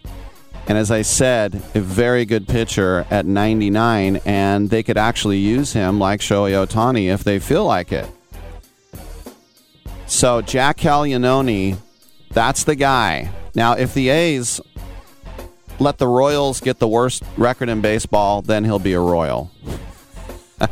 And 0.68 0.78
as 0.78 0.92
I 0.92 1.02
said, 1.02 1.56
a 1.76 1.82
very 1.82 2.26
good 2.26 2.48
pitcher 2.48 3.06
at 3.12 3.26
99, 3.26 4.22
and 4.26 4.70
they 4.70 4.84
could 4.84 4.98
actually 4.98 5.40
use 5.40 5.74
him 5.74 6.00
like 6.00 6.22
Shohei 6.22 6.66
Ohtani 6.66 7.12
if 7.14 7.24
they 7.24 7.40
feel 7.40 7.66
like 7.66 7.92
it. 7.92 8.10
So 10.10 10.42
Jack 10.42 10.78
Caglianone, 10.78 11.78
that's 12.32 12.64
the 12.64 12.76
guy. 12.76 13.30
Now, 13.54 13.74
if 13.74 13.94
the 13.94 14.10
A's 14.10 14.60
let 15.78 16.00
the 16.00 16.08
Royals 16.08 16.60
get 16.60 16.80
the 16.80 16.88
worst 16.88 17.24
record 17.38 17.70
in 17.70 17.80
baseball, 17.80 18.42
then 18.42 18.66
he'll 18.66 18.80
be 18.80 18.94
a 18.94 19.00
Royal. 19.00 19.52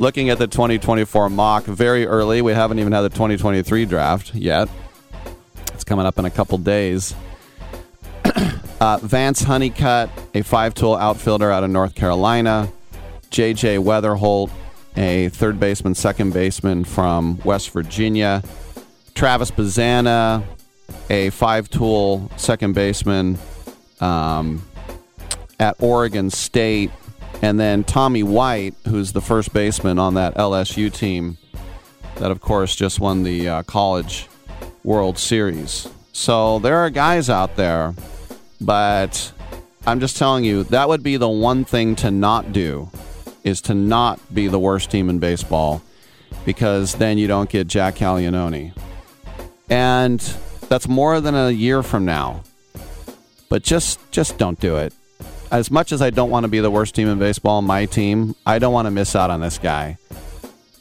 Looking 0.00 0.30
at 0.30 0.38
the 0.38 0.48
2024 0.48 1.30
mock, 1.30 1.64
very 1.64 2.06
early. 2.06 2.42
We 2.42 2.52
haven't 2.52 2.80
even 2.80 2.92
had 2.92 3.02
the 3.02 3.08
2023 3.08 3.86
draft 3.86 4.34
yet. 4.34 4.68
It's 5.72 5.84
coming 5.84 6.06
up 6.06 6.18
in 6.18 6.24
a 6.24 6.30
couple 6.30 6.58
days. 6.58 7.14
uh, 8.80 8.98
Vance 8.98 9.42
Honeycutt, 9.42 10.10
a 10.34 10.42
five 10.42 10.74
tool 10.74 10.96
outfielder 10.96 11.50
out 11.52 11.62
of 11.62 11.70
North 11.70 11.94
Carolina. 11.94 12.68
J.J. 13.30 13.76
Wetherholt, 13.76 14.50
a 15.00 15.30
third 15.30 15.58
baseman, 15.58 15.94
second 15.94 16.34
baseman 16.34 16.84
from 16.84 17.40
West 17.42 17.70
Virginia. 17.70 18.42
Travis 19.14 19.50
Bazzana, 19.50 20.44
a 21.08 21.30
five 21.30 21.70
tool 21.70 22.30
second 22.36 22.74
baseman 22.74 23.38
um, 24.00 24.62
at 25.58 25.74
Oregon 25.82 26.28
State. 26.28 26.90
And 27.40 27.58
then 27.58 27.82
Tommy 27.82 28.22
White, 28.22 28.74
who's 28.86 29.12
the 29.12 29.22
first 29.22 29.54
baseman 29.54 29.98
on 29.98 30.14
that 30.14 30.34
LSU 30.34 30.92
team 30.92 31.38
that, 32.16 32.30
of 32.30 32.42
course, 32.42 32.76
just 32.76 33.00
won 33.00 33.22
the 33.22 33.48
uh, 33.48 33.62
College 33.62 34.28
World 34.84 35.16
Series. 35.18 35.88
So 36.12 36.58
there 36.58 36.76
are 36.76 36.90
guys 36.90 37.30
out 37.30 37.56
there, 37.56 37.94
but 38.60 39.32
I'm 39.86 40.00
just 40.00 40.18
telling 40.18 40.44
you, 40.44 40.64
that 40.64 40.90
would 40.90 41.02
be 41.02 41.16
the 41.16 41.30
one 41.30 41.64
thing 41.64 41.96
to 41.96 42.10
not 42.10 42.52
do 42.52 42.90
is 43.44 43.60
to 43.62 43.74
not 43.74 44.20
be 44.34 44.48
the 44.48 44.58
worst 44.58 44.90
team 44.90 45.08
in 45.08 45.18
baseball 45.18 45.82
because 46.44 46.94
then 46.94 47.18
you 47.18 47.26
don't 47.26 47.48
get 47.48 47.66
Jack 47.66 47.96
Caglianone. 47.96 48.72
And 49.68 50.20
that's 50.68 50.88
more 50.88 51.20
than 51.20 51.34
a 51.34 51.50
year 51.50 51.82
from 51.82 52.04
now. 52.04 52.42
But 53.48 53.62
just 53.62 53.98
just 54.12 54.38
don't 54.38 54.60
do 54.60 54.76
it. 54.76 54.94
As 55.50 55.70
much 55.70 55.90
as 55.90 56.00
I 56.00 56.10
don't 56.10 56.30
want 56.30 56.44
to 56.44 56.48
be 56.48 56.60
the 56.60 56.70
worst 56.70 56.94
team 56.94 57.08
in 57.08 57.18
baseball, 57.18 57.60
my 57.62 57.86
team, 57.86 58.36
I 58.46 58.60
don't 58.60 58.72
want 58.72 58.86
to 58.86 58.90
miss 58.90 59.16
out 59.16 59.30
on 59.30 59.40
this 59.40 59.58
guy. 59.58 59.98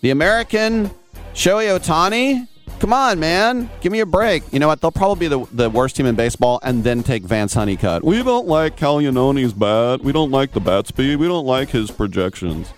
The 0.01 0.11
American 0.11 0.91
Shohei 1.33 1.77
Ohtani, 1.77 2.47
come 2.79 2.93
on, 2.93 3.19
man, 3.19 3.69
give 3.81 3.91
me 3.91 3.99
a 3.99 4.05
break. 4.05 4.43
You 4.51 4.59
know 4.59 4.67
what? 4.67 4.81
They'll 4.81 4.91
probably 4.91 5.27
be 5.27 5.35
the, 5.35 5.45
the 5.51 5.69
worst 5.69 5.95
team 5.95 6.05
in 6.05 6.15
baseball 6.15 6.59
and 6.63 6.83
then 6.83 7.03
take 7.03 7.23
Vance 7.23 7.53
Honeycutt. 7.53 8.03
We 8.03 8.23
don't 8.23 8.47
like 8.47 8.77
Caglianone's 8.77 9.53
bat. 9.53 10.01
We 10.01 10.11
don't 10.11 10.31
like 10.31 10.51
the 10.51 10.59
bat 10.59 10.87
speed. 10.87 11.17
We 11.17 11.27
don't 11.27 11.45
like 11.45 11.69
his 11.69 11.91
projections. 11.91 12.73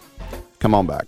Come 0.60 0.74
on 0.74 0.86
back. 0.86 1.08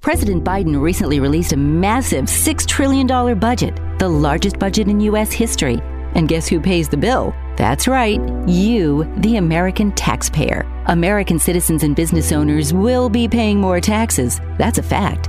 President 0.00 0.42
Biden 0.44 0.80
recently 0.80 1.20
released 1.20 1.52
a 1.52 1.58
massive 1.58 2.24
$6 2.24 2.66
trillion 2.66 3.38
budget, 3.38 3.78
the 3.98 4.08
largest 4.08 4.58
budget 4.58 4.88
in 4.88 5.00
U.S. 5.00 5.30
history. 5.30 5.78
And 6.14 6.26
guess 6.26 6.48
who 6.48 6.60
pays 6.60 6.88
the 6.88 6.96
bill? 6.96 7.34
That's 7.56 7.86
right, 7.86 8.18
you, 8.48 9.04
the 9.18 9.36
American 9.36 9.92
taxpayer. 9.92 10.66
American 10.86 11.38
citizens 11.38 11.82
and 11.82 11.94
business 11.94 12.32
owners 12.32 12.72
will 12.72 13.10
be 13.10 13.28
paying 13.28 13.60
more 13.60 13.80
taxes. 13.80 14.40
That's 14.58 14.78
a 14.78 14.82
fact. 14.82 15.28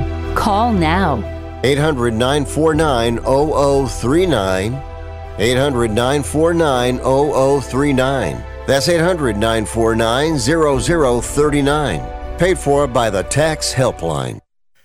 Call 0.35 0.73
now. 0.73 1.23
800 1.63 2.13
949 2.13 3.19
0039. 3.19 4.81
800 5.37 5.91
949 5.91 6.97
0039. 6.97 8.43
That's 8.67 8.89
800 8.89 9.37
949 9.37 10.37
0039. 10.37 12.37
Paid 12.37 12.57
for 12.57 12.87
by 12.87 13.09
the 13.09 13.23
Tax 13.23 13.73
Helpline. 13.73 14.39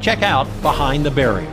Check 0.00 0.22
out 0.22 0.46
Behind 0.62 1.04
the 1.04 1.10
Barrier. 1.10 1.46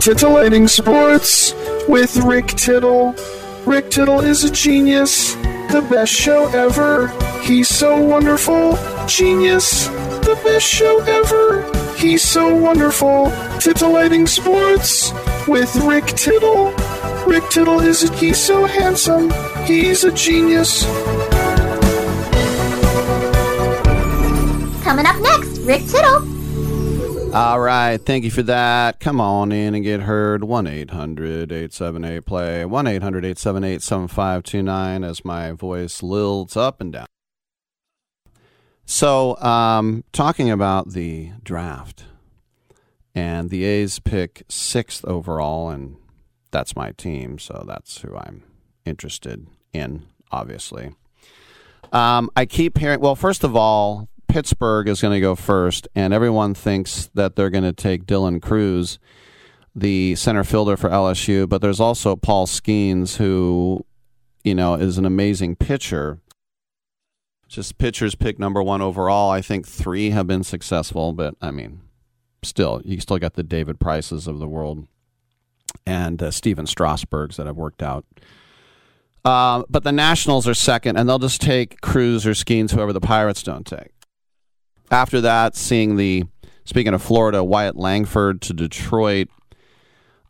Titillating 0.00 0.68
Sports 0.68 1.54
with 1.88 2.16
Rick 2.18 2.46
Tittle. 2.48 3.14
Rick 3.66 3.90
Tittle 3.90 4.20
is 4.20 4.44
a 4.44 4.52
genius, 4.52 5.34
the 5.72 5.84
best 5.90 6.12
show 6.12 6.46
ever. 6.48 7.08
He's 7.40 7.68
so 7.68 8.00
wonderful, 8.00 8.78
genius, 9.06 9.86
the 9.88 10.38
best 10.44 10.66
show 10.66 11.00
ever. 11.00 11.96
He's 11.96 12.22
so 12.22 12.54
wonderful. 12.54 13.32
Titillating 13.58 14.26
Sports 14.26 15.12
with 15.48 15.74
Rick 15.76 16.06
Tittle. 16.06 16.72
Rick 17.26 17.48
Tittle 17.48 17.80
is 17.80 18.04
a, 18.04 18.14
he's 18.16 18.38
so 18.38 18.66
handsome. 18.66 19.32
He's 19.64 20.04
a 20.04 20.12
genius. 20.12 20.84
Coming 24.84 25.06
up 25.06 25.18
next, 25.22 25.60
Rick 25.60 25.86
Tittle. 25.86 27.34
All 27.34 27.58
right. 27.58 27.96
Thank 27.96 28.24
you 28.24 28.30
for 28.30 28.42
that. 28.42 29.00
Come 29.00 29.18
on 29.18 29.50
in 29.50 29.74
and 29.74 29.82
get 29.82 30.02
heard. 30.02 30.44
1 30.44 30.66
800 30.66 31.50
878 31.50 32.26
play. 32.26 32.64
1 32.66 32.86
800 32.86 33.24
878 33.24 33.80
7529 33.80 35.02
as 35.02 35.24
my 35.24 35.52
voice 35.52 36.02
lilts 36.02 36.54
up 36.54 36.82
and 36.82 36.92
down. 36.92 37.06
So, 38.84 39.38
um, 39.38 40.04
talking 40.12 40.50
about 40.50 40.90
the 40.90 41.30
draft, 41.42 42.04
and 43.14 43.48
the 43.48 43.64
A's 43.64 43.98
pick 44.00 44.42
sixth 44.50 45.02
overall, 45.06 45.70
and 45.70 45.96
that's 46.50 46.76
my 46.76 46.90
team, 46.90 47.38
so 47.38 47.64
that's 47.66 48.02
who 48.02 48.14
I'm 48.14 48.42
interested 48.84 49.46
in, 49.72 50.04
obviously. 50.30 50.92
Um, 51.90 52.28
I 52.36 52.44
keep 52.44 52.76
hearing, 52.76 53.00
well, 53.00 53.16
first 53.16 53.44
of 53.44 53.56
all, 53.56 54.08
Pittsburgh 54.34 54.88
is 54.88 55.00
going 55.00 55.14
to 55.14 55.20
go 55.20 55.36
first, 55.36 55.86
and 55.94 56.12
everyone 56.12 56.54
thinks 56.54 57.08
that 57.14 57.36
they're 57.36 57.50
going 57.50 57.62
to 57.62 57.72
take 57.72 58.04
Dylan 58.04 58.42
Crews, 58.42 58.98
the 59.76 60.16
center 60.16 60.42
fielder 60.42 60.76
for 60.76 60.90
LSU. 60.90 61.48
But 61.48 61.62
there's 61.62 61.78
also 61.78 62.16
Paul 62.16 62.48
Skenes, 62.48 63.18
who, 63.18 63.86
you 64.42 64.56
know, 64.56 64.74
is 64.74 64.98
an 64.98 65.04
amazing 65.04 65.54
pitcher. 65.54 66.18
Just 67.46 67.78
pitchers 67.78 68.16
pick 68.16 68.40
number 68.40 68.60
one 68.60 68.82
overall. 68.82 69.30
I 69.30 69.40
think 69.40 69.68
three 69.68 70.10
have 70.10 70.26
been 70.26 70.42
successful, 70.42 71.12
but 71.12 71.36
I 71.40 71.52
mean, 71.52 71.82
still, 72.42 72.82
you 72.84 72.98
still 72.98 73.20
got 73.20 73.34
the 73.34 73.44
David 73.44 73.78
Prices 73.78 74.26
of 74.26 74.40
the 74.40 74.48
world 74.48 74.88
and 75.86 76.20
uh, 76.20 76.32
Stephen 76.32 76.66
Strasburg's 76.66 77.36
that 77.36 77.46
have 77.46 77.56
worked 77.56 77.84
out. 77.84 78.04
Uh, 79.24 79.62
but 79.70 79.84
the 79.84 79.92
Nationals 79.92 80.48
are 80.48 80.54
second, 80.54 80.96
and 80.96 81.08
they'll 81.08 81.20
just 81.20 81.40
take 81.40 81.80
Crews 81.82 82.26
or 82.26 82.32
Skenes, 82.32 82.72
whoever 82.72 82.92
the 82.92 83.00
Pirates 83.00 83.44
don't 83.44 83.64
take. 83.64 83.93
After 84.94 85.20
that, 85.22 85.56
seeing 85.56 85.96
the 85.96 86.22
speaking 86.64 86.94
of 86.94 87.02
Florida, 87.02 87.42
Wyatt 87.42 87.74
Langford 87.74 88.40
to 88.42 88.54
Detroit, 88.54 89.26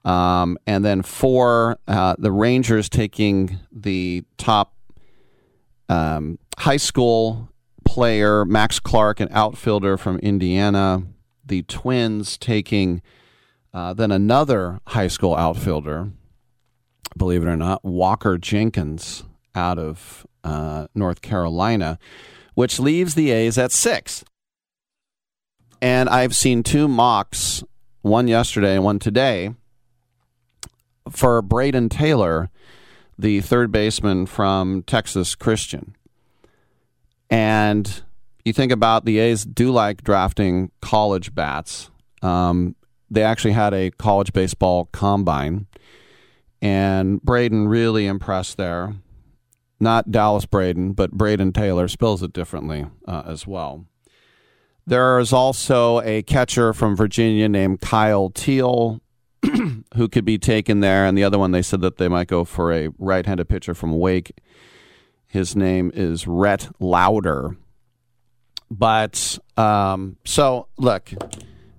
um, 0.07 0.57
and 0.67 0.83
then 0.83 1.03
four, 1.03 1.79
uh, 1.87 2.17
the 2.19 2.33
Rangers 2.33 2.89
taking 2.89 3.61
the 3.71 4.25
top 4.39 4.75
um, 5.91 6.39
high 6.57 6.79
school 6.79 7.51
player 7.85 8.47
Max 8.47 8.81
Clark, 8.81 9.21
an 9.21 9.29
outfielder 9.33 9.99
from 9.99 10.19
Indiana. 10.21 11.03
The 11.45 11.61
Twins 11.65 12.39
taking 12.39 13.03
uh, 13.75 13.93
then 13.93 14.11
another 14.11 14.81
high 14.87 15.09
school 15.09 15.37
outfielder, 15.37 16.11
believe 17.19 17.43
it 17.43 17.49
or 17.49 17.57
not, 17.59 17.85
Walker 17.85 18.39
Jenkins, 18.39 19.25
out 19.55 19.79
of 19.79 20.27
uh, 20.43 20.87
North 20.95 21.21
Carolina, 21.21 21.99
which 22.55 22.81
leaves 22.81 23.15
the 23.15 23.31
A's 23.31 23.59
at 23.59 23.71
six. 23.71 24.25
And 25.85 26.09
I've 26.09 26.35
seen 26.35 26.63
two 26.63 26.89
mocks, 26.89 27.63
one 28.01 28.27
yesterday 28.27 28.77
and 28.77 28.85
one 28.85 28.99
today, 28.99 29.51
for 31.11 31.43
Brayden 31.43 31.91
Taylor, 31.91 32.49
the 33.19 33.43
third 33.43 33.71
baseman 33.71 34.25
from 34.25 34.83
Texas 34.85 35.35
Christian. 35.35 35.95
And 37.29 38.03
you 38.47 38.55
think 38.55 38.73
about 38.73 39.05
the 39.05 39.19
A's 39.19 39.45
do 39.45 39.71
like 39.71 40.03
drafting 40.03 40.71
college 40.81 41.35
bats. 41.35 41.91
Um, 42.23 42.77
they 43.11 43.23
actually 43.23 43.53
had 43.53 43.75
a 43.75 43.91
college 43.91 44.33
baseball 44.33 44.89
combine, 44.91 45.67
and 46.63 47.21
Brayden 47.21 47.69
really 47.69 48.07
impressed 48.07 48.57
there. 48.57 48.95
Not 49.79 50.11
Dallas 50.11 50.47
Braden, 50.47 50.95
but 50.95 51.19
Brayden 51.19 51.53
Taylor 51.53 51.89
spells 51.89 52.23
it 52.23 52.33
differently 52.33 52.87
uh, 53.07 53.25
as 53.27 53.47
well. 53.47 53.85
There 54.87 55.19
is 55.19 55.33
also 55.33 56.01
a 56.03 56.23
catcher 56.23 56.75
from 56.75 56.95
Virginia 56.95 57.49
named 57.49 57.81
Kyle 57.81 58.29
Teel 58.31 59.01
who 59.95 60.09
could 60.09 60.25
be 60.25 60.39
taken 60.39 60.81
there, 60.81 61.07
and 61.07 61.17
the 61.17 61.25
other 61.25 61.39
one 61.39 61.53
they 61.53 61.63
said 61.63 61.81
that 61.81 61.97
they 61.97 62.09
might 62.09 62.29
go 62.29 62.45
for 62.45 62.73
a 62.73 62.89
right-handed 62.99 63.49
pitcher 63.49 63.75
from 63.75 63.99
Wake. 63.99 64.39
His 65.27 65.57
name 65.57 65.91
is 65.95 66.27
Rhett 66.27 66.69
Lowder. 66.81 67.57
But 68.71 69.39
um, 69.57 70.17
so 70.25 70.69
look, 70.77 71.13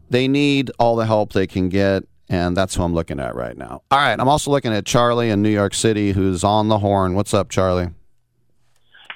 they 0.09 0.27
need 0.27 0.71
all 0.79 0.95
the 0.95 1.05
help 1.05 1.33
they 1.33 1.47
can 1.47 1.69
get, 1.69 2.03
and 2.29 2.55
that's 2.55 2.75
who 2.75 2.83
I'm 2.83 2.93
looking 2.93 3.19
at 3.19 3.35
right 3.35 3.57
now. 3.57 3.83
All 3.91 3.99
right, 3.99 4.19
I'm 4.19 4.27
also 4.27 4.49
looking 4.51 4.73
at 4.73 4.85
Charlie 4.85 5.29
in 5.29 5.41
New 5.41 5.49
York 5.49 5.73
City, 5.73 6.11
who's 6.11 6.43
on 6.43 6.69
the 6.69 6.79
horn. 6.79 7.13
What's 7.13 7.33
up, 7.33 7.49
Charlie? 7.49 7.89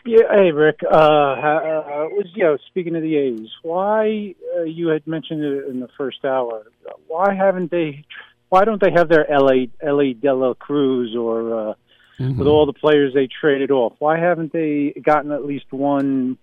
Yeah, 0.09 0.23
hey 0.31 0.51
Rick. 0.51 0.79
Uh, 0.83 0.95
uh, 0.95 2.07
was 2.09 2.25
you 2.33 2.43
know 2.43 2.57
speaking 2.65 2.95
of 2.95 3.03
the 3.03 3.15
A's, 3.15 3.47
why 3.61 4.33
uh, 4.57 4.63
you 4.63 4.87
had 4.87 5.05
mentioned 5.05 5.43
it 5.43 5.67
in 5.67 5.81
the 5.81 5.87
first 5.99 6.25
hour? 6.25 6.63
Why 7.05 7.35
haven't 7.35 7.69
they? 7.69 8.05
Why 8.47 8.65
don't 8.65 8.81
they 8.81 8.89
have 8.89 9.07
their 9.07 9.27
LA 9.29 9.67
LA 9.83 10.13
De 10.19 10.33
La 10.33 10.55
Cruz 10.55 11.15
or 11.15 11.53
uh, 11.53 11.73
mm-hmm. 12.19 12.39
with 12.39 12.47
all 12.47 12.65
the 12.65 12.73
players 12.73 13.13
they 13.13 13.27
traded 13.27 13.69
off? 13.69 13.93
Why 13.99 14.17
haven't 14.17 14.51
they 14.51 14.99
gotten 14.99 15.31
at 15.31 15.45
least 15.45 15.71
one 15.71 16.39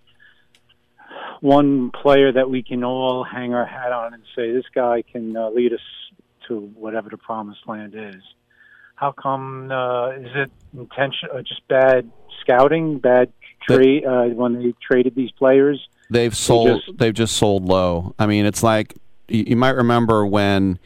one 1.40 1.90
player 1.90 2.30
that 2.30 2.48
we 2.48 2.62
can 2.62 2.84
all 2.84 3.24
hang 3.24 3.52
our 3.52 3.66
hat 3.66 3.90
on 3.90 4.14
and 4.14 4.22
say 4.36 4.52
this 4.52 4.66
guy 4.72 5.02
can 5.02 5.36
uh, 5.36 5.50
lead 5.50 5.72
us 5.72 5.80
to 6.46 6.60
whatever 6.76 7.10
the 7.10 7.18
promised 7.18 7.66
land 7.66 7.94
is. 7.96 8.22
How 8.94 9.10
come? 9.10 9.72
Uh, 9.72 10.10
is 10.10 10.30
it 10.36 10.52
intention? 10.72 11.30
Uh, 11.34 11.42
just 11.42 11.66
bad 11.66 12.12
scouting, 12.40 12.98
bad 12.98 13.32
trade 13.74 14.04
uh, 14.04 14.24
when 14.24 14.62
they 14.62 14.74
traded 14.80 15.14
these 15.14 15.30
players? 15.32 15.88
They've 16.10 16.36
sold. 16.36 16.68
They 16.68 16.74
just, 16.74 16.98
they've 16.98 17.14
just 17.14 17.36
sold 17.36 17.64
low. 17.64 18.14
I 18.18 18.26
mean, 18.26 18.46
it's 18.46 18.62
like 18.62 18.94
you, 19.28 19.44
you 19.48 19.56
might 19.56 19.76
remember 19.76 20.24
when 20.26 20.78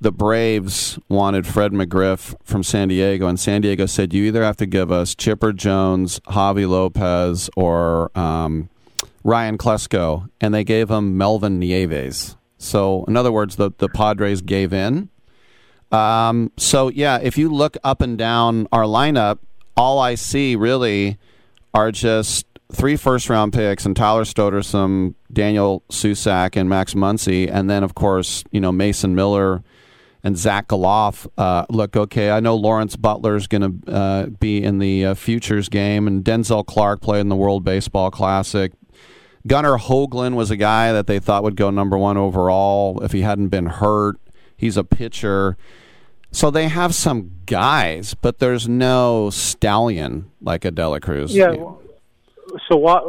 the 0.00 0.12
Braves 0.12 0.98
wanted 1.08 1.46
Fred 1.46 1.72
McGriff 1.72 2.34
from 2.44 2.62
San 2.62 2.88
Diego, 2.88 3.26
and 3.26 3.38
San 3.38 3.60
Diego 3.62 3.86
said, 3.86 4.12
"You 4.12 4.24
either 4.24 4.42
have 4.42 4.56
to 4.58 4.66
give 4.66 4.90
us 4.92 5.14
Chipper 5.14 5.52
Jones, 5.52 6.20
Javy 6.20 6.68
Lopez, 6.68 7.50
or 7.56 8.16
um, 8.18 8.68
Ryan 9.24 9.58
Klesko, 9.58 10.28
and 10.40 10.52
they 10.52 10.64
gave 10.64 10.90
him 10.90 11.16
Melvin 11.16 11.58
Nieves. 11.58 12.36
So, 12.58 13.04
in 13.04 13.16
other 13.16 13.32
words, 13.32 13.56
the, 13.56 13.70
the 13.78 13.88
Padres 13.88 14.40
gave 14.40 14.72
in. 14.72 15.10
Um, 15.90 16.52
so, 16.56 16.88
yeah, 16.88 17.18
if 17.22 17.36
you 17.36 17.48
look 17.48 17.76
up 17.84 18.00
and 18.00 18.16
down 18.16 18.66
our 18.72 18.84
lineup, 18.84 19.38
all 19.76 19.98
I 19.98 20.14
see 20.14 20.56
really 20.56 21.18
are 21.74 21.90
just 21.90 22.46
three 22.72 22.96
first 22.96 23.28
round 23.28 23.52
picks 23.52 23.86
and 23.86 23.94
Tyler 23.94 24.24
Stutterson, 24.24 25.14
Daniel 25.32 25.82
Susac, 25.90 26.56
and 26.56 26.68
Max 26.68 26.94
Muncy. 26.94 27.50
And 27.50 27.68
then, 27.68 27.84
of 27.84 27.94
course, 27.94 28.44
you 28.50 28.60
know, 28.60 28.72
Mason 28.72 29.14
Miller 29.14 29.62
and 30.24 30.36
Zach 30.36 30.68
Gelof 30.68 31.26
uh, 31.36 31.66
look 31.68 31.96
okay. 31.96 32.30
I 32.30 32.40
know 32.40 32.54
Lawrence 32.54 32.96
Butler 32.96 33.36
is 33.36 33.46
going 33.46 33.82
to 33.82 33.92
uh, 33.92 34.26
be 34.26 34.62
in 34.62 34.78
the 34.78 35.06
uh, 35.06 35.14
futures 35.14 35.68
game, 35.68 36.06
and 36.06 36.24
Denzel 36.24 36.64
Clark 36.64 37.00
played 37.00 37.20
in 37.20 37.28
the 37.28 37.36
World 37.36 37.64
Baseball 37.64 38.10
Classic. 38.10 38.72
Gunnar 39.46 39.76
Hoglund 39.76 40.34
was 40.34 40.52
a 40.52 40.56
guy 40.56 40.92
that 40.92 41.08
they 41.08 41.18
thought 41.18 41.42
would 41.42 41.56
go 41.56 41.70
number 41.70 41.98
one 41.98 42.16
overall 42.16 43.02
if 43.02 43.10
he 43.10 43.22
hadn't 43.22 43.48
been 43.48 43.66
hurt. 43.66 44.16
He's 44.56 44.76
a 44.76 44.84
pitcher. 44.84 45.56
So 46.32 46.50
they 46.50 46.68
have 46.68 46.94
some 46.94 47.30
guys, 47.44 48.14
but 48.14 48.38
there's 48.38 48.66
no 48.66 49.28
stallion 49.30 50.30
like 50.40 50.64
a 50.64 50.70
De 50.70 50.88
La 50.88 50.98
Cruz. 50.98 51.34
Yeah. 51.34 51.54
So 52.68 52.76
what? 52.76 53.04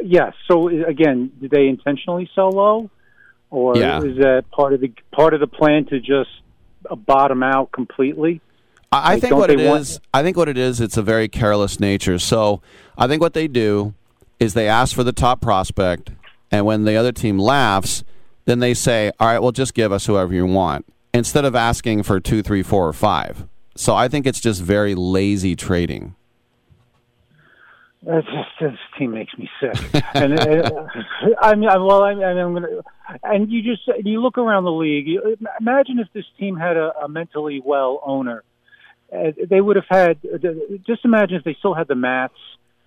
Yes. 0.00 0.08
Yeah, 0.10 0.30
so 0.46 0.68
again, 0.68 1.32
did 1.40 1.50
they 1.50 1.66
intentionally 1.66 2.30
sell 2.34 2.50
low, 2.50 2.90
or 3.50 3.76
yeah. 3.76 4.00
is 4.02 4.16
that 4.18 4.44
part 4.52 4.72
of 4.72 4.80
the 4.80 4.92
part 5.12 5.34
of 5.34 5.40
the 5.40 5.46
plan 5.46 5.86
to 5.86 5.98
just 5.98 6.30
bottom 7.06 7.42
out 7.42 7.72
completely? 7.72 8.40
I, 8.90 9.14
like, 9.14 9.22
think 9.22 9.34
what 9.34 9.50
it 9.50 9.58
want- 9.68 9.82
is. 9.82 10.00
I 10.14 10.22
think 10.22 10.36
what 10.36 10.48
it 10.48 10.56
is. 10.56 10.80
It's 10.80 10.96
a 10.96 11.02
very 11.02 11.28
careless 11.28 11.78
nature. 11.78 12.18
So 12.18 12.62
I 12.96 13.06
think 13.06 13.20
what 13.20 13.34
they 13.34 13.48
do 13.48 13.92
is 14.40 14.54
they 14.54 14.68
ask 14.68 14.94
for 14.94 15.04
the 15.04 15.12
top 15.12 15.40
prospect, 15.40 16.10
and 16.50 16.64
when 16.64 16.84
the 16.84 16.96
other 16.96 17.12
team 17.12 17.38
laughs, 17.38 18.04
then 18.46 18.60
they 18.60 18.72
say, 18.72 19.10
"All 19.18 19.26
right, 19.26 19.40
well, 19.40 19.52
just 19.52 19.74
give 19.74 19.92
us 19.92 20.06
whoever 20.06 20.32
you 20.32 20.46
want," 20.46 20.86
instead 21.14 21.44
of 21.44 21.54
asking 21.54 22.02
for 22.02 22.20
two, 22.20 22.42
three, 22.42 22.62
four, 22.62 22.86
or 22.86 22.92
five. 22.92 23.46
So 23.74 23.94
I 23.94 24.08
think 24.08 24.26
it's 24.26 24.40
just 24.40 24.60
very 24.60 24.94
lazy 24.94 25.54
trading. 25.54 26.14
Just, 28.04 28.28
this 28.60 28.78
team 28.98 29.12
makes 29.12 29.36
me 29.36 29.48
sick. 29.60 30.04
and 30.14 30.38
uh, 30.38 30.86
I 31.42 31.54
mean, 31.54 31.68
well, 31.68 32.02
I 32.02 32.14
mean, 32.14 32.24
I'm 32.24 32.52
going 32.54 32.62
to, 32.62 32.82
and 33.24 33.50
you 33.50 33.62
just 33.62 33.82
you 34.04 34.20
look 34.20 34.38
around 34.38 34.64
the 34.64 34.72
league. 34.72 35.06
You, 35.06 35.36
imagine 35.60 35.98
if 35.98 36.08
this 36.12 36.24
team 36.38 36.56
had 36.56 36.76
a, 36.76 36.92
a 37.02 37.08
mentally 37.08 37.60
well 37.64 38.00
owner. 38.04 38.44
Uh, 39.12 39.32
they 39.48 39.60
would 39.60 39.76
have 39.76 39.86
had. 39.88 40.18
Uh, 40.24 40.38
just 40.86 41.04
imagine 41.04 41.36
if 41.36 41.44
they 41.44 41.56
still 41.58 41.74
had 41.74 41.88
the 41.88 41.94
Matts. 41.94 42.34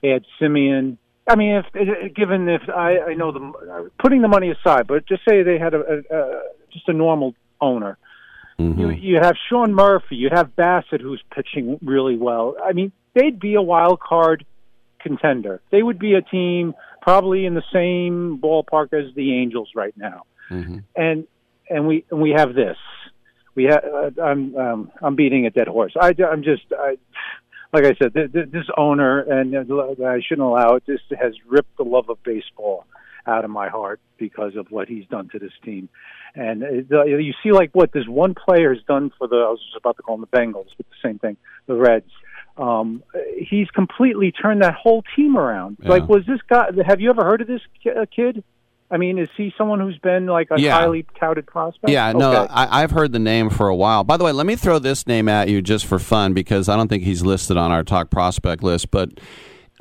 They 0.01 0.09
had 0.09 0.23
Semien. 0.39 0.97
I 1.27 1.35
mean, 1.35 1.63
if 1.73 2.15
given 2.15 2.47
if 2.47 2.63
I, 2.69 2.99
I 2.99 3.13
know 3.13 3.31
the 3.31 3.91
putting 3.99 4.21
the 4.21 4.27
money 4.27 4.49
aside, 4.51 4.87
but 4.87 5.05
just 5.07 5.23
say 5.27 5.43
they 5.43 5.59
had 5.59 5.73
a, 5.73 5.79
a, 5.79 6.17
a 6.17 6.41
just 6.71 6.87
a 6.87 6.93
normal 6.93 7.35
owner. 7.59 7.97
Mm-hmm. 8.61 8.79
You 8.79 8.89
you 8.89 9.19
have 9.21 9.35
Sean 9.49 9.73
Murphy, 9.73 10.15
you 10.15 10.29
have 10.31 10.55
Bassitt, 10.55 11.01
who's 11.01 11.23
pitching 11.33 11.79
really 11.83 12.17
well. 12.17 12.55
I 12.63 12.73
mean, 12.73 12.91
they'd 13.13 13.39
be 13.39 13.55
a 13.55 13.61
wild 13.61 13.99
card 13.99 14.45
contender. 14.99 15.61
They 15.71 15.81
would 15.81 15.99
be 15.99 16.13
a 16.13 16.21
team 16.21 16.73
probably 17.01 17.45
in 17.45 17.55
the 17.55 17.63
same 17.73 18.39
ballpark 18.41 18.93
as 18.93 19.13
the 19.15 19.35
Angels 19.35 19.69
right 19.75 19.95
now. 19.97 20.23
Mm-hmm. 20.49 20.77
And 20.95 21.27
and 21.69 21.87
we 21.87 22.05
and 22.11 22.21
we 22.21 22.31
have 22.31 22.53
this. 22.53 22.77
We 23.55 23.65
have. 23.65 23.83
Uh, 23.83 24.21
I'm 24.21 24.55
um, 24.55 24.91
I'm 25.01 25.15
beating 25.15 25.45
a 25.45 25.49
dead 25.49 25.67
horse. 25.67 25.93
I, 25.99 26.13
I'm 26.29 26.43
just. 26.43 26.63
I, 26.71 26.97
like 27.73 27.85
I 27.85 27.95
said, 28.01 28.13
th- 28.13 28.33
th- 28.33 28.49
this 28.51 28.65
owner, 28.75 29.21
and 29.21 29.55
uh, 29.55 29.85
I 30.05 30.19
shouldn't 30.27 30.45
allow 30.45 30.75
it, 30.75 30.83
this 30.85 30.99
has 31.17 31.33
ripped 31.47 31.77
the 31.77 31.85
love 31.85 32.09
of 32.09 32.21
baseball 32.21 32.85
out 33.25 33.45
of 33.45 33.51
my 33.51 33.69
heart 33.69 33.99
because 34.17 34.55
of 34.55 34.67
what 34.69 34.87
he's 34.87 35.05
done 35.07 35.29
to 35.29 35.39
this 35.39 35.51
team. 35.63 35.89
And 36.35 36.63
uh, 36.91 37.03
you 37.03 37.33
see, 37.43 37.51
like 37.51 37.71
what 37.73 37.91
this 37.91 38.07
one 38.07 38.35
player 38.35 38.73
has 38.73 38.83
done 38.83 39.11
for 39.17 39.27
the, 39.27 39.35
I 39.35 39.49
was 39.49 39.59
just 39.59 39.77
about 39.77 39.97
to 39.97 40.03
call 40.03 40.17
them 40.17 40.27
the 40.31 40.37
Bengals, 40.37 40.67
but 40.77 40.85
the 40.87 41.07
same 41.07 41.19
thing, 41.19 41.37
the 41.67 41.75
Reds. 41.75 42.11
Um, 42.57 43.03
he's 43.37 43.69
completely 43.69 44.31
turned 44.31 44.61
that 44.61 44.75
whole 44.75 45.03
team 45.15 45.37
around. 45.37 45.77
Yeah. 45.81 45.89
Like, 45.89 46.07
was 46.07 46.25
this 46.25 46.39
guy, 46.49 46.67
have 46.85 47.01
you 47.01 47.09
ever 47.09 47.23
heard 47.23 47.41
of 47.41 47.47
this 47.47 47.61
uh, 47.85 48.05
kid? 48.13 48.43
I 48.91 48.97
mean, 48.97 49.17
is 49.17 49.29
he 49.37 49.53
someone 49.57 49.79
who's 49.79 49.97
been 49.99 50.25
like 50.25 50.49
a 50.51 50.59
yeah. 50.59 50.73
highly 50.73 51.05
touted 51.17 51.47
prospect? 51.47 51.89
Yeah, 51.89 52.09
okay. 52.09 52.17
no, 52.17 52.47
I, 52.49 52.81
have 52.81 52.91
heard 52.91 53.13
the 53.13 53.19
name 53.19 53.49
for 53.49 53.69
a 53.69 53.75
while. 53.75 54.03
By 54.03 54.17
the 54.17 54.25
way, 54.25 54.33
let 54.33 54.45
me 54.45 54.57
throw 54.57 54.79
this 54.79 55.07
name 55.07 55.29
at 55.29 55.47
you 55.47 55.61
just 55.61 55.85
for 55.85 55.97
fun 55.97 56.33
because 56.33 56.67
I 56.67 56.75
don't 56.75 56.89
think 56.89 57.03
he's 57.03 57.23
listed 57.23 57.55
on 57.55 57.71
our 57.71 57.85
talk 57.85 58.09
prospect 58.09 58.63
list. 58.63 58.91
But 58.91 59.17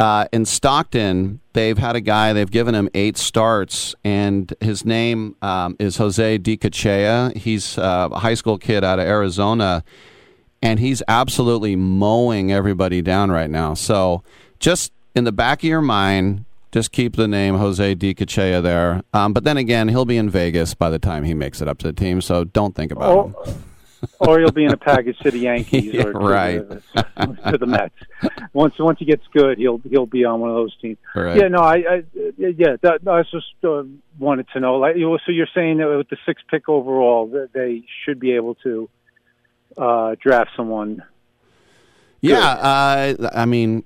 uh, 0.00 0.26
in 0.32 0.46
Stockton, 0.46 1.40
they've 1.52 1.76
had 1.76 1.94
a 1.94 2.00
guy, 2.00 2.32
they've 2.32 2.50
given 2.50 2.74
him 2.74 2.88
eight 2.94 3.18
starts, 3.18 3.94
and 4.02 4.52
his 4.60 4.82
name 4.82 5.36
um, 5.42 5.76
is 5.78 5.98
Jose 5.98 6.38
Dicochea. 6.38 7.36
He's 7.36 7.76
uh, 7.76 8.08
a 8.10 8.18
high 8.18 8.32
school 8.32 8.56
kid 8.56 8.82
out 8.82 8.98
of 8.98 9.06
Arizona, 9.06 9.84
and 10.62 10.80
he's 10.80 11.02
absolutely 11.06 11.76
mowing 11.76 12.50
everybody 12.50 13.02
down 13.02 13.30
right 13.30 13.50
now. 13.50 13.74
So 13.74 14.22
just 14.58 14.90
in 15.14 15.24
the 15.24 15.32
back 15.32 15.58
of 15.58 15.68
your 15.68 15.82
mind, 15.82 16.46
just 16.72 16.92
keep 16.92 17.16
the 17.16 17.28
name 17.28 17.58
Jose 17.58 17.94
Dicochea 17.94 18.62
there. 18.62 19.02
Um, 19.12 19.34
but 19.34 19.44
then 19.44 19.58
again, 19.58 19.88
he'll 19.88 20.06
be 20.06 20.16
in 20.16 20.30
Vegas 20.30 20.72
by 20.72 20.88
the 20.88 20.98
time 20.98 21.24
he 21.24 21.34
makes 21.34 21.60
it 21.60 21.68
up 21.68 21.76
to 21.78 21.88
the 21.88 21.92
team, 21.92 22.22
so 22.22 22.44
don't 22.44 22.74
think 22.74 22.90
about 22.90 23.12
or, 23.12 23.24
him. 23.26 23.64
Or 24.18 24.38
he'll 24.38 24.50
be 24.50 24.64
in 24.64 24.72
a 24.72 24.76
package 24.76 25.18
to 25.18 25.30
the 25.30 25.38
Yankees 25.38 25.94
yeah, 25.94 26.02
or 26.06 26.12
to, 26.12 26.18
right. 26.18 26.68
the, 26.68 26.82
to 27.50 27.58
the 27.58 27.66
Mets. 27.66 27.94
Once 28.52 28.74
once 28.78 28.98
he 28.98 29.04
gets 29.04 29.22
good, 29.32 29.58
he'll 29.58 29.80
he'll 29.88 30.06
be 30.06 30.24
on 30.24 30.40
one 30.40 30.50
of 30.50 30.56
those 30.56 30.76
teams. 30.80 30.98
Right. 31.14 31.36
Yeah, 31.36 31.48
no, 31.48 31.58
I, 31.58 31.74
I 31.76 32.02
yeah, 32.36 32.76
that, 32.82 33.00
I 33.06 33.22
just 33.22 33.46
uh, 33.64 33.82
wanted 34.18 34.46
to 34.52 34.60
know. 34.60 34.76
Like, 34.76 34.96
so 34.96 35.32
you're 35.32 35.48
saying 35.54 35.78
that 35.78 35.88
with 35.88 36.08
the 36.08 36.18
sixth 36.26 36.44
pick 36.50 36.68
overall, 36.68 37.26
that 37.28 37.52
they 37.52 37.84
should 38.04 38.20
be 38.20 38.32
able 38.32 38.54
to 38.56 38.88
uh, 39.76 40.14
draft 40.20 40.50
someone 40.56 41.02
Yeah, 42.20 42.38
uh, 42.38 43.30
I 43.32 43.46
mean, 43.46 43.84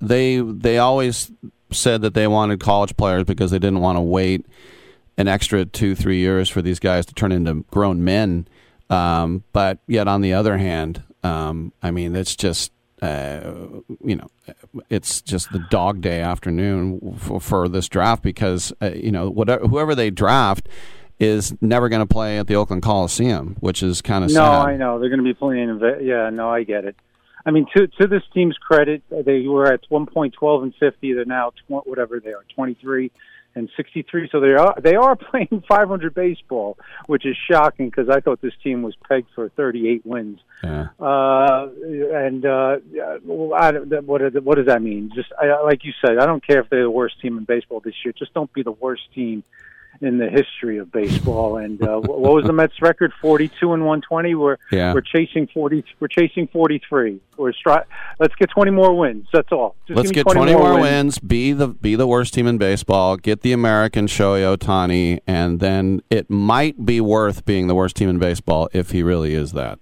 they 0.00 0.40
they 0.40 0.78
always 0.78 1.30
said 1.70 2.02
that 2.02 2.14
they 2.14 2.26
wanted 2.26 2.60
college 2.60 2.96
players 2.96 3.24
because 3.24 3.50
they 3.50 3.58
didn't 3.58 3.80
want 3.80 3.96
to 3.96 4.02
wait 4.02 4.46
an 5.16 5.28
extra 5.28 5.64
two 5.64 5.94
three 5.94 6.18
years 6.18 6.48
for 6.48 6.62
these 6.62 6.78
guys 6.78 7.06
to 7.06 7.14
turn 7.14 7.32
into 7.32 7.64
grown 7.70 8.02
men. 8.04 8.48
Um, 8.90 9.44
but 9.52 9.78
yet, 9.86 10.08
on 10.08 10.20
the 10.20 10.34
other 10.34 10.58
hand, 10.58 11.02
um, 11.22 11.72
I 11.82 11.90
mean, 11.90 12.14
it's 12.14 12.36
just 12.36 12.70
uh, 13.02 13.52
you 14.02 14.16
know, 14.16 14.28
it's 14.88 15.20
just 15.20 15.52
the 15.52 15.58
dog 15.70 16.00
day 16.00 16.20
afternoon 16.20 17.16
for, 17.18 17.40
for 17.40 17.68
this 17.68 17.88
draft 17.88 18.22
because 18.22 18.72
uh, 18.80 18.90
you 18.94 19.10
know 19.10 19.28
whatever 19.28 19.66
whoever 19.66 19.94
they 19.94 20.10
draft 20.10 20.68
is 21.18 21.54
never 21.60 21.88
going 21.88 22.00
to 22.00 22.06
play 22.06 22.38
at 22.38 22.46
the 22.46 22.56
Oakland 22.56 22.82
Coliseum, 22.82 23.56
which 23.60 23.82
is 23.82 24.00
kind 24.00 24.24
of 24.24 24.30
no, 24.30 24.36
sad. 24.36 24.68
I 24.68 24.76
know 24.76 24.98
they're 24.98 25.10
going 25.10 25.18
to 25.18 25.24
be 25.24 25.34
playing. 25.34 25.80
Yeah, 26.02 26.30
no, 26.30 26.50
I 26.50 26.62
get 26.62 26.84
it. 26.84 26.96
I 27.44 27.50
mean, 27.50 27.66
to 27.76 27.86
to 28.00 28.06
this 28.06 28.22
team's 28.32 28.56
credit, 28.56 29.02
they 29.10 29.40
were 29.46 29.70
at 29.70 29.80
one 29.88 30.06
point 30.06 30.34
twelve 30.34 30.62
and 30.62 30.74
fifty. 30.76 31.12
They're 31.12 31.24
now 31.24 31.50
tw- 31.50 31.86
whatever 31.86 32.20
they 32.20 32.32
are, 32.32 32.44
twenty 32.54 32.74
three 32.74 33.10
and 33.54 33.68
sixty 33.76 34.02
three. 34.02 34.28
So 34.32 34.40
they 34.40 34.52
are 34.54 34.74
they 34.80 34.94
are 34.94 35.16
playing 35.30 35.62
five 35.68 35.88
hundred 35.88 36.14
baseball, 36.14 36.76
which 37.06 37.24
is 37.26 37.36
shocking 37.50 37.88
because 37.90 38.08
I 38.08 38.20
thought 38.20 38.40
this 38.40 38.54
team 38.62 38.82
was 38.82 38.94
pegged 39.08 39.28
for 39.34 39.48
thirty 39.50 39.88
eight 39.88 40.04
wins. 40.04 40.40
Yeah. 40.62 40.88
Uh, 41.00 41.68
and 41.86 42.44
uh, 42.46 42.76
I, 43.56 43.70
don't- 43.72 44.06
what 44.06 44.20
what 44.42 44.56
does 44.56 44.66
that 44.66 44.82
mean? 44.82 45.10
Just 45.14 45.32
I, 45.40 45.62
like 45.62 45.84
you 45.84 45.92
said, 46.04 46.18
I 46.18 46.26
don't 46.26 46.44
care 46.46 46.60
if 46.60 46.70
they're 46.70 46.82
the 46.84 46.90
worst 46.90 47.20
team 47.20 47.38
in 47.38 47.44
baseball 47.44 47.80
this 47.80 47.94
year. 48.04 48.12
Just 48.18 48.34
don't 48.34 48.52
be 48.52 48.62
the 48.62 48.72
worst 48.72 49.02
team 49.14 49.44
in 50.00 50.18
the 50.18 50.28
history 50.28 50.78
of 50.78 50.90
baseball. 50.92 51.56
And 51.56 51.80
uh, 51.82 52.00
what 52.00 52.34
was 52.34 52.44
the 52.44 52.52
Mets 52.52 52.80
record? 52.82 53.12
Forty-two 53.20 53.72
and 53.72 53.84
one 53.86 54.00
twenty. 54.00 54.34
We're 54.34 54.56
Yeah. 54.70 54.92
we're 54.92 55.00
chasing 55.00 55.46
forty. 55.46 55.84
We're 56.00 56.08
chasing 56.08 56.48
forty-three. 56.48 57.20
We're 57.36 57.52
stri- 57.52 57.84
Let's 58.18 58.34
get 58.36 58.50
twenty 58.50 58.70
more 58.70 58.96
wins. 58.96 59.26
That's 59.32 59.50
all. 59.52 59.76
Just 59.86 59.96
Let's 59.96 60.10
get 60.10 60.26
me 60.26 60.32
20, 60.32 60.52
more 60.54 60.80
wins. 60.80 61.18
Be 61.18 61.52
the 61.52 61.68
be 61.68 61.94
the 61.94 62.06
worst 62.06 62.34
team 62.34 62.46
in 62.46 62.58
baseball. 62.58 63.16
Get 63.16 63.42
the 63.42 63.52
American 63.52 64.06
Shohei 64.06 64.56
Ohtani, 64.56 65.20
and 65.26 65.60
then 65.60 66.02
it 66.10 66.30
might 66.30 66.84
be 66.84 67.00
worth 67.00 67.44
being 67.44 67.66
the 67.66 67.74
worst 67.74 67.96
team 67.96 68.08
in 68.08 68.18
baseball 68.18 68.68
if 68.72 68.90
he 68.90 69.02
really 69.02 69.34
is 69.34 69.52
that. 69.52 69.78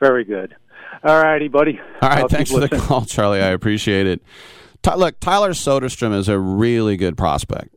Very 0.00 0.24
good. 0.24 0.54
All 1.04 1.22
righty, 1.22 1.48
buddy. 1.48 1.78
All 2.02 2.08
right, 2.08 2.18
I'll 2.22 2.28
thanks 2.28 2.50
for 2.50 2.60
the 2.60 2.68
call, 2.68 3.04
Charlie. 3.04 3.40
I 3.40 3.48
appreciate 3.48 4.06
it. 4.06 4.22
Look, 4.96 5.18
Tyler 5.20 5.50
Soderstrom 5.50 6.16
is 6.16 6.28
a 6.28 6.38
really 6.38 6.96
good 6.96 7.16
prospect. 7.16 7.75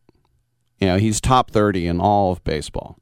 You 0.80 0.88
know, 0.88 0.98
he's 0.98 1.20
top 1.20 1.52
thirty 1.52 1.88
in 1.88 2.00
all 2.00 2.32
of 2.32 2.44
baseball. 2.44 2.98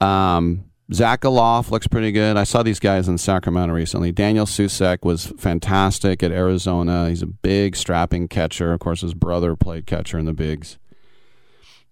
Um, 0.00 0.64
Zach 0.92 1.20
Gelof 1.20 1.70
looks 1.70 1.86
pretty 1.86 2.10
good. 2.10 2.36
I 2.36 2.44
saw 2.44 2.62
these 2.62 2.80
guys 2.80 3.06
in 3.06 3.16
Sacramento 3.18 3.72
recently. 3.74 4.10
Daniel 4.10 4.46
Susac 4.46 5.04
was 5.04 5.26
fantastic 5.38 6.22
at 6.22 6.32
Arizona. 6.32 7.08
He's 7.08 7.22
a 7.22 7.26
big, 7.26 7.76
strapping 7.76 8.26
catcher. 8.26 8.72
Of 8.72 8.80
course, 8.80 9.02
his 9.02 9.14
brother 9.14 9.54
played 9.54 9.86
catcher 9.86 10.18
in 10.18 10.24
the 10.24 10.32
bigs. 10.32 10.78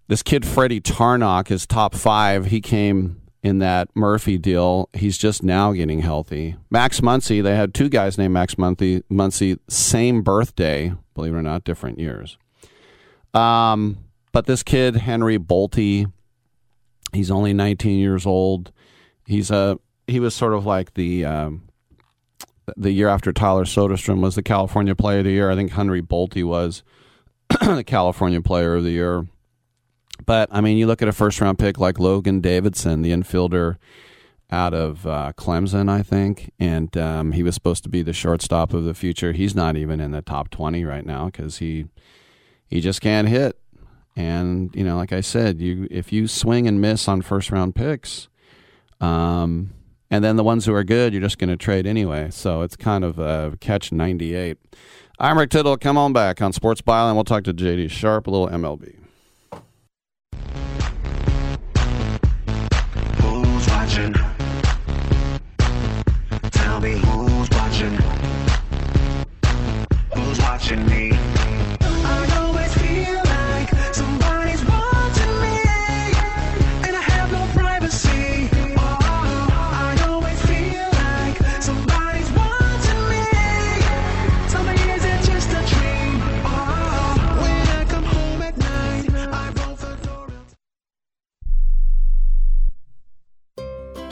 This 0.08 0.22
kid 0.22 0.44
Freddie 0.44 0.80
Tarnok 0.80 1.50
is 1.50 1.66
top 1.66 1.94
five. 1.94 2.46
He 2.46 2.60
came 2.60 3.20
in 3.42 3.58
that 3.58 3.88
Murphy 3.94 4.36
deal. 4.36 4.88
He's 4.94 5.16
just 5.16 5.42
now 5.44 5.72
getting 5.72 6.00
healthy. 6.00 6.56
Max 6.70 7.00
Muncy, 7.00 7.42
they 7.42 7.54
had 7.54 7.74
two 7.74 7.88
guys 7.88 8.18
named 8.18 8.34
Max 8.34 8.56
Muncy, 8.56 9.02
Muncy 9.12 9.58
same 9.68 10.22
birthday, 10.22 10.92
believe 11.14 11.34
it 11.34 11.36
or 11.36 11.42
not, 11.42 11.62
different 11.62 12.00
years. 12.00 12.36
Um, 13.32 13.98
but 14.32 14.46
this 14.46 14.62
kid 14.62 14.96
Henry 14.96 15.38
Bolte, 15.38 16.10
he's 17.12 17.30
only 17.30 17.52
19 17.52 17.98
years 17.98 18.26
old. 18.26 18.72
He's 19.26 19.50
a 19.50 19.78
he 20.06 20.20
was 20.20 20.34
sort 20.34 20.54
of 20.54 20.64
like 20.64 20.94
the 20.94 21.24
um, 21.24 21.68
the 22.76 22.92
year 22.92 23.08
after 23.08 23.32
Tyler 23.32 23.64
Soderstrom 23.64 24.20
was 24.20 24.34
the 24.34 24.42
California 24.42 24.94
Player 24.94 25.18
of 25.18 25.24
the 25.24 25.32
Year. 25.32 25.50
I 25.50 25.54
think 25.54 25.72
Henry 25.72 26.02
Bolte 26.02 26.44
was 26.44 26.82
the 27.60 27.84
California 27.84 28.40
Player 28.40 28.76
of 28.76 28.84
the 28.84 28.90
Year. 28.90 29.26
But 30.26 30.48
I 30.52 30.60
mean, 30.60 30.76
you 30.76 30.86
look 30.86 31.02
at 31.02 31.08
a 31.08 31.12
first 31.12 31.40
round 31.40 31.58
pick 31.58 31.78
like 31.78 31.98
Logan 31.98 32.40
Davidson, 32.40 33.02
the 33.02 33.12
infielder 33.12 33.76
out 34.50 34.72
of 34.72 35.06
uh, 35.06 35.32
Clemson, 35.36 35.90
I 35.90 36.02
think, 36.02 36.50
and 36.58 36.96
um, 36.96 37.32
he 37.32 37.42
was 37.42 37.54
supposed 37.54 37.82
to 37.82 37.88
be 37.88 38.02
the 38.02 38.14
shortstop 38.14 38.72
of 38.72 38.84
the 38.84 38.94
future. 38.94 39.32
He's 39.32 39.54
not 39.54 39.76
even 39.76 40.00
in 40.00 40.10
the 40.10 40.22
top 40.22 40.50
twenty 40.50 40.84
right 40.84 41.04
now 41.04 41.26
because 41.26 41.58
he 41.58 41.86
he 42.66 42.80
just 42.80 43.00
can't 43.00 43.28
hit. 43.28 43.57
And 44.18 44.74
you 44.74 44.82
know, 44.82 44.96
like 44.96 45.12
I 45.12 45.20
said, 45.20 45.60
you 45.60 45.86
if 45.92 46.12
you 46.12 46.26
swing 46.26 46.66
and 46.66 46.80
miss 46.80 47.06
on 47.06 47.22
first 47.22 47.52
round 47.52 47.76
picks, 47.76 48.28
um, 49.00 49.70
and 50.10 50.24
then 50.24 50.34
the 50.34 50.42
ones 50.42 50.66
who 50.66 50.74
are 50.74 50.82
good, 50.82 51.12
you're 51.12 51.22
just 51.22 51.38
going 51.38 51.50
to 51.50 51.56
trade 51.56 51.86
anyway. 51.86 52.30
So 52.32 52.62
it's 52.62 52.74
kind 52.74 53.04
of 53.04 53.20
a 53.20 53.56
catch 53.60 53.92
ninety 53.92 54.34
eight. 54.34 54.58
I'm 55.20 55.38
Rick 55.38 55.50
Tittle. 55.50 55.76
Come 55.76 55.96
on 55.96 56.12
back 56.12 56.42
on 56.42 56.52
Sports 56.52 56.82
and 56.84 57.16
we'll 57.16 57.22
talk 57.22 57.44
to 57.44 57.54
JD 57.54 57.92
Sharp 57.92 58.26
a 58.26 58.30
little 58.30 58.48
MLB. 58.48 58.96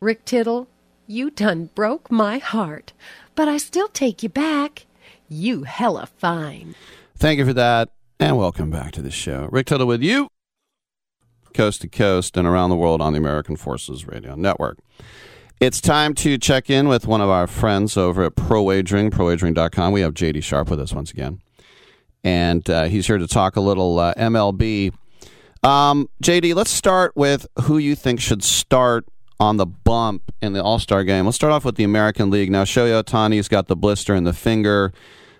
Rick 0.00 0.24
Tittle, 0.24 0.68
you 1.08 1.28
done 1.28 1.70
broke 1.74 2.08
my 2.08 2.38
heart, 2.38 2.92
but 3.34 3.48
I 3.48 3.56
still 3.56 3.88
take 3.88 4.22
you 4.22 4.28
back. 4.28 4.86
You 5.28 5.64
hella 5.64 6.06
fine. 6.06 6.76
Thank 7.16 7.40
you 7.40 7.44
for 7.44 7.52
that, 7.54 7.90
and 8.20 8.38
welcome 8.38 8.70
back 8.70 8.92
to 8.92 9.02
the 9.02 9.10
show. 9.10 9.48
Rick 9.50 9.66
Tittle 9.66 9.88
with 9.88 10.00
you, 10.00 10.28
coast 11.52 11.80
to 11.80 11.88
coast 11.88 12.36
and 12.36 12.46
around 12.46 12.70
the 12.70 12.76
world 12.76 13.00
on 13.00 13.12
the 13.12 13.18
American 13.18 13.56
Forces 13.56 14.06
Radio 14.06 14.36
Network. 14.36 14.78
It's 15.58 15.80
time 15.80 16.14
to 16.14 16.38
check 16.38 16.70
in 16.70 16.86
with 16.86 17.08
one 17.08 17.20
of 17.20 17.28
our 17.28 17.48
friends 17.48 17.96
over 17.96 18.22
at 18.22 18.36
Pro 18.36 18.62
Wagering, 18.62 19.10
prowagering.com. 19.10 19.92
We 19.92 20.02
have 20.02 20.14
JD 20.14 20.44
Sharp 20.44 20.70
with 20.70 20.78
us 20.78 20.92
once 20.92 21.10
again, 21.10 21.40
and 22.22 22.70
uh, 22.70 22.84
he's 22.84 23.08
here 23.08 23.18
to 23.18 23.26
talk 23.26 23.56
a 23.56 23.60
little 23.60 23.98
uh, 23.98 24.14
MLB. 24.14 24.94
Um, 25.64 26.08
JD, 26.22 26.54
let's 26.54 26.70
start 26.70 27.16
with 27.16 27.48
who 27.62 27.78
you 27.78 27.96
think 27.96 28.20
should 28.20 28.44
start 28.44 29.04
on 29.40 29.56
the 29.56 29.66
bump 29.66 30.32
in 30.42 30.52
the 30.52 30.62
All 30.62 30.78
Star 30.78 31.04
game. 31.04 31.24
Let's 31.24 31.36
start 31.36 31.52
off 31.52 31.64
with 31.64 31.76
the 31.76 31.84
American 31.84 32.30
League. 32.30 32.50
Now, 32.50 32.64
Shohei 32.64 33.02
Ohtani's 33.02 33.48
got 33.48 33.68
the 33.68 33.76
blister 33.76 34.14
in 34.14 34.24
the 34.24 34.32
finger. 34.32 34.92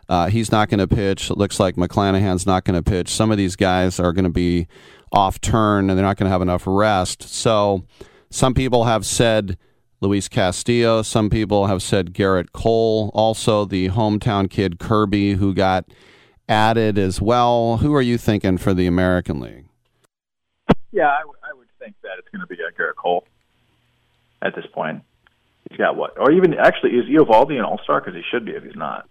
Uh, 0.09 0.28
he's 0.28 0.51
not 0.51 0.68
going 0.68 0.78
to 0.78 0.89
pitch. 0.89 1.31
It 1.31 1.36
looks 1.36 1.60
like 1.60 1.77
McClanahan's 1.77 2.47
not 2.47 2.65
going 2.65 2.83
to 2.83 2.89
pitch. 2.89 3.10
Some 3.10 3.31
of 3.31 3.36
these 3.36 3.57
guys 3.57 4.01
are 4.01 4.12
going 4.12 4.25
to 4.25 4.31
be 4.31 4.67
off 5.12 5.41
turn 5.41 5.91
and 5.91 5.99
they're 5.99 6.07
not 6.07 6.17
going 6.17 6.27
to 6.27 6.31
have 6.31 6.43
enough 6.43 6.65
rest. 6.67 7.23
So, 7.23 7.85
some 8.31 8.55
people 8.55 8.85
have 8.85 9.05
said 9.05 9.59
Luis 10.01 10.28
Castillo. 10.28 11.02
Some 11.02 11.28
people 11.28 11.67
have 11.67 11.83
said 11.83 12.15
Gerrit 12.15 12.52
Cole. 12.52 13.10
Also, 13.15 13.65
the 13.65 13.89
hometown 13.91 14.49
kid 14.49 14.78
Kirby, 14.78 15.35
who 15.35 15.52
got 15.55 15.86
added 16.49 16.99
as 16.99 17.20
well. 17.20 17.78
Who 17.78 17.94
are 17.94 18.02
you 18.02 18.17
thinking 18.17 18.59
for 18.59 18.73
the 18.73 18.86
American 18.86 19.41
League? 19.41 19.67
Yeah, 20.93 21.09
I, 21.09 21.20
w- 21.20 21.36
I 21.43 21.55
would 21.55 21.68
think 21.78 21.97
that 22.02 22.12
it's 22.18 22.28
going 22.31 22.41
to 22.41 22.47
be 22.47 22.57
uh, 22.57 22.70
Gerrit 22.78 22.97
Cole 22.97 23.25
at 24.42 24.55
this 24.55 24.67
point. 24.73 25.02
He's 25.68 25.78
got 25.78 25.97
what? 25.97 26.18
Or 26.18 26.31
even 26.31 26.55
actually, 26.55 26.92
is 26.92 27.07
Eovaldi 27.07 27.58
an 27.58 27.65
All 27.65 27.78
Star? 27.83 28.00
Because 28.00 28.15
he 28.15 28.23
should 28.31 28.44
be 28.44 28.52
if 28.52 28.65
he's 28.65 28.76
not. 28.76 29.08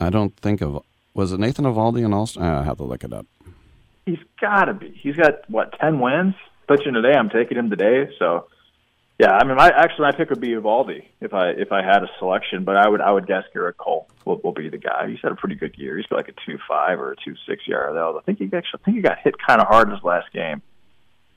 I 0.00 0.10
don't 0.10 0.36
think 0.36 0.60
of. 0.60 0.82
Was 1.14 1.32
it 1.32 1.40
Nathan 1.40 1.64
Eovaldi 1.64 2.04
and 2.04 2.14
All 2.14 2.26
Star? 2.26 2.44
Ah, 2.44 2.60
I 2.60 2.64
have 2.64 2.76
to 2.78 2.84
look 2.84 3.04
it 3.04 3.12
up. 3.12 3.26
He's 4.06 4.18
got 4.40 4.66
to 4.66 4.74
be. 4.74 4.90
He's 5.02 5.16
got 5.16 5.48
what? 5.48 5.78
Ten 5.80 6.00
wins 6.00 6.34
pitching 6.68 6.94
today. 6.94 7.12
I'm 7.18 7.30
taking 7.30 7.58
him 7.58 7.70
today. 7.70 8.10
So, 8.18 8.48
yeah. 9.18 9.32
I 9.32 9.44
mean, 9.44 9.56
my 9.56 9.68
actually 9.68 10.04
my 10.04 10.12
pick 10.12 10.30
would 10.30 10.40
be 10.40 10.48
Eovaldi 10.48 11.04
if 11.20 11.32
I 11.34 11.50
if 11.50 11.72
I 11.72 11.82
had 11.82 12.02
a 12.02 12.08
selection, 12.18 12.64
but 12.64 12.76
I 12.76 12.88
would 12.88 13.00
I 13.00 13.10
would 13.10 13.26
guess 13.26 13.44
Gerrit 13.54 13.76
Cole 13.78 14.08
will, 14.24 14.40
will 14.44 14.52
be 14.52 14.68
the 14.68 14.78
guy. 14.78 15.08
He's 15.08 15.20
had 15.22 15.32
a 15.32 15.36
pretty 15.36 15.56
good 15.56 15.76
year. 15.76 15.96
He's 15.96 16.06
got 16.06 16.16
like 16.16 16.28
a 16.28 16.34
two 16.46 16.58
five 16.68 17.00
or 17.00 17.12
a 17.12 17.16
two 17.16 17.34
six 17.46 17.62
though. 17.68 18.18
I 18.18 18.22
think 18.22 18.38
he 18.38 18.44
actually 18.44 18.80
I 18.82 18.84
think 18.84 18.96
he 18.98 19.02
got 19.02 19.18
hit 19.18 19.34
kind 19.44 19.60
of 19.60 19.66
hard 19.66 19.88
in 19.88 19.94
his 19.94 20.04
last 20.04 20.32
game, 20.32 20.62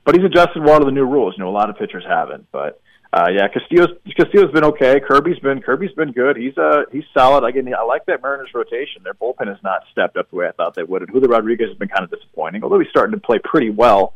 but 0.04 0.14
he's 0.14 0.24
adjusted 0.24 0.62
well 0.62 0.78
to 0.78 0.84
the 0.84 0.90
new 0.90 1.04
rules. 1.04 1.34
You 1.36 1.44
know, 1.44 1.50
a 1.50 1.52
lot 1.52 1.70
of 1.70 1.76
pitchers 1.76 2.04
haven't, 2.06 2.46
but. 2.52 2.80
Uh, 3.14 3.28
yeah, 3.30 3.46
Castillo's 3.46 3.90
Castillo's 4.16 4.50
been 4.52 4.64
okay. 4.64 4.98
Kirby's 4.98 5.38
been 5.40 5.60
Kirby's 5.60 5.92
been 5.92 6.12
good. 6.12 6.34
He's 6.38 6.56
uh 6.56 6.84
he's 6.90 7.04
solid. 7.12 7.44
Again, 7.44 7.70
I 7.78 7.82
like 7.82 8.06
that 8.06 8.22
Mariners 8.22 8.48
rotation. 8.54 9.02
Their 9.02 9.12
bullpen 9.12 9.48
has 9.48 9.58
not 9.62 9.82
stepped 9.92 10.16
up 10.16 10.30
the 10.30 10.36
way 10.36 10.48
I 10.48 10.52
thought 10.52 10.74
they 10.74 10.82
would. 10.82 11.02
And 11.02 11.10
Julio 11.10 11.28
Rodriguez 11.28 11.68
has 11.68 11.76
been 11.76 11.88
kind 11.88 12.04
of 12.04 12.10
disappointing, 12.10 12.64
although 12.64 12.78
he's 12.78 12.88
starting 12.88 13.12
to 13.12 13.20
play 13.20 13.38
pretty 13.38 13.68
well. 13.68 14.14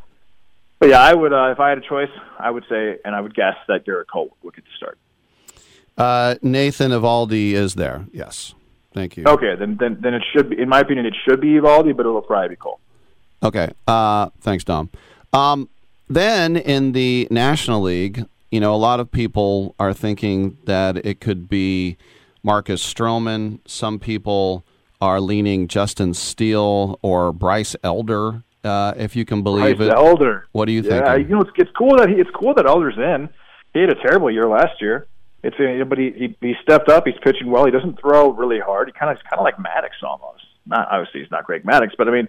But 0.79 0.89
yeah, 0.89 0.99
I 0.99 1.13
would 1.13 1.31
uh, 1.31 1.51
if 1.51 1.59
I 1.59 1.69
had 1.69 1.77
a 1.77 1.87
choice, 1.87 2.09
I 2.39 2.49
would 2.49 2.63
say, 2.67 2.97
and 3.05 3.15
I 3.15 3.21
would 3.21 3.35
guess 3.35 3.53
that 3.67 3.85
Gerrit 3.85 4.07
Cole 4.11 4.35
would 4.41 4.55
get 4.55 4.65
to 4.65 4.71
start. 4.75 4.97
Uh, 5.95 6.35
Nathan 6.41 6.89
Eovaldi 6.89 7.51
is 7.51 7.75
there. 7.75 8.07
Yes. 8.11 8.55
Thank 8.93 9.15
you. 9.15 9.25
Okay, 9.27 9.53
then 9.55 9.77
then 9.79 9.99
then 10.01 10.15
it 10.15 10.23
should 10.33 10.49
be, 10.49 10.59
in 10.59 10.69
my 10.69 10.79
opinion, 10.79 11.05
it 11.05 11.15
should 11.23 11.39
be 11.39 11.49
Eovaldi, 11.49 11.95
but 11.95 12.07
it'll 12.07 12.19
probably 12.23 12.49
be 12.49 12.55
Cole. 12.55 12.79
Okay. 13.43 13.69
Uh, 13.87 14.29
thanks, 14.41 14.63
Dom. 14.63 14.89
Um, 15.33 15.69
then 16.07 16.55
in 16.57 16.91
the 16.93 17.27
National 17.29 17.81
League, 17.81 18.25
you 18.51 18.59
know, 18.59 18.73
a 18.73 18.77
lot 18.77 18.99
of 18.99 19.11
people 19.11 19.75
are 19.79 19.93
thinking 19.93 20.57
that 20.65 21.05
it 21.05 21.19
could 21.19 21.49
be 21.49 21.97
Marcus 22.43 22.81
Stroman. 22.81 23.59
Some 23.67 23.99
people 23.99 24.65
are 25.01 25.19
leaning 25.19 25.67
Justin 25.67 26.13
Steele 26.13 26.97
or 27.01 27.31
Bryce 27.31 27.75
Elder, 27.83 28.43
uh, 28.63 28.93
if 28.97 29.15
you 29.15 29.25
can 29.25 29.43
believe 29.43 29.77
Bryce 29.77 29.89
it. 29.89 29.93
Elder. 29.93 30.47
What 30.53 30.65
do 30.65 30.71
you 30.71 30.81
think? 30.81 31.05
Yeah, 31.05 31.15
you 31.15 31.27
know, 31.27 31.41
it's, 31.41 31.51
it's 31.55 31.71
cool 31.77 31.97
that 31.97 32.09
he, 32.09 32.15
it's 32.15 32.29
cool 32.33 32.53
that 32.55 32.65
Elder's 32.65 32.97
in. 32.97 33.29
He 33.73 33.81
had 33.81 33.89
a 33.89 33.95
terrible 33.95 34.31
year 34.31 34.47
last 34.47 34.81
year. 34.81 35.07
It's 35.43 35.55
but 35.87 35.97
he, 35.97 36.11
he 36.11 36.35
he 36.41 36.55
stepped 36.63 36.89
up. 36.89 37.05
He's 37.05 37.15
pitching 37.23 37.51
well. 37.51 37.65
He 37.65 37.71
doesn't 37.71 37.99
throw 38.01 38.31
really 38.31 38.59
hard. 38.59 38.87
He 38.87 38.91
kind 38.91 39.15
of 39.15 39.23
kind 39.23 39.39
of 39.39 39.43
like 39.43 39.55
Maddux 39.57 39.91
almost. 40.01 40.43
Not 40.65 40.87
obviously 40.91 41.21
he's 41.21 41.31
not 41.31 41.43
Greg 41.45 41.63
Maddux, 41.63 41.91
but 41.97 42.07
I 42.07 42.11
mean 42.11 42.27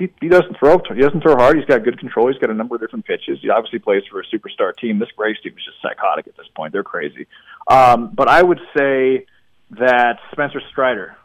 he, 0.00 0.10
he 0.20 0.28
doesn't 0.28 0.58
throw. 0.58 0.80
He 0.94 1.02
doesn't 1.02 1.20
throw 1.20 1.36
hard. 1.36 1.58
He's 1.58 1.66
got 1.66 1.84
good 1.84 1.98
control. 1.98 2.28
He's 2.28 2.38
got 2.38 2.48
a 2.48 2.54
number 2.54 2.74
of 2.74 2.80
different 2.80 3.04
pitches. 3.04 3.38
He 3.42 3.50
obviously 3.50 3.78
plays 3.78 4.02
for 4.10 4.20
a 4.20 4.24
superstar 4.24 4.74
team. 4.76 4.98
This 4.98 5.10
Braves 5.16 5.40
team 5.42 5.52
is 5.52 5.64
just 5.64 5.76
psychotic 5.82 6.26
at 6.26 6.36
this 6.36 6.48
point. 6.56 6.72
They're 6.72 6.82
crazy. 6.82 7.26
Um, 7.68 8.10
but 8.14 8.26
I 8.28 8.42
would 8.42 8.60
say 8.76 9.26
that 9.72 10.18
Spencer 10.32 10.62
Strider 10.70 11.16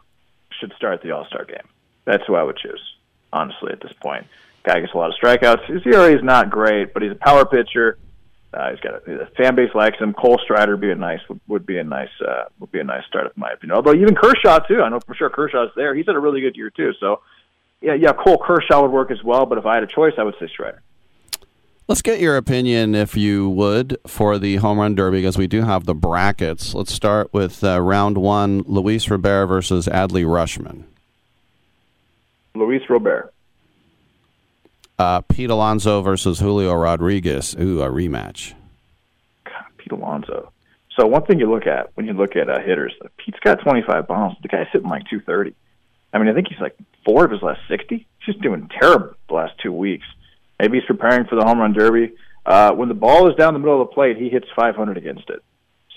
should 0.60 0.74
start 0.76 1.02
the 1.02 1.12
All 1.12 1.26
Star 1.26 1.46
game. 1.46 1.66
That's 2.04 2.22
who 2.26 2.34
I 2.34 2.42
would 2.42 2.58
choose, 2.58 2.80
honestly, 3.32 3.72
at 3.72 3.80
this 3.80 3.92
point. 3.94 4.26
Guy 4.62 4.80
gets 4.80 4.92
a 4.92 4.98
lot 4.98 5.10
of 5.10 5.16
strikeouts. 5.22 5.64
His 5.66 5.82
ERA 5.86 6.14
is 6.14 6.22
not 6.22 6.50
great, 6.50 6.92
but 6.92 7.02
he's 7.02 7.12
a 7.12 7.16
power 7.16 7.46
pitcher. 7.46 7.98
Uh, 8.52 8.70
he's 8.70 8.80
got 8.80 8.94
a, 8.94 9.00
the 9.06 9.28
fan 9.36 9.54
base 9.54 9.74
likes 9.74 9.98
him. 9.98 10.12
Cole 10.12 10.38
Strider 10.44 10.72
would 10.72 10.80
be 10.80 10.90
a 10.90 10.94
nice 10.94 11.20
would, 11.28 11.40
would 11.48 11.66
be 11.66 11.78
a 11.78 11.84
nice 11.84 12.10
uh, 12.26 12.44
would 12.58 12.72
be 12.72 12.80
a 12.80 12.84
nice 12.84 13.06
start, 13.06 13.24
in 13.26 13.32
my 13.36 13.52
opinion. 13.52 13.76
Although 13.76 13.94
even 13.94 14.14
Kershaw 14.14 14.58
too, 14.60 14.82
I 14.82 14.88
know 14.88 15.00
for 15.00 15.14
sure 15.14 15.30
Kershaw's 15.30 15.70
there. 15.76 15.94
He's 15.94 16.06
had 16.06 16.14
a 16.14 16.20
really 16.20 16.40
good 16.40 16.56
year 16.56 16.70
too. 16.70 16.92
So 17.00 17.20
yeah, 17.86 17.94
yeah, 17.94 18.12
Cole 18.12 18.36
Kershaw 18.36 18.82
would 18.82 18.90
work 18.90 19.12
as 19.12 19.22
well. 19.22 19.46
But 19.46 19.58
if 19.58 19.66
I 19.66 19.74
had 19.74 19.84
a 19.84 19.86
choice, 19.86 20.14
I 20.18 20.24
would 20.24 20.34
say 20.40 20.48
Strider. 20.48 20.82
Let's 21.86 22.02
get 22.02 22.18
your 22.18 22.36
opinion, 22.36 22.96
if 22.96 23.16
you 23.16 23.48
would, 23.48 23.96
for 24.08 24.38
the 24.38 24.56
home 24.56 24.80
run 24.80 24.96
derby, 24.96 25.18
because 25.18 25.38
we 25.38 25.46
do 25.46 25.62
have 25.62 25.84
the 25.84 25.94
brackets. 25.94 26.74
Let's 26.74 26.92
start 26.92 27.32
with 27.32 27.62
uh, 27.62 27.80
round 27.80 28.18
one: 28.18 28.64
Luis 28.66 29.08
Robert 29.08 29.46
versus 29.46 29.86
Adley 29.86 30.24
Rutschman. 30.24 30.82
Luis 32.56 32.82
Robert. 32.90 33.32
Uh, 34.98 35.20
Pete 35.20 35.50
Alonso 35.50 36.02
versus 36.02 36.40
Julio 36.40 36.74
Rodriguez. 36.74 37.54
Ooh, 37.60 37.82
a 37.82 37.88
rematch. 37.88 38.54
God, 39.44 39.66
Pete 39.76 39.92
Alonso. 39.92 40.50
So 40.98 41.06
one 41.06 41.24
thing 41.24 41.38
you 41.38 41.48
look 41.48 41.68
at 41.68 41.90
when 41.94 42.06
you 42.06 42.14
look 42.14 42.34
at 42.34 42.50
uh, 42.50 42.58
hitters, 42.58 42.94
Pete's 43.16 43.38
got 43.44 43.60
25 43.60 44.08
bombs. 44.08 44.36
The 44.42 44.48
guy's 44.48 44.66
hitting 44.72 44.88
like 44.88 45.04
230. 45.08 45.54
I 46.12 46.18
mean, 46.18 46.28
I 46.28 46.34
think 46.34 46.48
he's 46.48 46.60
like 46.60 46.76
four 47.04 47.24
of 47.24 47.30
his 47.30 47.42
last 47.42 47.60
60. 47.68 47.96
He's 47.96 48.06
just 48.34 48.42
doing 48.42 48.70
terrible 48.80 49.14
the 49.28 49.34
last 49.34 49.54
two 49.62 49.72
weeks. 49.72 50.06
Maybe 50.58 50.78
he's 50.78 50.86
preparing 50.86 51.26
for 51.26 51.36
the 51.36 51.44
home 51.44 51.58
run 51.58 51.72
derby. 51.72 52.12
Uh, 52.44 52.72
when 52.72 52.88
the 52.88 52.94
ball 52.94 53.28
is 53.28 53.36
down 53.36 53.52
the 53.52 53.58
middle 53.58 53.80
of 53.80 53.88
the 53.88 53.94
plate, 53.94 54.16
he 54.16 54.28
hits 54.28 54.46
500 54.54 54.96
against 54.96 55.28
it. 55.30 55.42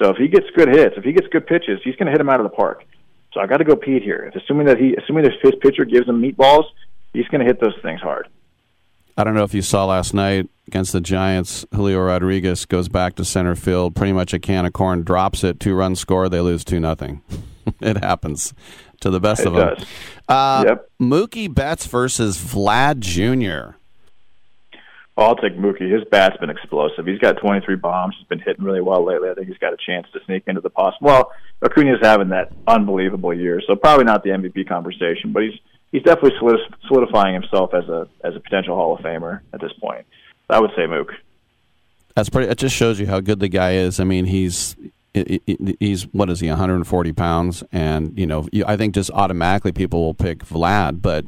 So 0.01 0.09
if 0.09 0.17
he 0.17 0.27
gets 0.27 0.47
good 0.55 0.69
hits, 0.69 0.95
if 0.97 1.03
he 1.03 1.11
gets 1.11 1.27
good 1.27 1.45
pitches, 1.45 1.79
he's 1.83 1.95
going 1.95 2.07
to 2.07 2.11
hit 2.11 2.21
him 2.21 2.29
out 2.29 2.39
of 2.39 2.49
the 2.49 2.55
park. 2.55 2.83
So 3.33 3.39
I 3.39 3.47
got 3.47 3.57
to 3.57 3.63
go 3.63 3.75
Pete 3.75 4.01
here. 4.01 4.31
If 4.33 4.41
assuming 4.41 4.65
that 4.67 4.77
he, 4.77 4.95
assuming 4.95 5.23
that 5.23 5.33
his 5.41 5.53
pitcher 5.61 5.85
gives 5.85 6.07
him 6.07 6.21
meatballs, 6.21 6.65
he's 7.13 7.27
going 7.27 7.41
to 7.41 7.45
hit 7.45 7.59
those 7.59 7.75
things 7.83 8.01
hard. 8.01 8.27
I 9.15 9.23
don't 9.23 9.35
know 9.35 9.43
if 9.43 9.53
you 9.53 9.61
saw 9.61 9.85
last 9.85 10.13
night 10.13 10.49
against 10.67 10.93
the 10.93 11.01
Giants. 11.01 11.65
Julio 11.73 11.99
Rodriguez 11.99 12.65
goes 12.65 12.87
back 12.87 13.15
to 13.15 13.25
center 13.25 13.55
field, 13.55 13.95
pretty 13.95 14.13
much 14.13 14.33
a 14.33 14.39
can 14.39 14.65
of 14.65 14.73
corn, 14.73 15.03
drops 15.03 15.43
it, 15.43 15.59
two 15.59 15.75
runs 15.75 15.99
score, 15.99 16.29
they 16.29 16.39
lose 16.39 16.63
two 16.63 16.79
nothing. 16.79 17.21
it 17.81 17.97
happens 17.97 18.53
to 18.99 19.09
the 19.09 19.19
best 19.19 19.41
It 19.41 19.47
of 19.47 19.53
them. 19.53 19.87
Uh, 20.27 20.63
Yep. 20.67 20.89
Mookie 21.01 21.53
Betts 21.53 21.85
versus 21.87 22.37
Vlad 22.37 22.99
Jr. 22.99 23.75
Well, 25.15 25.27
I'll 25.27 25.35
take 25.35 25.57
Mookie. 25.57 25.91
His 25.91 26.05
bat's 26.05 26.37
been 26.37 26.49
explosive. 26.49 27.05
He's 27.05 27.19
got 27.19 27.37
23 27.37 27.75
bombs. 27.75 28.15
He's 28.17 28.27
been 28.27 28.39
hitting 28.39 28.63
really 28.63 28.79
well 28.79 29.03
lately. 29.03 29.29
I 29.29 29.33
think 29.33 29.47
he's 29.47 29.57
got 29.57 29.73
a 29.73 29.77
chance 29.85 30.07
to 30.13 30.19
sneak 30.25 30.43
into 30.47 30.61
the 30.61 30.69
possible. 30.69 31.07
Well, 31.07 31.31
Acuna's 31.61 31.99
having 32.01 32.29
that 32.29 32.53
unbelievable 32.67 33.33
year, 33.33 33.61
so 33.67 33.75
probably 33.75 34.05
not 34.05 34.23
the 34.23 34.29
MVP 34.29 34.67
conversation, 34.69 35.33
but 35.33 35.43
he's 35.43 35.59
he's 35.91 36.03
definitely 36.03 36.37
solidifying 36.87 37.33
himself 37.33 37.73
as 37.73 37.89
a 37.89 38.07
as 38.23 38.35
a 38.35 38.39
potential 38.39 38.75
Hall 38.77 38.95
of 38.95 39.01
Famer 39.01 39.41
at 39.53 39.59
this 39.59 39.73
point. 39.73 40.05
I 40.49 40.59
would 40.59 40.71
say 40.75 40.85
Mook. 40.87 41.11
That's 42.15 42.29
pretty. 42.29 42.49
It 42.49 42.57
just 42.57 42.75
shows 42.75 42.97
you 42.99 43.07
how 43.07 43.19
good 43.19 43.39
the 43.39 43.49
guy 43.49 43.73
is. 43.73 43.99
I 43.99 44.05
mean, 44.05 44.23
he's 44.23 44.77
he's 45.79 46.03
what 46.13 46.29
is 46.29 46.39
he 46.39 46.47
140 46.49 47.13
pounds, 47.13 47.63
and 47.71 48.17
you 48.17 48.25
know, 48.25 48.47
I 48.65 48.75
think 48.77 48.95
just 48.95 49.11
automatically 49.11 49.71
people 49.71 50.01
will 50.03 50.13
pick 50.13 50.39
Vlad. 50.45 51.01
But 51.01 51.25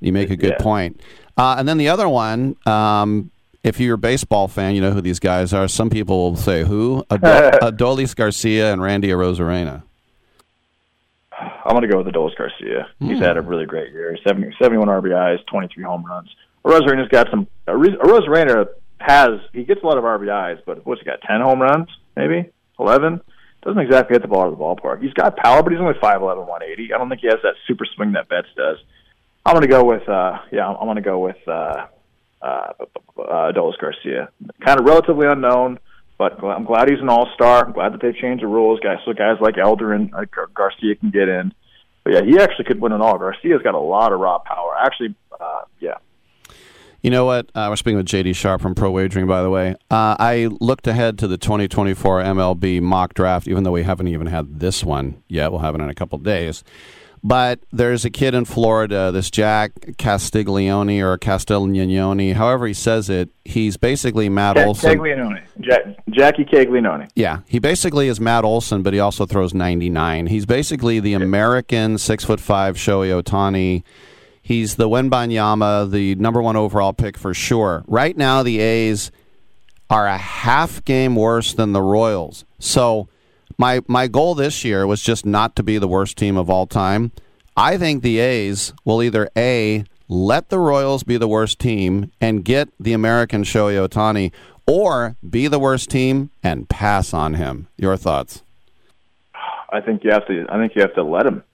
you 0.00 0.12
make 0.12 0.30
a 0.30 0.36
good 0.36 0.54
Yeah. 0.58 0.62
point. 0.62 1.00
Uh, 1.36 1.56
and 1.58 1.68
then 1.68 1.78
the 1.78 1.88
other 1.88 2.08
one, 2.08 2.56
um, 2.66 3.30
if 3.64 3.78
you're 3.80 3.94
a 3.94 3.98
baseball 3.98 4.48
fan, 4.48 4.74
you 4.74 4.80
know 4.80 4.90
who 4.92 5.00
these 5.00 5.18
guys 5.20 5.52
are. 5.52 5.68
Some 5.68 5.90
people 5.90 6.30
will 6.30 6.36
say 6.36 6.64
who 6.64 7.04
Ado- 7.10 7.58
Adolis 7.62 8.14
Garcia 8.16 8.72
and 8.72 8.80
Randy 8.82 9.08
Arozarena. 9.08 9.82
I'm 11.40 11.72
going 11.76 11.82
to 11.82 11.88
go 11.88 11.98
with 12.02 12.06
Adolis 12.12 12.36
Garcia. 12.36 12.88
He's 12.98 13.18
Hmm. 13.18 13.22
had 13.22 13.36
a 13.36 13.42
really 13.42 13.66
great 13.66 13.92
year. 13.92 14.16
70, 14.26 14.54
71 14.60 14.88
RBIs, 14.88 15.44
23 15.46 15.84
home 15.84 16.04
runs. 16.04 16.28
Arozarena's 16.64 17.08
got 17.08 17.28
some. 17.30 17.46
Arozarena 17.68 18.66
has 18.98 19.40
he 19.52 19.62
gets 19.64 19.82
a 19.82 19.86
lot 19.86 19.96
of 19.98 20.04
RBIs, 20.04 20.60
but 20.66 20.84
what's 20.86 21.00
he 21.00 21.04
got? 21.04 21.20
10 21.22 21.40
home 21.40 21.60
runs, 21.62 21.88
maybe 22.16 22.50
11. 22.78 23.20
Doesn't 23.62 23.80
exactly 23.80 24.14
hit 24.14 24.22
the 24.22 24.28
ball 24.28 24.42
out 24.42 24.52
of 24.52 24.58
the 24.58 24.64
ballpark. 24.64 25.02
He's 25.02 25.12
got 25.14 25.36
power, 25.36 25.62
but 25.62 25.72
he's 25.72 25.80
only 25.80 25.94
5'11", 25.94 26.46
180. 26.46 26.94
I 26.94 26.98
don't 26.98 27.08
think 27.08 27.20
he 27.20 27.26
has 27.26 27.38
that 27.42 27.54
super 27.66 27.84
swing 27.96 28.12
that 28.12 28.28
Betts 28.28 28.48
does. 28.56 28.78
I'm 29.44 29.54
going 29.54 29.62
to 29.62 29.68
go 29.68 29.84
with 29.84 30.08
uh, 30.08 30.38
yeah. 30.52 30.68
I'm 30.68 30.86
going 30.86 30.96
to 30.96 31.02
go 31.02 31.18
with 31.18 31.36
uh, 31.48 31.86
uh, 32.42 32.72
uh, 33.18 33.52
Adolis 33.52 33.78
Garcia. 33.80 34.28
Kind 34.64 34.78
of 34.78 34.86
relatively 34.86 35.26
unknown, 35.26 35.78
but 36.18 36.42
I'm 36.44 36.64
glad 36.64 36.90
he's 36.90 37.00
an 37.00 37.08
all 37.08 37.28
star. 37.34 37.64
I'm 37.64 37.72
glad 37.72 37.94
that 37.94 38.02
they've 38.02 38.14
changed 38.14 38.42
the 38.42 38.46
rules, 38.46 38.78
guys. 38.80 38.98
So 39.04 39.12
guys 39.12 39.38
like 39.40 39.56
Elder 39.56 39.92
and 39.92 40.12
uh, 40.14 40.24
Gar- 40.30 40.50
Garcia 40.54 40.96
can 40.96 41.10
get 41.10 41.28
in. 41.28 41.52
But 42.04 42.12
yeah, 42.14 42.22
he 42.24 42.38
actually 42.38 42.66
could 42.66 42.80
win 42.80 42.92
an 42.92 43.00
all. 43.00 43.18
Garcia's 43.18 43.62
got 43.62 43.74
a 43.74 43.78
lot 43.78 44.12
of 44.12 44.20
raw 44.20 44.38
power. 44.38 44.74
Actually, 44.78 45.14
uh, 45.40 45.62
yeah. 45.80 45.94
You 47.02 47.10
know 47.10 47.24
what? 47.24 47.48
Uh, 47.54 47.66
we're 47.70 47.76
speaking 47.76 47.96
with 47.96 48.06
JD 48.06 48.34
Sharp 48.34 48.60
from 48.60 48.74
Pro 48.74 48.90
Wagering, 48.90 49.26
by 49.28 49.42
the 49.42 49.50
way. 49.50 49.76
Uh, 49.90 50.16
I 50.18 50.48
looked 50.60 50.88
ahead 50.88 51.16
to 51.18 51.28
the 51.28 51.38
2024 51.38 52.22
MLB 52.22 52.82
mock 52.82 53.14
draft, 53.14 53.46
even 53.46 53.62
though 53.62 53.70
we 53.72 53.84
haven't 53.84 54.08
even 54.08 54.26
had 54.26 54.58
this 54.58 54.82
one 54.82 55.22
yet. 55.28 55.52
We'll 55.52 55.60
have 55.60 55.76
it 55.76 55.80
in 55.80 55.88
a 55.88 55.94
couple 55.94 56.18
days. 56.18 56.64
But 57.22 57.60
there's 57.72 58.04
a 58.04 58.10
kid 58.10 58.34
in 58.34 58.44
Florida, 58.44 59.10
this 59.12 59.30
Jack 59.30 59.72
Castiglione 59.98 61.00
or 61.00 61.18
Castiglione, 61.18 62.32
however 62.34 62.66
he 62.66 62.74
says 62.74 63.08
it. 63.10 63.28
He's 63.44 63.76
basically 63.76 64.28
Matt 64.28 64.56
Jack- 64.56 64.66
Olson. 64.66 64.98
Caglianone. 64.98 65.42
Jack, 65.60 65.82
Jackie 66.10 66.44
Caglianone. 66.44 67.08
Yeah, 67.16 67.40
he 67.48 67.58
basically 67.58 68.08
is 68.08 68.20
Matt 68.20 68.44
Olson, 68.44 68.82
but 68.82 68.92
he 68.92 69.00
also 69.00 69.26
throws 69.26 69.52
99. 69.54 70.26
He's 70.26 70.46
basically 70.46 71.00
the 71.00 71.14
American 71.14 71.98
six 71.98 72.24
foot 72.24 72.40
five 72.40 72.76
Shohei 72.76 73.20
Ohtani. 73.22 73.82
He's 74.48 74.76
the 74.76 74.88
Wembanyama, 74.88 75.90
the 75.90 76.14
number 76.14 76.40
one 76.40 76.56
overall 76.56 76.94
pick 76.94 77.18
for 77.18 77.34
sure. 77.34 77.84
Right 77.86 78.16
now, 78.16 78.42
the 78.42 78.60
A's 78.60 79.12
are 79.90 80.06
a 80.06 80.16
half 80.16 80.82
game 80.86 81.16
worse 81.16 81.52
than 81.52 81.72
the 81.72 81.82
Royals. 81.82 82.46
So 82.58 83.10
my 83.58 83.82
my 83.86 84.08
goal 84.08 84.34
this 84.34 84.64
year 84.64 84.86
was 84.86 85.02
just 85.02 85.26
not 85.26 85.54
to 85.56 85.62
be 85.62 85.76
the 85.76 85.86
worst 85.86 86.16
team 86.16 86.38
of 86.38 86.48
all 86.48 86.66
time. 86.66 87.12
I 87.58 87.76
think 87.76 88.02
the 88.02 88.20
A's 88.20 88.72
will 88.86 89.02
either 89.02 89.28
a 89.36 89.84
let 90.08 90.48
the 90.48 90.58
Royals 90.58 91.02
be 91.02 91.18
the 91.18 91.28
worst 91.28 91.58
team 91.58 92.10
and 92.18 92.42
get 92.42 92.70
the 92.80 92.94
American 92.94 93.42
Shohei 93.42 93.86
Ohtani, 93.86 94.32
or 94.66 95.16
be 95.28 95.46
the 95.46 95.58
worst 95.58 95.90
team 95.90 96.30
and 96.42 96.70
pass 96.70 97.12
on 97.12 97.34
him. 97.34 97.68
Your 97.76 97.98
thoughts? 97.98 98.42
I 99.70 99.82
think 99.82 100.04
you 100.04 100.10
have 100.10 100.26
to. 100.26 100.46
I 100.48 100.56
think 100.56 100.74
you 100.74 100.80
have 100.80 100.94
to 100.94 101.04
let 101.04 101.26
him. 101.26 101.44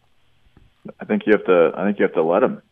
I 1.01 1.05
think 1.07 1.23
you 1.27 1.33
have 1.33 1.45
to. 1.47 1.73
I 1.77 1.85
think 1.85 1.99
you 1.99 2.05
have 2.05 2.15
to 2.15 2.23
let 2.23 2.45
him. 2.45 2.63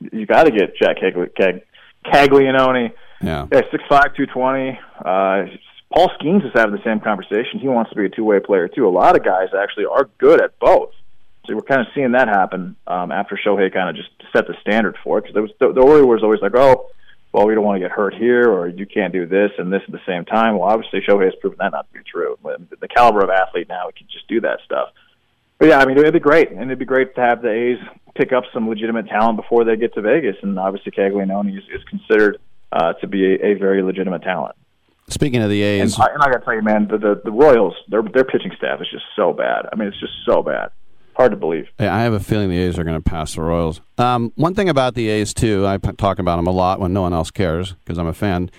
You 0.00 0.26
got 0.26 0.44
to 0.44 0.50
get 0.50 0.76
Jack 0.76 0.98
Cagli- 1.00 1.30
Cag- 1.36 1.62
Caglianone. 2.06 2.92
Yeah. 3.22 3.46
Yeah, 3.52 3.60
six 3.70 3.84
five, 3.88 4.14
two 4.16 4.26
twenty. 4.26 4.78
Uh, 4.98 5.44
Paul 5.92 6.10
Skenes 6.18 6.46
is 6.46 6.52
having 6.54 6.74
the 6.74 6.82
same 6.84 7.00
conversation. 7.00 7.58
He 7.60 7.68
wants 7.68 7.90
to 7.90 7.96
be 7.96 8.06
a 8.06 8.08
two 8.08 8.24
way 8.24 8.40
player 8.40 8.68
too. 8.68 8.86
A 8.86 8.90
lot 8.90 9.16
of 9.16 9.24
guys 9.24 9.48
actually 9.56 9.86
are 9.86 10.08
good 10.18 10.40
at 10.40 10.58
both. 10.58 10.92
So 11.46 11.54
we're 11.54 11.62
kind 11.62 11.80
of 11.80 11.88
seeing 11.94 12.12
that 12.12 12.28
happen 12.28 12.76
um, 12.86 13.10
after 13.10 13.36
Shohei 13.36 13.72
kind 13.72 13.88
of 13.90 13.96
just 13.96 14.10
set 14.32 14.46
the 14.46 14.54
standard 14.60 14.96
for 15.02 15.18
it. 15.18 15.22
Because 15.22 15.34
there 15.34 15.42
was 15.42 15.52
the, 15.58 15.72
the 15.72 15.84
worry 15.84 16.04
was 16.04 16.22
always 16.22 16.40
like, 16.40 16.54
oh, 16.54 16.90
well, 17.32 17.46
we 17.46 17.54
don't 17.54 17.64
want 17.64 17.76
to 17.76 17.80
get 17.80 17.90
hurt 17.90 18.14
here, 18.14 18.50
or 18.50 18.68
you 18.68 18.86
can't 18.86 19.12
do 19.12 19.26
this 19.26 19.50
and 19.58 19.72
this 19.72 19.82
at 19.86 19.92
the 19.92 20.00
same 20.06 20.24
time. 20.24 20.58
Well, 20.58 20.68
obviously 20.68 21.00
Shohei 21.00 21.24
has 21.24 21.34
proven 21.40 21.58
that 21.60 21.72
not 21.72 21.86
to 21.92 21.98
be 21.98 22.04
true. 22.04 22.38
The 22.42 22.88
caliber 22.88 23.22
of 23.22 23.30
athlete 23.30 23.68
now, 23.68 23.88
he 23.88 23.98
can 23.98 24.08
just 24.10 24.28
do 24.28 24.40
that 24.42 24.60
stuff. 24.64 24.90
But 25.58 25.68
yeah, 25.68 25.78
I 25.78 25.84
mean, 25.84 25.98
it'd 25.98 26.12
be 26.12 26.20
great, 26.20 26.50
and 26.50 26.62
it'd 26.62 26.78
be 26.78 26.84
great 26.84 27.14
to 27.16 27.20
have 27.20 27.42
the 27.42 27.50
A's 27.50 27.78
pick 28.20 28.32
up 28.32 28.44
some 28.52 28.68
legitimate 28.68 29.08
talent 29.08 29.36
before 29.36 29.64
they 29.64 29.76
get 29.76 29.94
to 29.94 30.02
Vegas. 30.02 30.36
And 30.42 30.58
obviously, 30.58 30.92
Caglianone 30.92 31.56
is, 31.56 31.64
is 31.74 31.82
considered 31.84 32.38
uh, 32.70 32.92
to 32.94 33.06
be 33.06 33.34
a, 33.34 33.46
a 33.46 33.54
very 33.54 33.82
legitimate 33.82 34.22
talent. 34.22 34.54
Speaking 35.08 35.42
of 35.42 35.50
the 35.50 35.62
A's, 35.62 35.98
And 35.98 36.02
I, 36.02 36.14
and 36.14 36.22
I 36.22 36.30
got 36.30 36.38
to 36.38 36.44
tell 36.44 36.54
you, 36.54 36.62
man, 36.62 36.86
the, 36.88 36.98
the 36.98 37.20
the 37.24 37.32
Royals, 37.32 37.74
their 37.88 38.02
their 38.02 38.24
pitching 38.24 38.52
staff 38.56 38.80
is 38.80 38.88
just 38.92 39.04
so 39.16 39.32
bad. 39.32 39.66
I 39.72 39.76
mean, 39.76 39.88
it's 39.88 39.98
just 39.98 40.12
so 40.24 40.42
bad. 40.42 40.70
Hard 41.14 41.32
to 41.32 41.36
believe. 41.36 41.66
Yeah, 41.80 41.94
I 41.94 42.02
have 42.02 42.12
a 42.12 42.20
feeling 42.20 42.48
the 42.48 42.58
A's 42.58 42.78
are 42.78 42.84
going 42.84 43.00
to 43.02 43.10
pass 43.10 43.34
the 43.34 43.42
Royals. 43.42 43.80
Um, 43.98 44.32
one 44.36 44.54
thing 44.54 44.68
about 44.68 44.94
the 44.94 45.08
A's 45.08 45.34
too, 45.34 45.66
I 45.66 45.78
talk 45.78 46.18
about 46.18 46.36
them 46.36 46.46
a 46.46 46.52
lot 46.52 46.78
when 46.78 46.92
no 46.92 47.02
one 47.02 47.12
else 47.12 47.30
cares 47.30 47.72
because 47.72 47.98
I'm 47.98 48.06
a 48.06 48.14
fan. 48.14 48.50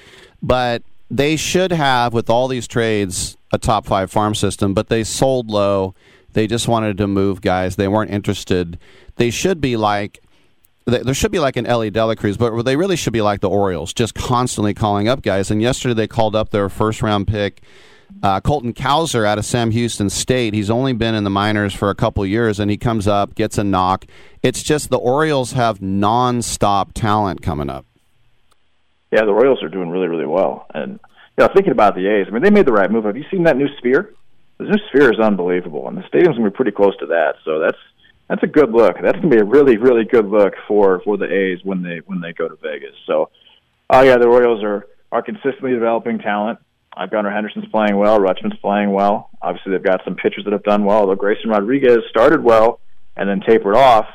But 0.44 0.84
they 1.10 1.36
should 1.38 1.72
have, 1.72 2.14
with 2.14 2.30
all 2.30 2.48
these 2.48 2.68
trades, 2.68 3.38
a 3.54 3.58
top 3.58 3.86
five 3.86 4.12
farm 4.12 4.36
system. 4.36 4.74
But 4.74 4.90
they 4.90 5.04
sold 5.04 5.50
low. 5.50 5.96
They 6.34 6.48
just 6.48 6.68
wanted 6.68 6.98
to 6.98 7.08
move 7.08 7.42
guys. 7.42 7.76
They 7.76 7.88
weren't 7.88 8.12
interested. 8.12 8.78
They 9.16 9.30
should 9.30 9.60
be 9.62 9.78
like. 9.78 10.22
th- 10.90 11.04
There 11.04 11.14
should 11.14 11.32
be 11.32 11.40
like 11.40 11.58
an 11.58 11.66
Elly 11.66 11.90
De 11.90 12.06
La 12.06 12.16
Cruz, 12.16 12.38
but 12.38 12.64
they 12.64 12.76
really 12.76 12.96
should 12.96 13.14
be 13.14 13.22
like 13.22 13.42
the 13.42 13.50
Orioles, 13.50 13.94
just 13.94 14.16
constantly 14.16 14.74
calling 14.74 15.08
up 15.08 15.22
guys. 15.22 15.52
And 15.52 15.62
yesterday 15.62 15.94
they 15.94 16.08
called 16.08 16.36
up 16.36 16.50
their 16.50 16.70
first 16.70 17.02
round 17.02 17.28
pick, 17.28 17.62
uh, 18.24 18.42
Colton 18.42 18.74
Cowser 18.74 19.26
out 19.26 19.38
of 19.38 19.46
Sam 19.46 19.72
Houston 19.72 20.10
State. 20.10 20.54
He's 20.54 20.70
only 20.70 20.94
been 20.94 21.16
in 21.16 21.24
the 21.24 21.30
minors 21.30 21.74
for 21.74 21.90
a 21.90 21.96
couple 21.96 22.26
years, 22.26 22.60
and 22.60 22.70
he 22.72 22.78
comes 22.78 23.08
up, 23.08 23.36
gets 23.36 23.58
a 23.58 23.64
knock. 23.64 24.06
It's 24.44 24.64
just 24.64 24.90
the 24.90 24.98
Orioles 24.98 25.54
have 25.54 25.82
non-stop 25.82 26.94
talent 26.94 27.42
coming 27.42 27.70
up. 27.70 27.86
Yeah, 29.12 29.26
the 29.26 29.34
Royals 29.34 29.62
are 29.62 29.70
doing 29.70 29.90
really, 29.90 30.08
really 30.08 30.26
well. 30.26 30.66
And 30.74 31.00
you 31.38 31.46
know, 31.46 31.50
thinking 31.54 31.72
about 31.72 31.96
the 31.96 32.08
A's, 32.08 32.28
I 32.28 32.32
mean, 32.32 32.44
they 32.44 32.50
made 32.50 32.66
the 32.66 32.72
right 32.74 32.90
move. 32.92 33.06
Have 33.06 33.18
you 33.18 33.26
seen 33.32 33.44
that 33.44 33.58
new 33.58 33.68
sphere? 33.78 34.14
The 34.62 34.68
new 34.68 34.78
sphere 34.90 35.12
is 35.12 35.20
unbelievable, 35.20 35.88
and 35.88 35.98
the 35.98 36.08
stadium's 36.08 36.38
gonna 36.38 36.52
be 36.52 36.56
pretty 36.56 36.72
close 36.72 36.96
to 36.98 37.08
that. 37.08 37.34
So 37.44 37.58
that's 37.58 37.78
that's 38.30 38.44
a 38.44 38.48
good 38.48 38.72
look. 38.72 38.96
That's 39.02 39.20
to 39.20 39.28
be 39.28 39.38
a 39.38 39.44
really 39.44 39.78
really 39.78 40.06
good 40.06 40.28
look 40.28 40.54
for 40.68 41.02
for 41.04 41.18
the 41.18 41.26
A's 41.26 41.64
when 41.64 41.82
they 41.82 42.02
when 42.06 42.22
they 42.22 42.32
go 42.32 42.48
to 42.48 42.56
Vegas. 42.62 42.94
So, 43.08 43.32
oh 43.90 44.02
yeah, 44.02 44.18
the 44.18 44.28
Royals 44.28 44.64
are 44.64 44.86
are 45.12 45.24
consistently 45.24 45.72
developing 45.72 46.20
talent. 46.20 46.60
Uh, 46.96 47.08
Gunnar 47.08 47.32
Henderson's 47.32 47.70
playing 47.72 47.98
well. 47.98 48.20
Rutschman's 48.20 48.60
playing 48.62 48.92
well. 48.92 49.32
Obviously, 49.42 49.72
they've 49.72 49.84
got 49.84 50.02
some 50.06 50.16
pitchers 50.16 50.44
that 50.44 50.54
have 50.54 50.64
done 50.64 50.86
well. 50.86 51.00
Although 51.00 51.16
Grayson 51.16 51.50
Rodriguez 51.50 52.04
started 52.12 52.44
well 52.44 52.80
and 53.18 53.28
then 53.28 53.42
tapered 53.42 53.76
off. 53.76 54.06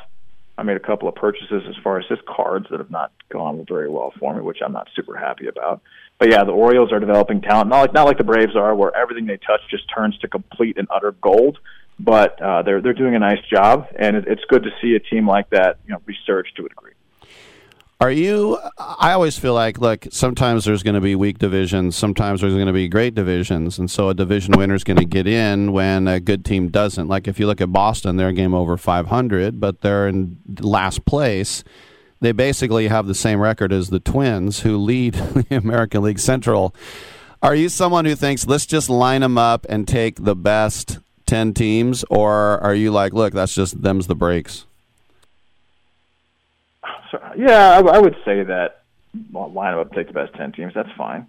I 0.57 0.63
made 0.63 0.77
a 0.77 0.79
couple 0.79 1.09
of 1.09 1.15
purchases 1.15 1.63
as 1.67 1.75
far 1.83 1.99
as 1.99 2.05
his 2.09 2.19
cards 2.25 2.67
that 2.71 2.79
have 2.79 2.89
not 2.89 3.11
gone 3.29 3.65
very 3.67 3.89
well 3.89 4.13
for 4.17 4.33
me, 4.33 4.41
which 4.41 4.59
I'm 4.65 4.71
not 4.71 4.87
super 4.95 5.17
happy 5.17 5.47
about. 5.47 5.81
But 6.19 6.31
yeah, 6.31 6.43
the 6.43 6.51
Orioles 6.51 6.91
are 6.91 6.99
developing 6.99 7.41
talent, 7.41 7.69
not 7.69 7.79
like 7.79 7.93
not 7.93 8.05
like 8.07 8.17
the 8.17 8.23
Braves 8.23 8.55
are, 8.55 8.73
where 8.75 8.95
everything 8.95 9.27
they 9.27 9.37
touch 9.37 9.61
just 9.69 9.83
turns 9.93 10.17
to 10.19 10.27
complete 10.27 10.77
and 10.77 10.87
utter 10.93 11.11
gold. 11.21 11.59
But 11.99 12.41
uh, 12.41 12.63
they're 12.63 12.81
they're 12.81 12.93
doing 12.93 13.15
a 13.15 13.19
nice 13.19 13.41
job, 13.51 13.87
and 13.97 14.15
it, 14.15 14.25
it's 14.27 14.43
good 14.49 14.63
to 14.63 14.69
see 14.81 14.95
a 14.95 14.99
team 14.99 15.27
like 15.27 15.49
that, 15.51 15.79
you 15.87 15.93
know, 15.93 16.01
resurge 16.07 16.53
to 16.55 16.65
a 16.65 16.69
degree. 16.69 16.93
Are 17.99 18.11
you? 18.11 18.59
I 18.77 19.13
always 19.13 19.39
feel 19.39 19.55
like, 19.55 19.79
look, 19.79 20.05
sometimes 20.11 20.65
there's 20.65 20.83
going 20.83 20.93
to 20.93 21.01
be 21.01 21.15
weak 21.15 21.39
divisions, 21.39 21.95
sometimes 21.95 22.41
there's 22.41 22.53
going 22.53 22.67
to 22.67 22.73
be 22.73 22.87
great 22.87 23.15
divisions, 23.15 23.79
and 23.79 23.89
so 23.89 24.09
a 24.09 24.13
division 24.13 24.53
winner 24.55 24.75
is 24.75 24.83
going 24.83 24.97
to 24.97 25.05
get 25.05 25.25
in 25.25 25.71
when 25.71 26.07
a 26.07 26.19
good 26.19 26.45
team 26.45 26.67
doesn't. 26.67 27.07
Like 27.07 27.27
if 27.27 27.39
you 27.39 27.47
look 27.47 27.59
at 27.59 27.73
Boston, 27.73 28.15
they're 28.15 28.27
a 28.27 28.33
game 28.33 28.53
over 28.53 28.77
500, 28.77 29.59
but 29.59 29.81
they're 29.81 30.07
in 30.07 30.37
last 30.59 31.05
place. 31.05 31.63
They 32.19 32.31
basically 32.31 32.87
have 32.87 33.07
the 33.07 33.15
same 33.15 33.39
record 33.39 33.71
as 33.71 33.89
the 33.89 33.99
Twins, 33.99 34.61
who 34.61 34.77
lead 34.77 35.13
the 35.49 35.55
American 35.55 36.03
League 36.03 36.19
Central. 36.19 36.73
Are 37.41 37.55
you 37.55 37.69
someone 37.69 38.05
who 38.05 38.15
thinks 38.15 38.47
let's 38.47 38.65
just 38.65 38.89
line 38.89 39.21
them 39.21 39.37
up 39.37 39.65
and 39.69 39.87
take 39.87 40.23
the 40.23 40.35
best 40.35 40.99
10 41.27 41.53
teams, 41.53 42.03
or 42.09 42.59
are 42.59 42.73
you 42.73 42.91
like, 42.91 43.13
look, 43.13 43.33
that's 43.33 43.53
just 43.53 43.81
them's 43.81 44.07
the 44.07 44.15
breaks? 44.15 44.65
So, 47.11 47.19
yeah, 47.37 47.77
I, 47.77 47.79
I 47.79 47.99
would 47.99 48.15
say 48.25 48.43
that 48.43 48.81
well, 49.31 49.51
line 49.51 49.73
them 49.73 49.81
up, 49.81 49.93
take 49.93 50.07
the 50.07 50.13
best 50.13 50.33
ten 50.35 50.51
teams. 50.51 50.73
That's 50.73 50.91
fine. 50.97 51.27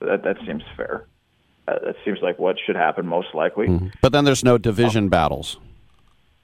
That 0.00 0.22
that 0.22 0.36
seems 0.46 0.62
fair. 0.76 1.04
Uh, 1.66 1.78
that 1.84 1.96
seems 2.04 2.18
like 2.22 2.38
what 2.38 2.56
should 2.64 2.76
happen 2.76 3.06
most 3.06 3.34
likely. 3.34 3.90
But 4.00 4.12
then 4.12 4.24
there's 4.24 4.44
no 4.44 4.58
division 4.58 5.08
battles. 5.08 5.58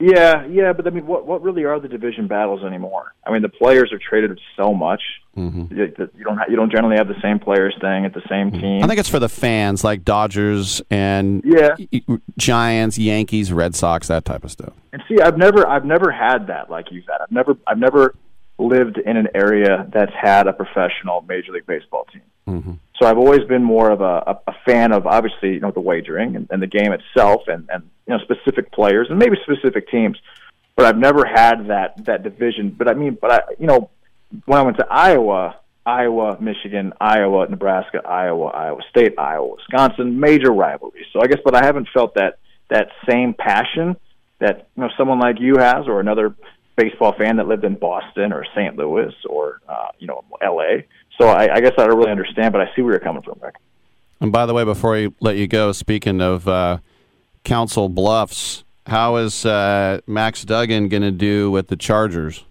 Yeah, 0.01 0.45
yeah, 0.47 0.73
but 0.73 0.87
I 0.87 0.91
mean, 0.91 1.07
what 1.07 1.25
what 1.27 1.41
really 1.43 1.65
are 1.65 1.79
the 1.79 1.89
division 1.89 2.27
battles 2.27 2.65
anymore? 2.65 3.15
I 3.25 3.33
mean, 3.33 3.43
the 3.43 3.49
players 3.49 3.93
are 3.93 3.99
traded 3.99 4.39
so 4.57 4.75
much. 4.75 5.01
Mm-hmm. 5.37 5.73
You, 5.75 5.93
you 6.17 6.25
don't 6.25 6.37
ha- 6.37 6.47
you 6.49 6.57
don't 6.57 6.71
generally 6.71 6.97
have 6.97 7.07
the 7.09 7.21
same 7.23 7.39
players 7.39 7.75
staying 7.79 8.05
at 8.05 8.13
the 8.13 8.23
same 8.29 8.51
team. 8.51 8.83
I 8.83 8.89
think 8.89 8.99
it's 8.99 9.09
for 9.09 9.21
the 9.21 9.29
fans, 9.29 9.85
like 9.85 10.05
Dodgers 10.05 10.83
and 10.91 11.43
Yeah. 11.45 11.77
Giants, 12.37 12.99
Yankees, 12.99 13.53
Red 13.53 13.75
Sox, 13.77 14.09
that 14.09 14.25
type 14.25 14.43
of 14.45 14.51
stuff. 14.51 14.73
And 14.93 15.03
see, 15.09 15.21
I've 15.21 15.39
never 15.39 15.67
I've 15.67 15.85
never 15.85 16.11
had 16.11 16.49
that 16.49 16.71
like 16.71 16.91
you've 16.91 17.07
had. 17.07 17.21
I've 17.23 17.33
never 17.33 17.57
I've 17.67 17.79
never 17.79 18.15
lived 18.59 18.99
in 18.99 19.17
an 19.17 19.29
area 19.35 19.89
that's 19.93 20.13
had 20.21 20.47
a 20.49 20.53
professional 20.53 21.23
Major 21.29 21.53
League 21.53 21.67
Baseball 21.67 22.07
team. 22.13 22.23
Mm-hmm. 22.49 22.73
So 23.01 23.07
I've 23.07 23.19
always 23.19 23.43
been 23.49 23.63
more 23.63 23.91
of 23.91 24.01
a, 24.01 24.39
a, 24.47 24.55
fan 24.65 24.93
of 24.93 25.07
obviously 25.07 25.55
you 25.55 25.61
know 25.61 25.73
the 25.73 25.81
wagering 25.81 26.37
and, 26.37 26.47
and 26.51 26.63
the 26.63 26.67
game 26.67 26.93
itself 26.93 27.43
and 27.49 27.69
and 27.73 27.83
you 28.07 28.17
know 28.17 28.21
specific 28.21 28.71
players 28.73 29.09
and 29.11 29.19
maybe 29.19 29.37
specific 29.43 29.89
teams, 29.89 30.17
but 30.77 30.87
I've 30.87 30.97
never 30.97 31.25
had 31.27 31.69
that 31.69 32.05
that 32.05 32.23
division. 32.23 32.71
But 32.71 32.89
I 32.89 32.95
mean, 32.95 33.19
but 33.21 33.31
I 33.33 33.41
you 33.59 33.67
know 33.67 33.91
when 34.47 34.59
I 34.59 34.63
went 34.63 34.77
to 34.79 34.87
Iowa, 34.89 35.57
Iowa, 35.85 36.41
Michigan, 36.41 36.93
Iowa, 37.01 37.47
Nebraska, 37.49 38.01
Iowa, 38.07 38.47
Iowa 38.47 38.81
State, 38.91 39.19
Iowa, 39.19 39.57
Wisconsin, 39.57 40.19
major 40.19 40.53
rivalries. 40.53 41.07
So 41.13 41.21
I 41.21 41.27
guess, 41.27 41.41
but 41.45 41.55
I 41.55 41.65
haven't 41.65 41.89
felt 41.93 42.15
that 42.15 42.39
that 42.71 42.89
same 43.09 43.35
passion 43.35 43.97
that 44.39 44.69
you 44.77 44.83
know 44.83 44.91
someone 44.97 45.19
like 45.19 45.41
you 45.41 45.57
has 45.59 45.87
or 45.87 46.01
another 46.01 46.35
baseball 46.77 47.15
fan 47.17 47.37
that 47.37 47.47
lived 47.47 47.65
in 47.65 47.75
Boston 47.75 48.33
or 48.33 48.45
St. 48.55 48.77
Louis 48.77 49.13
or 49.29 49.61
uh, 49.69 49.89
you 49.99 50.07
know 50.07 50.25
L.A. 50.41 50.87
So 51.19 51.29
I, 51.29 51.55
I 51.55 51.61
guess 51.61 51.73
I 51.79 51.87
don't 51.87 51.97
really 51.97 52.11
understand, 52.11 52.53
but 52.53 52.61
I 52.61 52.75
see 52.75 52.83
where 52.83 52.93
you're 52.93 53.01
coming 53.01 53.23
from, 53.23 53.39
Rick. 53.41 53.55
And 54.21 54.33
by 54.33 54.47
the 54.47 54.55
way, 54.55 54.65
before 54.65 54.97
I 54.97 55.09
let 55.21 55.37
you 55.37 55.47
go, 55.47 55.73
speaking 55.73 56.21
of 56.21 56.49
uh, 56.49 56.79
Council 57.45 57.89
Bluffs, 57.89 58.65
how 58.87 59.17
is 59.17 59.45
uh, 59.47 60.01
Max 60.07 60.45
Duggan 60.45 60.89
going 60.89 61.03
to 61.03 61.11
do 61.11 61.51
with 61.51 61.69
the 61.69 61.77
Chargers? 61.77 62.45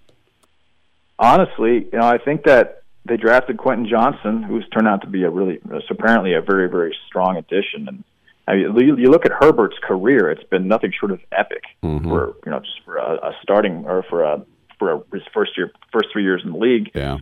honestly, 1.19 1.88
you 1.92 2.00
know, 2.00 2.06
I 2.08 2.17
think 2.17 2.43
that 2.43 2.83
they 3.06 3.17
drafted 3.17 3.58
Quentin 3.58 3.88
Johnston, 3.88 4.43
who's 4.43 4.67
turned 4.69 4.88
out 4.88 5.01
to 5.01 5.08
be 5.08 5.24
a 5.24 5.30
really, 5.30 5.59
apparently 5.90 6.33
a 6.33 6.42
very, 6.42 6.69
very 6.69 6.95
strong 7.08 7.38
addition. 7.38 7.88
And 7.88 8.03
I 8.48 8.56
mean, 8.56 8.77
you, 8.77 8.98
you 8.98 9.09
look 9.09 9.25
at 9.25 9.32
Herbert's 9.32 9.77
career; 9.82 10.30
it's 10.30 10.43
been 10.43 10.67
nothing 10.67 10.92
short 10.98 11.11
of 11.11 11.19
epic 11.32 11.64
Mm-hmm. 11.83 12.09
for 12.09 12.35
you 12.45 12.51
know 12.51 12.59
just 12.59 12.82
for 12.85 12.98
a, 12.98 13.16
a 13.16 13.32
starting 13.42 13.85
or 13.85 14.03
for 14.03 14.24
a 14.24 14.45
for 14.80 14.93
a, 14.93 15.01
his 15.11 15.24
first 15.33 15.58
year, 15.58 15.72
first 15.92 16.08
three 16.14 16.24
years 16.24 16.42
in 16.43 16.51
the 16.51 16.58
league. 16.58 16.92
Yeah. 16.93 17.19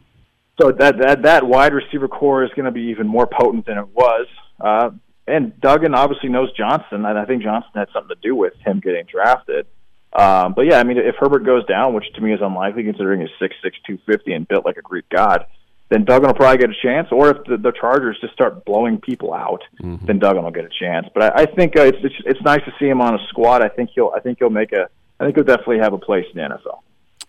So 0.61 0.71
that 0.71 0.99
that 0.99 1.23
that 1.23 1.47
wide 1.47 1.73
receiver 1.73 2.07
corps 2.07 2.43
is 2.43 2.51
going 2.55 2.65
to 2.65 2.71
be 2.71 2.91
even 2.91 3.07
more 3.07 3.25
potent 3.25 3.65
than 3.65 3.79
it 3.79 3.87
was. 3.87 4.27
Uh, 4.59 4.91
and 5.27 5.59
Duggan 5.59 5.95
obviously 5.95 6.29
knows 6.29 6.51
Johnston, 6.53 7.05
and 7.05 7.17
I 7.17 7.25
think 7.25 7.41
Johnston 7.41 7.71
had 7.73 7.87
something 7.93 8.15
to 8.15 8.21
do 8.21 8.35
with 8.35 8.53
him 8.65 8.79
getting 8.79 9.05
drafted. 9.05 9.65
Um, 10.13 10.53
but 10.53 10.63
yeah, 10.63 10.77
I 10.77 10.83
mean, 10.83 10.97
if 10.97 11.15
Herbert 11.19 11.45
goes 11.45 11.65
down, 11.65 11.93
which 11.93 12.05
to 12.15 12.21
me 12.21 12.33
is 12.33 12.41
unlikely 12.41 12.83
considering 12.83 13.21
he's 13.21 13.29
six 13.39 13.55
six 13.63 13.77
two 13.87 13.97
fifty 14.05 14.33
and 14.33 14.47
built 14.47 14.65
like 14.65 14.77
a 14.77 14.81
Greek 14.81 15.05
god, 15.09 15.45
then 15.89 16.05
Duggan 16.05 16.27
will 16.27 16.35
probably 16.35 16.59
get 16.59 16.69
a 16.69 16.81
chance. 16.83 17.07
Or 17.11 17.29
if 17.31 17.37
the, 17.45 17.57
the 17.57 17.71
Chargers 17.71 18.17
just 18.21 18.33
start 18.33 18.63
blowing 18.63 18.99
people 18.99 19.33
out, 19.33 19.63
then 20.05 20.19
Duggan 20.19 20.43
will 20.43 20.51
get 20.51 20.65
a 20.65 20.69
chance. 20.79 21.07
But 21.13 21.23
I, 21.23 21.43
I 21.43 21.45
think 21.45 21.75
uh, 21.75 21.83
it's, 21.83 21.97
it's 22.03 22.15
it's 22.25 22.41
nice 22.41 22.63
to 22.65 22.73
see 22.79 22.87
him 22.87 23.01
on 23.01 23.15
a 23.15 23.19
squad. 23.29 23.63
I 23.63 23.69
think 23.69 23.89
he'll 23.95 24.11
I 24.15 24.19
think 24.19 24.37
he'll 24.39 24.51
make 24.51 24.73
a 24.73 24.89
I 25.19 25.23
think 25.23 25.37
he'll 25.37 25.45
definitely 25.45 25.79
have 25.79 25.93
a 25.93 25.97
place 25.97 26.25
in 26.31 26.37
the 26.37 26.55
NFL. 26.55 26.81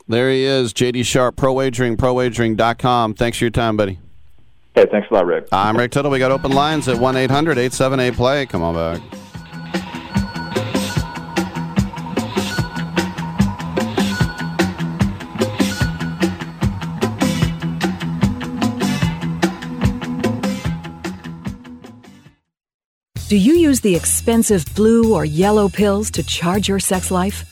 There 0.09 0.31
he 0.31 0.45
is, 0.45 0.73
JD 0.73 1.05
Sharp, 1.05 1.37
Pro 1.37 1.53
Wagering, 1.53 1.97
ProWagering.com. 1.97 3.15
Thanks 3.15 3.39
for 3.39 3.45
your 3.45 3.51
time, 3.51 3.77
buddy. 3.77 3.99
Hey, 4.75 4.87
thanks 4.91 5.09
a 5.11 5.15
lot, 5.15 5.27
Rick. 5.27 5.49
I'm 5.53 5.77
Rick 5.77 5.93
Tittle. 5.93 6.11
We 6.11 6.19
got 6.19 6.33
open 6.33 6.53
lines 6.53 6.89
at 6.89 6.99
1 6.99 7.17
800 7.17 7.59
878 7.59 8.15
play. 8.15 8.47
Come 8.47 8.63
on 8.63 8.75
back. 8.75 9.03
Do 23.29 23.39
you 23.39 23.55
use 23.55 23.81
the 23.81 23.97
expensive 23.97 24.67
blue 24.75 25.15
or 25.15 25.25
yellow 25.25 25.69
pills 25.69 26.11
to 26.11 26.23
charge 26.23 26.69
your 26.69 26.79
sex 26.79 27.11
life? 27.11 27.52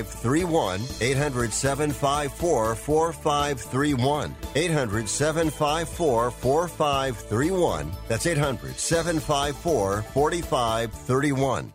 4531. 0.00 0.80
800 1.00 1.52
754 1.52 2.74
4531. 2.74 4.34
800 4.54 5.08
754 5.08 6.30
4531. 6.30 7.92
That's 8.08 8.26
800 8.26 8.78
754 8.78 10.02
4531. 10.02 11.72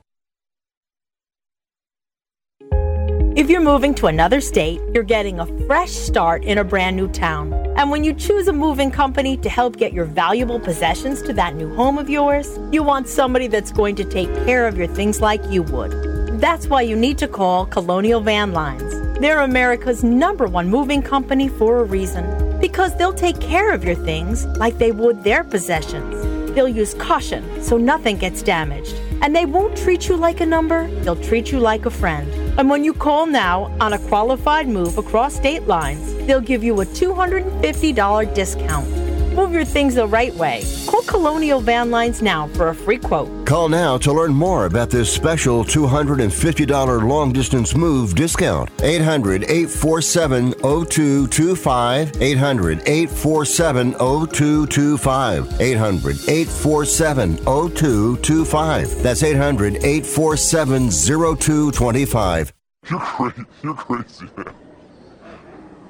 If 3.37 3.51
you're 3.51 3.61
moving 3.61 3.93
to 3.95 4.07
another 4.07 4.41
state, 4.41 4.81
you're 4.95 5.03
getting 5.03 5.39
a 5.39 5.45
fresh 5.67 5.91
start 5.91 6.43
in 6.43 6.57
a 6.57 6.63
brand 6.63 6.95
new 6.95 7.07
town. 7.07 7.53
And 7.77 7.91
when 7.91 8.03
you 8.03 8.11
choose 8.15 8.47
a 8.47 8.53
moving 8.53 8.89
company 8.89 9.37
to 9.37 9.47
help 9.47 9.77
get 9.77 9.93
your 9.93 10.05
valuable 10.05 10.59
possessions 10.59 11.21
to 11.21 11.33
that 11.33 11.53
new 11.53 11.71
home 11.75 11.99
of 11.99 12.09
yours, 12.09 12.57
you 12.71 12.81
want 12.81 13.07
somebody 13.07 13.45
that's 13.45 13.71
going 13.71 13.95
to 13.97 14.03
take 14.03 14.33
care 14.47 14.65
of 14.65 14.75
your 14.75 14.87
things 14.87 15.21
like 15.21 15.45
you 15.51 15.61
would. 15.61 16.16
That's 16.37 16.67
why 16.67 16.83
you 16.83 16.95
need 16.95 17.17
to 17.17 17.27
call 17.27 17.65
Colonial 17.65 18.21
Van 18.21 18.53
Lines. 18.53 19.19
They're 19.19 19.41
America's 19.41 20.03
number 20.03 20.45
one 20.45 20.69
moving 20.69 21.01
company 21.01 21.47
for 21.47 21.79
a 21.79 21.83
reason. 21.83 22.59
Because 22.59 22.95
they'll 22.95 23.11
take 23.11 23.41
care 23.41 23.73
of 23.73 23.83
your 23.83 23.95
things 23.95 24.45
like 24.59 24.77
they 24.77 24.91
would 24.91 25.23
their 25.23 25.43
possessions. 25.43 26.53
They'll 26.53 26.67
use 26.67 26.93
caution 26.93 27.63
so 27.63 27.77
nothing 27.77 28.19
gets 28.19 28.43
damaged. 28.43 28.93
And 29.23 29.35
they 29.35 29.45
won't 29.45 29.75
treat 29.75 30.07
you 30.07 30.15
like 30.15 30.39
a 30.39 30.45
number, 30.45 30.87
they'll 31.01 31.23
treat 31.23 31.51
you 31.51 31.59
like 31.59 31.87
a 31.87 31.89
friend. 31.89 32.31
And 32.59 32.69
when 32.69 32.83
you 32.83 32.93
call 32.93 33.25
now 33.25 33.75
on 33.79 33.93
a 33.93 33.99
qualified 34.07 34.67
move 34.67 34.99
across 34.99 35.35
state 35.35 35.65
lines, 35.65 36.13
they'll 36.27 36.39
give 36.39 36.63
you 36.63 36.81
a 36.81 36.85
$250 36.85 38.35
discount. 38.35 38.96
Move 39.37 39.53
your 39.53 39.65
things 39.65 39.93
the 39.93 40.07
right 40.07 40.33
way. 40.33 40.63
Call 40.87 41.03
Colonial 41.03 41.61
Van 41.61 41.91
Lines 41.91 42.23
now 42.23 42.47
for 42.47 42.69
a 42.69 42.75
free 42.75 42.97
quote. 42.97 43.45
Call 43.45 43.69
now 43.69 43.95
to 43.99 44.11
learn 44.11 44.33
more 44.33 44.65
about 44.65 44.89
this 44.89 45.13
special 45.13 45.63
$250 45.63 47.07
long 47.07 47.31
distance 47.33 47.75
move 47.75 48.15
discount. 48.15 48.67
800 48.81 49.43
847 49.43 50.53
0225. 50.53 52.19
800 52.19 52.79
847 52.87 53.91
0225. 53.91 55.61
800 55.61 56.15
847 56.27 57.37
0225. 57.37 59.03
That's 59.03 59.21
800 59.21 59.75
847 59.75 60.89
0225. 60.89 62.53
You're 62.89 62.99
crazy. 62.99 63.45
You're 63.61 63.75
crazy, 63.75 64.25
man. 64.35 64.53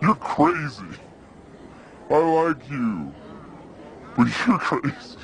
You're 0.01 0.15
crazy. 0.15 0.83
I 2.09 2.17
like 2.17 2.69
you. 2.69 3.13
But 4.17 4.29
you're 4.47 4.57
crazy. 4.59 5.16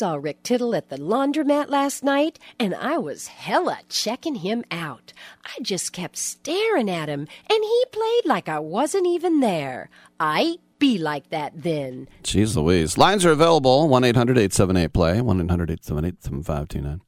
Saw 0.00 0.14
Rick 0.14 0.42
Tittle 0.42 0.74
at 0.74 0.88
the 0.88 0.96
laundromat 0.96 1.68
last 1.68 2.02
night, 2.02 2.38
and 2.58 2.74
I 2.74 2.96
was 2.96 3.26
hella 3.26 3.80
checking 3.90 4.36
him 4.36 4.64
out. 4.70 5.12
I 5.44 5.60
just 5.60 5.92
kept 5.92 6.16
staring 6.16 6.88
at 6.88 7.10
him, 7.10 7.28
and 7.50 7.62
he 7.62 7.84
played 7.92 8.24
like 8.24 8.48
I 8.48 8.60
wasn't 8.60 9.06
even 9.06 9.40
there. 9.40 9.90
I 10.18 10.56
be 10.78 10.96
like 10.96 11.28
that 11.28 11.52
then. 11.54 12.08
Jeez 12.22 12.56
Louise. 12.56 12.96
Lines 12.96 13.26
are 13.26 13.30
available 13.30 13.90
1 13.90 14.04
800 14.04 14.38
878 14.38 14.92
play, 14.94 15.20
1 15.20 15.40
800 15.42 15.70
878 15.70 16.24
7529. 16.24 17.02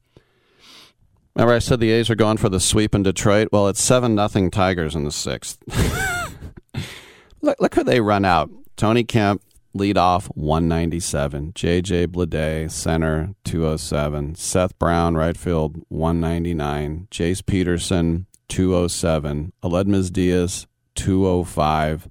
Remember, 1.33 1.55
I 1.55 1.57
said 1.57 1.79
the 1.79 1.89
A's 1.89 2.11
are 2.11 2.15
going 2.15 2.37
for 2.37 2.49
the 2.49 2.59
sweep 2.59 2.93
in 2.93 3.01
Detroit? 3.01 3.47
Well, 3.51 3.69
it's 3.69 3.81
7 3.81 4.13
nothing 4.13 4.51
Tigers 4.51 4.95
in 4.95 5.03
the 5.03 5.11
sixth. 5.11 5.57
look, 7.41 7.59
look 7.59 7.73
who 7.73 7.83
they 7.83 8.01
run 8.01 8.23
out. 8.23 8.51
Tony 8.77 9.03
Kemp, 9.03 9.41
lead 9.73 9.97
off 9.97 10.27
197. 10.35 11.53
JJ 11.53 12.07
Bleday, 12.07 12.69
center 12.69 13.33
207. 13.43 14.35
Seth 14.35 14.77
Brown, 14.77 15.15
right 15.15 15.37
field 15.37 15.83
199. 15.89 17.07
Jace 17.11 17.45
Peterson 17.45 18.27
207. 18.49 19.53
Aledmys 19.63 20.11
Diaz 20.11 20.67
205. 20.95 22.09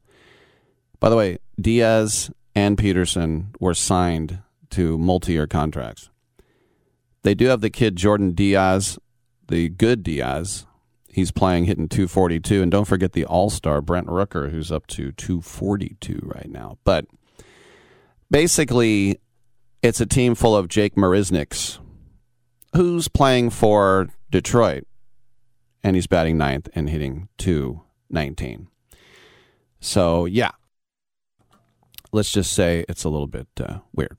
By 0.98 1.08
the 1.08 1.16
way, 1.16 1.38
Diaz 1.60 2.30
and 2.54 2.76
Peterson 2.76 3.54
were 3.60 3.74
signed 3.74 4.38
to 4.70 4.98
multi 4.98 5.32
year 5.32 5.46
contracts. 5.46 6.10
They 7.22 7.34
do 7.34 7.46
have 7.46 7.60
the 7.60 7.70
kid 7.70 7.96
Jordan 7.96 8.32
Diaz, 8.32 8.98
the 9.48 9.68
good 9.68 10.02
Diaz. 10.02 10.66
He's 11.08 11.30
playing 11.30 11.66
hitting 11.66 11.88
242. 11.88 12.62
And 12.62 12.72
don't 12.72 12.86
forget 12.86 13.12
the 13.12 13.24
all 13.24 13.50
star 13.50 13.80
Brent 13.80 14.06
Rooker, 14.06 14.50
who's 14.50 14.72
up 14.72 14.86
to 14.88 15.12
242 15.12 16.20
right 16.22 16.50
now. 16.50 16.78
But 16.84 17.06
basically, 18.32 19.20
it's 19.82 20.00
a 20.00 20.06
team 20.06 20.34
full 20.34 20.56
of 20.56 20.66
Jake 20.66 20.96
Marisnicks, 20.96 21.78
who's 22.74 23.06
playing 23.06 23.50
for 23.50 24.08
Detroit. 24.30 24.86
And 25.84 25.96
he's 25.96 26.06
batting 26.06 26.38
ninth 26.38 26.68
and 26.74 26.88
hitting 26.88 27.28
219. 27.38 28.68
So, 29.80 30.26
yeah, 30.26 30.52
let's 32.12 32.30
just 32.30 32.52
say 32.52 32.84
it's 32.88 33.04
a 33.04 33.08
little 33.08 33.26
bit 33.26 33.48
uh, 33.60 33.78
weird. 33.92 34.16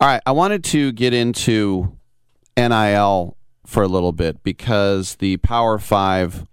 All 0.00 0.08
right, 0.08 0.20
I 0.26 0.32
wanted 0.32 0.62
to 0.64 0.92
get 0.92 1.14
into 1.14 1.96
NIL 2.56 3.36
for 3.64 3.82
a 3.82 3.88
little 3.88 4.12
bit 4.12 4.42
because 4.42 5.16
the 5.16 5.38
Power 5.38 5.78
Five, 5.78 6.46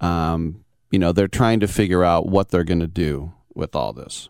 um, 0.00 0.64
you 0.90 0.98
know, 0.98 1.12
they're 1.12 1.28
trying 1.28 1.60
to 1.60 1.68
figure 1.68 2.02
out 2.02 2.26
what 2.26 2.48
they're 2.48 2.64
going 2.64 2.80
to 2.80 2.88
do 2.88 3.32
with 3.54 3.76
all 3.76 3.92
this. 3.92 4.28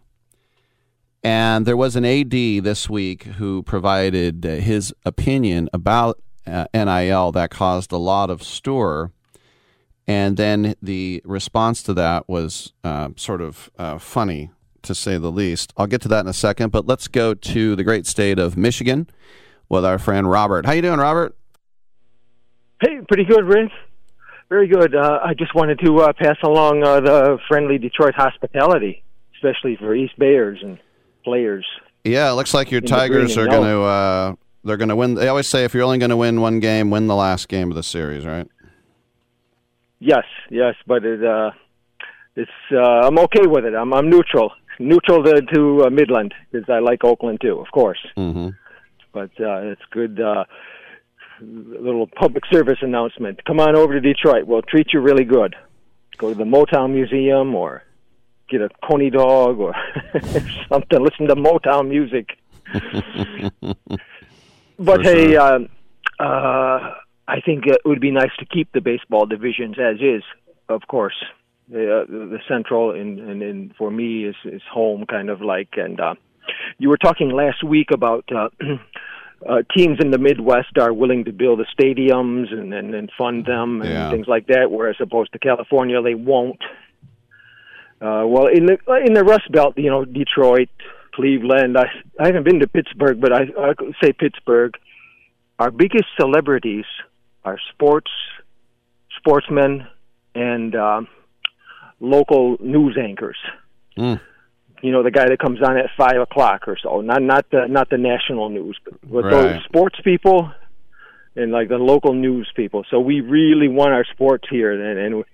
And 1.25 1.65
there 1.65 1.77
was 1.77 1.97
an 1.97 2.05
AD 2.05 2.31
this 2.31 2.91
week 2.91 3.23
who 3.23 3.63
provided 3.63 4.45
uh, 4.45 4.57
his 4.57 4.93
opinion 5.07 5.71
about 5.73 6.21
uh, 6.47 6.67
NIL 6.75 7.33
that 7.33 7.51
caused 7.51 7.93
a 7.93 7.97
lot 7.97 8.29
of 8.29 8.43
stir. 8.43 9.11
And 10.07 10.37
then 10.37 10.75
the 10.83 11.23
response 11.25 11.83
to 11.85 11.95
that 11.95 12.29
was 12.29 12.75
uh, 12.85 13.09
sort 13.17 13.41
of 13.41 13.71
uh, 13.79 13.97
funny, 13.97 14.51
to 14.83 14.95
say 14.95 15.17
the 15.17 15.33
least. 15.33 15.73
I'll 15.79 15.87
get 15.87 16.03
to 16.03 16.09
that 16.09 16.21
in 16.21 16.29
a 16.29 16.35
second, 16.35 16.73
but 16.73 16.87
let's 16.87 17.09
go 17.09 17.33
to 17.33 17.75
the 17.75 17.85
great 17.85 18.07
state 18.07 18.39
of 18.39 18.59
Michigan 18.59 19.09
with 19.71 19.87
our 19.87 19.99
friend 19.99 20.31
Robert. 20.31 20.67
How 20.67 20.73
you 20.73 20.83
doing, 20.83 20.99
Robert? 20.99 21.35
Hey, 22.83 22.99
pretty 23.09 23.25
good, 23.25 23.47
Rick. 23.47 23.71
Very 24.51 24.69
good. 24.69 24.95
Uh, 24.95 25.21
I 25.25 25.33
just 25.33 25.55
wanted 25.55 25.79
to 25.79 26.13
pass 26.19 26.37
along 26.43 26.81
the 26.81 27.39
friendly 27.49 27.79
Detroit 27.79 28.15
hospitality, 28.15 29.03
especially 29.37 29.77
for 29.77 29.95
East 29.95 30.19
Bayers 30.19 30.59
and 30.63 30.79
players. 31.25 31.67
Yeah, 32.05 32.31
it 32.31 32.35
looks 32.35 32.53
like 32.53 32.71
your 32.71 32.81
In 32.81 32.85
the 32.85 32.91
green 32.91 32.99
Tigers 32.99 33.37
are 33.39 33.47
going 33.47 33.65
to 33.65 33.81
uh, 33.81 34.35
they're 34.65 34.77
going 34.77 34.89
to 34.89 34.97
win. 34.97 35.15
They 35.15 35.29
always 35.29 35.47
say 35.47 35.65
if 35.65 35.75
you're 35.75 35.83
only 35.83 35.99
going 35.99 36.11
to 36.11 36.17
win 36.17 36.41
one 36.41 36.61
game, 36.61 36.91
win 36.91 37.07
the 37.07 37.15
last 37.15 37.49
game 37.49 37.71
of 37.71 37.77
the 37.77 37.83
series, 37.83 38.25
right? 38.27 38.49
Yes, 40.01 40.25
yes, 40.51 40.75
but 40.87 41.05
it, 41.05 41.25
uh, 41.25 41.51
it's 42.37 42.51
uh, 42.73 43.07
I'm 43.07 43.19
okay 43.19 43.47
with 43.47 43.65
it. 43.65 43.75
I'm 43.75 43.93
I'm 43.95 44.11
neutral, 44.11 44.53
neutral 44.79 45.23
to, 45.25 45.41
to 45.55 45.85
uh, 45.87 45.91
Midland 45.91 46.35
because 46.51 46.69
I 46.69 46.81
like 46.81 47.05
Oakland 47.05 47.41
too, 47.41 47.59
of 47.59 47.71
course. 47.73 48.01
Mm-hmm. 48.17 48.49
But 49.13 49.31
uh, 49.41 49.73
it's 49.73 49.83
good. 49.91 50.21
Uh, 50.21 50.45
little 51.41 52.07
public 52.07 52.45
service 52.53 52.79
announcement. 52.81 53.45
Come 53.45 53.61
on 53.61 53.77
over 53.77 53.95
to 53.95 54.01
Detroit. 54.01 54.47
We'll 54.47 54.63
treat 54.63 54.89
you 54.93 55.01
really 55.01 55.25
good. 55.25 55.57
Go 56.17 56.29
to 56.31 56.35
the 56.35 56.45
Motown 56.45 56.93
Museum 56.93 57.55
or 57.55 57.83
get 58.49 58.61
a 58.61 58.69
coney 58.89 59.11
dog 59.11 59.59
or 59.59 59.75
something. 60.69 61.01
Listen 61.03 61.29
to 61.29 61.37
Motown 61.37 61.89
music. 61.89 62.39
But 64.79 65.03
For 65.03 65.03
hey, 65.03 65.33
sure. 65.35 65.41
um, 65.55 65.69
uh, 66.19 66.95
I 67.29 67.41
think 67.47 67.67
it 67.67 67.81
would 67.85 68.01
be 68.01 68.11
nice 68.11 68.33
to 68.41 68.45
keep 68.45 68.73
the 68.73 68.81
baseball 68.81 69.25
divisions 69.27 69.77
as 69.79 69.97
is. 70.01 70.23
Of 70.69 70.83
course, 70.89 71.15
the, 71.69 72.01
uh, 72.01 72.05
the 72.07 72.41
Central 72.49 72.91
and, 72.91 73.19
and, 73.21 73.43
and 73.43 73.75
for 73.77 73.91
me 73.91 74.25
is 74.25 74.35
is 74.45 74.63
home, 74.73 75.05
kind 75.07 75.31
of 75.31 75.41
like. 75.41 75.69
And 75.77 76.01
uh, 76.01 76.15
you 76.79 76.89
were 76.89 76.99
talking 76.99 77.31
last 77.31 77.63
week 77.63 77.91
about. 77.93 78.25
Uh, 78.35 78.49
Uh, 79.47 79.57
teams 79.77 79.99
in 80.01 80.11
the 80.11 80.17
Midwest 80.17 80.79
are 80.81 80.91
willing 80.95 81.25
to 81.27 81.33
build 81.33 81.59
the 81.59 81.67
stadiums 81.79 82.51
and, 82.51 82.73
and, 82.73 82.95
and 82.95 83.11
fund 83.19 83.45
them 83.45 83.83
and 83.83 83.91
Yeah. 83.91 84.11
things 84.11 84.27
like 84.27 84.47
that, 84.47 84.71
whereas 84.71 84.97
opposed 85.01 85.33
to 85.35 85.39
California, 85.39 86.01
they 86.01 86.15
won't. 86.15 86.63
Uh, 88.01 88.25
well, 88.27 88.47
in 88.47 88.67
the 88.67 88.77
in 89.07 89.15
the 89.15 89.25
Rust 89.25 89.51
Belt, 89.51 89.75
you 89.79 89.91
know, 89.91 90.05
Detroit, 90.05 90.69
Cleveland. 91.15 91.77
I 91.79 91.87
I 92.21 92.27
haven't 92.27 92.45
been 92.45 92.61
to 92.61 92.69
Pittsburgh, 92.69 93.21
but 93.21 93.33
I 93.33 93.43
I 93.59 93.75
could 93.75 93.95
say 94.03 94.13
Pittsburgh. 94.13 94.75
Our 95.59 95.71
biggest 95.71 96.07
celebrities 96.19 96.85
are 97.45 97.59
sports, 97.73 98.11
sportsmen, 99.19 99.87
and 100.35 100.75
um, 100.75 101.09
local 102.01 102.57
news 102.61 102.97
anchors. 103.01 103.37
Mm. 103.97 104.21
You 104.83 104.93
know, 104.93 105.03
the 105.03 105.11
guy 105.11 105.29
that 105.29 105.39
comes 105.39 105.63
on 105.63 105.79
at 105.79 105.87
five 105.97 106.21
o'clock 106.21 106.67
or 106.69 106.77
so. 106.83 107.01
Not 107.01 107.23
not 107.23 107.49
the 107.51 107.67
not 107.69 107.89
the 107.91 107.99
national 107.99 108.51
news, 108.51 108.77
but, 108.85 108.95
but 109.03 109.25
Right. 109.25 109.31
those 109.31 109.65
sports 109.65 109.97
people 110.03 110.51
and 111.37 111.53
like 111.53 111.69
the 111.69 111.79
local 111.79 112.13
news 112.13 112.51
people. 112.55 112.85
So 112.91 113.01
we 113.01 113.21
really 113.21 113.69
want 113.69 113.93
our 113.93 114.05
sports 114.13 114.47
here, 114.51 114.73
and 114.73 114.99
and 114.99 115.25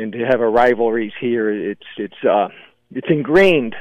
and 0.00 0.12
to 0.12 0.18
have 0.26 0.40
a 0.40 0.48
rivalries 0.48 1.12
here, 1.20 1.50
it's 1.50 1.86
it's 1.96 2.24
uh 2.24 2.48
it's 2.92 3.06
ingrained. 3.10 3.74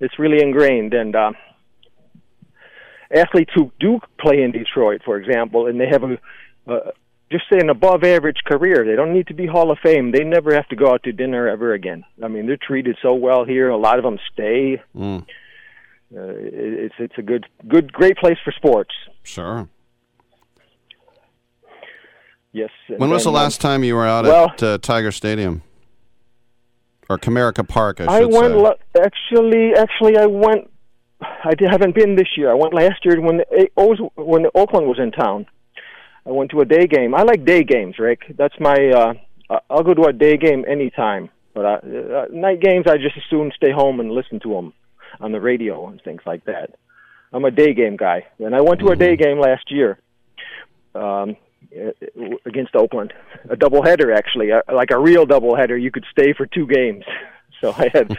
It's 0.00 0.18
really 0.18 0.42
ingrained, 0.42 0.94
and 0.94 1.14
uh, 1.14 1.32
athletes 3.14 3.52
who 3.54 3.70
do 3.80 4.00
play 4.20 4.42
in 4.42 4.52
Detroit, 4.52 5.02
for 5.04 5.16
example, 5.16 5.66
and 5.66 5.80
they 5.80 5.86
have 5.88 6.02
a 6.02 6.18
uh, 6.70 6.90
just 7.30 7.44
say 7.50 7.58
an 7.58 7.70
above 7.70 8.04
average 8.04 8.38
career. 8.44 8.84
They 8.84 8.94
don't 8.96 9.12
need 9.14 9.28
to 9.28 9.34
be 9.34 9.46
Hall 9.46 9.70
of 9.70 9.78
Fame. 9.82 10.12
They 10.12 10.22
never 10.24 10.54
have 10.54 10.68
to 10.68 10.76
go 10.76 10.92
out 10.92 11.02
to 11.04 11.12
dinner 11.12 11.48
ever 11.48 11.72
again. 11.72 12.04
I 12.22 12.28
mean, 12.28 12.46
they're 12.46 12.58
treated 12.58 12.96
so 13.00 13.14
well 13.14 13.44
here. 13.44 13.70
A 13.70 13.76
lot 13.76 13.98
of 13.98 14.04
them 14.04 14.18
stay. 14.32 14.82
Mm. 14.94 15.22
Uh, 16.14 16.20
it- 16.20 16.54
it's 16.84 16.94
it's 16.98 17.18
a 17.18 17.22
good 17.22 17.46
good 17.68 17.92
great 17.92 18.16
place 18.18 18.38
for 18.44 18.52
sports. 18.52 18.94
Sure. 19.22 19.68
Yes. 22.52 22.70
When 22.88 23.10
was 23.10 23.24
the 23.24 23.30
um, 23.30 23.34
last 23.34 23.60
time 23.60 23.82
you 23.82 23.94
were 23.94 24.06
out 24.06 24.24
well- 24.24 24.50
at 24.50 24.62
uh, 24.62 24.78
Tiger 24.78 25.10
Stadium 25.12 25.62
or 27.08 27.18
Comerica 27.18 27.66
Park? 27.66 28.00
I 28.00 28.04
I 28.04 28.24
went 28.24 28.52
say. 28.52 28.54
la- 28.54 29.02
actually. 29.02 29.72
Actually, 29.74 30.18
I 30.18 30.26
went. 30.26 30.70
I 31.44 31.54
di- 31.54 31.66
haven't 31.70 31.94
been 31.94 32.16
this 32.16 32.28
year. 32.36 32.50
I 32.50 32.54
went 32.54 32.74
last 32.74 33.04
year 33.04 33.20
when 33.20 33.38
the, 33.38 34.10
when 34.16 34.46
Oakland 34.54 34.86
was 34.86 34.98
in 34.98 35.12
town. 35.12 35.46
I 36.26 36.30
went 36.30 36.50
to 36.52 36.60
a 36.60 36.64
day 36.64 36.86
game. 36.86 37.14
I 37.14 37.22
like 37.22 37.44
day 37.44 37.64
games, 37.64 37.98
Rick. 37.98 38.20
That's 38.36 38.54
my. 38.60 38.74
Uh, 38.74 39.14
I- 39.50 39.60
I'll 39.70 39.82
go 39.82 39.94
to 39.94 40.04
a 40.04 40.12
day 40.12 40.36
game 40.36 40.64
anytime. 40.68 41.30
But 41.54 41.66
I, 41.66 41.74
uh, 41.74 42.26
night 42.30 42.60
games, 42.60 42.86
I 42.86 42.96
just 42.96 43.16
as 43.16 43.22
soon 43.28 43.52
stay 43.54 43.70
home 43.70 44.00
and 44.00 44.10
listen 44.10 44.40
to 44.40 44.48
them 44.54 44.72
on 45.20 45.32
the 45.32 45.40
radio 45.40 45.86
and 45.88 46.00
things 46.02 46.22
like 46.24 46.44
that. 46.46 46.70
I'm 47.32 47.44
a 47.44 47.50
day 47.50 47.72
game 47.74 47.96
guy, 47.96 48.26
and 48.38 48.54
I 48.54 48.60
went 48.62 48.80
to 48.80 48.88
a 48.88 48.96
day 48.96 49.16
game 49.16 49.38
last 49.38 49.70
year 49.70 49.98
um, 50.94 51.02
uh, 51.02 51.34
against 52.44 52.74
Oakland, 52.74 53.12
a 53.48 53.56
doubleheader 53.56 54.16
actually, 54.16 54.52
uh, 54.52 54.60
like 54.72 54.90
a 54.90 54.98
real 54.98 55.26
doubleheader. 55.26 55.80
You 55.80 55.90
could 55.90 56.04
stay 56.10 56.32
for 56.32 56.46
two 56.46 56.66
games, 56.66 57.04
so 57.60 57.72
I 57.72 57.90
had 57.92 58.16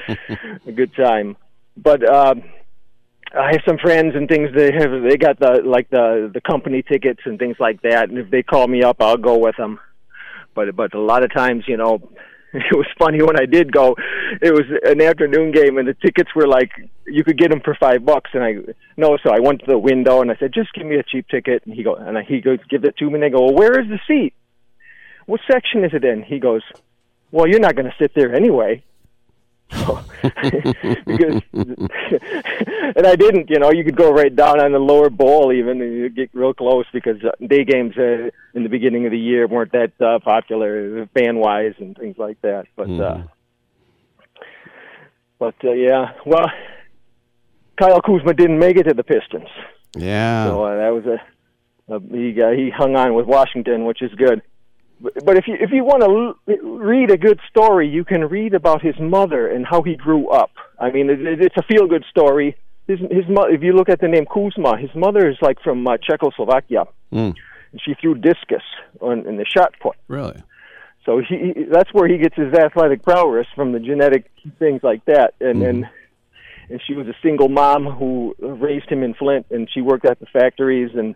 a 0.65 0.72
good 0.72 0.93
time. 0.95 1.38
But 1.77 2.07
um, 2.07 2.43
I 3.38 3.51
have 3.51 3.61
some 3.67 3.77
friends 3.77 4.13
and 4.15 4.27
things. 4.27 4.49
They 4.55 4.72
have 4.72 5.03
they 5.03 5.17
got 5.17 5.39
the 5.39 5.61
like 5.63 5.89
the 5.89 6.30
the 6.33 6.41
company 6.41 6.83
tickets 6.83 7.22
and 7.25 7.39
things 7.39 7.57
like 7.59 7.81
that. 7.81 8.09
And 8.09 8.17
if 8.17 8.30
they 8.30 8.43
call 8.43 8.67
me 8.67 8.83
up, 8.83 8.97
I'll 8.99 9.17
go 9.17 9.38
with 9.38 9.57
them. 9.57 9.80
But 10.53 10.75
but 10.75 10.93
a 10.93 11.01
lot 11.01 11.23
of 11.23 11.33
times, 11.33 11.63
you 11.67 11.77
know, 11.77 12.09
it 12.72 12.75
was 12.77 12.88
funny 12.99 13.22
when 13.23 13.40
I 13.40 13.45
did 13.45 13.72
go. 13.72 13.95
It 14.41 14.53
was 14.53 14.65
an 14.83 15.01
afternoon 15.01 15.51
game, 15.51 15.80
and 15.80 15.88
the 15.88 15.95
tickets 15.95 16.30
were 16.35 16.48
like 16.48 16.72
you 17.07 17.23
could 17.23 17.38
get 17.38 17.49
them 17.49 17.61
for 17.61 17.75
five 17.80 18.06
bucks. 18.06 18.30
And 18.33 18.43
I 18.43 18.56
no, 18.95 19.17
so 19.23 19.32
I 19.32 19.40
went 19.40 19.61
to 19.61 19.65
the 19.65 19.77
window 19.77 20.22
and 20.22 20.32
I 20.32 20.35
said, 20.35 20.53
just 20.53 20.73
give 20.73 20.85
me 20.85 20.98
a 20.98 21.03
cheap 21.03 21.27
ticket. 21.27 21.64
And 21.65 21.73
he 21.73 21.83
go 21.83 21.95
and 21.95 22.17
he 22.27 22.41
goes, 22.41 22.59
give 22.69 22.83
it 22.85 22.98
to 22.98 23.09
me. 23.09 23.15
And 23.15 23.25
I 23.25 23.30
go, 23.30 23.45
well, 23.45 23.56
where 23.56 23.80
is 23.80 23.88
the 23.90 23.99
seat? 24.07 24.33
What 25.25 25.41
section 25.51 25.83
is 25.83 25.91
it 25.93 26.03
in? 26.03 26.22
He 26.22 26.40
goes, 26.40 26.61
well, 27.32 27.48
you're 27.48 27.59
not 27.59 27.75
going 27.75 27.88
to 27.88 27.95
sit 27.99 28.14
there 28.14 28.35
anyway. 28.35 28.83
because 31.06 31.42
and 32.95 33.08
I 33.08 33.16
didn't, 33.16 33.50
you 33.50 33.60
know, 33.60 33.72
you 33.72 33.84
could 33.84 33.95
go 33.95 34.11
right 34.11 34.34
down 34.35 34.60
on 34.60 34.72
the 34.72 34.80
lower 34.80 35.10
bowl 35.10 35.52
even 35.52 35.82
and 35.82 35.93
you 35.93 36.10
get 36.10 36.30
real 36.34 36.53
close 36.53 36.85
because 36.93 37.24
uh, 37.24 37.32
day 37.45 37.64
games 37.64 37.98
uh, 37.98 38.30
in 38.53 38.64
the 38.64 38.69
beginning 38.69 39.06
of 39.06 39.11
the 39.11 39.19
year 39.19 39.48
weren't 39.48 39.72
that 39.72 39.92
uh, 40.00 40.19
popular 40.19 41.06
fan 41.14 41.38
wise 41.38 41.74
and 41.80 41.98
things 41.98 42.18
like 42.18 42.42
that. 42.42 42.66
But 42.76 42.90
uh 42.90 43.24
but 45.40 45.56
uh, 45.64 45.72
yeah, 45.72 46.14
well 46.26 46.50
Kyle 47.77 48.02
Kuzma 48.02 48.34
didn't 48.34 48.60
make 48.60 48.77
it 48.77 48.84
to 48.84 48.93
the 48.93 49.03
Pistons. 49.03 49.50
Yeah. 49.95 50.45
So 50.45 50.64
uh, 50.64 50.76
that 50.76 50.90
was 50.90 51.06
a, 51.06 51.93
a 51.93 52.00
he 52.00 52.42
uh, 52.42 52.52
he 52.52 52.69
hung 52.69 52.95
on 52.95 53.14
with 53.14 53.26
Washington, 53.26 53.85
which 53.85 54.02
is 54.02 54.14
good. 54.16 54.42
But, 55.25 55.35
if 55.38 55.48
you 55.48 55.56
if 55.59 55.72
you 55.72 55.83
want 55.83 56.01
to 56.03 56.09
l- 56.09 56.69
read 56.80 57.11
a 57.11 57.17
good 57.17 57.40
story, 57.49 57.88
you 57.90 58.03
can 58.06 58.22
read 58.30 58.53
about 58.53 58.82
his 58.82 58.98
mother 58.99 59.48
and 59.48 59.65
how 59.65 59.82
he 59.82 59.95
grew 59.95 60.30
up. 60.30 60.51
I 60.80 60.91
mean, 60.91 61.09
it, 61.09 61.19
it- 61.22 61.41
it's 61.41 61.57
a 61.57 61.64
feel 61.64 61.88
good 61.88 62.06
story. 62.09 62.56
His 62.88 62.99
his 62.99 63.27
mo- 63.27 63.49
if 63.57 63.61
you 63.64 63.73
look 63.73 63.90
at 63.90 63.99
the 63.99 64.07
name 64.07 64.25
Kuzma, 64.25 64.77
his 64.77 64.93
mother 64.95 65.30
is 65.30 65.38
like 65.41 65.59
from 65.61 65.85
uh, 65.88 65.98
Czechoslovakia, 65.98 66.85
Mm. 67.14 67.33
and 67.72 67.82
she 67.83 67.93
threw 67.95 68.15
discus 68.15 68.64
on, 69.01 69.27
in 69.27 69.35
the 69.38 69.45
shot 69.45 69.73
put. 69.82 69.95
Really? 70.07 70.41
So 71.06 71.19
he, 71.19 71.35
he 71.53 71.64
that's 71.65 71.93
where 71.93 72.07
he 72.07 72.17
gets 72.17 72.35
his 72.35 72.53
athletic 72.53 73.03
prowess 73.03 73.48
from 73.56 73.72
the 73.73 73.80
genetic 73.80 74.32
things 74.57 74.82
like 74.83 75.03
that. 75.06 75.33
And 75.41 75.61
and 75.64 75.90
and 76.69 76.82
she 76.88 76.93
was 76.93 77.07
a 77.07 77.15
single 77.22 77.49
mom 77.49 77.85
who 77.85 78.35
raised 78.40 78.90
him 78.90 79.03
in 79.03 79.14
Flint, 79.14 79.45
and 79.51 79.69
she 79.73 79.82
worked 79.82 80.06
at 80.06 80.19
the 80.22 80.25
factories 80.27 80.91
and 80.95 81.15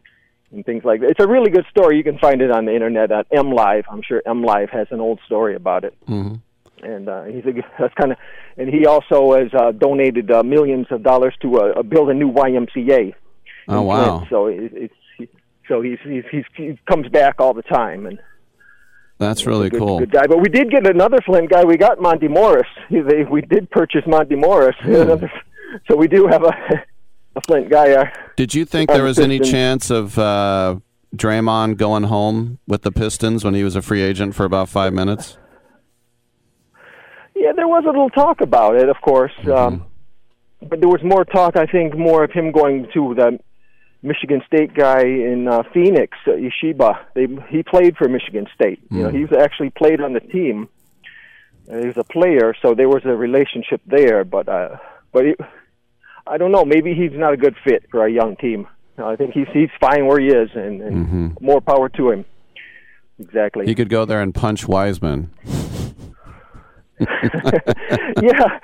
and 0.51 0.65
things 0.65 0.83
like 0.85 1.01
that. 1.01 1.09
It's 1.11 1.23
a 1.23 1.27
really 1.27 1.49
good 1.51 1.65
story. 1.69 1.97
You 1.97 2.03
can 2.03 2.17
find 2.19 2.41
it 2.41 2.51
on 2.51 2.65
the 2.65 2.73
internet 2.73 3.11
at 3.11 3.27
M 3.31 3.51
Live. 3.51 3.85
I'm 3.89 4.01
sure 4.01 4.21
M 4.25 4.43
Live 4.43 4.69
has 4.69 4.87
an 4.91 4.99
old 4.99 5.19
story 5.25 5.55
about 5.55 5.83
it. 5.83 5.93
hmm 6.05 6.35
And 6.81 7.09
uh, 7.09 7.23
he's 7.23 7.45
a, 7.45 7.53
that's 7.79 7.93
kind 7.95 8.11
of, 8.13 8.17
and 8.57 8.69
he 8.69 8.85
also 8.85 9.33
has 9.37 9.53
uh, 9.53 9.71
donated 9.71 10.31
uh, 10.31 10.43
millions 10.43 10.87
of 10.91 11.03
dollars 11.03 11.35
to 11.41 11.57
uh, 11.57 11.81
build 11.83 12.09
a 12.09 12.13
new 12.13 12.31
YMCA. 12.31 13.13
Oh, 13.67 13.81
wow. 13.81 14.25
So 14.29 14.47
it, 14.47 14.71
it's 14.73 14.93
he- 15.17 15.29
so 15.67 15.81
he's, 15.81 15.97
he's 16.05 16.23
he's 16.31 16.45
he 16.55 16.79
comes 16.89 17.09
back 17.09 17.35
all 17.39 17.53
the 17.53 17.61
time 17.63 18.05
and 18.05 18.17
That's 19.17 19.45
really 19.45 19.69
good, 19.69 19.79
cool. 19.81 19.99
good 19.99 20.11
guy. 20.11 20.25
But 20.25 20.37
we 20.37 20.47
did 20.47 20.71
get 20.71 20.87
another 20.87 21.17
Flint 21.25 21.49
guy. 21.49 21.65
We 21.65 21.75
got 21.75 21.99
Monte 22.01 22.29
Morris. 22.29 22.67
He, 22.87 23.01
they, 23.09 23.23
we 23.29 23.41
did 23.41 23.69
purchase 23.69 24.03
Monte 24.07 24.35
Morris. 24.35 24.75
Hmm. 24.81 25.25
So 25.89 25.97
we 25.97 26.07
do 26.07 26.27
have 26.27 26.43
a 26.45 26.53
a 27.37 27.41
Flint 27.41 27.69
guy. 27.69 28.11
Did 28.35 28.53
you 28.53 28.65
think 28.65 28.89
there 28.89 29.03
was 29.03 29.19
any 29.19 29.39
chance 29.39 29.89
of 29.89 30.17
uh, 30.19 30.77
Draymond 31.15 31.77
going 31.77 32.03
home 32.03 32.59
with 32.67 32.81
the 32.81 32.91
Pistons 32.91 33.43
when 33.45 33.53
he 33.53 33.63
was 33.63 33.75
a 33.75 33.81
free 33.81 34.01
agent 34.01 34.35
for 34.35 34.43
about 34.45 34.69
five 34.69 34.93
minutes? 34.93 35.37
Yeah, 37.35 37.51
there 37.55 37.67
was 37.67 37.83
a 37.85 37.87
little 37.87 38.09
talk 38.09 38.41
about 38.41 38.75
it, 38.75 38.89
of 38.89 38.99
course. 39.01 39.31
Mm-hmm. 39.39 39.51
Um, 39.51 39.85
but 40.61 40.79
there 40.79 40.89
was 40.89 41.03
more 41.03 41.23
talk, 41.23 41.55
I 41.55 41.67
think, 41.67 41.95
more 41.95 42.23
of 42.23 42.31
him 42.31 42.51
going 42.51 42.87
to 42.93 43.13
the 43.13 43.39
Michigan 44.01 44.41
State 44.47 44.73
guy 44.73 45.01
in 45.01 45.47
uh, 45.47 45.61
Phoenix, 45.73 46.17
uh, 46.25 46.31
Ishbia. 46.31 46.97
They, 47.13 47.27
he 47.49 47.61
played 47.63 47.95
for 47.95 48.09
Michigan 48.09 48.47
State. 48.55 48.79
You 48.89 49.03
know, 49.03 49.09
Mm. 49.09 49.19
he's 49.19 49.37
actually 49.37 49.69
played 49.69 50.01
on 50.01 50.13
the 50.13 50.19
team. 50.19 50.67
Uh, 51.71 51.77
he 51.79 51.87
was 51.87 51.97
a 51.97 52.03
player, 52.03 52.55
so 52.61 52.73
there 52.73 52.89
was 52.89 53.03
a 53.05 53.15
relationship 53.15 53.81
there. 53.85 54.23
But 54.23 54.47
uh, 54.49 54.77
but 55.11 55.25
it, 55.25 55.39
I 56.29 56.37
don't 56.37 56.51
know. 56.51 56.63
Maybe 56.65 56.93
he's 56.93 57.11
not 57.13 57.33
a 57.33 57.37
good 57.37 57.55
fit 57.63 57.85
for 57.91 58.05
a 58.05 58.11
young 58.11 58.35
team. 58.37 58.67
I 58.97 59.15
think 59.15 59.33
he's 59.33 59.47
he's 59.53 59.69
fine 59.79 60.07
where 60.07 60.19
he 60.19 60.27
is, 60.27 60.49
and, 60.55 60.81
and 60.81 61.07
Mm-hmm. 61.07 61.45
more 61.45 61.61
power 61.61 61.87
to 61.89 62.11
him. 62.11 62.25
Exactly. 63.19 63.65
He 63.65 63.75
could 63.75 63.89
go 63.89 64.05
there 64.05 64.21
and 64.21 64.33
punch 64.33 64.67
Wiseman. 64.67 65.31
yeah, 66.99 68.59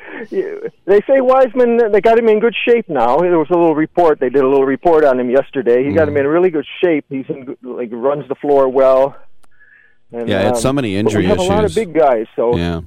they 0.86 1.02
say 1.08 1.22
Wiseman. 1.22 1.92
They 1.92 2.02
got 2.02 2.18
him 2.18 2.28
in 2.28 2.40
good 2.40 2.56
shape 2.68 2.90
now. 2.90 3.18
There 3.18 3.38
was 3.38 3.50
a 3.52 3.54
little 3.58 3.76
report. 3.76 4.20
They 4.20 4.30
did 4.30 4.44
a 4.44 4.48
little 4.48 4.66
report 4.66 5.06
on 5.06 5.20
him 5.20 5.30
yesterday. 5.30 5.84
He 5.84 5.94
got 5.94 6.08
him 6.08 6.18
in 6.18 6.26
really 6.26 6.50
good 6.50 6.66
shape. 6.84 7.06
He's 7.10 7.26
in, 7.30 7.56
like 7.62 7.90
runs 7.92 8.28
the 8.28 8.36
floor 8.36 8.68
well. 8.70 9.16
And, 10.12 10.28
Yeah, 10.28 10.50
it's 10.50 10.62
so 10.62 10.70
um, 10.70 10.76
many 10.78 10.96
injury 10.96 11.24
we 11.24 11.28
have 11.30 11.40
a 11.40 11.44
lot 11.44 11.64
of 11.66 11.74
big 11.76 11.94
guys, 11.94 12.26
so 12.36 12.56
Yeah. 12.58 12.82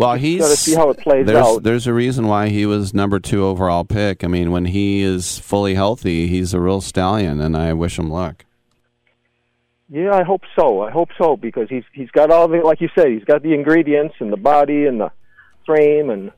Well, 0.00 0.14
he's 0.14 0.40
gotta 0.40 0.56
see 0.56 0.74
how 0.74 0.88
it 0.88 0.98
plays 0.98 1.26
there's, 1.26 1.36
out. 1.46 1.62
There's 1.62 1.86
a 1.86 1.92
reason 1.92 2.26
why 2.26 2.48
he 2.48 2.64
was 2.64 2.94
number 2.94 3.20
two 3.20 3.44
overall 3.44 3.84
pick. 3.84 4.24
I 4.24 4.28
mean, 4.28 4.50
when 4.50 4.64
he 4.64 5.02
is 5.02 5.38
fully 5.38 5.74
healthy, 5.74 6.26
he's 6.26 6.54
a 6.54 6.60
real 6.60 6.80
stallion, 6.80 7.38
and 7.38 7.54
I 7.54 7.74
wish 7.74 7.98
him 7.98 8.08
luck. 8.08 8.46
yeah, 9.90 10.14
I 10.14 10.22
hope 10.22 10.42
so. 10.58 10.80
I 10.80 10.90
hope 10.90 11.10
so 11.18 11.36
because 11.36 11.68
he's 11.68 11.84
he's 11.92 12.10
got 12.12 12.30
all 12.30 12.48
the 12.48 12.58
like 12.58 12.80
you 12.80 12.88
said. 12.94 13.08
He's 13.08 13.24
got 13.24 13.42
the 13.42 13.52
ingredients 13.52 14.14
and 14.20 14.32
the 14.32 14.38
body 14.38 14.86
and 14.86 15.00
the 15.00 15.10
frame 15.66 16.08
and 16.08 16.32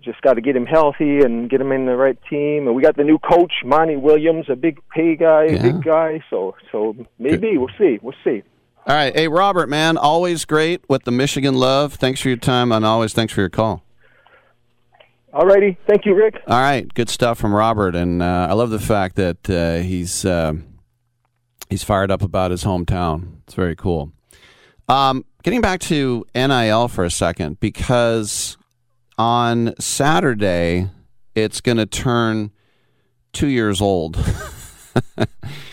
Just 0.00 0.20
got 0.22 0.34
to 0.34 0.40
get 0.40 0.54
him 0.56 0.66
healthy 0.66 1.20
and 1.20 1.48
get 1.48 1.60
him 1.60 1.72
in 1.72 1.86
the 1.86 1.96
right 1.96 2.18
team. 2.28 2.66
And 2.66 2.74
we 2.76 2.82
got 2.82 2.96
the 2.96 3.04
new 3.04 3.18
coach, 3.18 3.52
Monty 3.64 3.96
Williams, 3.96 4.46
a 4.50 4.56
big 4.56 4.80
pay 4.94 5.16
guy, 5.16 5.44
Yeah. 5.46 5.62
big 5.62 5.82
guy. 5.84 6.22
So 6.28 6.54
so 6.70 6.94
maybe 7.18 7.56
we'll 7.56 7.76
see. 7.78 7.98
We'll 8.02 8.20
see. 8.24 8.42
All 8.88 8.94
right. 8.94 9.14
Hey, 9.14 9.28
Robert, 9.28 9.68
man, 9.68 9.98
always 9.98 10.46
great 10.46 10.80
with 10.88 11.04
the 11.04 11.10
Michigan 11.10 11.54
love. 11.54 11.92
Thanks 11.96 12.22
for 12.22 12.28
your 12.28 12.38
time, 12.38 12.72
and 12.72 12.86
always 12.86 13.12
thanks 13.12 13.34
for 13.34 13.40
your 13.40 13.50
call. 13.50 13.84
Alrighty, 15.30 15.76
thank 15.86 16.06
you, 16.06 16.14
Rick. 16.14 16.40
All 16.46 16.58
right, 16.58 16.92
good 16.94 17.10
stuff 17.10 17.38
from 17.38 17.54
Robert, 17.54 17.94
and 17.94 18.22
uh, 18.22 18.46
I 18.48 18.54
love 18.54 18.70
the 18.70 18.78
fact 18.78 19.16
that 19.16 19.50
uh, 19.50 19.82
he's 19.84 20.24
uh, 20.24 20.54
he's 21.68 21.84
fired 21.84 22.10
up 22.10 22.22
about 22.22 22.50
his 22.50 22.64
hometown. 22.64 23.40
It's 23.44 23.52
very 23.52 23.76
cool. 23.76 24.10
Um, 24.88 25.26
getting 25.42 25.60
back 25.60 25.80
to 25.80 26.24
NIL 26.34 26.88
for 26.88 27.04
a 27.04 27.10
second, 27.10 27.60
because 27.60 28.56
on 29.18 29.74
Saturday 29.78 30.88
it's 31.34 31.60
going 31.60 31.76
to 31.76 31.84
turn 31.84 32.52
two 33.34 33.48
years 33.48 33.82
old. 33.82 34.16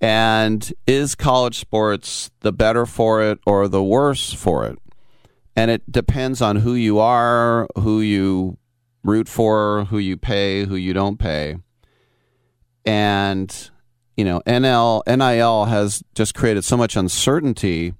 and 0.00 0.72
is 0.86 1.14
college 1.14 1.58
sports 1.58 2.30
the 2.40 2.52
better 2.52 2.86
for 2.86 3.22
it 3.22 3.38
or 3.46 3.68
the 3.68 3.82
worse 3.82 4.32
for 4.32 4.66
it? 4.66 4.78
And 5.56 5.70
it 5.70 5.90
depends 5.90 6.40
on 6.40 6.56
who 6.56 6.74
you 6.74 6.98
are, 6.98 7.68
who 7.76 8.00
you 8.00 8.56
root 9.02 9.28
for, 9.28 9.84
who 9.86 9.98
you 9.98 10.16
pay, 10.16 10.64
who 10.64 10.76
you 10.76 10.92
don't 10.92 11.18
pay. 11.18 11.56
And, 12.84 13.70
you 14.16 14.24
know, 14.24 14.40
NL, 14.46 15.02
NIL 15.06 15.64
has 15.66 16.02
just 16.14 16.34
created 16.34 16.64
so 16.64 16.76
much 16.76 16.96
uncertainty 16.96 17.94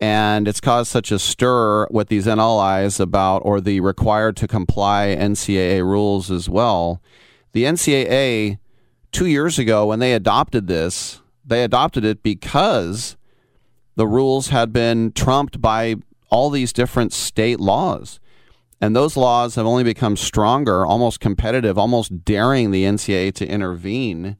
and 0.00 0.46
it's 0.46 0.60
caused 0.60 0.90
such 0.90 1.10
a 1.10 1.18
stir 1.18 1.86
with 1.90 2.08
these 2.08 2.26
NLIs 2.26 3.00
about, 3.00 3.42
or 3.44 3.60
the 3.60 3.80
required 3.80 4.36
to 4.36 4.46
comply 4.46 5.16
NCAA 5.18 5.82
rules 5.82 6.30
as 6.30 6.48
well. 6.48 7.02
The 7.52 7.64
NCAA, 7.64 8.58
two 9.12 9.26
years 9.26 9.58
ago, 9.58 9.86
when 9.86 9.98
they 9.98 10.12
adopted 10.12 10.66
this, 10.66 11.20
they 11.44 11.64
adopted 11.64 12.04
it 12.04 12.22
because 12.22 13.16
the 13.96 14.06
rules 14.06 14.48
had 14.48 14.72
been 14.72 15.12
trumped 15.12 15.60
by 15.60 15.96
all 16.30 16.50
these 16.50 16.72
different 16.72 17.12
state 17.12 17.58
laws. 17.58 18.20
And 18.80 18.94
those 18.94 19.16
laws 19.16 19.56
have 19.56 19.66
only 19.66 19.82
become 19.82 20.16
stronger, 20.16 20.86
almost 20.86 21.18
competitive, 21.18 21.76
almost 21.76 22.24
daring 22.24 22.70
the 22.70 22.84
NCAA 22.84 23.34
to 23.34 23.46
intervene. 23.46 24.36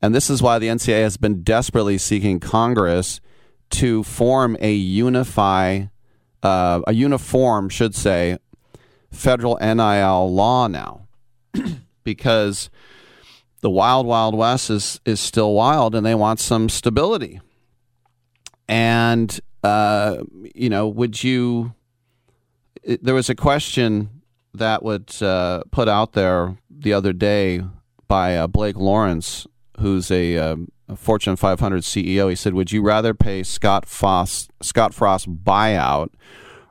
And 0.00 0.14
this 0.14 0.28
is 0.28 0.42
why 0.42 0.58
the 0.58 0.66
NCAA 0.66 1.02
has 1.02 1.16
been 1.16 1.42
desperately 1.42 1.96
seeking 1.96 2.40
Congress 2.40 3.20
to 3.70 4.02
form 4.02 4.56
a 4.60 4.72
unify, 4.72 5.84
uh, 6.42 6.80
a 6.86 6.92
uniform, 6.92 7.68
should 7.68 7.94
say, 7.94 8.38
federal 9.12 9.58
NIL 9.58 10.34
law 10.34 10.66
now, 10.66 11.06
because 12.04 12.68
the 13.62 13.70
wild, 13.70 14.06
wild 14.06 14.36
west 14.36 14.68
is 14.68 15.00
is 15.06 15.20
still 15.20 15.54
wild, 15.54 15.94
and 15.94 16.04
they 16.04 16.14
want 16.14 16.40
some 16.40 16.68
stability. 16.68 17.40
And 18.68 19.40
uh, 19.62 20.18
you 20.54 20.68
know, 20.68 20.88
would 20.88 21.24
you? 21.24 21.74
It, 22.82 23.02
there 23.02 23.14
was 23.14 23.30
a 23.30 23.34
question 23.34 24.22
that 24.54 24.82
was 24.82 25.22
uh, 25.22 25.62
put 25.70 25.88
out 25.88 26.12
there 26.12 26.58
the 26.68 26.92
other 26.92 27.12
day 27.12 27.62
by 28.08 28.36
uh, 28.36 28.48
Blake 28.48 28.76
Lawrence, 28.76 29.46
who's 29.78 30.10
a, 30.10 30.36
um, 30.36 30.68
a 30.88 30.96
Fortune 30.96 31.36
500 31.36 31.82
CEO. 31.82 32.28
He 32.28 32.34
said, 32.34 32.54
"Would 32.54 32.72
you 32.72 32.82
rather 32.82 33.14
pay 33.14 33.44
Scott 33.44 33.86
Frost 33.86 34.50
Scott 34.60 34.92
Frost 34.92 35.44
buyout, 35.44 36.10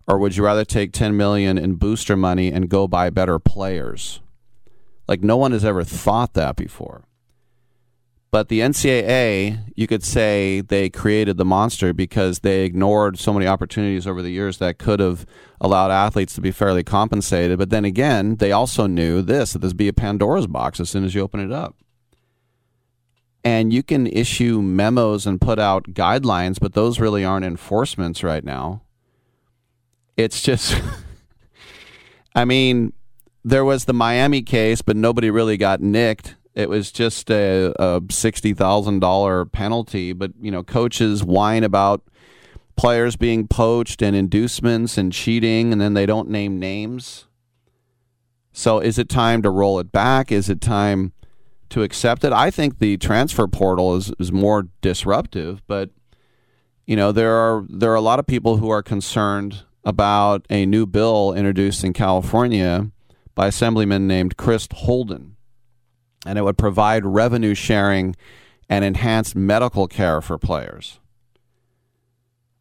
or 0.07 0.17
would 0.17 0.35
you 0.35 0.43
rather 0.43 0.65
take 0.65 0.91
10 0.91 1.15
million 1.15 1.57
in 1.57 1.75
booster 1.75 2.17
money 2.17 2.51
and 2.51 2.67
go 2.67 2.85
buy 2.85 3.09
better 3.09 3.39
players?" 3.39 4.19
Like 5.07 5.21
no 5.21 5.37
one 5.37 5.51
has 5.51 5.65
ever 5.65 5.83
thought 5.83 6.33
that 6.33 6.55
before. 6.55 7.03
But 8.31 8.47
the 8.47 8.61
NCAA, 8.61 9.59
you 9.75 9.87
could 9.87 10.05
say 10.05 10.61
they 10.61 10.89
created 10.89 11.35
the 11.35 11.43
monster 11.43 11.91
because 11.91 12.39
they 12.39 12.63
ignored 12.63 13.19
so 13.19 13.33
many 13.33 13.45
opportunities 13.45 14.07
over 14.07 14.21
the 14.21 14.31
years 14.31 14.57
that 14.59 14.77
could 14.77 15.01
have 15.01 15.25
allowed 15.59 15.91
athletes 15.91 16.33
to 16.35 16.41
be 16.41 16.51
fairly 16.51 16.81
compensated. 16.81 17.59
But 17.59 17.71
then 17.71 17.83
again, 17.83 18.37
they 18.37 18.53
also 18.53 18.87
knew 18.87 19.21
this 19.21 19.51
that 19.51 19.59
this 19.59 19.71
would 19.71 19.77
be 19.77 19.89
a 19.89 19.93
Pandora's 19.93 20.47
box 20.47 20.79
as 20.79 20.89
soon 20.89 21.03
as 21.03 21.13
you 21.13 21.21
open 21.21 21.41
it 21.41 21.51
up. 21.51 21.75
And 23.43 23.73
you 23.73 23.83
can 23.83 24.07
issue 24.07 24.61
memos 24.61 25.27
and 25.27 25.41
put 25.41 25.59
out 25.59 25.91
guidelines, 25.93 26.57
but 26.57 26.71
those 26.71 27.01
really 27.01 27.25
aren't 27.25 27.45
enforcements 27.45 28.23
right 28.23 28.45
now. 28.45 28.83
It's 30.15 30.41
just, 30.41 30.81
I 32.35 32.45
mean, 32.45 32.93
there 33.43 33.65
was 33.65 33.85
the 33.85 33.93
Miami 33.93 34.41
case, 34.41 34.81
but 34.81 34.95
nobody 34.95 35.29
really 35.29 35.57
got 35.57 35.81
nicked. 35.81 36.35
It 36.53 36.69
was 36.69 36.91
just 36.91 37.31
a, 37.31 37.73
a 37.79 38.01
sixty 38.09 38.53
thousand 38.53 38.99
dollar 38.99 39.45
penalty, 39.45 40.13
but 40.13 40.31
you 40.39 40.51
know, 40.51 40.63
coaches 40.63 41.23
whine 41.23 41.63
about 41.63 42.03
players 42.75 43.15
being 43.15 43.47
poached 43.47 44.01
and 44.01 44.15
inducements 44.15 44.97
and 44.97 45.13
cheating, 45.13 45.71
and 45.71 45.81
then 45.81 45.93
they 45.93 46.05
don't 46.05 46.29
name 46.29 46.59
names. 46.59 47.25
So, 48.51 48.79
is 48.79 48.99
it 48.99 49.07
time 49.07 49.41
to 49.43 49.49
roll 49.49 49.79
it 49.79 49.91
back? 49.91 50.31
Is 50.31 50.49
it 50.49 50.59
time 50.59 51.13
to 51.69 51.83
accept 51.83 52.25
it? 52.25 52.33
I 52.33 52.51
think 52.51 52.79
the 52.79 52.97
transfer 52.97 53.47
portal 53.47 53.95
is, 53.95 54.11
is 54.19 54.31
more 54.31 54.67
disruptive, 54.81 55.61
but 55.67 55.89
you 56.85 56.97
know, 56.97 57.13
there 57.13 57.33
are 57.33 57.65
there 57.69 57.91
are 57.91 57.95
a 57.95 58.01
lot 58.01 58.19
of 58.19 58.27
people 58.27 58.57
who 58.57 58.69
are 58.69 58.83
concerned 58.83 59.63
about 59.85 60.45
a 60.49 60.65
new 60.65 60.85
bill 60.85 61.33
introduced 61.33 61.83
in 61.85 61.93
California 61.93 62.91
by 63.35 63.47
Assemblyman 63.47 64.07
named 64.07 64.37
Chris 64.37 64.67
Holden 64.71 65.37
and 66.25 66.37
it 66.37 66.43
would 66.43 66.57
provide 66.57 67.05
revenue 67.05 67.55
sharing 67.55 68.15
and 68.69 68.85
enhanced 68.85 69.35
medical 69.35 69.87
care 69.87 70.21
for 70.21 70.37
players. 70.37 70.99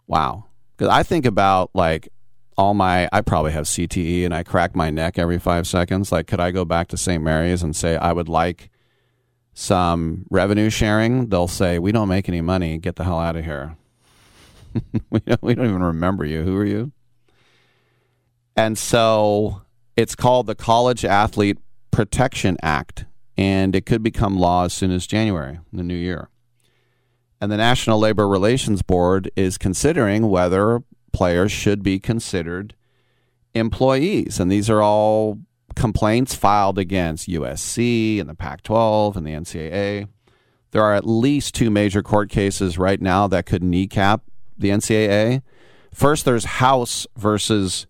Wow. 0.06 0.46
Because 0.76 0.92
I 0.92 1.02
think 1.02 1.26
about 1.26 1.70
like 1.74 2.08
all 2.56 2.74
my, 2.74 3.08
I 3.12 3.20
probably 3.20 3.52
have 3.52 3.64
CTE 3.64 4.24
and 4.24 4.34
I 4.34 4.42
crack 4.42 4.74
my 4.74 4.90
neck 4.90 5.18
every 5.18 5.38
five 5.38 5.66
seconds. 5.66 6.10
Like, 6.10 6.26
could 6.26 6.40
I 6.40 6.50
go 6.50 6.64
back 6.64 6.88
to 6.88 6.96
St. 6.96 7.22
Mary's 7.22 7.62
and 7.62 7.76
say, 7.76 7.96
I 7.96 8.12
would 8.12 8.28
like 8.28 8.70
some 9.52 10.26
revenue 10.30 10.70
sharing? 10.70 11.28
They'll 11.28 11.48
say, 11.48 11.78
we 11.78 11.92
don't 11.92 12.08
make 12.08 12.28
any 12.28 12.40
money. 12.40 12.78
Get 12.78 12.96
the 12.96 13.04
hell 13.04 13.20
out 13.20 13.36
of 13.36 13.44
here. 13.44 13.76
we, 15.10 15.20
don't, 15.20 15.42
we 15.42 15.54
don't 15.54 15.66
even 15.66 15.82
remember 15.82 16.24
you. 16.24 16.42
Who 16.42 16.56
are 16.56 16.64
you? 16.64 16.92
And 18.56 18.76
so 18.76 19.62
it's 20.00 20.16
called 20.16 20.46
the 20.46 20.54
College 20.54 21.04
Athlete 21.04 21.58
Protection 21.90 22.56
Act 22.62 23.04
and 23.36 23.76
it 23.76 23.84
could 23.84 24.02
become 24.02 24.38
law 24.38 24.64
as 24.64 24.72
soon 24.72 24.90
as 24.90 25.06
January, 25.06 25.60
the 25.72 25.82
new 25.82 25.94
year. 25.94 26.30
And 27.40 27.52
the 27.52 27.58
National 27.58 27.98
Labor 27.98 28.26
Relations 28.26 28.80
Board 28.80 29.30
is 29.36 29.58
considering 29.58 30.28
whether 30.28 30.82
players 31.12 31.52
should 31.52 31.82
be 31.82 31.98
considered 31.98 32.74
employees. 33.54 34.40
And 34.40 34.50
these 34.50 34.70
are 34.70 34.82
all 34.82 35.38
complaints 35.74 36.34
filed 36.34 36.78
against 36.78 37.28
USC 37.28 38.20
and 38.20 38.28
the 38.28 38.34
Pac 38.34 38.62
12 38.62 39.18
and 39.18 39.26
the 39.26 39.32
NCAA. 39.32 40.08
There 40.70 40.82
are 40.82 40.94
at 40.94 41.06
least 41.06 41.54
two 41.54 41.70
major 41.70 42.02
court 42.02 42.30
cases 42.30 42.78
right 42.78 43.00
now 43.00 43.26
that 43.28 43.46
could 43.46 43.62
kneecap 43.62 44.22
the 44.56 44.70
NCAA. 44.70 45.42
First, 45.92 46.24
there's 46.24 46.44
House 46.44 47.06
versus 47.16 47.86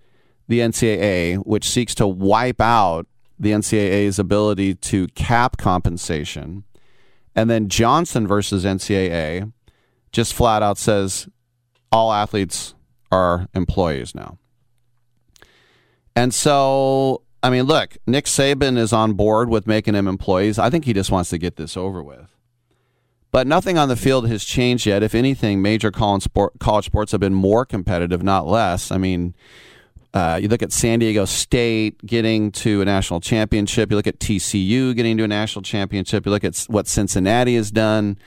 the 0.50 0.58
NCAA, 0.58 1.36
which 1.46 1.70
seeks 1.70 1.94
to 1.94 2.08
wipe 2.08 2.60
out 2.60 3.06
the 3.38 3.52
NCAA's 3.52 4.18
ability 4.18 4.74
to 4.74 5.06
cap 5.08 5.56
compensation. 5.56 6.64
And 7.36 7.48
then 7.48 7.68
Johnson 7.68 8.26
versus 8.26 8.64
NCAA 8.64 9.52
just 10.10 10.34
flat 10.34 10.60
out 10.60 10.76
says 10.76 11.28
all 11.92 12.12
athletes 12.12 12.74
are 13.12 13.46
employees 13.54 14.12
now. 14.12 14.38
And 16.16 16.34
so, 16.34 17.22
I 17.44 17.50
mean, 17.50 17.66
look, 17.66 17.96
Nick 18.08 18.24
Saban 18.24 18.76
is 18.76 18.92
on 18.92 19.12
board 19.12 19.48
with 19.48 19.68
making 19.68 19.94
them 19.94 20.08
employees. 20.08 20.58
I 20.58 20.68
think 20.68 20.84
he 20.84 20.92
just 20.92 21.12
wants 21.12 21.30
to 21.30 21.38
get 21.38 21.54
this 21.54 21.76
over 21.76 22.02
with. 22.02 22.26
But 23.30 23.46
nothing 23.46 23.78
on 23.78 23.88
the 23.88 23.94
field 23.94 24.28
has 24.28 24.44
changed 24.44 24.84
yet. 24.84 25.04
If 25.04 25.14
anything, 25.14 25.62
major 25.62 25.92
college 25.92 26.24
sports 26.86 27.12
have 27.12 27.20
been 27.20 27.34
more 27.34 27.64
competitive, 27.64 28.24
not 28.24 28.48
less. 28.48 28.90
I 28.90 28.98
mean, 28.98 29.36
uh, 30.12 30.38
you 30.42 30.48
look 30.48 30.62
at 30.62 30.72
San 30.72 30.98
Diego 30.98 31.24
State 31.24 32.04
getting 32.04 32.50
to 32.52 32.80
a 32.82 32.84
national 32.84 33.20
championship. 33.20 33.90
You 33.90 33.96
look 33.96 34.08
at 34.08 34.18
TCU 34.18 34.94
getting 34.94 35.16
to 35.18 35.24
a 35.24 35.28
national 35.28 35.62
championship. 35.62 36.26
You 36.26 36.32
look 36.32 36.44
at 36.44 36.58
what 36.68 36.88
Cincinnati 36.88 37.54
has 37.54 37.70
done. 37.70 38.18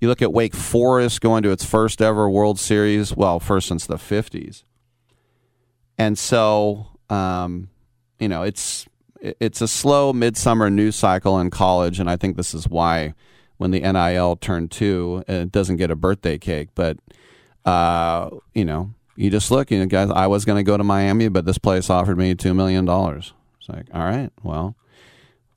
You 0.00 0.08
look 0.08 0.22
at 0.22 0.32
Wake 0.32 0.54
Forest 0.54 1.20
going 1.20 1.42
to 1.42 1.50
its 1.50 1.64
first 1.64 2.00
ever 2.00 2.28
World 2.28 2.60
Series. 2.60 3.16
Well, 3.16 3.40
first 3.40 3.68
since 3.68 3.86
the 3.86 3.96
50s. 3.96 4.62
And 5.98 6.18
so, 6.18 6.88
um, 7.10 7.68
you 8.18 8.28
know, 8.28 8.42
it's 8.42 8.86
it's 9.20 9.60
a 9.60 9.68
slow 9.68 10.12
midsummer 10.12 10.68
news 10.70 10.96
cycle 10.96 11.40
in 11.40 11.50
college, 11.50 11.98
and 11.98 12.10
I 12.10 12.16
think 12.16 12.36
this 12.36 12.52
is 12.52 12.68
why 12.68 13.14
when 13.56 13.70
the 13.70 13.80
NIL 13.80 14.36
turned 14.36 14.70
two, 14.70 15.24
it 15.26 15.50
doesn't 15.50 15.76
get 15.76 15.90
a 15.90 15.96
birthday 15.96 16.36
cake. 16.36 16.68
But 16.74 16.98
uh, 17.64 18.30
you 18.52 18.64
know, 18.64 18.92
You 19.16 19.30
just 19.30 19.50
look, 19.50 19.70
you 19.70 19.78
know, 19.78 19.86
guys. 19.86 20.10
I 20.10 20.26
was 20.26 20.44
going 20.44 20.56
to 20.56 20.68
go 20.68 20.76
to 20.76 20.84
Miami, 20.84 21.28
but 21.28 21.44
this 21.44 21.58
place 21.58 21.88
offered 21.90 22.18
me 22.18 22.34
two 22.34 22.54
million 22.54 22.84
dollars. 22.84 23.32
It's 23.58 23.68
like, 23.68 23.86
all 23.94 24.02
right, 24.02 24.30
well, 24.42 24.76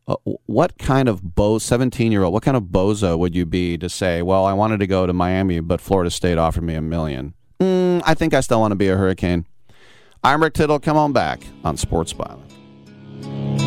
uh, 0.07 0.15
what 0.45 0.77
kind 0.77 1.09
of 1.09 1.35
bo 1.35 1.57
17 1.59 2.13
year 2.13 2.23
old 2.23 2.33
what 2.33 2.41
kind 2.41 2.55
of 2.55 2.63
bozo 2.63 3.19
would 3.19 3.35
you 3.35 3.45
be 3.45 3.77
to 3.77 3.89
say 3.89 4.21
well 4.21 4.45
i 4.45 4.53
wanted 4.53 4.79
to 4.79 4.87
go 4.87 5.05
to 5.05 5.11
miami 5.11 5.59
but 5.59 5.81
florida 5.81 6.09
state 6.09 6.37
offered 6.37 6.63
me 6.63 6.75
a 6.75 6.81
million 6.81 7.33
mm, 7.59 8.01
i 8.05 8.13
think 8.13 8.33
i 8.33 8.39
still 8.39 8.61
want 8.61 8.71
to 8.71 8.77
be 8.77 8.87
a 8.87 8.95
hurricane 8.95 9.45
i'm 10.23 10.41
rick 10.41 10.53
tittle 10.53 10.79
come 10.79 10.95
on 10.95 11.11
back 11.11 11.41
on 11.65 11.75
sports 11.75 12.13
Byline. 12.13 13.66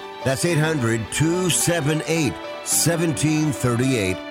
That's 0.23 0.45
800 0.45 1.11
278 1.11 2.33
1738. 2.33 4.30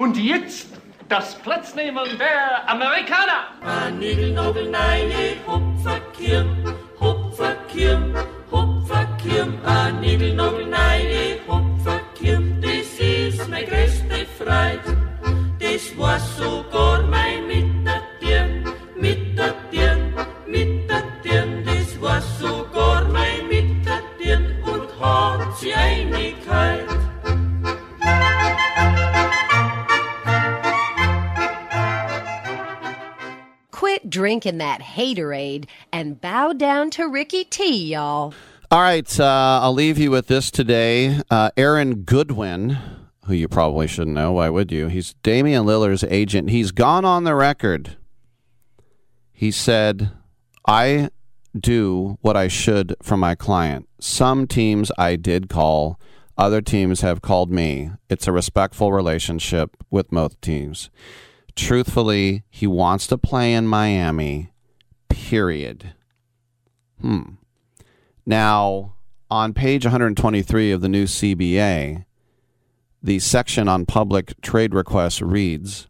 Und 0.00 0.16
jetzt 0.16 0.68
das 1.10 1.34
Platznehmen 1.34 2.16
der 2.18 2.66
Amerikaner. 2.66 3.48
Anigel, 3.60 4.32
Nobel, 4.32 4.70
Neinig, 4.70 5.14
eh, 5.14 5.36
Hupferkirm, 5.46 6.56
Hupferkirm, 6.98 8.14
Hupferkirm, 8.50 9.58
Anigel, 9.62 10.32
Nobel, 10.34 10.64
Neinig, 10.68 11.12
eh, 11.12 11.40
Hupferkirm, 11.46 12.62
das 12.62 12.98
ist 12.98 13.46
meine 13.50 13.66
größte 13.66 14.24
Freude. 14.38 14.96
Das 15.58 15.98
war 15.98 16.18
sogar 16.18 17.02
mein 17.02 17.46
Mittertirn, 17.46 18.72
Mittertirn, 18.96 20.14
Mittertirn, 20.46 21.62
das 21.66 22.00
war 22.00 22.22
sogar 22.40 23.04
mein 23.04 23.46
Mittertirn 23.48 24.62
und 24.64 24.88
hat 24.98 25.58
sie 25.58 25.74
Einigkeit. 25.74 26.99
Quit 33.90 34.08
drinking 34.08 34.58
that 34.58 34.80
haterade 34.80 35.66
and 35.92 36.20
bow 36.20 36.52
down 36.52 36.90
to 36.90 37.08
Ricky 37.08 37.42
T, 37.42 37.90
y'all. 37.90 38.32
All 38.70 38.80
right, 38.80 39.18
uh, 39.18 39.58
I'll 39.64 39.72
leave 39.72 39.98
you 39.98 40.12
with 40.12 40.28
this 40.28 40.52
today. 40.52 41.18
Uh, 41.28 41.50
Aaron 41.56 42.02
Goodwin, 42.02 42.78
who 43.24 43.34
you 43.34 43.48
probably 43.48 43.88
shouldn't 43.88 44.14
know, 44.14 44.30
why 44.30 44.48
would 44.48 44.70
you? 44.70 44.86
He's 44.86 45.14
Damian 45.24 45.64
Lillard's 45.64 46.04
agent. 46.04 46.50
He's 46.50 46.70
gone 46.70 47.04
on 47.04 47.24
the 47.24 47.34
record. 47.34 47.96
He 49.32 49.50
said, 49.50 50.12
I 50.68 51.10
do 51.58 52.16
what 52.20 52.36
I 52.36 52.46
should 52.46 52.94
for 53.02 53.16
my 53.16 53.34
client. 53.34 53.88
Some 53.98 54.46
teams 54.46 54.92
I 54.98 55.16
did 55.16 55.48
call, 55.48 55.98
other 56.38 56.60
teams 56.60 57.00
have 57.00 57.22
called 57.22 57.50
me. 57.50 57.90
It's 58.08 58.28
a 58.28 58.32
respectful 58.32 58.92
relationship 58.92 59.76
with 59.90 60.10
both 60.10 60.40
teams. 60.40 60.90
Truthfully, 61.56 62.44
he 62.50 62.66
wants 62.66 63.06
to 63.08 63.18
play 63.18 63.52
in 63.52 63.66
Miami, 63.66 64.52
period. 65.08 65.94
Hmm. 67.00 67.34
Now, 68.26 68.94
on 69.30 69.54
page 69.54 69.84
123 69.84 70.72
of 70.72 70.80
the 70.80 70.88
new 70.88 71.04
CBA, 71.04 72.04
the 73.02 73.18
section 73.18 73.68
on 73.68 73.86
public 73.86 74.40
trade 74.42 74.74
requests 74.74 75.22
reads 75.22 75.86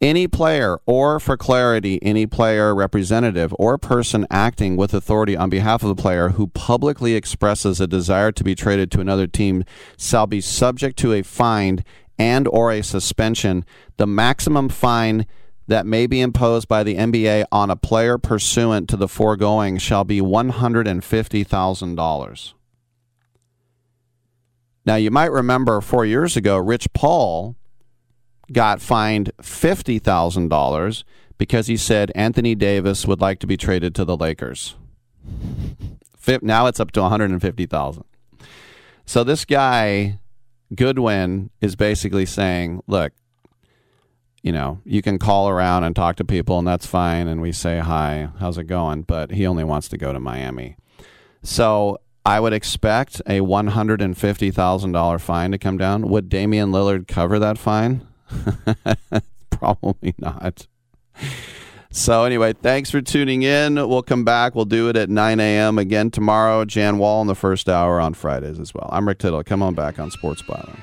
Any 0.00 0.28
player, 0.28 0.78
or 0.84 1.18
for 1.18 1.36
clarity, 1.36 1.98
any 2.02 2.26
player, 2.26 2.74
representative, 2.74 3.54
or 3.58 3.78
person 3.78 4.26
acting 4.30 4.76
with 4.76 4.92
authority 4.92 5.36
on 5.36 5.48
behalf 5.48 5.82
of 5.82 5.88
the 5.88 6.00
player 6.00 6.30
who 6.30 6.48
publicly 6.48 7.14
expresses 7.14 7.80
a 7.80 7.86
desire 7.86 8.32
to 8.32 8.44
be 8.44 8.54
traded 8.54 8.90
to 8.90 9.00
another 9.00 9.26
team 9.26 9.64
shall 9.96 10.26
be 10.26 10.40
subject 10.40 10.98
to 10.98 11.12
a 11.12 11.22
fine 11.22 11.84
and 12.18 12.48
or 12.48 12.72
a 12.72 12.82
suspension. 12.82 13.64
The 13.96 14.06
maximum 14.06 14.68
fine 14.68 15.24
that 15.66 15.86
may 15.86 16.06
be 16.06 16.20
imposed 16.20 16.68
by 16.68 16.82
the 16.82 16.96
NBA 16.96 17.46
on 17.50 17.70
a 17.70 17.76
player 17.76 18.18
pursuant 18.18 18.90
to 18.90 18.96
the 18.96 19.08
foregoing 19.08 19.78
shall 19.78 20.04
be 20.04 20.20
$150,000. 20.20 22.52
Now, 24.86 24.96
you 24.96 25.10
might 25.10 25.32
remember 25.32 25.80
four 25.80 26.04
years 26.04 26.36
ago, 26.36 26.58
Rich 26.58 26.92
Paul 26.92 27.56
got 28.52 28.82
fined 28.82 29.32
$50,000 29.40 31.04
because 31.38 31.66
he 31.66 31.76
said 31.76 32.12
Anthony 32.14 32.54
Davis 32.54 33.06
would 33.06 33.20
like 33.20 33.40
to 33.40 33.46
be 33.46 33.56
traded 33.56 33.94
to 33.94 34.04
the 34.04 34.16
Lakers. 34.16 34.76
Now 36.42 36.66
it's 36.66 36.80
up 36.80 36.90
to 36.92 37.02
150,000. 37.02 38.04
So 39.06 39.24
this 39.24 39.44
guy 39.44 40.18
Goodwin 40.76 41.50
is 41.60 41.76
basically 41.76 42.26
saying, 42.26 42.82
look, 42.86 43.12
you 44.42 44.52
know, 44.52 44.80
you 44.84 45.00
can 45.00 45.18
call 45.18 45.48
around 45.48 45.84
and 45.84 45.96
talk 45.96 46.16
to 46.16 46.24
people 46.24 46.58
and 46.58 46.68
that's 46.68 46.86
fine 46.86 47.28
and 47.28 47.40
we 47.40 47.52
say 47.52 47.78
hi, 47.78 48.28
how's 48.40 48.58
it 48.58 48.64
going? 48.64 49.02
But 49.02 49.30
he 49.30 49.46
only 49.46 49.64
wants 49.64 49.88
to 49.88 49.96
go 49.96 50.12
to 50.12 50.20
Miami. 50.20 50.76
So 51.42 51.98
I 52.26 52.40
would 52.40 52.52
expect 52.52 53.20
a 53.20 53.40
$150,000 53.40 55.20
fine 55.20 55.50
to 55.50 55.58
come 55.58 55.78
down. 55.78 56.08
Would 56.08 56.28
Damian 56.28 56.72
Lillard 56.72 57.06
cover 57.06 57.38
that 57.38 57.58
fine? 57.58 58.06
Probably 59.50 60.14
not. 60.18 60.66
So, 61.96 62.24
anyway, 62.24 62.54
thanks 62.54 62.90
for 62.90 63.00
tuning 63.00 63.44
in. 63.44 63.76
We'll 63.76 64.02
come 64.02 64.24
back. 64.24 64.56
We'll 64.56 64.64
do 64.64 64.88
it 64.88 64.96
at 64.96 65.08
9 65.08 65.38
a.m. 65.38 65.78
again 65.78 66.10
tomorrow. 66.10 66.64
Jan 66.64 66.98
Wall 66.98 67.20
in 67.20 67.28
the 67.28 67.36
first 67.36 67.68
hour 67.68 68.00
on 68.00 68.14
Fridays 68.14 68.58
as 68.58 68.74
well. 68.74 68.88
I'm 68.90 69.06
Rick 69.06 69.18
Tittle. 69.18 69.44
Come 69.44 69.62
on 69.62 69.74
back 69.74 70.00
on 70.00 70.10
Sports 70.10 70.42
Byline. 70.42 70.82